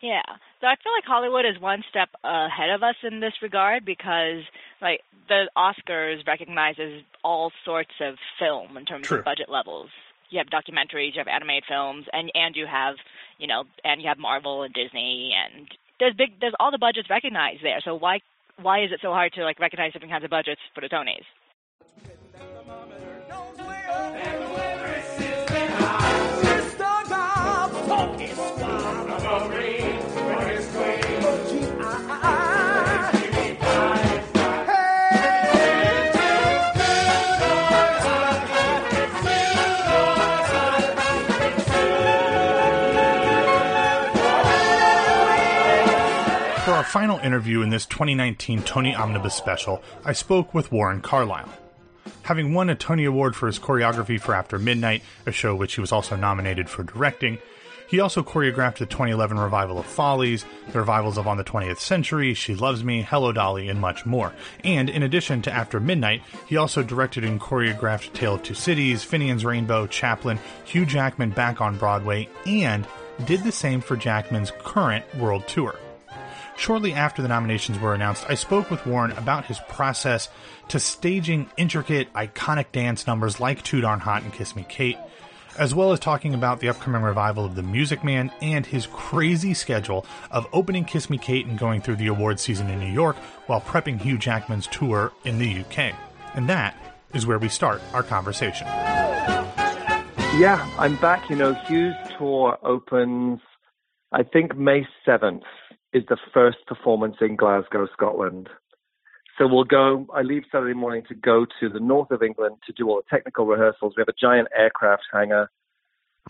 Yeah. 0.00 0.22
So 0.60 0.66
I 0.66 0.76
feel 0.82 0.92
like 0.92 1.04
Hollywood 1.04 1.44
is 1.46 1.60
one 1.60 1.82
step 1.88 2.08
ahead 2.24 2.70
of 2.70 2.82
us 2.82 2.96
in 3.02 3.20
this 3.20 3.34
regard 3.42 3.84
because 3.84 4.42
like 4.80 5.00
the 5.28 5.48
Oscars 5.56 6.26
recognizes 6.26 7.02
all 7.22 7.52
sorts 7.64 7.92
of 8.00 8.16
film 8.38 8.76
in 8.76 8.84
terms 8.84 9.06
True. 9.06 9.18
of 9.18 9.24
budget 9.24 9.48
levels. 9.48 9.88
You 10.30 10.38
have 10.38 10.48
documentaries, 10.48 11.14
you 11.14 11.18
have 11.18 11.28
animated 11.28 11.64
films, 11.68 12.06
and 12.12 12.30
and 12.34 12.54
you 12.56 12.66
have 12.66 12.96
you 13.38 13.46
know 13.46 13.64
and 13.84 14.00
you 14.00 14.08
have 14.08 14.18
Marvel 14.18 14.62
and 14.62 14.72
Disney 14.72 15.32
and 15.34 15.68
there's 15.98 16.14
big 16.14 16.40
there's 16.40 16.54
all 16.60 16.70
the 16.70 16.78
budgets 16.78 17.10
recognized 17.10 17.62
there. 17.62 17.80
So 17.84 17.94
why 17.94 18.20
why 18.60 18.84
is 18.84 18.92
it 18.92 19.00
so 19.02 19.12
hard 19.12 19.32
to 19.34 19.44
like 19.44 19.60
recognize 19.60 19.92
different 19.92 20.12
kinds 20.12 20.24
of 20.24 20.30
budgets 20.30 20.60
for 20.74 20.80
the 20.80 20.88
Tonys? 20.88 21.24
For 46.70 46.76
our 46.76 46.84
final 46.84 47.18
interview 47.18 47.62
in 47.62 47.70
this 47.70 47.84
2019 47.86 48.62
Tony 48.62 48.94
Omnibus 48.94 49.34
special, 49.34 49.82
I 50.04 50.12
spoke 50.12 50.54
with 50.54 50.70
Warren 50.70 51.00
Carlyle. 51.00 51.48
Having 52.22 52.54
won 52.54 52.70
a 52.70 52.74
Tony 52.74 53.04
Award 53.04 53.34
for 53.34 53.46
his 53.46 53.58
choreography 53.58 54.20
for 54.20 54.34
After 54.34 54.58
Midnight, 54.58 55.02
a 55.26 55.32
show 55.32 55.54
which 55.54 55.74
he 55.74 55.80
was 55.80 55.92
also 55.92 56.16
nominated 56.16 56.68
for 56.68 56.82
directing, 56.82 57.38
he 57.90 57.98
also 57.98 58.22
choreographed 58.22 58.76
the 58.76 58.86
2011 58.86 59.36
revival 59.36 59.76
of 59.76 59.84
Follies, 59.84 60.44
the 60.70 60.78
revivals 60.78 61.18
of 61.18 61.26
On 61.26 61.36
the 61.36 61.42
20th 61.42 61.80
Century, 61.80 62.34
She 62.34 62.54
Loves 62.54 62.84
Me, 62.84 63.02
Hello 63.02 63.32
Dolly, 63.32 63.68
and 63.68 63.80
much 63.80 64.06
more. 64.06 64.32
And 64.62 64.88
in 64.88 65.02
addition 65.02 65.42
to 65.42 65.52
After 65.52 65.80
Midnight, 65.80 66.22
he 66.46 66.56
also 66.56 66.84
directed 66.84 67.24
and 67.24 67.40
choreographed 67.40 68.12
Tale 68.12 68.34
of 68.34 68.44
Two 68.44 68.54
Cities, 68.54 69.02
Finian's 69.02 69.44
Rainbow, 69.44 69.88
Chaplin, 69.88 70.38
Hugh 70.64 70.86
Jackman 70.86 71.30
back 71.30 71.60
on 71.60 71.78
Broadway, 71.78 72.28
and 72.46 72.86
did 73.24 73.42
the 73.42 73.50
same 73.50 73.80
for 73.80 73.96
Jackman's 73.96 74.52
current 74.62 75.04
world 75.16 75.48
tour. 75.48 75.74
Shortly 76.56 76.92
after 76.92 77.22
the 77.22 77.28
nominations 77.28 77.78
were 77.80 77.94
announced, 77.94 78.26
I 78.28 78.34
spoke 78.34 78.70
with 78.70 78.86
Warren 78.86 79.12
about 79.12 79.46
his 79.46 79.58
process 79.68 80.28
to 80.70 80.78
staging 80.78 81.50
intricate, 81.56 82.12
iconic 82.12 82.70
dance 82.70 83.04
numbers 83.04 83.40
like 83.40 83.62
Too 83.64 83.80
Darn 83.80 83.98
Hot 83.98 84.22
and 84.22 84.32
Kiss 84.32 84.54
Me 84.54 84.64
Kate, 84.68 84.96
as 85.58 85.74
well 85.74 85.90
as 85.92 85.98
talking 85.98 86.32
about 86.32 86.60
the 86.60 86.68
upcoming 86.68 87.02
revival 87.02 87.44
of 87.44 87.56
The 87.56 87.62
Music 87.62 88.04
Man 88.04 88.30
and 88.40 88.64
his 88.64 88.86
crazy 88.86 89.52
schedule 89.52 90.06
of 90.30 90.46
opening 90.52 90.84
Kiss 90.84 91.10
Me 91.10 91.18
Kate 91.18 91.44
and 91.44 91.58
going 91.58 91.80
through 91.80 91.96
the 91.96 92.06
awards 92.06 92.42
season 92.42 92.70
in 92.70 92.78
New 92.78 92.92
York 92.92 93.16
while 93.46 93.60
prepping 93.60 94.00
Hugh 94.00 94.16
Jackman's 94.16 94.68
tour 94.68 95.12
in 95.24 95.40
the 95.40 95.58
UK. 95.60 95.92
And 96.34 96.48
that 96.48 96.76
is 97.14 97.26
where 97.26 97.38
we 97.40 97.48
start 97.48 97.82
our 97.92 98.04
conversation. 98.04 98.68
Yeah, 100.38 100.64
I'm 100.78 100.94
back. 100.98 101.28
You 101.28 101.34
know, 101.34 101.52
Hugh's 101.52 101.96
tour 102.16 102.58
opens, 102.62 103.40
I 104.12 104.22
think, 104.22 104.56
May 104.56 104.86
7th 105.04 105.42
is 105.92 106.04
the 106.08 106.16
first 106.32 106.58
performance 106.68 107.16
in 107.20 107.34
Glasgow, 107.34 107.88
Scotland. 107.92 108.48
So 109.40 109.46
we'll 109.46 109.64
go, 109.64 110.06
I 110.14 110.20
leave 110.20 110.42
Saturday 110.52 110.74
morning 110.74 111.02
to 111.08 111.14
go 111.14 111.46
to 111.60 111.70
the 111.70 111.80
north 111.80 112.10
of 112.10 112.22
England 112.22 112.56
to 112.66 112.74
do 112.74 112.90
all 112.90 112.96
the 112.96 113.08
technical 113.08 113.46
rehearsals. 113.46 113.94
We 113.96 114.02
have 114.02 114.08
a 114.08 114.20
giant 114.20 114.48
aircraft 114.54 115.04
hangar 115.10 115.50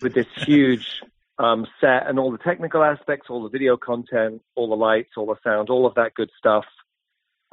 with 0.01 0.13
this 0.13 0.27
huge 0.37 1.01
um, 1.37 1.67
set 1.81 2.07
and 2.07 2.17
all 2.17 2.31
the 2.31 2.37
technical 2.37 2.85
aspects, 2.85 3.27
all 3.29 3.43
the 3.43 3.49
video 3.49 3.75
content, 3.75 4.41
all 4.55 4.69
the 4.69 4.77
lights, 4.77 5.09
all 5.17 5.25
the 5.25 5.35
sound, 5.43 5.69
all 5.69 5.85
of 5.85 5.95
that 5.95 6.13
good 6.13 6.29
stuff 6.39 6.63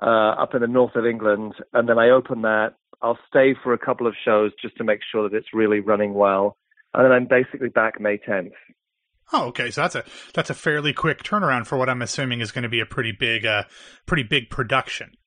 uh, 0.01 0.07
up 0.39 0.55
in 0.55 0.61
the 0.61 0.69
north 0.69 0.95
of 0.95 1.05
England. 1.05 1.55
And 1.73 1.89
then 1.89 1.99
I 1.99 2.11
open 2.11 2.43
that. 2.43 2.75
I'll 3.03 3.19
stay 3.27 3.57
for 3.61 3.73
a 3.73 3.79
couple 3.79 4.07
of 4.07 4.15
shows 4.25 4.53
just 4.63 4.77
to 4.77 4.85
make 4.85 5.01
sure 5.11 5.29
that 5.29 5.37
it's 5.37 5.53
really 5.53 5.81
running 5.81 6.15
well. 6.15 6.57
And 6.95 7.05
then 7.05 7.11
I'm 7.11 7.27
basically 7.27 7.69
back 7.69 8.01
May 8.01 8.19
10th. 8.19 8.53
Oh, 9.33 9.47
okay. 9.49 9.73
So 9.73 9.81
that's 9.81 9.97
a 9.97 10.05
that's 10.35 10.51
a 10.51 10.55
fairly 10.55 10.93
quick 10.93 11.25
turnaround 11.25 11.67
for 11.67 11.77
what 11.77 11.89
I'm 11.89 12.01
assuming 12.01 12.41
is 12.41 12.53
going 12.53 12.63
to 12.63 12.69
be 12.69 12.81
a 12.81 12.87
pretty 12.87 13.13
big, 13.13 13.45
uh, 13.45 13.65
pretty 14.07 14.23
big 14.23 14.51
production. 14.51 15.18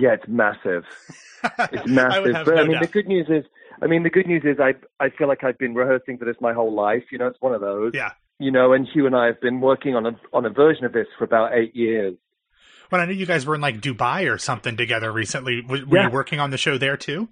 Yeah, 0.00 0.14
it's 0.14 0.28
massive. 0.28 0.84
It's 1.72 1.86
massive. 1.86 2.34
have 2.34 2.46
but 2.46 2.54
no 2.54 2.62
I 2.62 2.66
mean, 2.66 2.80
the 2.80 2.86
good 2.86 3.06
news 3.06 3.26
is, 3.28 3.44
I 3.82 3.86
mean, 3.86 4.02
the 4.02 4.08
good 4.08 4.26
news 4.26 4.42
is, 4.44 4.58
I 4.58 4.72
I 4.98 5.10
feel 5.10 5.28
like 5.28 5.44
I've 5.44 5.58
been 5.58 5.74
rehearsing 5.74 6.16
for 6.16 6.24
this 6.24 6.36
my 6.40 6.54
whole 6.54 6.72
life. 6.74 7.04
You 7.12 7.18
know, 7.18 7.26
it's 7.26 7.40
one 7.40 7.52
of 7.54 7.60
those. 7.60 7.92
Yeah. 7.94 8.12
You 8.38 8.50
know, 8.50 8.72
and 8.72 8.88
Hugh 8.90 9.06
and 9.06 9.14
I 9.14 9.26
have 9.26 9.40
been 9.42 9.60
working 9.60 9.94
on 9.94 10.06
a 10.06 10.12
on 10.32 10.46
a 10.46 10.50
version 10.50 10.86
of 10.86 10.92
this 10.94 11.06
for 11.18 11.24
about 11.24 11.52
eight 11.54 11.76
years. 11.76 12.14
When 12.88 13.00
I 13.02 13.04
knew 13.06 13.12
you 13.12 13.26
guys 13.26 13.44
were 13.44 13.54
in 13.54 13.60
like 13.60 13.80
Dubai 13.82 14.32
or 14.32 14.38
something 14.38 14.76
together 14.76 15.12
recently, 15.12 15.60
w- 15.62 15.86
were 15.86 15.98
Yeah. 15.98 16.06
you 16.06 16.12
working 16.14 16.40
on 16.40 16.50
the 16.50 16.56
show 16.58 16.78
there 16.78 16.96
too? 16.96 17.28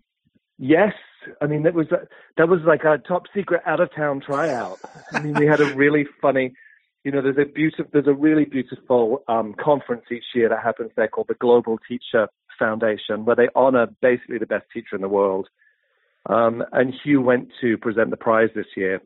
Yes, 0.59 0.93
I 1.41 1.47
mean 1.47 1.63
that 1.63 1.73
was 1.75 1.87
that 2.37 2.49
was 2.49 2.61
like 2.67 2.85
a 2.85 2.99
top 2.99 3.23
secret 3.35 3.63
out 3.65 3.81
of 3.81 3.95
town 3.95 4.21
tryout. 4.21 4.79
I 5.13 5.21
mean, 5.21 5.35
we 5.35 5.47
had 5.47 5.61
a 5.61 5.75
really 5.75 6.07
funny. 6.21 6.53
You 7.05 7.11
know, 7.11 7.21
there's 7.23 7.39
a 7.39 7.51
beautiful, 7.51 7.87
there's 7.93 8.07
a 8.07 8.13
really 8.13 8.45
beautiful 8.45 9.25
um, 9.27 9.55
conference 9.59 10.05
each 10.13 10.23
year 10.37 10.49
that 10.51 10.63
happens 10.63 10.91
there 10.97 11.09
called 11.09 11.27
the 11.29 11.35
Global 11.35 11.79
Teacher 11.89 12.29
Foundation, 12.59 13.25
where 13.25 13.37
they 13.37 13.49
honor 13.55 13.87
basically 14.01 14.39
the 14.39 14.47
best 14.47 14.67
teacher 14.73 14.95
in 14.95 15.03
the 15.03 15.09
world. 15.09 15.49
Um, 16.29 16.63
and 16.73 16.95
Hugh 17.03 17.21
went 17.21 17.49
to 17.61 17.77
present 17.79 18.11
the 18.11 18.17
prize 18.17 18.51
this 18.55 18.67
year. 18.77 19.01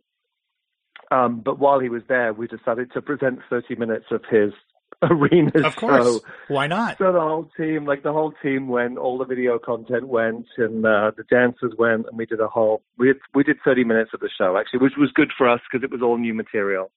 Um, 1.11 1.41
but 1.45 1.59
while 1.59 1.79
he 1.81 1.89
was 1.89 2.03
there, 2.09 2.33
we 2.33 2.47
decided 2.47 2.93
to 2.93 3.03
present 3.03 3.39
30 3.49 3.77
minutes 3.77 4.07
of 4.11 4.23
his 4.29 4.53
arena 5.03 5.53
Of 5.65 5.77
course. 5.77 6.05
show. 6.05 6.21
Why 6.49 6.67
not? 6.67 6.99
So 6.99 7.13
the 7.13 7.21
whole 7.21 7.51
team, 7.57 7.85
like 7.87 8.03
the 8.03 8.13
whole 8.13 8.33
team 8.43 8.69
went, 8.69 8.99
all 8.99 9.19
the 9.19 9.25
video 9.25 9.59
content 9.59 10.09
went, 10.09 10.47
and 10.57 10.85
uh, 10.85 11.13
the 11.17 11.25
dancers 11.31 11.73
went, 11.79 12.07
and 12.09 12.19
we 12.19 12.27
did 12.27 12.41
a 12.41 12.49
whole. 12.49 12.83
We 12.99 13.09
had, 13.09 13.17
we 13.35 13.45
did 13.45 13.59
30 13.65 13.85
minutes 13.85 14.11
of 14.15 14.21
the 14.21 14.31
show 14.37 14.57
actually, 14.57 14.81
which 14.81 14.95
was 14.99 15.11
good 15.15 15.33
for 15.37 15.49
us 15.49 15.61
because 15.71 15.85
it 15.85 15.91
was 15.91 16.03
all 16.03 16.19
new 16.19 16.35
material. 16.35 16.91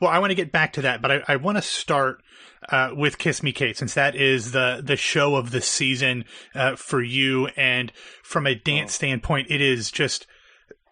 Well, 0.00 0.10
I 0.10 0.18
want 0.18 0.30
to 0.30 0.36
get 0.36 0.52
back 0.52 0.74
to 0.74 0.82
that, 0.82 1.02
but 1.02 1.10
I, 1.10 1.22
I 1.28 1.36
want 1.36 1.58
to 1.58 1.62
start 1.62 2.22
uh, 2.68 2.90
with 2.94 3.18
Kiss 3.18 3.42
Me 3.42 3.52
Kate, 3.52 3.76
since 3.76 3.94
that 3.94 4.14
is 4.14 4.52
the 4.52 4.82
the 4.84 4.96
show 4.96 5.36
of 5.36 5.50
the 5.50 5.60
season 5.60 6.24
uh, 6.54 6.76
for 6.76 7.02
you. 7.02 7.46
And 7.48 7.92
from 8.22 8.46
a 8.46 8.54
dance 8.54 8.94
standpoint, 8.94 9.50
it 9.50 9.60
is 9.60 9.90
just 9.90 10.26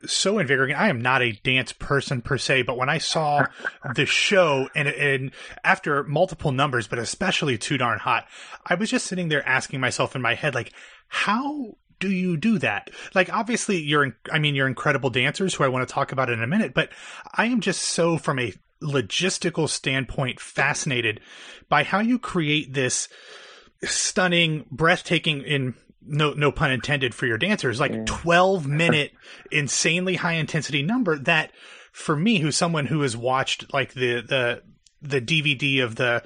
so 0.07 0.39
invigorating. 0.39 0.77
I 0.77 0.89
am 0.89 1.01
not 1.01 1.23
a 1.23 1.33
dance 1.33 1.73
person 1.73 2.23
per 2.23 2.39
se, 2.39 2.63
but 2.63 2.77
when 2.77 2.89
I 2.89 2.99
saw 2.99 3.47
the 3.95 4.07
show 4.07 4.69
and 4.75 4.89
and 4.89 5.33
after 5.65 6.05
multiple 6.05 6.53
numbers, 6.53 6.87
but 6.87 6.99
especially 6.99 7.59
too 7.59 7.79
darn 7.79 7.99
hot, 7.99 8.27
I 8.65 8.75
was 8.75 8.91
just 8.91 9.07
sitting 9.07 9.29
there 9.29 9.47
asking 9.47 9.81
myself 9.81 10.17
in 10.17 10.23
my 10.23 10.35
head, 10.35 10.55
like, 10.55 10.73
how 11.09 11.77
do 12.01 12.11
you 12.11 12.37
do 12.37 12.59
that? 12.59 12.91
Like, 13.15 13.33
obviously, 13.33 13.79
you're, 13.79 14.17
I 14.31 14.39
mean, 14.39 14.55
you're 14.55 14.69
incredible 14.69 15.11
dancers 15.11 15.55
who 15.55 15.65
I 15.65 15.69
want 15.69 15.89
to 15.89 15.93
talk 15.93 16.13
about 16.13 16.31
in 16.31 16.43
a 16.43 16.47
minute, 16.47 16.75
but 16.75 16.91
I 17.35 17.47
am 17.47 17.61
just 17.61 17.83
so 17.83 18.19
from 18.19 18.39
a 18.39 18.53
logistical 18.83 19.69
standpoint 19.69 20.41
fascinated 20.41 21.21
by 21.69 21.83
how 21.85 22.01
you 22.01 22.19
create 22.19 22.75
this 22.75 23.09
stunning, 23.85 24.67
breathtaking 24.71 25.43
in 25.43 25.75
no 26.07 26.33
no 26.33 26.51
pun 26.51 26.71
intended 26.71 27.15
for 27.15 27.27
your 27.27 27.39
dancers, 27.39 27.81
like 27.81 28.07
12 28.07 28.67
minute 28.67 29.13
insanely 29.51 30.17
high 30.17 30.35
intensity 30.35 30.83
number 30.83 31.19
that 31.19 31.53
for 31.93 32.17
me 32.17 32.39
who's 32.39 32.57
someone 32.57 32.87
who 32.87 33.03
has 33.03 33.17
watched 33.17 33.73
like 33.73 33.93
the 33.95 34.21
the 34.21 34.63
the 35.03 35.21
DVD 35.21 35.83
of 35.83 35.97
the 35.97 36.23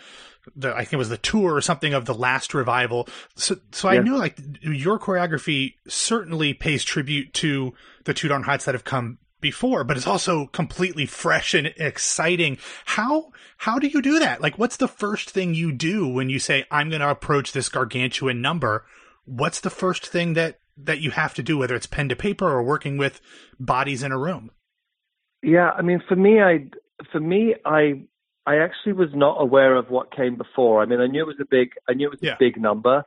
the 0.56 0.72
I 0.74 0.80
think 0.80 0.94
it 0.94 0.96
was 0.96 1.08
the 1.08 1.16
tour 1.18 1.54
or 1.54 1.60
something 1.60 1.94
of 1.94 2.04
the 2.04 2.14
last 2.14 2.54
revival. 2.54 3.08
So 3.36 3.56
so 3.72 3.88
I 3.88 3.94
Yeah. 3.94 4.00
know 4.02 4.16
like 4.16 4.38
your 4.60 4.98
choreography 4.98 5.74
certainly 5.88 6.52
pays 6.54 6.84
tribute 6.84 7.32
to 7.34 7.74
the 8.04 8.14
Two 8.14 8.28
Darn 8.28 8.42
Heights 8.42 8.64
that 8.64 8.74
have 8.74 8.84
come 8.84 9.18
before, 9.42 9.84
but 9.84 9.98
it's 9.98 10.06
also 10.06 10.46
completely 10.46 11.04
fresh 11.04 11.52
and 11.52 11.66
exciting. 11.76 12.56
How 12.86 13.32
how 13.58 13.78
do 13.78 13.88
you 13.88 14.00
do 14.00 14.18
that? 14.18 14.40
Like 14.40 14.58
what's 14.58 14.78
the 14.78 14.88
first 14.88 15.30
thing 15.30 15.54
you 15.54 15.72
do 15.72 16.08
when 16.08 16.30
you 16.30 16.38
say 16.38 16.64
I'm 16.70 16.88
going 16.88 17.02
to 17.02 17.10
approach 17.10 17.52
this 17.52 17.68
gargantuan 17.68 18.40
number? 18.40 18.86
What's 19.26 19.60
the 19.60 19.70
first 19.70 20.06
thing 20.06 20.32
that 20.34 20.58
that 20.78 21.00
you 21.00 21.10
have 21.10 21.34
to 21.34 21.42
do 21.42 21.58
whether 21.58 21.74
it's 21.74 21.86
pen 21.86 22.08
to 22.08 22.16
paper 22.16 22.48
or 22.48 22.62
working 22.62 22.96
with 22.96 23.20
bodies 23.60 24.02
in 24.02 24.12
a 24.12 24.18
room? 24.18 24.50
Yeah, 25.42 25.70
I 25.70 25.82
mean, 25.82 26.00
for 26.08 26.16
me, 26.16 26.40
I 26.40 26.66
for 27.10 27.20
me, 27.20 27.54
I 27.66 28.04
I 28.46 28.56
actually 28.56 28.94
was 28.94 29.10
not 29.12 29.36
aware 29.40 29.76
of 29.76 29.90
what 29.90 30.14
came 30.14 30.36
before. 30.36 30.82
I 30.82 30.86
mean, 30.86 31.00
I 31.00 31.06
knew 31.06 31.22
it 31.22 31.26
was 31.26 31.36
a 31.40 31.46
big, 31.48 31.70
I 31.88 31.94
knew 31.94 32.06
it 32.08 32.12
was 32.12 32.22
Yeah. 32.22 32.34
a 32.34 32.38
big 32.38 32.60
number, 32.60 33.04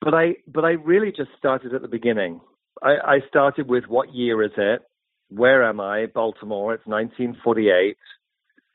but 0.00 0.14
I 0.14 0.36
but 0.46 0.64
I 0.64 0.70
really 0.72 1.10
just 1.10 1.30
started 1.38 1.74
at 1.74 1.82
the 1.82 1.88
beginning. 1.88 2.40
I, 2.82 3.16
I 3.16 3.20
started 3.28 3.68
with 3.68 3.84
what 3.88 4.14
year 4.14 4.42
is 4.42 4.52
it? 4.56 4.82
Where 5.30 5.64
am 5.64 5.80
I? 5.80 6.06
Baltimore. 6.06 6.74
It's 6.74 6.86
1948. 6.86 7.96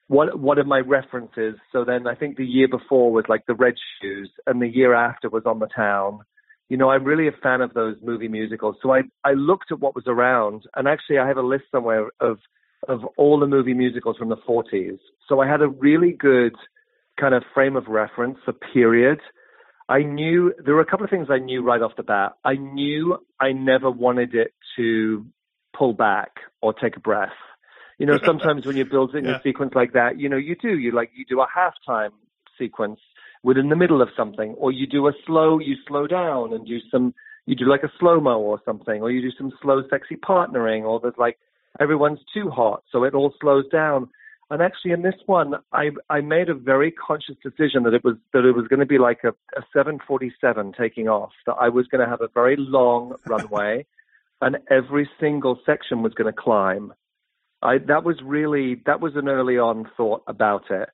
What 0.08 0.40
what 0.40 0.58
are 0.58 0.64
my 0.64 0.80
references? 0.80 1.56
So 1.72 1.84
then 1.84 2.08
I 2.08 2.16
think 2.16 2.38
the 2.38 2.46
year 2.46 2.68
before 2.68 3.12
was 3.12 3.26
like 3.28 3.46
the 3.46 3.56
Red 3.56 3.74
Shoes, 4.02 4.32
and 4.46 4.62
the 4.62 4.68
year 4.68 4.94
after 4.94 5.30
was 5.30 5.44
On 5.46 5.60
the 5.60 5.68
Town. 5.68 6.20
You 6.70 6.78
know, 6.78 6.90
I'm 6.90 7.04
really 7.04 7.28
a 7.28 7.42
fan 7.44 7.62
of 7.62 7.74
those 7.74 7.98
movie 8.04 8.28
musicals. 8.28 8.78
So 8.82 8.94
I 8.94 9.02
I 9.24 9.34
looked 9.34 9.72
at 9.72 9.80
what 9.80 9.96
was 9.96 10.06
around, 10.08 10.64
and 10.76 10.88
actually 10.88 11.18
I 11.18 11.28
have 11.28 11.38
a 11.38 11.42
list 11.42 11.66
somewhere 11.72 12.10
of 12.20 12.38
of 12.88 13.02
all 13.18 13.40
the 13.40 13.48
movie 13.48 13.74
musicals 13.74 14.18
from 14.18 14.30
the 14.30 14.38
40s. 14.38 15.00
So 15.28 15.40
I 15.42 15.48
had 15.48 15.62
a 15.62 15.68
really 15.68 16.12
good 16.12 16.54
kind 17.20 17.34
of 17.34 17.44
frame 17.54 17.76
of 17.76 17.88
reference, 17.88 18.38
a 18.48 18.54
period. 18.54 19.20
I 19.88 20.04
knew 20.04 20.54
there 20.64 20.76
were 20.76 20.82
a 20.82 20.86
couple 20.86 21.04
of 21.04 21.10
things 21.10 21.28
I 21.30 21.40
knew 21.40 21.64
right 21.64 21.82
off 21.82 21.96
the 21.96 22.04
bat. 22.04 22.34
I 22.44 22.56
knew 22.56 23.18
I 23.40 23.52
never 23.52 23.90
wanted 23.90 24.36
it 24.36 24.54
to 24.78 25.26
pull 25.78 25.94
back 25.94 26.32
or 26.62 26.74
take 26.74 26.96
a 26.98 27.00
breath. 27.00 27.30
You 27.98 28.06
know, 28.06 28.18
sometimes 28.26 28.66
when 28.66 28.76
you're 28.76 28.86
building 28.86 29.26
Yeah. 29.30 29.38
a 29.38 29.42
sequence 29.42 29.74
like 29.76 29.94
that, 29.94 30.20
you 30.20 30.28
know, 30.30 30.38
you 30.38 30.56
do. 30.56 30.78
You 30.78 30.92
like 30.92 31.12
you 31.16 31.26
do 31.26 31.42
a 31.42 31.48
halftime 31.48 32.12
sequence 32.58 33.00
within 33.44 33.70
the 33.70 33.76
middle 33.76 34.02
of 34.02 34.10
something, 34.18 34.56
or 34.58 34.72
you 34.72 34.88
do 34.88 35.08
a 35.08 35.14
slow, 35.26 35.60
you 35.60 35.76
slow 35.88 36.08
down 36.08 36.52
and 36.54 36.66
do 36.66 36.80
some, 36.92 37.14
you 37.46 37.56
do 37.56 37.66
like 37.66 37.84
a 37.84 37.92
slow 38.00 38.20
mo 38.20 38.40
or 38.40 38.60
something, 38.66 39.02
or 39.02 39.12
you 39.12 39.22
do 39.22 39.32
some 39.38 39.52
slow, 39.62 39.84
sexy 39.90 40.16
partnering, 40.16 40.84
or 40.84 41.00
there's 41.00 41.14
like 41.18 41.38
everyone's 41.80 42.20
too 42.34 42.50
hot, 42.50 42.84
so 42.92 43.04
it 43.04 43.14
all 43.14 43.34
slows 43.40 43.66
down. 43.72 44.10
And 44.50 44.62
actually, 44.62 44.92
in 44.92 45.02
this 45.02 45.16
one, 45.26 45.56
I 45.74 45.92
I 46.10 46.22
made 46.22 46.50
a 46.50 46.54
very 46.54 46.92
conscious 46.92 47.36
decision 47.44 47.84
that 47.84 47.94
it 47.94 48.04
was 48.04 48.16
that 48.34 48.46
it 48.46 48.52
was 48.52 48.68
going 48.68 48.80
to 48.80 48.86
be 48.86 48.98
like 49.00 49.22
a, 49.24 49.30
a 49.60 49.62
747 49.74 50.74
taking 50.78 51.08
off. 51.08 51.32
That 51.46 51.54
I 51.60 51.70
was 51.70 51.88
going 51.88 52.04
to 52.04 52.10
have 52.10 52.22
a 52.22 52.28
very 52.34 52.56
long 52.58 53.16
runway, 53.26 53.86
and 54.46 54.60
every 54.70 55.10
single 55.20 55.60
section 55.66 56.04
was 56.04 56.14
going 56.14 56.32
to 56.32 56.42
climb. 56.42 56.94
I 57.64 57.80
that 57.88 58.04
was 58.04 58.18
really 58.24 58.82
that 58.86 59.02
was 59.02 59.14
an 59.16 59.28
early 59.28 59.58
on 59.58 59.90
thought 59.98 60.22
about 60.28 60.70
it. 60.70 60.88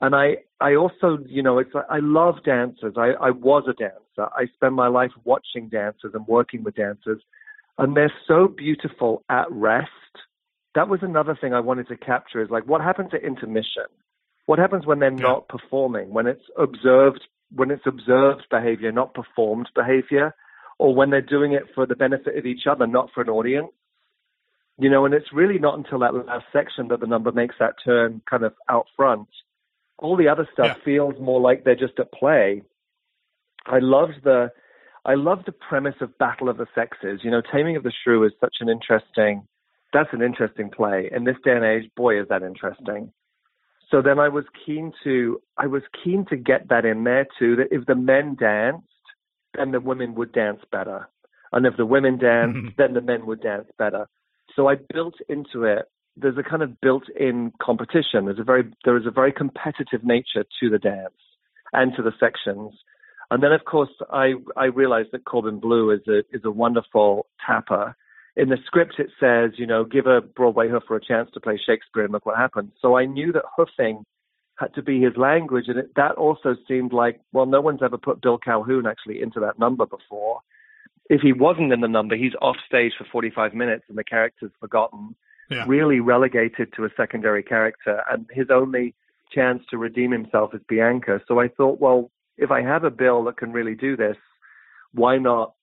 And 0.00 0.16
I 0.16 0.38
I 0.58 0.74
also 0.74 1.18
you 1.26 1.42
know 1.42 1.58
it's 1.58 1.70
I 1.90 1.98
love 2.00 2.36
dancers. 2.44 2.94
I 2.96 3.10
I 3.20 3.30
was 3.30 3.64
a 3.68 3.74
dancer. 3.74 4.32
I 4.34 4.46
spend 4.54 4.74
my 4.74 4.88
life 4.88 5.10
watching 5.24 5.68
dancers 5.68 6.12
and 6.14 6.26
working 6.26 6.64
with 6.64 6.76
dancers, 6.76 7.20
and 7.76 7.94
they're 7.94 8.12
so 8.26 8.48
beautiful 8.48 9.22
at 9.28 9.52
rest. 9.52 9.90
That 10.74 10.88
was 10.88 11.00
another 11.02 11.36
thing 11.38 11.52
I 11.52 11.60
wanted 11.60 11.88
to 11.88 11.98
capture 11.98 12.42
is 12.42 12.48
like 12.48 12.66
what 12.66 12.80
happens 12.80 13.10
at 13.12 13.22
intermission? 13.22 13.84
What 14.46 14.58
happens 14.58 14.86
when 14.86 14.98
they're 14.98 15.10
not 15.10 15.48
performing? 15.48 16.08
When 16.10 16.26
it's 16.26 16.44
observed 16.56 17.20
when 17.54 17.70
it's 17.70 17.86
observed 17.86 18.46
behavior, 18.50 18.92
not 18.92 19.12
performed 19.12 19.68
behavior, 19.74 20.34
or 20.78 20.94
when 20.94 21.10
they're 21.10 21.20
doing 21.20 21.52
it 21.52 21.64
for 21.74 21.86
the 21.86 21.96
benefit 21.96 22.36
of 22.36 22.46
each 22.46 22.66
other, 22.66 22.86
not 22.86 23.10
for 23.14 23.22
an 23.22 23.28
audience. 23.28 23.72
You 24.78 24.90
know, 24.90 25.04
and 25.04 25.14
it's 25.14 25.32
really 25.32 25.58
not 25.58 25.78
until 25.78 26.00
that 26.00 26.14
last 26.14 26.46
section 26.52 26.88
that 26.88 27.00
the 27.00 27.06
number 27.06 27.30
makes 27.30 27.54
that 27.60 27.76
turn 27.84 28.22
kind 28.28 28.42
of 28.42 28.54
out 28.68 28.86
front. 28.96 29.28
All 29.98 30.16
the 30.16 30.28
other 30.28 30.48
stuff 30.52 30.78
feels 30.84 31.14
more 31.20 31.40
like 31.40 31.62
they're 31.62 31.76
just 31.76 31.98
at 32.00 32.12
play. 32.12 32.62
I 33.66 33.78
loved 33.78 34.24
the 34.24 34.50
I 35.06 35.14
loved 35.14 35.46
the 35.46 35.52
premise 35.52 35.94
of 36.00 36.16
Battle 36.18 36.48
of 36.48 36.56
the 36.56 36.66
Sexes. 36.74 37.20
You 37.22 37.30
know, 37.30 37.40
Taming 37.40 37.76
of 37.76 37.84
the 37.84 37.92
Shrew 38.02 38.24
is 38.24 38.32
such 38.40 38.56
an 38.60 38.68
interesting 38.68 39.46
that's 39.94 40.12
an 40.12 40.22
interesting 40.22 40.70
play. 40.70 41.08
In 41.14 41.22
this 41.22 41.36
day 41.44 41.52
and 41.52 41.64
age, 41.64 41.88
boy 41.96 42.20
is 42.20 42.28
that 42.28 42.42
interesting. 42.42 43.12
So 43.90 44.02
then 44.02 44.18
I 44.18 44.28
was 44.28 44.44
keen 44.66 44.92
to 45.04 45.40
I 45.56 45.68
was 45.68 45.82
keen 46.02 46.26
to 46.26 46.36
get 46.36 46.68
that 46.68 46.84
in 46.84 47.04
there 47.04 47.26
too, 47.38 47.56
that 47.56 47.68
if 47.70 47.86
the 47.86 47.94
men 47.94 48.34
danced, 48.34 48.88
then 49.56 49.72
the 49.72 49.80
women 49.80 50.14
would 50.14 50.32
dance 50.32 50.60
better. 50.70 51.08
And 51.52 51.66
if 51.66 51.76
the 51.76 51.86
women 51.86 52.18
danced, 52.18 52.74
then 52.78 52.94
the 52.94 53.00
men 53.00 53.26
would 53.26 53.42
dance 53.42 53.68
better. 53.78 54.08
So 54.56 54.68
I 54.68 54.76
built 54.92 55.14
into 55.28 55.64
it 55.64 55.88
there's 56.16 56.38
a 56.38 56.42
kind 56.42 56.62
of 56.62 56.80
built-in 56.80 57.52
competition. 57.60 58.26
There's 58.26 58.38
a 58.38 58.44
very 58.44 58.64
there 58.84 58.96
is 58.96 59.06
a 59.06 59.10
very 59.10 59.32
competitive 59.32 60.04
nature 60.04 60.44
to 60.60 60.70
the 60.70 60.78
dance 60.78 61.14
and 61.72 61.92
to 61.96 62.02
the 62.02 62.12
sections. 62.20 62.72
And 63.30 63.42
then 63.42 63.52
of 63.52 63.64
course 63.64 63.90
I 64.10 64.34
I 64.56 64.66
realized 64.66 65.08
that 65.12 65.24
Corbin 65.24 65.58
Bleu 65.58 65.90
is 65.90 66.06
a 66.08 66.18
is 66.34 66.42
a 66.44 66.50
wonderful 66.50 67.26
tapper. 67.44 67.96
In 68.36 68.48
the 68.48 68.58
script 68.66 68.94
it 68.98 69.10
says, 69.18 69.52
you 69.58 69.66
know, 69.66 69.84
give 69.84 70.06
a 70.06 70.20
Broadway 70.20 70.68
hoofer 70.68 70.96
a 70.96 71.04
chance 71.04 71.30
to 71.34 71.40
play 71.40 71.58
Shakespeare 71.58 72.04
and 72.04 72.12
look 72.12 72.26
what 72.26 72.36
happens. 72.36 72.72
So 72.80 72.96
I 72.96 73.06
knew 73.06 73.32
that 73.32 73.44
hoofing 73.56 74.04
had 74.56 74.74
to 74.74 74.82
be 74.82 75.00
his 75.00 75.16
language 75.16 75.64
and 75.68 75.78
it, 75.78 75.94
that 75.96 76.12
also 76.12 76.54
seemed 76.68 76.92
like 76.92 77.20
well 77.32 77.46
no 77.46 77.60
one's 77.60 77.82
ever 77.82 77.98
put 77.98 78.22
Bill 78.22 78.38
Calhoun 78.38 78.86
actually 78.86 79.20
into 79.20 79.40
that 79.40 79.58
number 79.58 79.86
before. 79.86 80.40
If 81.10 81.20
he 81.20 81.32
wasn't 81.32 81.72
in 81.72 81.80
the 81.80 81.88
number, 81.88 82.16
he's 82.16 82.32
off 82.40 82.56
stage 82.66 82.92
for 82.96 83.04
45 83.10 83.52
minutes 83.54 83.84
and 83.88 83.98
the 83.98 84.04
character's 84.04 84.52
forgotten 84.60 85.14
Yeah. 85.50 85.64
really 85.66 86.00
relegated 86.00 86.72
to 86.74 86.84
a 86.86 86.88
secondary 86.96 87.42
character, 87.42 88.02
and 88.10 88.26
his 88.30 88.48
only 88.50 88.94
chance 89.30 89.62
to 89.70 89.76
redeem 89.76 90.10
himself 90.12 90.54
is 90.54 90.62
Bianca. 90.66 91.20
So 91.28 91.38
I 91.40 91.48
thought, 91.48 91.80
well, 91.80 92.10
if 92.38 92.50
I 92.50 92.62
have 92.62 92.84
a 92.84 92.90
bill 92.90 93.24
that 93.24 93.36
can 93.36 93.52
really 93.52 93.74
do 93.74 93.96
this, 93.96 94.16
why 94.92 95.18
not 95.18 95.54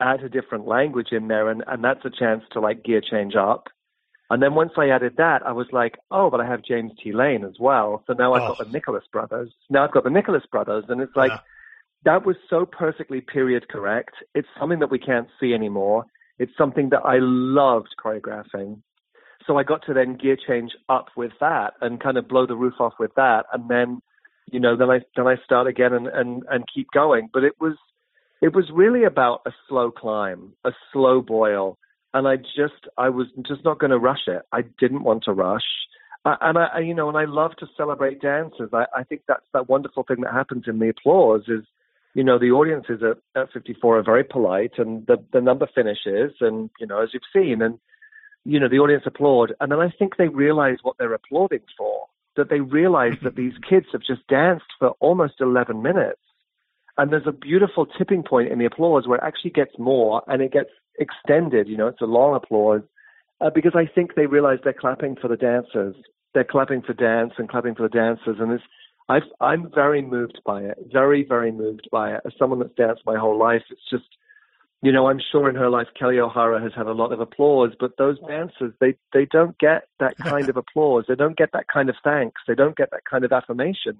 add 0.00 0.22
a 0.22 0.28
different 0.28 0.66
language 0.66 1.12
in 1.12 1.28
there? 1.28 1.48
And, 1.48 1.64
and 1.66 1.82
that's 1.82 2.04
a 2.04 2.10
chance 2.10 2.44
to 2.52 2.60
like 2.60 2.82
gear 2.84 3.00
change 3.00 3.34
up. 3.36 3.68
And 4.30 4.40
then 4.40 4.54
once 4.54 4.72
I 4.76 4.88
added 4.88 5.14
that, 5.16 5.44
I 5.44 5.50
was 5.50 5.66
like, 5.72 5.98
oh, 6.12 6.30
but 6.30 6.40
I 6.40 6.46
have 6.46 6.62
James 6.62 6.92
T. 7.02 7.12
Lane 7.12 7.44
as 7.44 7.58
well. 7.58 8.04
So 8.06 8.12
now 8.12 8.32
I've 8.32 8.46
got 8.48 8.58
the 8.58 8.64
oh. 8.66 8.70
Nicholas 8.70 9.04
brothers. 9.12 9.50
Now 9.68 9.84
I've 9.84 9.92
got 9.92 10.04
the 10.04 10.10
Nicholas 10.10 10.44
brothers, 10.50 10.84
and 10.88 11.00
it's 11.00 11.16
like 11.16 11.32
that 12.04 12.24
was 12.24 12.36
so 12.48 12.64
perfectly 12.64 13.20
period 13.20 13.68
correct. 13.68 14.14
It's 14.34 14.48
something 14.58 14.78
that 14.78 14.90
we 14.90 15.00
can't 15.00 15.28
see 15.40 15.52
anymore. 15.52 16.04
It's 16.38 16.52
something 16.56 16.90
that 16.90 17.02
I 17.04 17.18
loved 17.20 17.88
choreographing. 18.02 18.80
So 19.46 19.58
I 19.58 19.64
got 19.64 19.84
to 19.86 19.94
then 19.94 20.16
gear 20.16 20.36
change 20.36 20.72
up 20.88 21.08
with 21.16 21.32
that 21.40 21.74
and 21.80 22.00
kind 22.00 22.16
of 22.16 22.28
blow 22.28 22.46
the 22.46 22.56
roof 22.56 22.74
off 22.78 22.94
with 23.00 23.14
that, 23.16 23.46
and 23.52 23.68
then, 23.68 24.00
you 24.52 24.60
know, 24.60 24.76
then 24.76 24.90
I 24.90 25.00
then 25.16 25.26
I 25.26 25.36
start 25.44 25.66
again 25.66 25.92
and 25.92 26.06
and 26.06 26.44
and 26.48 26.64
keep 26.72 26.86
going. 26.94 27.28
But 27.32 27.42
it 27.42 27.54
was 27.60 27.74
it 28.40 28.54
was 28.54 28.70
really 28.72 29.02
about 29.02 29.40
a 29.44 29.50
slow 29.68 29.90
climb, 29.90 30.52
a 30.64 30.70
slow 30.92 31.20
boil, 31.20 31.78
and 32.12 32.26
I 32.26 32.36
just 32.36 32.88
I 32.96 33.08
was 33.08 33.28
just 33.46 33.64
not 33.64 33.78
going 33.78 33.90
to 33.90 33.98
rush 33.98 34.26
it. 34.26 34.42
I 34.52 34.62
didn't 34.78 35.02
want 35.02 35.24
to 35.24 35.32
rush. 35.32 35.62
Uh, 36.24 36.36
and 36.40 36.58
I, 36.58 36.66
I, 36.74 36.78
you 36.80 36.94
know, 36.94 37.08
and 37.08 37.16
I 37.16 37.24
love 37.24 37.56
to 37.60 37.66
celebrate 37.76 38.20
dancers. 38.20 38.70
I, 38.72 38.84
I 38.94 39.04
think 39.04 39.22
that's 39.26 39.46
that 39.54 39.68
wonderful 39.68 40.02
thing 40.02 40.20
that 40.22 40.34
happens 40.34 40.64
in 40.66 40.78
the 40.78 40.90
applause 40.90 41.42
is, 41.48 41.64
you 42.12 42.22
know, 42.22 42.38
the 42.38 42.50
audiences 42.50 43.00
at, 43.02 43.40
at 43.40 43.52
54 43.52 43.98
are 43.98 44.02
very 44.02 44.24
polite, 44.24 44.72
and 44.78 45.06
the 45.06 45.16
the 45.32 45.40
number 45.40 45.68
finishes, 45.74 46.32
and 46.40 46.70
you 46.78 46.86
know, 46.86 47.02
as 47.02 47.10
you've 47.12 47.22
seen, 47.32 47.62
and 47.62 47.78
you 48.44 48.58
know, 48.58 48.68
the 48.68 48.78
audience 48.78 49.04
applaud, 49.06 49.54
and 49.60 49.70
then 49.70 49.80
I 49.80 49.90
think 49.90 50.16
they 50.16 50.28
realize 50.28 50.78
what 50.82 50.96
they're 50.98 51.14
applauding 51.14 51.62
for. 51.76 52.06
That 52.36 52.48
they 52.48 52.60
realize 52.60 53.16
that 53.22 53.34
these 53.34 53.54
kids 53.68 53.86
have 53.92 54.02
just 54.02 54.26
danced 54.28 54.66
for 54.78 54.90
almost 55.00 55.40
11 55.40 55.82
minutes, 55.82 56.20
and 56.96 57.12
there's 57.12 57.26
a 57.26 57.32
beautiful 57.32 57.86
tipping 57.86 58.22
point 58.22 58.52
in 58.52 58.58
the 58.58 58.66
applause 58.66 59.06
where 59.06 59.18
it 59.18 59.24
actually 59.24 59.50
gets 59.50 59.72
more 59.78 60.22
and 60.26 60.40
it 60.42 60.52
gets 60.52 60.70
extended. 61.00 61.68
You 61.68 61.76
know, 61.76 61.88
it's 61.88 62.00
a 62.00 62.06
long 62.06 62.36
applause 62.36 62.82
uh, 63.40 63.50
because 63.50 63.72
I 63.74 63.86
think 63.86 64.14
they 64.14 64.26
realize 64.26 64.58
they're 64.62 64.72
clapping 64.72 65.16
for 65.16 65.28
the 65.28 65.36
dancers. 65.36 65.96
They're 66.34 66.44
clapping 66.44 66.82
for 66.82 66.92
dance 66.92 67.32
and 67.38 67.48
clapping 67.48 67.74
for 67.74 67.82
the 67.82 67.88
dancers, 67.88 68.36
and 68.38 68.52
it's. 68.52 68.64
I've, 69.08 69.24
I'm 69.40 69.72
very 69.74 70.02
moved 70.02 70.40
by 70.46 70.62
it. 70.62 70.78
Very, 70.92 71.24
very 71.24 71.50
moved 71.50 71.88
by 71.90 72.14
it. 72.14 72.20
As 72.24 72.32
someone 72.38 72.60
that's 72.60 72.76
danced 72.76 73.02
my 73.04 73.18
whole 73.18 73.36
life, 73.36 73.64
it's 73.68 73.80
just 73.90 74.04
you 74.82 74.92
know, 74.92 75.08
I'm 75.08 75.20
sure 75.30 75.48
in 75.48 75.56
her 75.56 75.68
life 75.68 75.88
Kelly 75.98 76.18
O'Hara 76.18 76.60
has 76.62 76.72
had 76.74 76.86
a 76.86 76.92
lot 76.92 77.12
of 77.12 77.20
applause, 77.20 77.72
but 77.78 77.98
those 77.98 78.18
dancers, 78.20 78.72
they 78.80 78.94
they 79.12 79.26
don't 79.26 79.58
get 79.58 79.88
that 79.98 80.16
kind 80.22 80.48
of 80.48 80.56
applause. 80.56 81.04
They 81.06 81.14
don't 81.14 81.36
get 81.36 81.52
that 81.52 81.68
kind 81.68 81.90
of 81.90 81.96
thanks. 82.02 82.40
They 82.48 82.54
don't 82.54 82.76
get 82.76 82.90
that 82.92 83.04
kind 83.04 83.24
of 83.24 83.32
affirmation. 83.32 83.98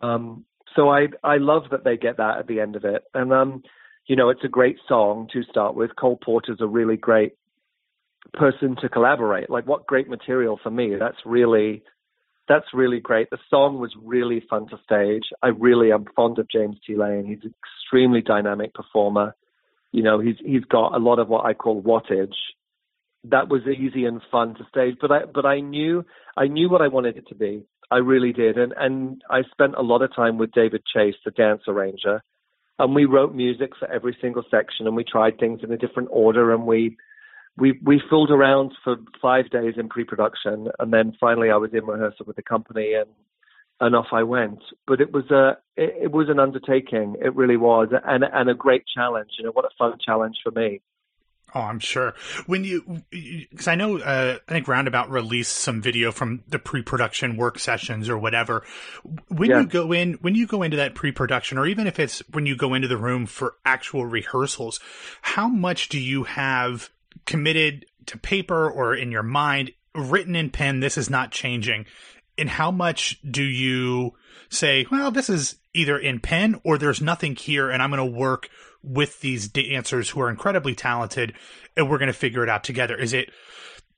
Um, 0.00 0.44
so 0.76 0.88
I 0.88 1.08
I 1.24 1.38
love 1.38 1.64
that 1.70 1.84
they 1.84 1.96
get 1.96 2.18
that 2.18 2.38
at 2.38 2.46
the 2.46 2.60
end 2.60 2.76
of 2.76 2.84
it. 2.84 3.04
And 3.12 3.32
um, 3.32 3.62
you 4.08 4.16
know, 4.16 4.30
it's 4.30 4.44
a 4.44 4.48
great 4.48 4.78
song 4.88 5.28
to 5.32 5.42
start 5.44 5.74
with. 5.74 5.94
Cole 5.94 6.18
Porter's 6.22 6.60
a 6.60 6.66
really 6.66 6.96
great 6.96 7.34
person 8.32 8.74
to 8.80 8.88
collaborate. 8.88 9.50
Like 9.50 9.66
what 9.66 9.86
great 9.86 10.08
material 10.08 10.58
for 10.60 10.70
me. 10.70 10.96
That's 10.98 11.18
really 11.24 11.82
that's 12.48 12.66
really 12.72 12.98
great. 12.98 13.28
The 13.28 13.38
song 13.50 13.78
was 13.78 13.94
really 14.02 14.42
fun 14.48 14.66
to 14.68 14.78
stage. 14.82 15.24
I 15.42 15.48
really 15.48 15.92
am 15.92 16.06
fond 16.16 16.38
of 16.38 16.48
James 16.50 16.76
T. 16.86 16.96
Lane. 16.96 17.26
He's 17.26 17.44
an 17.44 17.54
extremely 17.62 18.22
dynamic 18.22 18.72
performer. 18.72 19.34
You 19.92 20.02
know, 20.02 20.18
he's 20.18 20.36
he's 20.44 20.64
got 20.64 20.94
a 20.94 20.98
lot 20.98 21.18
of 21.18 21.28
what 21.28 21.44
I 21.44 21.52
call 21.52 21.82
wattage. 21.82 22.34
That 23.24 23.48
was 23.48 23.62
easy 23.66 24.06
and 24.06 24.22
fun 24.30 24.54
to 24.54 24.64
stage, 24.70 24.96
but 25.00 25.12
I 25.12 25.20
but 25.26 25.44
I 25.44 25.60
knew 25.60 26.04
I 26.36 26.46
knew 26.46 26.70
what 26.70 26.80
I 26.80 26.88
wanted 26.88 27.18
it 27.18 27.28
to 27.28 27.34
be. 27.34 27.66
I 27.90 27.98
really 27.98 28.32
did, 28.32 28.56
and 28.56 28.72
and 28.76 29.22
I 29.28 29.42
spent 29.50 29.74
a 29.76 29.82
lot 29.82 30.00
of 30.00 30.14
time 30.14 30.38
with 30.38 30.52
David 30.52 30.82
Chase, 30.86 31.16
the 31.24 31.30
dance 31.30 31.62
arranger, 31.68 32.22
and 32.78 32.94
we 32.94 33.04
wrote 33.04 33.34
music 33.34 33.72
for 33.78 33.90
every 33.90 34.16
single 34.20 34.44
section, 34.50 34.86
and 34.86 34.96
we 34.96 35.04
tried 35.04 35.38
things 35.38 35.60
in 35.62 35.72
a 35.72 35.76
different 35.76 36.08
order, 36.12 36.52
and 36.52 36.64
we 36.64 36.96
we 37.56 37.78
we 37.84 38.00
fooled 38.08 38.30
around 38.30 38.72
for 38.84 38.96
five 39.20 39.50
days 39.50 39.74
in 39.76 39.88
pre-production, 39.88 40.68
and 40.78 40.92
then 40.92 41.16
finally 41.20 41.50
I 41.50 41.56
was 41.56 41.72
in 41.74 41.84
rehearsal 41.84 42.26
with 42.26 42.36
the 42.36 42.42
company, 42.42 42.94
and 42.94 43.10
and 43.80 43.94
off 43.94 44.08
I 44.12 44.22
went. 44.22 44.60
But 44.86 45.00
it 45.00 45.12
was 45.12 45.30
a 45.30 45.58
it, 45.76 46.04
it 46.04 46.12
was 46.12 46.28
an 46.28 46.38
undertaking. 46.38 47.16
It 47.20 47.34
really 47.34 47.56
was, 47.56 47.88
and 48.06 48.24
and 48.24 48.50
a 48.50 48.54
great 48.54 48.84
challenge. 48.94 49.30
You 49.38 49.44
know, 49.44 49.52
what 49.52 49.64
a 49.64 49.76
fun 49.76 49.98
challenge 50.04 50.36
for 50.42 50.52
me. 50.52 50.80
Oh, 51.54 51.60
I'm 51.60 51.78
sure. 51.78 52.14
When 52.46 52.64
you, 52.64 53.02
because 53.10 53.68
I 53.68 53.74
know, 53.74 53.98
uh, 53.98 54.38
I 54.46 54.52
think 54.52 54.68
Roundabout 54.68 55.10
released 55.10 55.56
some 55.56 55.80
video 55.80 56.12
from 56.12 56.42
the 56.46 56.58
pre-production 56.58 57.38
work 57.38 57.58
sessions 57.58 58.10
or 58.10 58.18
whatever. 58.18 58.64
When 59.28 59.48
Yeah. 59.50 59.60
you 59.60 59.66
go 59.66 59.92
in, 59.92 60.14
when 60.20 60.34
you 60.34 60.46
go 60.46 60.62
into 60.62 60.76
that 60.76 60.94
pre-production, 60.94 61.56
or 61.56 61.66
even 61.66 61.86
if 61.86 61.98
it's 61.98 62.18
when 62.30 62.44
you 62.44 62.54
go 62.54 62.74
into 62.74 62.86
the 62.86 62.98
room 62.98 63.24
for 63.24 63.54
actual 63.64 64.04
rehearsals, 64.04 64.78
how 65.22 65.48
much 65.48 65.88
do 65.88 65.98
you 65.98 66.24
have 66.24 66.90
committed 67.24 67.86
to 68.06 68.18
paper 68.18 68.70
or 68.70 68.94
in 68.94 69.10
your 69.10 69.22
mind, 69.22 69.72
written 69.94 70.36
in 70.36 70.50
pen? 70.50 70.80
This 70.80 70.98
is 70.98 71.08
not 71.08 71.30
changing. 71.30 71.86
And 72.36 72.50
how 72.50 72.70
much 72.70 73.18
do 73.28 73.42
you 73.42 74.12
say, 74.50 74.86
well, 74.90 75.10
this 75.10 75.30
is 75.30 75.56
either 75.74 75.98
in 75.98 76.20
pen 76.20 76.60
or 76.62 76.76
there's 76.76 77.00
nothing 77.00 77.36
here, 77.36 77.70
and 77.70 77.82
I'm 77.82 77.90
going 77.90 77.98
to 77.98 78.18
work 78.18 78.48
with 78.82 79.20
these 79.20 79.48
dancers 79.48 80.10
who 80.10 80.20
are 80.20 80.30
incredibly 80.30 80.74
talented 80.74 81.34
and 81.76 81.90
we're 81.90 81.98
going 81.98 82.08
to 82.08 82.12
figure 82.12 82.42
it 82.42 82.48
out 82.48 82.64
together. 82.64 82.96
Is 82.96 83.12
it 83.12 83.30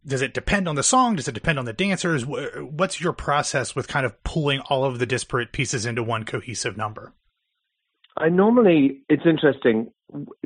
does 0.07 0.23
it 0.23 0.33
depend 0.33 0.67
on 0.67 0.77
the 0.77 0.83
song? 0.83 1.17
Does 1.17 1.29
it 1.29 1.35
depend 1.35 1.59
on 1.59 1.67
the 1.67 1.73
dancers? 1.73 2.25
What's 2.25 3.01
your 3.01 3.13
process 3.13 3.77
with 3.77 3.87
kind 3.87 4.07
of 4.07 4.23
pulling 4.25 4.61
all 4.61 4.85
of 4.85 4.99
the 4.99 5.07
disparate 5.07 5.53
pieces 5.53 5.85
into 5.85 6.03
one 6.03 6.25
cohesive 6.25 6.77
number? 6.77 7.13
I 8.17 8.29
normally, 8.29 9.03
it's 9.09 9.25
interesting, 9.27 9.93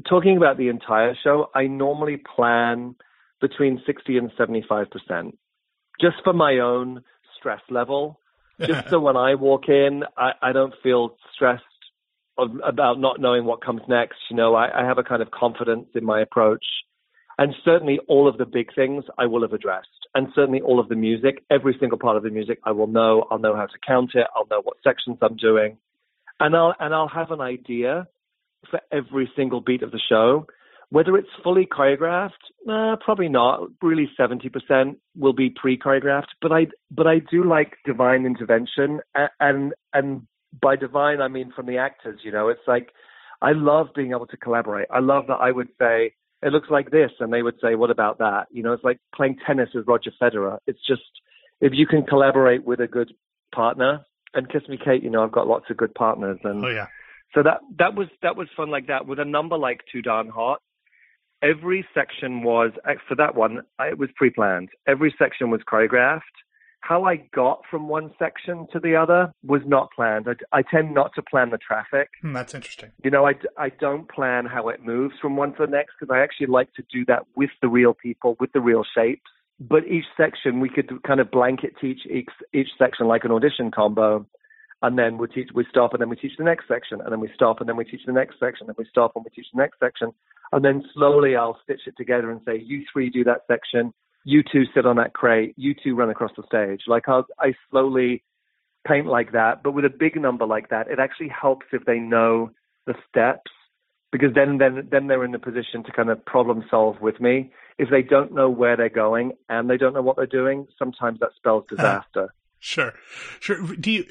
talking 0.09 0.37
about 0.37 0.59
the 0.59 0.69
entire 0.69 1.15
show, 1.23 1.51
I 1.55 1.67
normally 1.67 2.21
plan 2.37 2.97
between 3.41 3.81
60 3.87 4.19
and 4.19 4.31
75%, 4.33 4.87
just 6.01 6.17
for 6.25 6.33
my 6.33 6.59
own 6.59 7.03
stress 7.39 7.61
level. 7.71 8.21
Just 8.65 8.89
so 8.89 9.01
when 9.01 9.17
I 9.17 9.35
walk 9.35 9.69
in, 9.69 10.05
I, 10.17 10.31
I 10.41 10.53
don't 10.53 10.75
feel 10.81 11.17
stressed 11.35 11.65
of, 12.39 12.51
about 12.65 12.99
not 12.99 13.21
knowing 13.21 13.45
what 13.45 13.65
comes 13.65 13.83
next. 13.89 14.17
You 14.31 14.37
know, 14.37 14.55
I, 14.55 14.83
I 14.83 14.85
have 14.87 14.99
a 14.99 15.03
kind 15.03 15.23
of 15.23 15.31
confidence 15.31 15.89
in 15.95 16.05
my 16.05 16.21
approach. 16.21 16.65
And 17.37 17.53
certainly 17.65 17.99
all 18.07 18.29
of 18.29 18.39
the 18.39 18.47
big 18.47 18.75
things 18.75 19.05
I 19.19 19.27
will 19.27 19.43
have 19.43 19.53
addressed. 19.53 19.89
And 20.15 20.29
certainly 20.35 20.61
all 20.61 20.79
of 20.79 20.89
the 20.89 20.95
music, 20.95 21.43
every 21.51 21.77
single 21.81 21.99
part 21.99 22.17
of 22.17 22.23
the 22.23 22.31
music 22.31 22.61
I 22.65 22.71
will 22.71 22.87
know. 22.87 23.27
I'll 23.31 23.41
know 23.41 23.57
how 23.57 23.67
to 23.67 23.79
count 23.85 24.13
it. 24.15 24.27
I'll 24.37 24.47
know 24.49 24.63
what 24.63 24.77
sections 24.85 25.19
I'm 25.21 25.37
doing 25.37 25.77
and 26.41 26.57
I'll 26.57 26.75
and 26.79 26.95
I'll 26.95 27.09
have 27.09 27.31
an 27.31 27.41
idea 27.41 28.07
for 28.71 28.81
every 28.93 29.31
single 29.37 29.61
beat 29.61 29.83
of 29.83 29.91
the 29.91 30.01
show. 30.09 30.47
Whether 30.91 31.17
it's 31.17 31.29
fully 31.43 31.67
choreographed, 31.67 32.31
uh, 32.71 32.97
probably 33.05 33.29
not. 33.29 33.69
Really, 33.83 34.09
seventy 34.17 34.49
percent 34.49 34.99
will 35.17 35.33
be 35.33 35.51
pre-choreographed. 35.51 36.33
But 36.41 36.53
I 36.53 36.67
but 36.91 37.07
I 37.07 37.19
do 37.31 37.45
like 37.45 37.77
divine 37.85 38.27
intervention, 38.27 39.01
a- 39.15 39.31
and 39.41 39.75
and 39.93 40.27
by 40.61 40.77
divine 40.77 41.21
I 41.21 41.29
mean 41.29 41.53
from 41.55 41.67
the 41.67 41.79
actors. 41.79 42.21
You 42.23 42.33
know, 42.33 42.49
it's 42.49 42.67
like 42.67 42.93
I 43.43 43.53
love 43.53 43.89
being 43.95 44.11
able 44.11 44.27
to 44.27 44.37
collaborate. 44.37 44.89
I 44.91 45.01
love 45.01 45.27
that 45.29 45.35
I 45.35 45.51
would 45.51 45.69
say 45.79 46.15
it 46.43 46.53
looks 46.53 46.69
like 46.71 46.91
this, 46.91 47.11
and 47.21 47.33
they 47.33 47.43
would 47.43 47.57
say, 47.63 47.75
"What 47.75 47.91
about 47.91 48.19
that?" 48.19 48.47
You 48.51 48.63
know, 48.63 48.73
it's 48.73 48.85
like 48.85 48.99
playing 49.15 49.37
tennis 49.47 49.71
with 49.75 49.87
Roger 49.87 50.11
Federer. 50.21 50.59
It's 50.67 50.85
just 50.87 51.03
if 51.61 51.73
you 51.75 51.87
can 51.87 52.05
collaborate 52.05 52.65
with 52.65 52.81
a 52.81 52.87
good 52.87 53.13
partner, 53.55 54.05
and 54.35 54.51
Kiss 54.51 54.63
Me 54.69 54.79
Kate, 54.83 55.03
you 55.03 55.11
know, 55.11 55.25
I've 55.25 55.33
got 55.33 55.47
lots 55.47 55.67
of 55.71 55.77
good 55.77 55.95
partners, 55.95 56.39
and 56.45 56.65
oh 56.65 56.69
yeah 56.69 56.87
so 57.35 57.43
that 57.43 57.61
that 57.79 57.95
was 57.95 58.09
that 58.23 58.37
was 58.37 58.49
fun 58.57 58.71
like 58.71 58.87
that 58.87 59.07
with 59.07 59.19
a 59.19 59.25
number 59.25 59.59
like 59.59 59.81
Too 59.91 60.03
Darn 60.03 60.29
Hot. 60.29 60.61
Every 61.43 61.87
section 61.93 62.43
was 62.43 62.71
for 63.09 63.17
that 63.17 63.35
one. 63.35 63.63
It 63.81 63.99
was 63.99 64.09
pre-planned. 64.17 64.71
Every 64.87 65.15
section 65.19 65.51
was 65.51 65.61
choreographed. 65.71 66.21
How 66.87 67.05
I 67.05 67.17
got 67.35 67.63
from 67.71 67.89
one 67.89 68.11
section 68.19 68.67
to 68.75 68.79
the 68.79 68.95
other 68.95 69.33
was 69.43 69.63
not 69.65 69.89
planned. 69.97 70.27
I, 70.29 70.59
I 70.59 70.61
tend 70.61 70.93
not 70.93 71.13
to 71.15 71.23
plan 71.23 71.49
the 71.49 71.57
traffic. 71.57 72.11
Hmm, 72.21 72.35
that's 72.35 72.55
interesting 72.55 72.93
You 73.03 73.11
know, 73.11 73.27
I, 73.27 73.33
I 73.57 73.71
don't 73.71 74.07
plan 74.11 74.45
how 74.45 74.69
it 74.69 74.85
moves 74.85 75.15
from 75.19 75.35
one 75.35 75.53
to 75.53 75.65
the 75.65 75.67
next 75.67 75.95
because 75.99 76.15
I 76.15 76.23
actually 76.23 76.49
like 76.49 76.75
to 76.75 76.85
do 76.93 77.07
that 77.07 77.23
with 77.37 77.49
the 77.63 77.69
real 77.69 77.95
people, 77.95 78.37
with 78.39 78.53
the 78.53 78.61
real 78.61 78.85
shapes. 78.95 79.31
But 79.59 79.87
each 79.87 80.05
section, 80.15 80.61
we 80.61 80.69
could 80.69 80.91
kind 81.05 81.21
of 81.21 81.31
blanket 81.31 81.73
teach 81.81 82.01
each, 82.05 82.29
each 82.53 82.69
section 82.79 83.07
like 83.07 83.25
an 83.25 83.31
audition 83.31 83.71
combo. 83.71 84.27
And 84.83 84.99
then 84.99 85.17
we 85.17 85.29
teach, 85.29 85.49
we 85.55 85.65
stop 85.71 85.95
and 85.95 86.03
then 86.03 86.11
we 86.11 86.17
teach 86.17 86.37
the 86.37 86.45
next 86.45 86.69
section. 86.69 87.01
And 87.01 87.11
then 87.11 87.21
we 87.21 87.31
stop 87.35 87.61
and 87.61 87.69
then 87.69 87.77
we 87.79 87.85
teach 87.85 88.05
the 88.05 88.13
next 88.13 88.39
section. 88.39 88.67
And 88.67 88.77
we 88.77 88.85
stop 88.91 89.13
and 89.17 89.25
we 89.25 89.31
teach 89.31 89.47
the 89.55 89.59
next 89.59 89.79
section. 89.81 90.13
And 90.53 90.63
then 90.63 90.85
slowly 90.93 91.35
I'll 91.35 91.59
stitch 91.65 91.87
it 91.87 91.95
together 91.97 92.31
and 92.31 92.43
say, 92.45 92.61
you 92.63 92.85
three 92.93 93.09
do 93.09 93.25
that 93.25 93.41
section. 93.51 93.95
You 94.25 94.43
two 94.43 94.65
sit 94.75 94.87
on 94.87 94.97
that 94.97 95.13
crate. 95.13 95.55
You 95.57 95.75
two 95.75 95.95
run 95.95 96.11
across 96.11 96.33
the 96.37 96.43
stage. 96.47 96.83
Like 96.87 97.09
I'll, 97.09 97.27
I 97.39 97.55
slowly 97.71 98.23
paint 98.87 99.07
like 99.07 99.33
that. 99.33 99.63
But 99.63 99.73
with 99.73 99.85
a 99.85 99.91
big 99.91 100.21
number 100.21 100.47
like 100.47 100.71
that, 100.71 100.89
it 100.89 100.99
actually 100.99 101.29
helps 101.29 101.67
if 101.73 101.85
they 101.85 101.99
know 101.99 102.51
the 102.87 102.95
steps 103.09 103.51
because 104.15 104.33
then 104.33 104.59
then 104.59 104.89
then 104.93 105.09
they're 105.09 105.25
in 105.25 105.33
the 105.33 105.41
position 105.41 105.83
to 105.83 105.91
kind 105.91 106.09
of 106.09 106.25
problem 106.25 106.65
solve 106.71 107.01
with 107.01 107.21
me. 107.21 107.53
If 107.79 107.91
they 107.91 108.03
don't 108.03 108.33
know 108.33 108.49
where 108.49 108.77
they're 108.77 108.89
going 108.89 109.33
and 109.49 109.69
they 109.69 109.77
don't 109.77 109.93
know 109.93 110.03
what 110.03 110.15
they're 110.17 110.27
doing, 110.27 110.69
sometimes 110.79 111.19
that 111.19 111.31
spells 111.37 111.65
uh-huh. 111.65 111.77
disaster. 111.77 112.35
Sure, 112.61 112.93
sure. 113.41 113.75
Do 113.75 113.91
you 113.91 114.05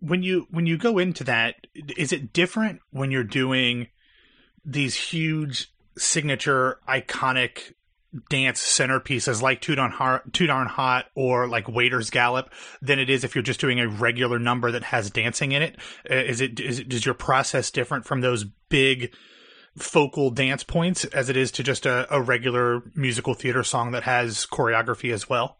when 0.00 0.22
you 0.22 0.46
when 0.50 0.66
you 0.66 0.76
go 0.76 0.98
into 0.98 1.24
that? 1.24 1.66
Is 1.96 2.12
it 2.12 2.34
different 2.34 2.80
when 2.90 3.10
you're 3.10 3.24
doing 3.24 3.88
these 4.66 4.94
huge 4.94 5.72
signature 5.96 6.78
iconic 6.86 7.72
dance 8.30 8.60
centerpieces 8.60 9.42
like 9.42 9.60
Too 9.60 9.74
Darn, 9.74 9.90
Hot, 9.92 10.32
Too 10.32 10.46
Darn 10.46 10.66
Hot 10.66 11.06
or 11.14 11.46
like 11.46 11.68
Waiter's 11.68 12.10
Gallop 12.10 12.50
than 12.80 12.98
it 12.98 13.10
is 13.10 13.24
if 13.24 13.34
you're 13.34 13.42
just 13.42 13.60
doing 13.60 13.80
a 13.80 13.88
regular 13.88 14.38
number 14.38 14.70
that 14.72 14.84
has 14.84 15.10
dancing 15.10 15.52
in 15.52 15.62
it? 15.62 15.76
Uh, 16.10 16.14
Is 16.14 16.40
it 16.40 16.58
is, 16.60 16.80
it, 16.80 16.92
is 16.92 17.04
your 17.04 17.14
process 17.14 17.70
different 17.70 18.06
from 18.06 18.20
those 18.20 18.44
big 18.68 19.12
focal 19.76 20.30
dance 20.30 20.64
points 20.64 21.04
as 21.06 21.28
it 21.28 21.36
is 21.36 21.52
to 21.52 21.62
just 21.62 21.86
a, 21.86 22.12
a 22.14 22.20
regular 22.20 22.82
musical 22.94 23.34
theater 23.34 23.62
song 23.62 23.92
that 23.92 24.02
has 24.04 24.46
choreography 24.46 25.12
as 25.12 25.28
well? 25.28 25.58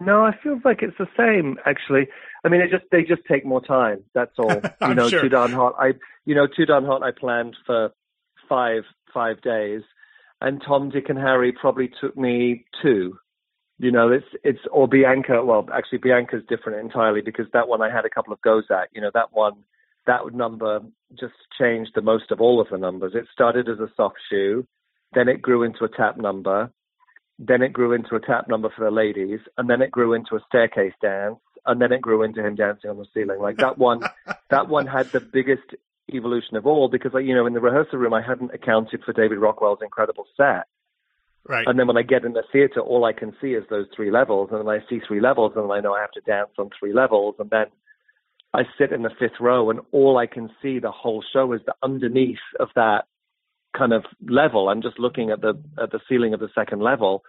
No, 0.00 0.24
I 0.24 0.34
feel 0.42 0.58
like 0.64 0.82
it's 0.82 0.96
the 0.98 1.08
same 1.16 1.58
actually. 1.66 2.08
I 2.44 2.48
mean, 2.48 2.62
it 2.62 2.70
just 2.70 2.84
they 2.90 3.02
just 3.02 3.22
take 3.28 3.44
more 3.44 3.62
time. 3.62 4.04
That's 4.14 4.32
all. 4.38 4.50
you 4.88 4.94
know, 4.94 5.08
sure. 5.08 5.22
Too 5.22 5.28
Darn 5.28 5.52
Hot. 5.52 5.74
I 5.78 5.92
you 6.24 6.34
know, 6.34 6.46
Too 6.46 6.66
Darn 6.66 6.84
Hot. 6.84 7.02
I 7.02 7.10
planned 7.10 7.56
for 7.66 7.90
five 8.48 8.84
five 9.12 9.42
days, 9.42 9.82
and 10.40 10.62
Tom, 10.66 10.90
Dick, 10.90 11.08
and 11.08 11.18
Harry 11.18 11.52
probably 11.52 11.90
took 12.00 12.16
me 12.16 12.64
two. 12.82 13.18
You 13.78 13.90
know, 13.90 14.10
it's 14.10 14.26
it's 14.44 14.60
or 14.70 14.88
Bianca. 14.88 15.44
Well, 15.44 15.66
actually, 15.72 15.98
Bianca's 15.98 16.42
different 16.48 16.80
entirely 16.80 17.22
because 17.22 17.46
that 17.52 17.68
one 17.68 17.82
I 17.82 17.90
had 17.90 18.04
a 18.04 18.10
couple 18.10 18.32
of 18.32 18.40
goes 18.42 18.64
at. 18.70 18.88
You 18.92 19.00
know, 19.00 19.10
that 19.14 19.32
one 19.32 19.64
that 20.06 20.20
number 20.34 20.80
just 21.18 21.34
changed 21.58 21.92
the 21.94 22.02
most 22.02 22.30
of 22.30 22.40
all 22.40 22.60
of 22.60 22.68
the 22.70 22.78
numbers. 22.78 23.12
It 23.14 23.26
started 23.32 23.68
as 23.68 23.78
a 23.78 23.90
soft 23.96 24.16
shoe, 24.30 24.66
then 25.14 25.28
it 25.28 25.42
grew 25.42 25.62
into 25.62 25.84
a 25.84 25.88
tap 25.88 26.16
number, 26.16 26.70
then 27.38 27.62
it 27.62 27.72
grew 27.72 27.92
into 27.92 28.16
a 28.16 28.20
tap 28.20 28.48
number 28.48 28.70
for 28.74 28.84
the 28.84 28.90
ladies, 28.90 29.40
and 29.56 29.68
then 29.68 29.82
it 29.82 29.90
grew 29.90 30.12
into 30.12 30.36
a 30.36 30.40
staircase 30.48 30.94
dance, 31.00 31.38
and 31.66 31.80
then 31.80 31.92
it 31.92 32.00
grew 32.00 32.22
into 32.22 32.44
him 32.44 32.54
dancing 32.54 32.90
on 32.90 32.98
the 32.98 33.06
ceiling. 33.14 33.40
Like 33.40 33.58
that 33.58 33.78
one, 33.78 34.00
that 34.50 34.68
one 34.68 34.86
had 34.86 35.06
the 35.12 35.20
biggest 35.20 35.74
evolution 36.14 36.56
of 36.56 36.66
all 36.66 36.88
because, 36.88 37.12
you 37.14 37.34
know, 37.34 37.46
in 37.46 37.52
the 37.52 37.60
rehearsal 37.60 37.98
room, 37.98 38.14
I 38.14 38.22
hadn't 38.22 38.52
accounted 38.52 39.02
for 39.04 39.12
David 39.12 39.38
Rockwell's 39.38 39.80
incredible 39.82 40.26
set. 40.36 40.66
Right. 41.48 41.66
And 41.66 41.78
then 41.78 41.86
when 41.86 41.96
I 41.96 42.02
get 42.02 42.24
in 42.24 42.34
the 42.34 42.42
theater, 42.52 42.80
all 42.80 43.04
I 43.04 43.12
can 43.12 43.34
see 43.40 43.54
is 43.54 43.64
those 43.70 43.86
three 43.96 44.10
levels, 44.10 44.50
and 44.52 44.60
then 44.60 44.68
I 44.68 44.80
see 44.88 45.00
three 45.06 45.20
levels, 45.20 45.52
and 45.56 45.64
then 45.64 45.70
I 45.70 45.80
know 45.80 45.94
I 45.94 46.00
have 46.00 46.12
to 46.12 46.20
dance 46.20 46.50
on 46.58 46.70
three 46.78 46.92
levels, 46.92 47.36
and 47.38 47.48
then 47.50 47.66
I 48.52 48.62
sit 48.78 48.92
in 48.92 49.02
the 49.02 49.10
fifth 49.18 49.40
row, 49.40 49.70
and 49.70 49.80
all 49.90 50.18
I 50.18 50.26
can 50.26 50.50
see 50.60 50.78
the 50.78 50.90
whole 50.90 51.24
show 51.32 51.52
is 51.52 51.60
the 51.66 51.74
underneath 51.82 52.38
of 52.58 52.68
that 52.74 53.06
kind 53.76 53.92
of 53.92 54.04
level. 54.28 54.68
I'm 54.68 54.82
just 54.82 54.98
looking 54.98 55.30
at 55.30 55.40
the 55.40 55.60
at 55.82 55.92
the 55.92 56.00
ceiling 56.08 56.34
of 56.34 56.40
the 56.40 56.50
second 56.54 56.80
level, 56.82 57.22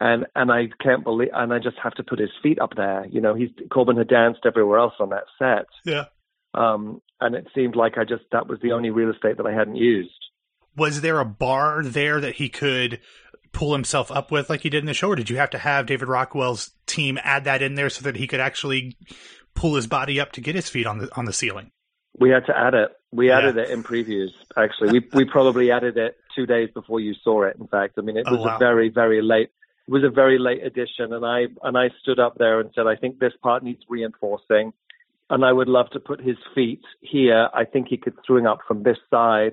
and 0.00 0.26
and 0.34 0.50
I 0.50 0.68
can't 0.80 1.04
believe, 1.04 1.30
and 1.34 1.52
I 1.52 1.58
just 1.58 1.76
have 1.82 1.94
to 1.94 2.04
put 2.04 2.18
his 2.18 2.30
feet 2.42 2.60
up 2.60 2.74
there. 2.76 3.06
You 3.06 3.20
know, 3.20 3.34
he's 3.34 3.50
Corbin 3.70 3.96
had 3.96 4.08
danced 4.08 4.40
everywhere 4.46 4.78
else 4.78 4.94
on 5.00 5.10
that 5.10 5.24
set. 5.38 5.66
Yeah. 5.84 6.04
Um, 6.54 7.02
and 7.20 7.34
it 7.34 7.46
seemed 7.54 7.76
like 7.76 7.98
I 7.98 8.04
just 8.04 8.24
that 8.32 8.46
was 8.46 8.58
the 8.60 8.72
only 8.72 8.90
real 8.90 9.10
estate 9.10 9.36
that 9.36 9.46
I 9.46 9.52
hadn't 9.52 9.76
used. 9.76 10.12
Was 10.76 11.00
there 11.00 11.20
a 11.20 11.24
bar 11.24 11.82
there 11.84 12.20
that 12.20 12.36
he 12.36 12.48
could 12.48 13.00
pull 13.52 13.72
himself 13.72 14.10
up 14.12 14.30
with 14.30 14.48
like 14.48 14.60
he 14.60 14.70
did 14.70 14.78
in 14.78 14.86
the 14.86 14.94
show, 14.94 15.08
or 15.08 15.16
did 15.16 15.28
you 15.30 15.36
have 15.36 15.50
to 15.50 15.58
have 15.58 15.86
David 15.86 16.08
Rockwell's 16.08 16.70
team 16.86 17.18
add 17.22 17.44
that 17.44 17.62
in 17.62 17.74
there 17.74 17.90
so 17.90 18.02
that 18.02 18.16
he 18.16 18.26
could 18.26 18.40
actually 18.40 18.96
pull 19.54 19.74
his 19.74 19.86
body 19.86 20.20
up 20.20 20.32
to 20.32 20.40
get 20.40 20.54
his 20.54 20.68
feet 20.68 20.86
on 20.86 20.98
the 20.98 21.08
on 21.16 21.24
the 21.24 21.32
ceiling? 21.32 21.70
We 22.18 22.30
had 22.30 22.46
to 22.46 22.56
add 22.56 22.74
it. 22.74 22.90
We 23.12 23.28
Yeah. 23.28 23.38
added 23.38 23.56
it 23.56 23.70
in 23.70 23.82
previews. 23.82 24.30
Actually, 24.56 24.92
we 25.00 25.08
we 25.12 25.24
probably 25.24 25.70
added 25.70 25.96
it 25.96 26.16
two 26.36 26.46
days 26.46 26.70
before 26.72 27.00
you 27.00 27.14
saw 27.24 27.42
it. 27.42 27.56
In 27.58 27.66
fact, 27.66 27.94
I 27.98 28.02
mean, 28.02 28.16
it 28.16 28.24
Oh, 28.28 28.36
was 28.36 28.44
wow. 28.44 28.56
a 28.56 28.58
very 28.58 28.88
very 28.88 29.20
late. 29.22 29.50
It 29.88 29.90
was 29.92 30.04
a 30.04 30.10
very 30.10 30.38
late 30.38 30.62
addition, 30.64 31.12
and 31.12 31.26
I 31.26 31.46
and 31.64 31.76
I 31.76 31.90
stood 32.00 32.20
up 32.20 32.36
there 32.38 32.60
and 32.60 32.70
said, 32.74 32.86
I 32.86 32.94
think 32.94 33.18
this 33.18 33.32
part 33.42 33.64
needs 33.64 33.82
reinforcing, 33.88 34.72
and 35.30 35.44
I 35.44 35.52
would 35.52 35.68
love 35.68 35.88
to 35.90 36.00
put 36.00 36.20
his 36.20 36.36
feet 36.54 36.82
here. 37.00 37.48
I 37.54 37.64
think 37.64 37.88
he 37.88 37.96
could 37.96 38.14
swing 38.26 38.46
up 38.46 38.58
from 38.66 38.82
this 38.82 38.98
side, 39.10 39.52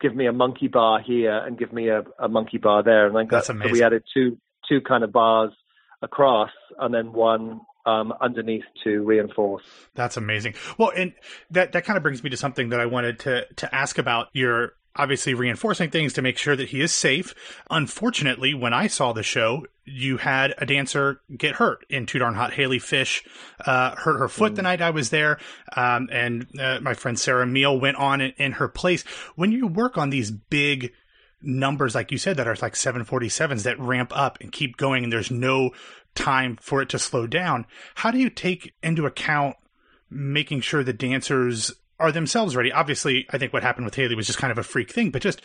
give 0.00 0.14
me 0.14 0.26
a 0.26 0.32
monkey 0.32 0.68
bar 0.68 1.00
here, 1.00 1.36
and 1.36 1.58
give 1.58 1.72
me 1.72 1.88
a, 1.88 2.04
a 2.18 2.28
monkey 2.28 2.58
bar 2.58 2.82
there, 2.82 3.06
and 3.06 3.16
I 3.16 3.24
got, 3.24 3.46
That's 3.46 3.46
so 3.46 3.72
we 3.72 3.82
added 3.82 4.04
two 4.14 4.38
two 4.68 4.80
kind 4.80 5.02
of 5.02 5.10
bars 5.10 5.52
across, 6.02 6.50
and 6.78 6.94
then 6.94 7.12
one 7.12 7.62
um, 7.86 8.12
underneath 8.20 8.64
to 8.84 9.02
reinforce. 9.02 9.64
That's 9.94 10.16
amazing. 10.16 10.54
Well, 10.78 10.92
and 10.94 11.14
that 11.50 11.72
that 11.72 11.84
kind 11.84 11.96
of 11.96 12.02
brings 12.02 12.22
me 12.22 12.30
to 12.30 12.36
something 12.36 12.68
that 12.68 12.80
I 12.80 12.86
wanted 12.86 13.20
to 13.20 13.46
to 13.56 13.74
ask 13.74 13.98
about. 13.98 14.28
You're 14.32 14.74
obviously 14.96 15.34
reinforcing 15.34 15.90
things 15.90 16.12
to 16.12 16.22
make 16.22 16.36
sure 16.36 16.56
that 16.56 16.70
he 16.70 16.80
is 16.80 16.92
safe. 16.92 17.34
Unfortunately, 17.70 18.54
when 18.54 18.74
I 18.74 18.86
saw 18.86 19.12
the 19.12 19.22
show, 19.22 19.66
you 19.84 20.18
had 20.18 20.54
a 20.58 20.66
dancer 20.66 21.20
get 21.36 21.56
hurt 21.56 21.84
in 21.88 22.06
Too 22.06 22.18
Darn 22.18 22.34
Hot. 22.34 22.52
Haley 22.52 22.78
Fish 22.78 23.24
uh, 23.64 23.94
hurt 23.96 24.18
her 24.18 24.28
foot 24.28 24.54
the 24.54 24.62
night 24.62 24.80
I 24.80 24.90
was 24.90 25.10
there, 25.10 25.38
um, 25.76 26.08
and 26.12 26.46
uh, 26.58 26.80
my 26.80 26.94
friend 26.94 27.18
Sarah 27.18 27.46
Meahl 27.46 27.80
went 27.80 27.96
on 27.96 28.20
in, 28.20 28.32
in 28.36 28.52
her 28.52 28.68
place. 28.68 29.02
When 29.36 29.52
you 29.52 29.66
work 29.66 29.96
on 29.96 30.10
these 30.10 30.30
big 30.30 30.92
numbers, 31.42 31.94
like 31.94 32.12
you 32.12 32.18
said, 32.18 32.36
that 32.36 32.48
are 32.48 32.56
like 32.60 32.74
747s 32.74 33.62
that 33.62 33.80
ramp 33.80 34.12
up 34.14 34.38
and 34.40 34.52
keep 34.52 34.76
going, 34.76 35.04
and 35.04 35.12
there's 35.12 35.30
no 35.30 35.70
time 36.14 36.56
for 36.60 36.82
it 36.82 36.88
to 36.90 36.98
slow 36.98 37.26
down. 37.26 37.66
How 37.96 38.10
do 38.10 38.18
you 38.18 38.30
take 38.30 38.74
into 38.82 39.06
account 39.06 39.56
making 40.10 40.60
sure 40.60 40.82
the 40.82 40.92
dancers 40.92 41.72
are 42.00 42.10
themselves 42.10 42.56
ready? 42.56 42.72
Obviously, 42.72 43.26
I 43.30 43.38
think 43.38 43.52
what 43.52 43.62
happened 43.62 43.84
with 43.84 43.94
Haley 43.94 44.14
was 44.16 44.26
just 44.26 44.38
kind 44.38 44.50
of 44.50 44.58
a 44.58 44.62
freak 44.62 44.90
thing, 44.90 45.10
but 45.10 45.22
just 45.22 45.42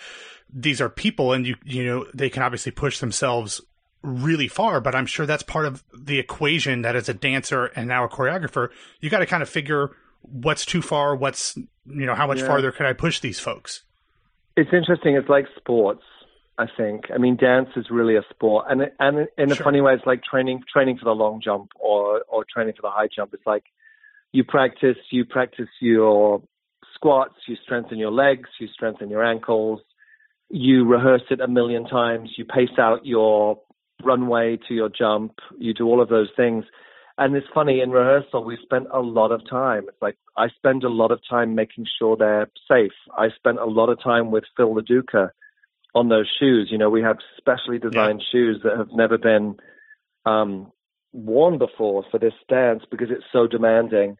these 0.51 0.81
are 0.81 0.89
people, 0.89 1.33
and 1.33 1.45
you 1.45 1.55
you 1.63 1.85
know 1.85 2.05
they 2.13 2.29
can 2.29 2.41
obviously 2.41 2.71
push 2.71 2.99
themselves 2.99 3.61
really 4.01 4.47
far. 4.47 4.81
But 4.81 4.95
I'm 4.95 5.05
sure 5.05 5.25
that's 5.25 5.43
part 5.43 5.65
of 5.65 5.83
the 5.93 6.17
equation 6.17 6.81
that 6.83 6.95
as 6.95 7.09
a 7.09 7.13
dancer 7.13 7.65
and 7.75 7.87
now 7.87 8.03
a 8.05 8.09
choreographer, 8.09 8.69
you 9.01 9.09
got 9.09 9.19
to 9.19 9.25
kind 9.25 9.43
of 9.43 9.49
figure 9.49 9.91
what's 10.21 10.65
too 10.65 10.81
far, 10.81 11.15
what's 11.15 11.55
you 11.57 12.05
know 12.05 12.15
how 12.15 12.25
much 12.25 12.39
Yeah. 12.39 12.47
farther 12.47 12.71
can 12.71 12.85
I 12.87 12.93
push 12.93 13.19
these 13.19 13.39
folks? 13.39 13.83
It's 14.55 14.71
interesting. 14.73 15.15
It's 15.15 15.29
like 15.29 15.45
sports. 15.57 16.01
I 16.57 16.67
think. 16.77 17.11
I 17.13 17.17
mean, 17.17 17.35
dance 17.35 17.67
is 17.75 17.87
really 17.89 18.15
a 18.15 18.23
sport, 18.29 18.67
and 18.69 18.89
and 18.99 19.27
in 19.37 19.51
a 19.51 19.55
funny 19.55 19.81
way, 19.81 19.93
it's 19.93 20.05
like 20.05 20.23
training 20.23 20.63
training 20.71 20.97
for 20.97 21.03
the 21.03 21.11
long 21.11 21.41
jump 21.43 21.71
or 21.77 22.21
or 22.29 22.45
training 22.45 22.75
for 22.75 22.81
the 22.81 22.91
high 22.91 23.09
jump. 23.13 23.33
It's 23.33 23.45
like 23.45 23.65
you 24.35 24.43
practice 24.43 24.97
you 25.11 25.23
practice 25.23 25.69
your 25.79 26.43
squats, 26.93 27.35
you 27.47 27.55
strengthen 27.63 27.97
your 27.97 28.11
legs, 28.11 28.49
you 28.59 28.67
strengthen 28.67 29.09
your 29.09 29.23
ankles, 29.23 29.79
you 30.49 30.85
rehearse 30.85 31.23
it 31.29 31.39
a 31.39 31.47
million 31.47 31.85
times, 31.85 32.31
you 32.37 32.43
pace 32.43 32.77
out 32.77 33.05
your 33.05 33.61
runway 34.03 34.57
to 34.67 34.73
your 34.73 34.89
jump, 34.89 35.35
you 35.57 35.73
do 35.73 35.85
all 35.85 36.01
of 36.01 36.09
those 36.09 36.27
things. 36.35 36.65
And 37.17 37.33
it's 37.33 37.47
funny, 37.53 37.79
in 37.79 37.91
rehearsal, 37.91 38.43
we 38.43 38.57
spent 38.61 38.87
a 38.91 38.99
lot 38.99 39.31
of 39.31 39.49
time. 39.49 39.85
It's 39.87 40.01
like 40.01 40.17
I 40.35 40.49
spend 40.49 40.83
a 40.83 40.89
lot 40.89 41.11
of 41.11 41.21
time 41.29 41.55
making 41.55 41.85
sure 41.97 42.17
they're 42.17 42.49
safe. 42.69 42.91
I 43.17 43.29
spent 43.37 43.57
a 43.57 43.65
lot 43.65 43.87
of 43.87 44.03
time 44.03 44.31
with 44.31 44.43
Phil 44.57 44.75
LaDuca 44.75 45.29
on 45.93 46.09
those 46.09 46.29
shoes. 46.39 46.67
You 46.69 46.77
know, 46.77 46.89
we 46.89 47.03
have 47.03 47.19
specially 47.37 47.79
designed 47.79 48.21
shoes 48.33 48.59
that 48.65 48.77
have 48.77 48.91
never 48.91 49.17
been 49.17 49.55
um, 50.25 50.73
worn 51.15 51.57
before 51.57 52.03
for 52.11 52.19
this 52.19 52.33
dance 52.49 52.83
because 52.89 53.07
it's 53.09 53.23
so 53.31 53.47
demanding. 53.47 54.17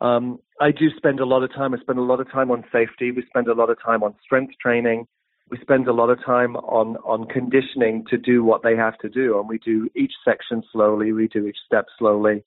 Um, 0.00 0.40
I 0.60 0.72
do 0.72 0.88
spend 0.96 1.20
a 1.20 1.24
lot 1.24 1.44
of 1.44 1.54
time. 1.54 1.74
I 1.74 1.78
spend 1.78 1.98
a 1.98 2.02
lot 2.02 2.20
of 2.20 2.30
time 2.30 2.50
on 2.50 2.64
safety. 2.72 3.12
We 3.12 3.24
spend 3.26 3.46
a 3.46 3.54
lot 3.54 3.70
of 3.70 3.78
time 3.80 4.02
on 4.02 4.14
strength 4.24 4.54
training. 4.60 5.06
We 5.50 5.58
spend 5.60 5.86
a 5.86 5.92
lot 5.92 6.10
of 6.10 6.18
time 6.24 6.56
on 6.56 6.96
on 7.04 7.26
conditioning 7.26 8.04
to 8.10 8.16
do 8.18 8.42
what 8.42 8.62
they 8.62 8.74
have 8.74 8.98
to 8.98 9.08
do, 9.08 9.38
and 9.38 9.48
we 9.48 9.58
do 9.58 9.88
each 9.94 10.12
section 10.24 10.62
slowly. 10.72 11.12
We 11.12 11.28
do 11.28 11.46
each 11.46 11.58
step 11.66 11.86
slowly. 11.98 12.42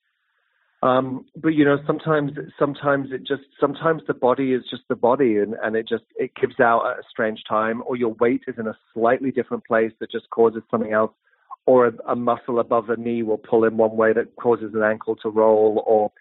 Um, 0.82 1.24
but 1.34 1.50
you 1.50 1.64
know, 1.64 1.78
sometimes 1.86 2.32
sometimes 2.58 3.08
it 3.10 3.26
just 3.26 3.44
sometimes 3.58 4.02
the 4.06 4.14
body 4.14 4.52
is 4.52 4.62
just 4.70 4.82
the 4.88 4.96
body, 4.96 5.38
and 5.38 5.54
and 5.62 5.76
it 5.76 5.88
just 5.88 6.04
it 6.16 6.32
gives 6.38 6.60
out 6.60 6.86
at 6.86 6.98
a 6.98 7.08
strange 7.08 7.42
time, 7.48 7.82
or 7.86 7.96
your 7.96 8.14
weight 8.20 8.42
is 8.46 8.56
in 8.58 8.66
a 8.66 8.76
slightly 8.92 9.30
different 9.30 9.64
place 9.64 9.92
that 10.00 10.10
just 10.10 10.28
causes 10.30 10.62
something 10.70 10.92
else, 10.92 11.12
or 11.66 11.86
a, 11.86 11.92
a 12.08 12.16
muscle 12.16 12.58
above 12.58 12.86
the 12.86 12.96
knee 12.96 13.22
will 13.22 13.38
pull 13.38 13.64
in 13.64 13.76
one 13.76 13.96
way 13.96 14.12
that 14.12 14.34
causes 14.36 14.72
an 14.74 14.82
ankle 14.82 15.16
to 15.16 15.28
roll, 15.28 15.82
or 15.86 16.12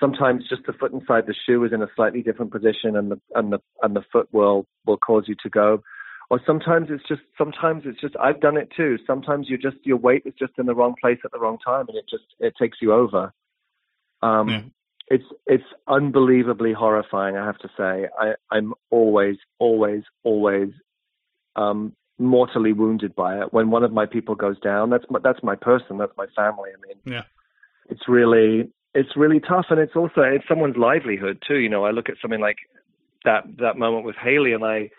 sometimes 0.00 0.48
just 0.48 0.62
the 0.66 0.72
foot 0.72 0.92
inside 0.92 1.26
the 1.26 1.34
shoe 1.46 1.64
is 1.64 1.72
in 1.72 1.82
a 1.82 1.88
slightly 1.96 2.22
different 2.22 2.52
position, 2.52 2.96
and 2.96 3.10
the 3.12 3.20
and 3.34 3.52
the 3.52 3.60
and 3.82 3.96
the 3.96 4.02
foot 4.12 4.28
will 4.32 4.66
will 4.86 4.98
cause 4.98 5.24
you 5.26 5.36
to 5.42 5.48
go. 5.48 5.82
Or 6.30 6.40
sometimes 6.46 6.88
it's 6.90 7.06
just 7.08 7.22
sometimes 7.38 7.84
it's 7.86 8.00
just 8.00 8.14
I've 8.20 8.40
done 8.40 8.56
it 8.56 8.70
too. 8.76 8.98
Sometimes 9.06 9.48
you 9.48 9.56
just 9.56 9.78
your 9.84 9.96
weight 9.96 10.22
is 10.26 10.34
just 10.38 10.52
in 10.58 10.66
the 10.66 10.74
wrong 10.74 10.94
place 11.00 11.18
at 11.24 11.32
the 11.32 11.38
wrong 11.38 11.58
time, 11.64 11.86
and 11.88 11.96
it 11.96 12.04
just 12.08 12.24
it 12.38 12.54
takes 12.60 12.78
you 12.82 12.92
over. 12.92 13.32
Um, 14.20 14.48
It's 15.10 15.24
it's 15.46 15.64
unbelievably 15.86 16.74
horrifying. 16.74 17.36
I 17.38 17.46
have 17.46 17.58
to 17.60 17.70
say, 17.78 18.08
I, 18.18 18.34
I'm 18.50 18.74
always, 18.90 19.38
always, 19.58 20.02
always 20.22 20.70
um, 21.56 21.94
mortally 22.18 22.72
wounded 22.72 23.14
by 23.14 23.40
it. 23.40 23.52
When 23.52 23.70
one 23.70 23.84
of 23.84 23.92
my 23.92 24.06
people 24.06 24.34
goes 24.34 24.58
down, 24.58 24.90
that's 24.90 25.04
my, 25.10 25.20
that's 25.22 25.42
my 25.42 25.54
person, 25.54 25.98
that's 25.98 26.16
my 26.16 26.26
family. 26.34 26.70
I 26.70 26.86
mean, 26.86 26.98
Yeah. 27.04 27.22
it's 27.88 28.08
really 28.08 28.70
it's 28.94 29.16
really 29.16 29.38
tough, 29.38 29.66
and 29.70 29.78
it's 29.78 29.94
also 29.94 30.22
it's 30.22 30.48
someone's 30.48 30.76
livelihood 30.76 31.42
too. 31.46 31.58
You 31.58 31.68
know, 31.68 31.84
I 31.84 31.90
look 31.90 32.08
at 32.08 32.16
something 32.20 32.40
like 32.40 32.58
that 33.24 33.44
that 33.58 33.76
moment 33.76 34.04
with 34.04 34.16
Haley, 34.16 34.52
and 34.52 34.64
I, 34.64 34.90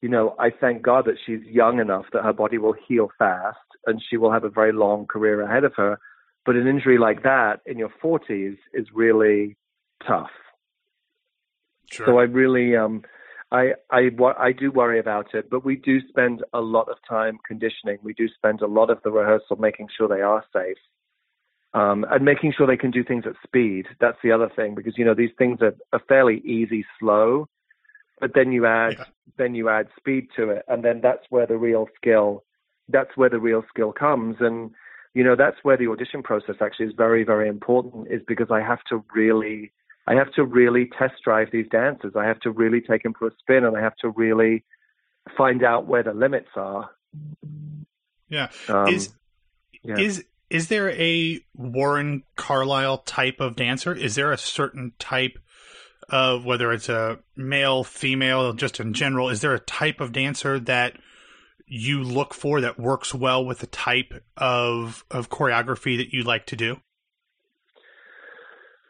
you 0.00 0.08
know, 0.08 0.34
I 0.38 0.50
thank 0.50 0.82
God 0.82 1.04
that 1.06 1.16
she's 1.24 1.42
young 1.44 1.78
enough 1.78 2.06
that 2.12 2.24
her 2.24 2.32
body 2.32 2.58
will 2.58 2.74
heal 2.88 3.10
fast, 3.18 3.58
and 3.86 4.02
she 4.08 4.16
will 4.16 4.32
have 4.32 4.44
a 4.44 4.48
very 4.50 4.72
long 4.72 5.06
career 5.06 5.42
ahead 5.42 5.64
of 5.64 5.74
her. 5.76 5.98
But 6.46 6.56
an 6.56 6.66
injury 6.66 6.98
like 6.98 7.22
that 7.22 7.60
in 7.64 7.78
your 7.78 7.90
40s 8.02 8.58
is 8.72 8.86
really 8.92 9.56
tough. 10.06 10.30
So 12.06 12.18
I 12.18 12.24
really, 12.24 12.76
um, 12.76 13.02
I, 13.54 13.74
I, 13.92 14.10
I 14.36 14.50
do 14.50 14.72
worry 14.72 14.98
about 14.98 15.32
it, 15.32 15.48
but 15.48 15.64
we 15.64 15.76
do 15.76 16.00
spend 16.08 16.42
a 16.52 16.60
lot 16.60 16.88
of 16.88 16.96
time 17.08 17.38
conditioning. 17.46 17.98
We 18.02 18.12
do 18.12 18.28
spend 18.34 18.62
a 18.62 18.66
lot 18.66 18.90
of 18.90 18.98
the 19.04 19.12
rehearsal 19.12 19.56
making 19.56 19.88
sure 19.96 20.08
they 20.08 20.22
are 20.22 20.44
safe. 20.52 20.76
Um, 21.72 22.04
and 22.10 22.24
making 22.24 22.52
sure 22.56 22.66
they 22.66 22.76
can 22.76 22.90
do 22.90 23.04
things 23.04 23.24
at 23.26 23.34
speed. 23.44 23.86
That's 24.00 24.18
the 24.24 24.32
other 24.32 24.48
thing 24.54 24.74
because 24.74 24.96
you 24.96 25.04
know 25.04 25.14
these 25.14 25.32
things 25.38 25.58
are, 25.60 25.74
are 25.92 26.02
fairly 26.08 26.40
easy, 26.44 26.84
slow, 27.00 27.48
but 28.20 28.32
then 28.34 28.52
you 28.52 28.64
add 28.66 28.94
then 29.38 29.56
you 29.56 29.68
add 29.68 29.88
speed 29.96 30.28
to 30.36 30.50
it, 30.50 30.64
and 30.68 30.84
then 30.84 31.00
that's 31.02 31.24
where 31.30 31.46
the 31.46 31.56
real 31.56 31.88
skill 31.96 32.44
that's 32.88 33.16
where 33.16 33.30
the 33.30 33.40
real 33.40 33.64
skill 33.68 33.92
comes. 33.92 34.36
And 34.38 34.70
you 35.14 35.24
know 35.24 35.34
that's 35.34 35.56
where 35.64 35.76
the 35.76 35.88
audition 35.88 36.22
process 36.22 36.56
actually 36.60 36.86
is 36.86 36.94
very 36.96 37.24
very 37.24 37.48
important. 37.48 38.06
Is 38.08 38.22
because 38.26 38.52
I 38.52 38.60
have 38.60 38.84
to 38.90 39.04
really 39.12 39.72
I 40.06 40.14
have 40.14 40.32
to 40.34 40.44
really 40.44 40.90
test 40.98 41.14
drive 41.24 41.48
these 41.50 41.66
dancers. 41.70 42.12
I 42.16 42.26
have 42.26 42.40
to 42.40 42.50
really 42.50 42.80
take 42.80 43.02
them 43.02 43.14
for 43.18 43.28
a 43.28 43.30
spin, 43.40 43.64
and 43.64 43.76
I 43.76 43.80
have 43.80 43.96
to 43.96 44.10
really 44.10 44.64
find 45.36 45.64
out 45.64 45.86
where 45.86 46.02
the 46.02 46.12
limits 46.12 46.50
are. 46.56 46.90
Yeah. 48.28 48.50
Um, 48.68 48.88
is 48.88 49.14
yeah. 49.82 49.98
is 49.98 50.24
is 50.50 50.68
there 50.68 50.90
a 50.90 51.40
Warren 51.54 52.22
Carlyle 52.36 52.98
type 52.98 53.40
of 53.40 53.56
dancer? 53.56 53.94
Is 53.94 54.14
there 54.14 54.32
a 54.32 54.38
certain 54.38 54.92
type 54.98 55.38
of 56.08 56.44
whether 56.44 56.72
it's 56.72 56.88
a 56.88 57.18
male, 57.36 57.82
female, 57.82 58.52
just 58.52 58.80
in 58.80 58.92
general? 58.92 59.30
Is 59.30 59.40
there 59.40 59.54
a 59.54 59.60
type 59.60 60.00
of 60.00 60.12
dancer 60.12 60.58
that 60.60 60.96
you 61.66 62.02
look 62.02 62.34
for 62.34 62.60
that 62.60 62.78
works 62.78 63.14
well 63.14 63.44
with 63.44 63.60
the 63.60 63.66
type 63.66 64.12
of 64.36 65.04
of 65.10 65.30
choreography 65.30 65.96
that 65.96 66.12
you 66.12 66.22
like 66.22 66.46
to 66.46 66.56
do? 66.56 66.76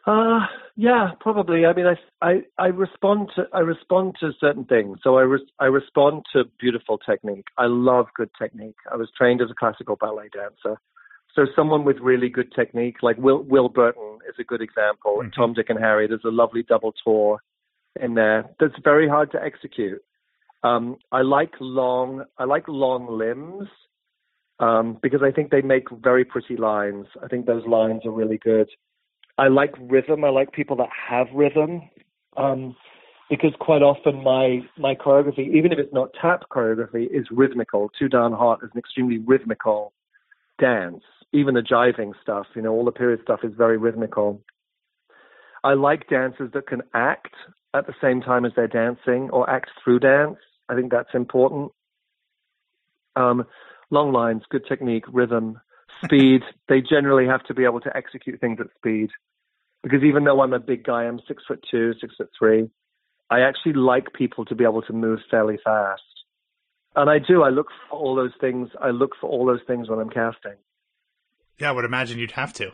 Uh, 0.05 0.41
yeah, 0.75 1.11
probably. 1.19 1.65
I 1.65 1.73
mean, 1.73 1.87
I, 1.87 1.95
I, 2.25 2.41
I 2.59 2.67
respond 2.67 3.31
to, 3.35 3.47
I 3.53 3.59
respond 3.59 4.15
to 4.19 4.31
certain 4.39 4.65
things. 4.65 4.99
So 5.03 5.17
I, 5.17 5.21
res, 5.21 5.41
I 5.59 5.65
respond 5.65 6.25
to 6.33 6.43
beautiful 6.59 6.97
technique. 6.97 7.45
I 7.57 7.65
love 7.65 8.07
good 8.15 8.29
technique. 8.39 8.75
I 8.91 8.97
was 8.97 9.09
trained 9.17 9.41
as 9.41 9.49
a 9.49 9.55
classical 9.55 9.95
ballet 9.95 10.29
dancer. 10.33 10.79
So 11.33 11.45
someone 11.55 11.85
with 11.85 11.97
really 11.99 12.29
good 12.29 12.53
technique, 12.53 12.97
like 13.01 13.17
Will, 13.17 13.43
Will 13.43 13.67
Burton 13.67 14.19
is 14.29 14.35
a 14.39 14.43
good 14.43 14.61
example. 14.61 15.21
And 15.21 15.33
Tom, 15.35 15.53
Dick 15.53 15.69
and 15.69 15.79
Harry, 15.79 16.07
there's 16.07 16.21
a 16.23 16.29
lovely 16.29 16.63
double 16.63 16.93
tour 17.03 17.41
in 17.99 18.13
there 18.13 18.45
that's 18.59 18.75
very 18.83 19.07
hard 19.07 19.31
to 19.31 19.43
execute. 19.43 20.01
Um, 20.63 20.97
I 21.11 21.21
like 21.21 21.53
long. 21.59 22.23
I 22.37 22.45
like 22.45 22.67
long 22.67 23.17
limbs 23.17 23.67
um, 24.59 24.97
because 25.01 25.21
I 25.23 25.31
think 25.31 25.51
they 25.51 25.61
make 25.61 25.89
very 25.91 26.25
pretty 26.25 26.57
lines. 26.57 27.05
I 27.23 27.27
think 27.27 27.45
those 27.45 27.65
lines 27.67 28.01
are 28.05 28.11
really 28.11 28.37
good. 28.37 28.69
I 29.37 29.47
like 29.47 29.73
rhythm. 29.79 30.23
I 30.23 30.29
like 30.29 30.51
people 30.51 30.77
that 30.77 30.89
have 31.09 31.27
rhythm 31.33 31.89
um, 32.37 32.75
because 33.29 33.51
quite 33.59 33.81
often 33.81 34.23
my 34.23 34.59
my 34.77 34.95
choreography, 34.95 35.53
even 35.53 35.71
if 35.71 35.79
it's 35.79 35.93
not 35.93 36.09
tap 36.19 36.43
choreography, 36.49 37.07
is 37.11 37.25
rhythmical. 37.31 37.89
Too 37.97 38.07
Darn 38.07 38.33
Hot 38.33 38.59
is 38.63 38.69
an 38.73 38.79
extremely 38.79 39.17
rhythmical 39.17 39.93
dance. 40.59 41.03
Even 41.33 41.55
the 41.55 41.61
jiving 41.61 42.13
stuff, 42.21 42.45
you 42.55 42.61
know, 42.61 42.71
all 42.71 42.85
the 42.85 42.91
period 42.91 43.19
stuff 43.23 43.41
is 43.43 43.51
very 43.57 43.77
rhythmical. 43.77 44.41
I 45.63 45.73
like 45.73 46.07
dancers 46.07 46.51
that 46.53 46.67
can 46.67 46.83
act 46.93 47.33
at 47.73 47.87
the 47.87 47.93
same 48.01 48.21
time 48.21 48.45
as 48.45 48.53
they're 48.55 48.67
dancing 48.67 49.29
or 49.31 49.49
act 49.49 49.71
through 49.83 49.99
dance. 49.99 50.37
I 50.69 50.75
think 50.75 50.91
that's 50.91 51.09
important. 51.13 51.71
Um, 53.15 53.45
long 53.89 54.13
lines, 54.13 54.43
good 54.49 54.65
technique, 54.67 55.05
rhythm, 55.11 55.59
speed. 56.03 56.41
they 56.67 56.81
generally 56.81 57.27
have 57.27 57.43
to 57.45 57.53
be 57.53 57.65
able 57.65 57.81
to 57.81 57.95
execute 57.95 58.39
things 58.39 58.59
at 58.59 58.67
speed. 58.75 59.09
Because 59.83 60.03
even 60.03 60.23
though 60.23 60.41
I'm 60.41 60.53
a 60.53 60.59
big 60.59 60.83
guy, 60.83 61.03
I'm 61.03 61.19
six 61.27 61.43
foot 61.47 61.63
two, 61.69 61.93
six 62.01 62.15
foot 62.17 62.29
three. 62.37 62.69
I 63.29 63.41
actually 63.41 63.73
like 63.73 64.13
people 64.13 64.45
to 64.45 64.55
be 64.55 64.63
able 64.63 64.81
to 64.83 64.93
move 64.93 65.19
fairly 65.29 65.57
fast. 65.63 66.01
And 66.95 67.09
I 67.09 67.19
do. 67.19 67.43
I 67.43 67.49
look 67.49 67.67
for 67.89 67.97
all 67.97 68.15
those 68.15 68.31
things. 68.39 68.69
I 68.81 68.89
look 68.89 69.11
for 69.19 69.29
all 69.29 69.45
those 69.45 69.59
things 69.67 69.89
when 69.89 69.99
I'm 69.99 70.09
casting. 70.09 70.55
Yeah, 71.59 71.69
I 71.69 71.71
would 71.71 71.85
imagine 71.85 72.19
you'd 72.19 72.31
have 72.31 72.53
to. 72.53 72.71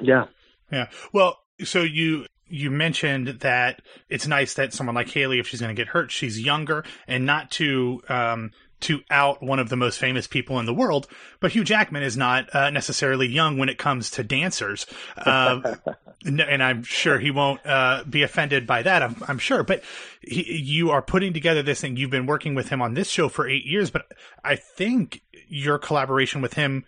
Yeah. 0.00 0.26
Yeah. 0.72 0.88
Well, 1.12 1.38
so 1.64 1.82
you 1.82 2.26
you 2.48 2.70
mentioned 2.70 3.28
that 3.40 3.82
it's 4.08 4.26
nice 4.26 4.54
that 4.54 4.72
someone 4.72 4.94
like 4.96 5.08
Haley, 5.08 5.38
if 5.38 5.46
she's 5.46 5.60
going 5.60 5.74
to 5.74 5.80
get 5.80 5.88
hurt, 5.88 6.10
she's 6.10 6.40
younger 6.40 6.84
and 7.06 7.24
not 7.24 7.50
to 7.52 8.02
um, 8.08 8.50
to 8.80 9.00
out 9.10 9.42
one 9.42 9.58
of 9.58 9.68
the 9.68 9.76
most 9.76 9.98
famous 9.98 10.26
people 10.26 10.58
in 10.58 10.66
the 10.66 10.74
world. 10.74 11.06
But 11.38 11.52
Hugh 11.52 11.64
Jackman 11.64 12.02
is 12.02 12.16
not 12.16 12.54
uh, 12.54 12.70
necessarily 12.70 13.26
young 13.26 13.58
when 13.58 13.68
it 13.68 13.78
comes 13.78 14.10
to 14.12 14.24
dancers, 14.24 14.86
uh, 15.16 15.76
and 16.24 16.62
I'm 16.62 16.82
sure 16.82 17.18
he 17.18 17.30
won't 17.30 17.64
uh, 17.66 18.04
be 18.08 18.22
offended 18.22 18.66
by 18.66 18.82
that. 18.82 19.02
I'm, 19.02 19.16
I'm 19.28 19.38
sure. 19.38 19.62
But 19.62 19.82
he, 20.20 20.56
you 20.56 20.90
are 20.90 21.02
putting 21.02 21.32
together 21.32 21.62
this 21.62 21.80
thing. 21.80 21.96
You've 21.96 22.10
been 22.10 22.26
working 22.26 22.54
with 22.54 22.68
him 22.68 22.82
on 22.82 22.94
this 22.94 23.08
show 23.08 23.28
for 23.28 23.48
eight 23.48 23.64
years, 23.64 23.90
but 23.90 24.06
I 24.44 24.56
think 24.56 25.22
your 25.48 25.78
collaboration 25.78 26.40
with 26.40 26.54
him 26.54 26.84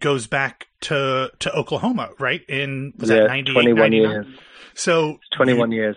goes 0.00 0.26
back 0.26 0.68
to 0.82 1.30
to 1.38 1.52
Oklahoma, 1.52 2.10
right? 2.18 2.42
In 2.48 2.92
was 2.98 3.10
yeah, 3.10 3.20
that 3.20 3.28
98, 3.28 3.52
21 3.52 3.80
99? 3.80 4.10
years. 4.10 4.26
So 4.74 5.18
21 5.36 5.72
you- 5.72 5.76
years. 5.78 5.96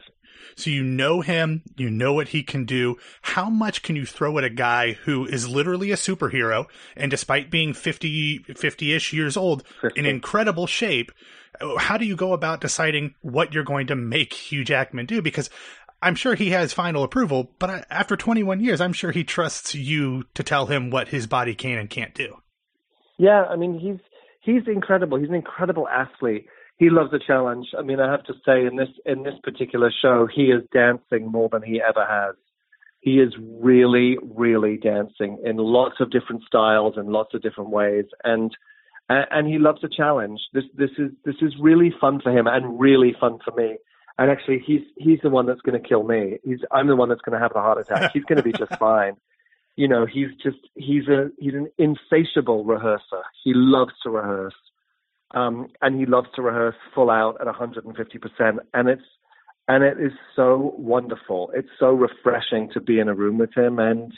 So 0.57 0.71
you 0.71 0.83
know 0.83 1.21
him, 1.21 1.61
you 1.77 1.89
know 1.91 2.13
what 2.13 2.29
he 2.29 2.41
can 2.41 2.65
do. 2.65 2.97
How 3.21 3.47
much 3.47 3.83
can 3.83 3.95
you 3.95 4.07
throw 4.07 4.39
at 4.39 4.43
a 4.43 4.49
guy 4.49 4.93
who 4.93 5.25
is 5.25 5.47
literally 5.47 5.91
a 5.91 5.95
superhero 5.95 6.65
and 6.95 7.11
despite 7.11 7.51
being 7.51 7.73
50 7.73 8.39
50ish 8.39 9.13
years 9.13 9.37
old 9.37 9.63
in 9.95 10.07
incredible 10.07 10.65
shape, 10.65 11.11
how 11.77 11.97
do 11.97 12.05
you 12.05 12.15
go 12.15 12.33
about 12.33 12.59
deciding 12.59 13.13
what 13.21 13.53
you're 13.53 13.63
going 13.63 13.85
to 13.87 13.95
make 13.95 14.33
Hugh 14.33 14.63
Jackman 14.63 15.05
do 15.05 15.21
because 15.21 15.51
I'm 16.01 16.15
sure 16.15 16.33
he 16.33 16.49
has 16.49 16.73
final 16.73 17.03
approval, 17.03 17.51
but 17.59 17.69
I- 17.69 17.85
after 17.91 18.15
21 18.15 18.59
years, 18.59 18.81
I'm 18.81 18.93
sure 18.93 19.11
he 19.11 19.23
trusts 19.23 19.75
you 19.75 20.23
to 20.33 20.43
tell 20.43 20.65
him 20.65 20.89
what 20.89 21.09
his 21.09 21.27
body 21.27 21.53
can 21.55 21.77
and 21.77 21.89
can't 21.89 22.13
do. 22.15 22.37
Yeah, 23.17 23.45
I 23.45 23.55
mean 23.55 23.79
he's 23.79 23.99
he's 24.41 24.67
incredible. 24.67 25.19
He's 25.19 25.29
an 25.29 25.35
incredible 25.35 25.87
athlete. 25.87 26.47
He 26.77 26.89
loves 26.91 27.11
a 27.11 27.19
challenge. 27.19 27.67
I 27.77 27.81
mean, 27.81 27.99
I 27.99 28.11
have 28.11 28.23
to 28.25 28.33
say 28.45 28.65
in 28.65 28.75
this 28.75 28.89
in 29.05 29.23
this 29.23 29.33
particular 29.43 29.91
show, 29.91 30.27
he 30.27 30.43
is 30.43 30.63
dancing 30.71 31.31
more 31.31 31.49
than 31.49 31.63
he 31.63 31.81
ever 31.81 32.05
has. 32.05 32.35
He 32.99 33.19
is 33.19 33.33
really, 33.39 34.17
really 34.21 34.77
dancing 34.77 35.41
in 35.43 35.57
lots 35.57 35.95
of 35.99 36.11
different 36.11 36.43
styles 36.43 36.95
and 36.97 37.09
lots 37.09 37.33
of 37.33 37.41
different 37.41 37.71
ways, 37.71 38.05
and 38.23 38.55
and 39.09 39.47
he 39.47 39.57
loves 39.57 39.83
a 39.83 39.89
challenge. 39.89 40.39
This 40.53 40.65
this 40.75 40.91
is 40.99 41.11
this 41.25 41.37
is 41.41 41.55
really 41.59 41.91
fun 41.99 42.21
for 42.21 42.31
him 42.31 42.45
and 42.45 42.79
really 42.79 43.15
fun 43.19 43.39
for 43.43 43.51
me. 43.51 43.77
And 44.19 44.29
actually, 44.29 44.59
he's 44.65 44.81
he's 44.97 45.19
the 45.23 45.29
one 45.29 45.47
that's 45.47 45.61
going 45.61 45.81
to 45.81 45.87
kill 45.87 46.03
me. 46.03 46.37
He's 46.43 46.59
I'm 46.71 46.87
the 46.87 46.95
one 46.95 47.09
that's 47.09 47.21
going 47.21 47.37
to 47.37 47.41
have 47.41 47.53
the 47.53 47.61
heart 47.61 47.79
attack. 47.79 48.11
He's 48.13 48.25
going 48.25 48.37
to 48.37 48.43
be 48.43 48.53
just 48.53 48.75
fine 48.79 49.17
you 49.77 49.87
know 49.87 50.05
he's 50.05 50.29
just 50.43 50.57
he's 50.75 51.07
a 51.07 51.29
he's 51.37 51.53
an 51.53 51.69
insatiable 51.77 52.65
rehearser 52.65 53.21
he 53.43 53.53
loves 53.53 53.93
to 54.03 54.09
rehearse 54.09 54.55
um 55.31 55.67
and 55.81 55.99
he 55.99 56.05
loves 56.05 56.27
to 56.35 56.41
rehearse 56.41 56.75
full 56.93 57.09
out 57.09 57.37
at 57.41 57.47
150% 57.47 58.57
and 58.73 58.89
it's 58.89 59.01
and 59.69 59.83
it 59.83 59.99
is 59.99 60.13
so 60.33 60.73
wonderful. 60.77 61.51
It's 61.53 61.67
so 61.77 61.87
refreshing 61.87 62.69
to 62.73 62.79
be 62.79 62.99
in 62.99 63.09
a 63.09 63.13
room 63.13 63.37
with 63.37 63.53
him. 63.53 63.79
And 63.79 64.13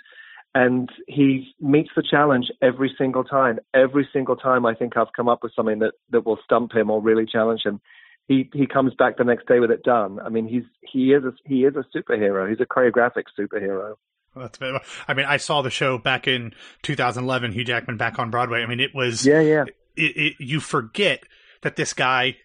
and 0.53 0.89
he 1.07 1.53
meets 1.59 1.89
the 1.95 2.03
challenge 2.07 2.51
every 2.61 2.93
single 2.97 3.23
time. 3.23 3.59
Every 3.73 4.07
single 4.13 4.35
time 4.35 4.65
i 4.65 4.73
think 4.73 4.97
i've 4.97 5.13
come 5.15 5.29
up 5.29 5.43
with 5.43 5.53
something 5.55 5.79
that 5.79 5.93
that 6.11 6.25
will 6.25 6.39
stump 6.43 6.73
him 6.73 6.89
or 6.89 7.01
really 7.01 7.25
challenge 7.25 7.61
him 7.63 7.81
he 8.29 8.47
he 8.53 8.67
comes 8.67 8.93
back 8.93 9.17
the 9.17 9.23
next 9.25 9.47
day 9.47 9.59
with 9.59 9.71
it 9.71 9.83
done. 9.83 10.19
I 10.23 10.29
mean 10.29 10.47
he's 10.47 10.63
he 10.81 11.11
is 11.11 11.23
a, 11.25 11.33
he 11.43 11.65
is 11.65 11.73
a 11.75 11.83
superhero. 11.97 12.47
He's 12.47 12.61
a 12.61 12.65
choreographic 12.65 13.23
superhero. 13.37 13.95
That's 14.35 14.59
I 15.07 15.15
mean, 15.15 15.25
I 15.25 15.37
saw 15.37 15.63
the 15.63 15.71
show 15.71 15.97
back 15.97 16.27
in 16.27 16.53
2011. 16.83 17.51
Hugh 17.51 17.63
Jackman 17.65 17.97
back 17.97 18.19
on 18.19 18.29
Broadway. 18.29 18.61
I 18.61 18.67
mean, 18.67 18.79
it 18.79 18.93
was 18.93 19.25
yeah, 19.25 19.41
yeah. 19.41 19.65
It, 19.99 20.17
it, 20.17 20.33
you 20.39 20.59
forget 20.59 21.23
that 21.61 21.75
this 21.75 21.93
guy 21.93 22.37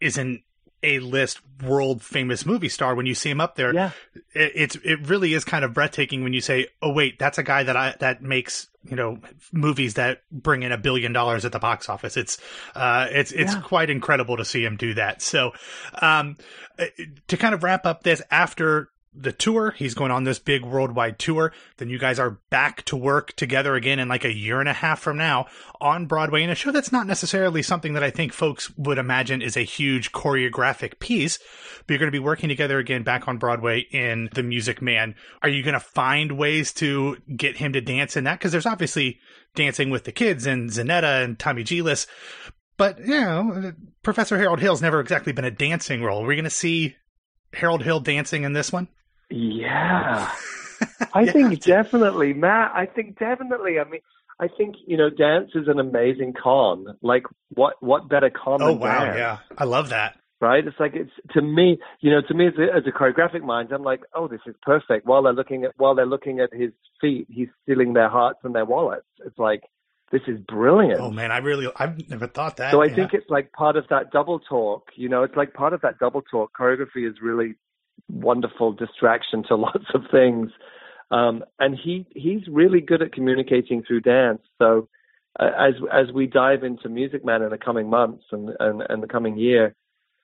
is 0.00 0.18
an 0.18 0.42
A-list, 0.82 1.40
world 1.64 2.02
famous 2.02 2.44
movie 2.46 2.68
star 2.68 2.94
when 2.94 3.06
you 3.06 3.14
see 3.14 3.30
him 3.30 3.40
up 3.40 3.56
there. 3.56 3.74
Yeah, 3.74 3.90
it, 4.34 4.52
it's 4.54 4.76
it 4.84 5.08
really 5.08 5.34
is 5.34 5.44
kind 5.44 5.64
of 5.64 5.74
breathtaking 5.74 6.22
when 6.22 6.32
you 6.32 6.40
say, 6.40 6.66
"Oh 6.82 6.92
wait, 6.92 7.18
that's 7.18 7.38
a 7.38 7.42
guy 7.42 7.62
that 7.64 7.76
I 7.76 7.94
that 8.00 8.22
makes 8.22 8.68
you 8.84 8.94
know 8.96 9.18
movies 9.52 9.94
that 9.94 10.22
bring 10.30 10.62
in 10.62 10.70
a 10.72 10.78
billion 10.78 11.12
dollars 11.12 11.44
at 11.44 11.52
the 11.52 11.58
box 11.58 11.88
office." 11.88 12.16
It's 12.16 12.38
uh, 12.74 13.08
it's 13.10 13.32
it's 13.32 13.54
Yeah. 13.54 13.60
quite 13.62 13.90
incredible 13.90 14.36
to 14.36 14.44
see 14.44 14.64
him 14.64 14.76
do 14.76 14.94
that. 14.94 15.20
So, 15.22 15.52
um, 16.00 16.36
uh, 16.78 16.86
to 17.26 17.36
kind 17.36 17.54
of 17.54 17.62
wrap 17.64 17.84
up 17.86 18.02
this 18.04 18.22
after 18.30 18.88
the 19.14 19.32
tour. 19.32 19.74
He's 19.76 19.94
going 19.94 20.10
on 20.10 20.24
this 20.24 20.38
big 20.38 20.64
worldwide 20.64 21.18
tour. 21.18 21.52
Then 21.78 21.88
you 21.88 21.98
guys 21.98 22.18
are 22.18 22.40
back 22.50 22.84
to 22.86 22.96
work 22.96 23.34
together 23.36 23.74
again 23.74 23.98
in 23.98 24.08
like 24.08 24.24
a 24.24 24.32
year 24.32 24.60
and 24.60 24.68
a 24.68 24.74
half 24.74 25.00
from 25.00 25.16
now 25.16 25.46
on 25.80 26.06
Broadway 26.06 26.42
in 26.42 26.50
a 26.50 26.54
show 26.54 26.70
that's 26.70 26.92
not 26.92 27.06
necessarily 27.06 27.62
something 27.62 27.94
that 27.94 28.02
I 28.02 28.10
think 28.10 28.32
folks 28.32 28.70
would 28.76 28.98
imagine 28.98 29.42
is 29.42 29.56
a 29.56 29.62
huge 29.62 30.12
choreographic 30.12 30.98
piece. 30.98 31.38
But 31.86 31.94
you're 31.94 31.98
going 31.98 32.12
to 32.12 32.18
be 32.18 32.24
working 32.24 32.48
together 32.48 32.78
again 32.78 33.02
back 33.02 33.28
on 33.28 33.38
Broadway 33.38 33.80
in 33.90 34.28
The 34.34 34.42
Music 34.42 34.82
Man. 34.82 35.14
Are 35.42 35.48
you 35.48 35.62
going 35.62 35.74
to 35.74 35.80
find 35.80 36.32
ways 36.32 36.72
to 36.74 37.16
get 37.34 37.56
him 37.56 37.72
to 37.72 37.80
dance 37.80 38.16
in 38.16 38.24
that? 38.24 38.38
Because 38.38 38.52
there's 38.52 38.66
obviously 38.66 39.18
dancing 39.54 39.90
with 39.90 40.04
the 40.04 40.12
kids 40.12 40.46
and 40.46 40.70
Zaneeta 40.70 41.24
and 41.24 41.38
Tommy 41.38 41.64
Djilas. 41.64 42.06
But, 42.76 43.00
you 43.00 43.20
know, 43.20 43.72
Professor 44.02 44.38
Harold 44.38 44.60
Hill's 44.60 44.82
never 44.82 45.00
exactly 45.00 45.32
been 45.32 45.44
a 45.44 45.50
dancing 45.50 46.02
role. 46.02 46.22
Are 46.22 46.26
we 46.26 46.36
going 46.36 46.44
to 46.44 46.50
see 46.50 46.94
Harold 47.52 47.82
Hill 47.82 48.00
dancing 48.00 48.44
in 48.44 48.52
this 48.52 48.72
one? 48.72 48.88
Yeah. 49.30 50.30
I 51.14 51.26
think 51.26 51.60
definitely, 51.60 52.32
Matt. 52.32 52.72
I 52.74 52.86
think 52.86 53.18
definitely. 53.18 53.78
I 53.78 53.88
mean, 53.88 54.00
I 54.40 54.48
think 54.48 54.76
you 54.86 54.96
know, 54.96 55.10
dance 55.10 55.50
is 55.54 55.66
an 55.68 55.80
amazing 55.80 56.34
con. 56.40 56.86
Like, 57.02 57.24
what 57.50 57.74
what 57.80 58.08
better 58.08 58.30
con? 58.30 58.62
Oh 58.62 58.68
than 58.68 58.78
wow, 58.78 59.04
dance, 59.04 59.16
yeah, 59.18 59.38
I 59.56 59.64
love 59.64 59.90
that. 59.90 60.16
Right? 60.40 60.64
It's 60.64 60.78
like 60.78 60.92
it's 60.94 61.10
to 61.32 61.42
me, 61.42 61.78
you 62.00 62.12
know, 62.12 62.20
to 62.26 62.34
me 62.34 62.46
as 62.46 62.54
a, 62.56 62.76
as 62.76 62.84
a 62.86 62.96
choreographic 62.96 63.42
mind, 63.42 63.72
I'm 63.72 63.82
like, 63.82 64.02
oh, 64.14 64.28
this 64.28 64.40
is 64.46 64.54
perfect. 64.62 65.04
While 65.04 65.24
they're 65.24 65.32
looking 65.32 65.64
at 65.64 65.72
while 65.76 65.96
they're 65.96 66.06
looking 66.06 66.38
at 66.38 66.52
his 66.52 66.70
feet, 67.00 67.26
he's 67.28 67.48
stealing 67.64 67.94
their 67.94 68.08
hearts 68.08 68.38
and 68.44 68.54
their 68.54 68.64
wallets. 68.64 69.06
It's 69.26 69.38
like 69.38 69.62
this 70.12 70.22
is 70.28 70.38
brilliant. 70.38 71.00
Oh 71.00 71.10
man, 71.10 71.32
I 71.32 71.38
really 71.38 71.68
I've 71.74 72.08
never 72.08 72.28
thought 72.28 72.58
that. 72.58 72.70
So 72.70 72.80
I 72.80 72.86
yeah. 72.86 72.94
think 72.94 73.14
it's 73.14 73.28
like 73.28 73.50
part 73.52 73.76
of 73.76 73.86
that 73.90 74.12
double 74.12 74.38
talk. 74.38 74.90
You 74.94 75.08
know, 75.08 75.24
it's 75.24 75.36
like 75.36 75.54
part 75.54 75.72
of 75.72 75.80
that 75.80 75.98
double 75.98 76.22
talk. 76.22 76.52
Choreography 76.56 77.08
is 77.08 77.16
really 77.20 77.56
wonderful 78.08 78.72
distraction 78.72 79.44
to 79.48 79.56
lots 79.56 79.86
of 79.94 80.02
things, 80.10 80.50
um, 81.10 81.44
and 81.58 81.78
he 81.82 82.06
he's 82.14 82.42
really 82.48 82.80
good 82.80 83.02
at 83.02 83.12
communicating 83.12 83.82
through 83.82 84.00
dance. 84.00 84.42
So 84.58 84.88
uh, 85.38 85.50
as 85.58 85.74
as 85.92 86.12
we 86.12 86.26
dive 86.26 86.64
into 86.64 86.88
Music 86.88 87.24
Man 87.24 87.42
in 87.42 87.50
the 87.50 87.58
coming 87.58 87.88
months 87.88 88.24
and 88.32 88.50
and, 88.60 88.82
and 88.88 89.02
the 89.02 89.08
coming 89.08 89.38
year, 89.38 89.74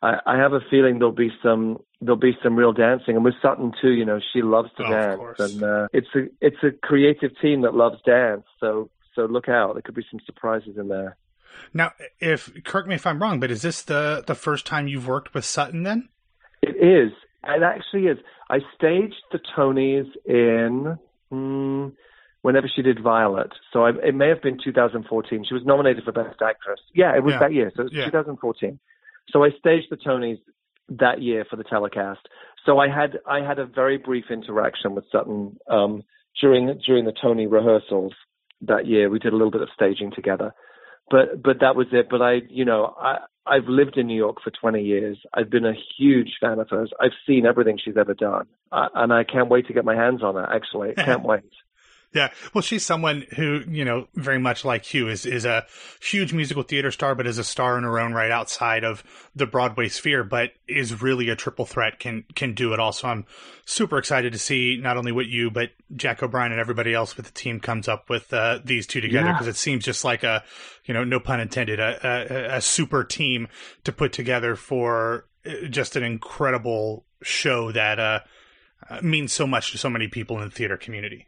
I, 0.02 0.18
I 0.26 0.36
have 0.36 0.52
a 0.52 0.60
feeling 0.70 0.98
there'll 0.98 1.12
be 1.12 1.32
some 1.42 1.78
there'll 2.00 2.16
be 2.16 2.36
some 2.42 2.56
real 2.56 2.72
dancing, 2.72 3.16
and 3.16 3.24
with 3.24 3.34
Sutton 3.40 3.72
too. 3.80 3.92
You 3.92 4.04
know, 4.04 4.20
she 4.32 4.42
loves 4.42 4.68
to 4.76 4.84
Oh, 4.84 4.90
dance, 4.90 5.40
and 5.40 5.62
uh, 5.62 5.88
it's 5.92 6.08
a 6.14 6.26
it's 6.40 6.62
a 6.62 6.70
creative 6.70 7.30
team 7.40 7.62
that 7.62 7.74
loves 7.74 7.96
dance. 8.04 8.44
So 8.60 8.90
so 9.14 9.22
look 9.22 9.48
out, 9.48 9.74
there 9.74 9.82
could 9.82 9.94
be 9.94 10.04
some 10.10 10.20
surprises 10.26 10.76
in 10.76 10.88
there. 10.88 11.16
now, 11.72 11.92
if 12.20 12.52
correct 12.64 12.88
me 12.88 12.94
if 12.94 13.06
I'm 13.06 13.22
wrong, 13.22 13.40
but 13.40 13.50
is 13.50 13.62
this 13.62 13.82
the 13.82 14.22
the 14.26 14.34
first 14.34 14.66
time 14.66 14.88
you've 14.88 15.06
worked 15.06 15.32
with 15.32 15.44
Sutton? 15.44 15.84
Then 15.84 16.08
It 16.62 16.76
is. 16.76 17.12
It 17.46 17.62
actually 17.62 18.06
is. 18.06 18.18
I 18.50 18.58
staged 18.76 19.22
the 19.32 19.38
Tonys 19.56 20.06
in 20.26 20.98
mm, 21.32 21.92
whenever 22.42 22.68
she 22.74 22.82
did 22.82 23.02
Violet. 23.02 23.52
So 23.72 23.84
I, 23.84 23.90
it 24.02 24.14
may 24.14 24.28
have 24.28 24.42
been 24.42 24.58
2014. 24.62 25.44
She 25.48 25.54
was 25.54 25.64
nominated 25.64 26.04
for 26.04 26.12
Best 26.12 26.40
Actress. 26.42 26.80
Yeah, 26.94 27.16
it 27.16 27.22
was 27.22 27.32
Yeah. 27.32 27.38
that 27.40 27.52
year. 27.52 27.72
So 27.74 27.82
it 27.82 27.84
was 27.84 27.92
Yeah. 27.94 28.04
2014. 28.06 28.78
So 29.30 29.44
I 29.44 29.50
staged 29.58 29.86
the 29.90 29.96
Tonys 29.96 30.38
that 30.88 31.22
year 31.22 31.44
for 31.48 31.56
the 31.56 31.64
telecast. 31.64 32.20
So 32.66 32.78
I 32.78 32.88
had 32.88 33.18
I 33.26 33.40
had 33.40 33.58
a 33.58 33.66
very 33.66 33.96
brief 33.96 34.26
interaction 34.30 34.94
with 34.94 35.04
Sutton 35.10 35.56
um, 35.68 36.02
during 36.40 36.78
during 36.86 37.04
the 37.04 37.12
Tony 37.12 37.46
rehearsals 37.46 38.12
that 38.62 38.86
year. 38.86 39.08
We 39.10 39.18
did 39.18 39.32
a 39.32 39.36
little 39.36 39.50
bit 39.50 39.62
of 39.62 39.68
staging 39.74 40.12
together, 40.14 40.52
but 41.10 41.42
but 41.42 41.60
that 41.60 41.76
was 41.76 41.86
it. 41.92 42.08
But 42.10 42.22
I, 42.22 42.42
you 42.48 42.64
know, 42.64 42.94
I 42.98 43.18
I've 43.46 43.68
lived 43.68 43.96
in 43.96 44.06
New 44.06 44.16
York 44.16 44.38
for 44.42 44.50
20 44.50 44.82
years. 44.82 45.18
I've 45.34 45.50
been 45.50 45.66
a 45.66 45.74
huge 45.98 46.38
fan 46.40 46.58
of 46.58 46.70
hers. 46.70 46.90
I've 47.00 47.12
seen 47.26 47.44
everything 47.44 47.78
she's 47.82 47.96
ever 47.96 48.14
done, 48.14 48.46
uh, 48.72 48.88
and 48.94 49.12
I 49.12 49.24
can't 49.24 49.50
wait 49.50 49.66
to 49.66 49.74
get 49.74 49.84
my 49.84 49.94
hands 49.94 50.22
on 50.22 50.34
her. 50.34 50.50
Actually, 50.50 50.94
can't 50.94 51.22
wait. 51.24 51.42
Yeah. 52.14 52.30
Well, 52.54 52.62
she's 52.62 52.86
someone 52.86 53.26
who, 53.34 53.62
you 53.68 53.84
know, 53.84 54.06
very 54.14 54.38
much 54.38 54.64
like 54.64 54.84
Hugh 54.84 55.08
is, 55.08 55.26
is 55.26 55.44
a 55.44 55.66
huge 56.00 56.32
musical 56.32 56.62
theater 56.62 56.92
star, 56.92 57.16
but 57.16 57.26
is 57.26 57.38
a 57.38 57.44
star 57.44 57.76
in 57.76 57.82
her 57.82 57.98
own 57.98 58.12
right 58.12 58.30
outside 58.30 58.84
of 58.84 59.02
the 59.34 59.46
Broadway 59.46 59.88
sphere, 59.88 60.22
but 60.22 60.52
is 60.68 61.02
really 61.02 61.28
a 61.28 61.34
triple 61.34 61.66
threat, 61.66 61.98
can, 61.98 62.24
can 62.36 62.54
do 62.54 62.72
it 62.72 62.78
all. 62.78 62.92
So 62.92 63.08
I'm 63.08 63.26
super 63.64 63.98
excited 63.98 64.32
to 64.32 64.38
see 64.38 64.78
not 64.80 64.96
only 64.96 65.10
what 65.10 65.26
you, 65.26 65.50
but 65.50 65.70
Jack 65.96 66.22
O'Brien 66.22 66.52
and 66.52 66.60
everybody 66.60 66.94
else 66.94 67.16
with 67.16 67.26
the 67.26 67.32
team 67.32 67.58
comes 67.58 67.88
up 67.88 68.08
with, 68.08 68.32
uh, 68.32 68.60
these 68.64 68.86
two 68.86 69.00
together. 69.00 69.30
Yeah. 69.30 69.38
Cause 69.38 69.48
it 69.48 69.56
seems 69.56 69.84
just 69.84 70.04
like 70.04 70.22
a, 70.22 70.44
you 70.84 70.94
know, 70.94 71.02
no 71.02 71.18
pun 71.18 71.40
intended, 71.40 71.80
a, 71.80 71.98
a, 72.04 72.56
a 72.58 72.60
super 72.60 73.02
team 73.02 73.48
to 73.82 73.90
put 73.90 74.12
together 74.12 74.54
for 74.54 75.26
uh, 75.44 75.66
just 75.68 75.96
an 75.96 76.04
incredible 76.04 77.06
show 77.24 77.72
that, 77.72 77.98
uh, 77.98 78.20
uh, 78.88 79.00
means 79.02 79.32
so 79.32 79.48
much 79.48 79.72
to 79.72 79.78
so 79.78 79.90
many 79.90 80.06
people 80.06 80.38
in 80.38 80.44
the 80.44 80.54
theater 80.54 80.76
community. 80.76 81.26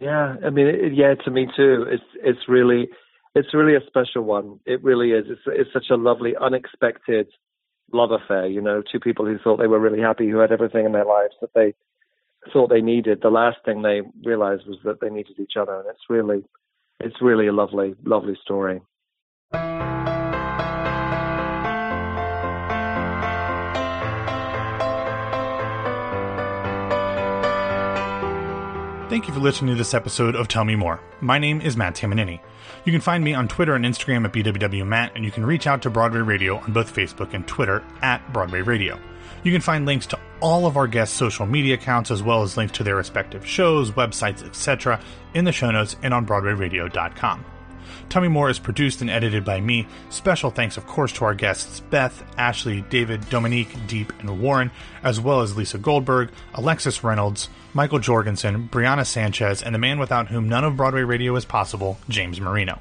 Yeah, 0.00 0.36
I 0.44 0.50
mean, 0.50 0.66
it, 0.66 0.94
yeah, 0.94 1.14
to 1.24 1.30
me 1.30 1.46
too. 1.56 1.86
It's 1.88 2.02
it's 2.14 2.48
really 2.48 2.88
it's 3.34 3.54
really 3.54 3.74
a 3.74 3.86
special 3.86 4.22
one. 4.22 4.60
It 4.66 4.82
really 4.82 5.10
is. 5.12 5.26
It's 5.28 5.40
it's 5.46 5.72
such 5.72 5.90
a 5.90 5.96
lovely, 5.96 6.34
unexpected 6.40 7.28
love 7.92 8.10
affair. 8.10 8.46
You 8.46 8.60
know, 8.60 8.82
two 8.82 9.00
people 9.00 9.26
who 9.26 9.38
thought 9.38 9.58
they 9.58 9.66
were 9.66 9.80
really 9.80 10.00
happy, 10.00 10.28
who 10.28 10.38
had 10.38 10.52
everything 10.52 10.86
in 10.86 10.92
their 10.92 11.04
lives 11.04 11.34
that 11.40 11.54
they 11.54 11.74
thought 12.52 12.70
they 12.70 12.80
needed. 12.80 13.20
The 13.22 13.30
last 13.30 13.58
thing 13.64 13.82
they 13.82 14.00
realized 14.24 14.66
was 14.66 14.78
that 14.84 15.00
they 15.00 15.10
needed 15.10 15.38
each 15.38 15.56
other, 15.60 15.78
and 15.78 15.88
it's 15.88 16.08
really 16.08 16.44
it's 17.00 17.20
really 17.20 17.46
a 17.46 17.52
lovely, 17.52 17.94
lovely 18.04 18.36
story. 18.42 18.80
Thank 29.12 29.28
you 29.28 29.34
for 29.34 29.40
listening 29.40 29.74
to 29.74 29.78
this 29.78 29.92
episode 29.92 30.34
of 30.34 30.48
Tell 30.48 30.64
Me 30.64 30.74
More. 30.74 30.98
My 31.20 31.38
name 31.38 31.60
is 31.60 31.76
Matt 31.76 31.96
Tamanini. 31.96 32.40
You 32.86 32.92
can 32.92 33.02
find 33.02 33.22
me 33.22 33.34
on 33.34 33.46
Twitter 33.46 33.74
and 33.74 33.84
Instagram 33.84 34.24
at 34.24 34.32
BWWMatt, 34.32 35.10
and 35.14 35.22
you 35.22 35.30
can 35.30 35.44
reach 35.44 35.66
out 35.66 35.82
to 35.82 35.90
Broadway 35.90 36.20
Radio 36.20 36.56
on 36.56 36.72
both 36.72 36.96
Facebook 36.96 37.34
and 37.34 37.46
Twitter 37.46 37.84
at 38.00 38.32
Broadway 38.32 38.62
Radio. 38.62 38.98
You 39.42 39.52
can 39.52 39.60
find 39.60 39.84
links 39.84 40.06
to 40.06 40.18
all 40.40 40.64
of 40.64 40.78
our 40.78 40.86
guests' 40.86 41.14
social 41.14 41.44
media 41.44 41.74
accounts 41.74 42.10
as 42.10 42.22
well 42.22 42.42
as 42.42 42.56
links 42.56 42.72
to 42.78 42.84
their 42.84 42.96
respective 42.96 43.46
shows, 43.46 43.90
websites, 43.90 44.42
etc. 44.46 44.98
in 45.34 45.44
the 45.44 45.52
show 45.52 45.70
notes 45.70 45.94
and 46.02 46.14
on 46.14 46.24
BroadwayRadio.com. 46.24 47.44
Tell 48.08 48.22
Me 48.22 48.28
More 48.28 48.48
is 48.48 48.58
produced 48.58 49.02
and 49.02 49.10
edited 49.10 49.44
by 49.44 49.60
me. 49.60 49.86
Special 50.08 50.50
thanks, 50.50 50.78
of 50.78 50.86
course, 50.86 51.12
to 51.12 51.26
our 51.26 51.34
guests 51.34 51.80
Beth, 51.80 52.24
Ashley, 52.38 52.80
David, 52.80 53.28
Dominique, 53.28 53.74
Diep, 53.86 54.18
and 54.20 54.40
Warren, 54.40 54.70
as 55.02 55.20
well 55.20 55.42
as 55.42 55.54
Lisa 55.54 55.76
Goldberg, 55.76 56.30
Alexis 56.54 57.04
Reynolds, 57.04 57.50
Michael 57.74 58.00
Jorgensen, 58.00 58.68
Brianna 58.70 59.06
Sanchez, 59.06 59.62
and 59.62 59.74
the 59.74 59.78
man 59.78 59.98
without 59.98 60.28
whom 60.28 60.46
none 60.46 60.62
of 60.62 60.76
Broadway 60.76 61.00
radio 61.02 61.34
is 61.36 61.46
possible, 61.46 61.96
James 62.06 62.38
Marino. 62.38 62.78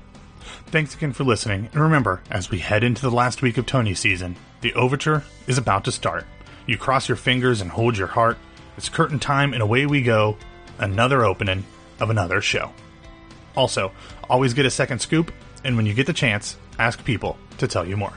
Thanks 0.65 0.93
again 0.93 1.13
for 1.13 1.23
listening, 1.23 1.69
and 1.71 1.81
remember, 1.81 2.21
as 2.29 2.51
we 2.51 2.59
head 2.59 2.83
into 2.83 3.01
the 3.01 3.15
last 3.15 3.41
week 3.41 3.57
of 3.57 3.65
Tony 3.65 3.93
season, 3.95 4.35
the 4.59 4.73
overture 4.73 5.23
is 5.47 5.57
about 5.57 5.85
to 5.85 5.93
start. 5.93 6.25
You 6.65 6.77
cross 6.77 7.07
your 7.07 7.15
fingers 7.15 7.61
and 7.61 7.71
hold 7.71 7.97
your 7.97 8.07
heart. 8.07 8.37
It's 8.75 8.89
curtain 8.89 9.17
time, 9.19 9.53
and 9.53 9.63
away 9.63 9.85
we 9.85 10.01
go. 10.01 10.35
Another 10.77 11.23
opening 11.23 11.63
of 12.01 12.09
another 12.09 12.41
show. 12.41 12.73
Also, 13.55 13.93
always 14.29 14.53
get 14.53 14.65
a 14.65 14.71
second 14.71 14.99
scoop, 14.99 15.31
and 15.63 15.77
when 15.77 15.85
you 15.85 15.93
get 15.93 16.07
the 16.07 16.13
chance, 16.13 16.57
ask 16.79 17.05
people 17.05 17.37
to 17.59 17.67
tell 17.67 17.87
you 17.87 17.95
more. 17.95 18.13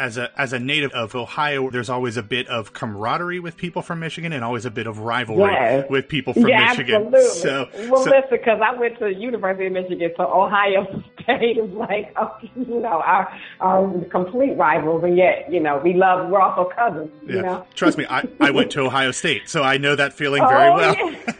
As 0.00 0.16
a 0.16 0.30
as 0.40 0.54
a 0.54 0.58
native 0.58 0.92
of 0.92 1.14
Ohio, 1.14 1.68
there's 1.68 1.90
always 1.90 2.16
a 2.16 2.22
bit 2.22 2.48
of 2.48 2.72
camaraderie 2.72 3.38
with 3.38 3.58
people 3.58 3.82
from 3.82 4.00
Michigan, 4.00 4.32
and 4.32 4.42
always 4.42 4.64
a 4.64 4.70
bit 4.70 4.86
of 4.86 5.00
rivalry 5.00 5.52
Yes. 5.52 5.90
with 5.90 6.08
people 6.08 6.32
from 6.32 6.48
yeah, 6.48 6.68
Michigan. 6.70 7.12
absolutely. 7.14 7.40
So, 7.40 7.68
well, 7.90 8.02
so- 8.04 8.10
listen, 8.10 8.28
because 8.30 8.60
I 8.64 8.74
went 8.78 8.98
to 8.98 9.04
the 9.04 9.14
University 9.14 9.66
of 9.66 9.72
Michigan, 9.74 10.10
so 10.16 10.24
Ohio 10.24 10.86
State 11.22 11.58
is 11.58 11.70
like, 11.72 12.14
oh, 12.20 12.34
you 12.56 12.80
know, 12.80 13.02
our, 13.04 13.30
our 13.60 14.04
complete 14.10 14.56
rivals, 14.56 15.04
and 15.04 15.18
yet, 15.18 15.52
you 15.52 15.60
know, 15.60 15.78
we 15.84 15.92
love, 15.92 16.30
we're 16.30 16.40
also 16.40 16.70
cousins, 16.74 17.10
yeah. 17.26 17.34
you 17.34 17.42
know. 17.42 17.66
Trust 17.74 17.98
me, 17.98 18.06
I, 18.08 18.26
I 18.40 18.50
went 18.52 18.70
to 18.72 18.80
Ohio 18.86 19.10
State, 19.10 19.50
so 19.50 19.62
I 19.62 19.76
know 19.76 19.94
that 19.96 20.14
feeling 20.14 20.42
very 20.48 20.68
oh, 20.70 20.76
well. 20.76 20.96
yeah. 20.96 21.32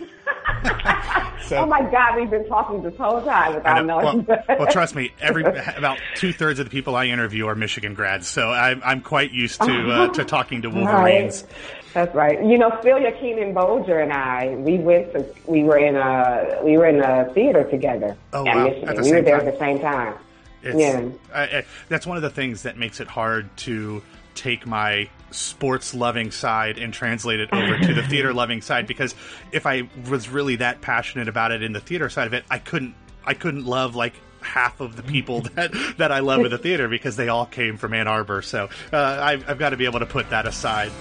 So- 1.47 1.57
oh 1.57 1.67
my 1.67 1.83
God, 1.91 2.17
we've 2.17 2.31
been 2.31 2.47
talking 2.47 2.81
this 2.83 2.97
whole 2.97 3.21
time 3.23 3.57
without 3.57 3.85
know. 3.85 4.01
knowing. 4.01 4.25
Well, 4.25 4.45
well, 4.49 4.67
trust 4.71 4.95
me. 4.95 5.11
Every 5.21 5.43
about 5.45 5.99
two 6.15 6.33
thirds 6.33 6.61
of 6.61 6.67
the 6.67 6.71
people 6.71 6.95
I 6.95 7.07
interview 7.07 7.47
are 7.49 7.57
Michigan 7.57 7.95
grads, 7.95 8.29
so 8.29 8.51
I'm 8.51 8.81
I'm 8.85 9.01
quite 9.01 9.33
used 9.33 9.61
to 9.63 9.91
uh, 9.91 10.09
to 10.13 10.25
talking 10.25 10.63
to 10.63 10.71
Wolverines. 10.71 11.43
Right. 11.43 11.53
That's 11.93 12.15
right. 12.15 12.45
You 12.45 12.57
know, 12.57 12.79
Celia 12.85 13.11
Keenan 13.11 13.53
Bolger 13.53 14.01
and 14.01 14.13
I, 14.13 14.55
we 14.55 14.79
went 14.79 15.13
to, 15.13 15.27
we 15.47 15.65
were 15.65 15.79
in 15.79 15.97
a, 15.97 16.61
we 16.63 16.79
were 16.79 16.87
in 16.87 17.01
a 17.03 17.33
theater 17.35 17.65
together 17.69 18.17
Oh, 18.33 18.47
at 18.47 18.55
wow. 18.55 18.65
Michigan. 18.67 18.89
At 18.89 18.97
the 18.97 19.03
we 19.03 19.11
were 19.13 19.23
there 19.23 19.39
time? 19.41 19.49
at 19.49 19.53
the 19.55 19.59
same 19.59 19.81
time. 19.81 20.15
It's, 20.63 20.79
yeah. 20.79 21.09
I, 21.35 21.43
I, 21.43 21.65
that's 21.89 22.07
one 22.07 22.17
of 22.17 22.23
the 22.23 22.31
things 22.31 22.63
that 22.63 22.79
makes 22.79 23.01
it 23.01 23.09
hard 23.09 23.49
to 23.59 24.03
take 24.37 24.69
my 24.69 25.09
sports 25.31 25.95
loving 25.95 26.31
side 26.31 26.79
and 26.79 26.93
translate 26.93 27.41
it 27.41 27.53
over 27.53 27.79
to 27.79 27.95
the 27.95 28.03
theater 28.09 28.33
loving 28.33 28.63
side 28.63 28.87
because 28.87 29.15
if 29.53 29.67
I 29.67 29.89
was 30.09 30.29
really 30.29 30.57
that 30.57 30.81
passionate 30.81 31.29
about 31.29 31.53
it 31.53 31.63
in 31.63 31.73
the 31.73 31.81
theater 31.81 32.09
side 32.09 32.27
of 32.27 32.35
it, 32.35 32.45
I 32.51 32.59
couldn't 32.59 32.95
I 33.25 33.35
couldn't 33.35 33.67
love 33.67 33.95
like 33.95 34.15
half 34.41 34.81
of 34.81 34.97
the 34.97 35.03
people 35.03 35.41
that 35.55 35.73
that 35.99 36.13
I 36.13 36.21
love 36.21 36.45
in 36.45 36.51
the 36.51 36.59
theater 36.59 36.89
because 36.89 37.17
they 37.17 37.29
all 37.29 37.47
came 37.47 37.77
from 37.77 37.95
Ann 37.95 38.09
Arbor. 38.09 38.43
So 38.43 38.69
uh, 38.93 38.97
I've, 39.23 39.49
I've 39.49 39.59
got 39.59 39.71
to 39.71 39.77
be 39.77 39.85
able 39.85 40.01
to 40.01 40.07
put 40.07 40.31
that 40.31 40.47
aside. 40.47 40.93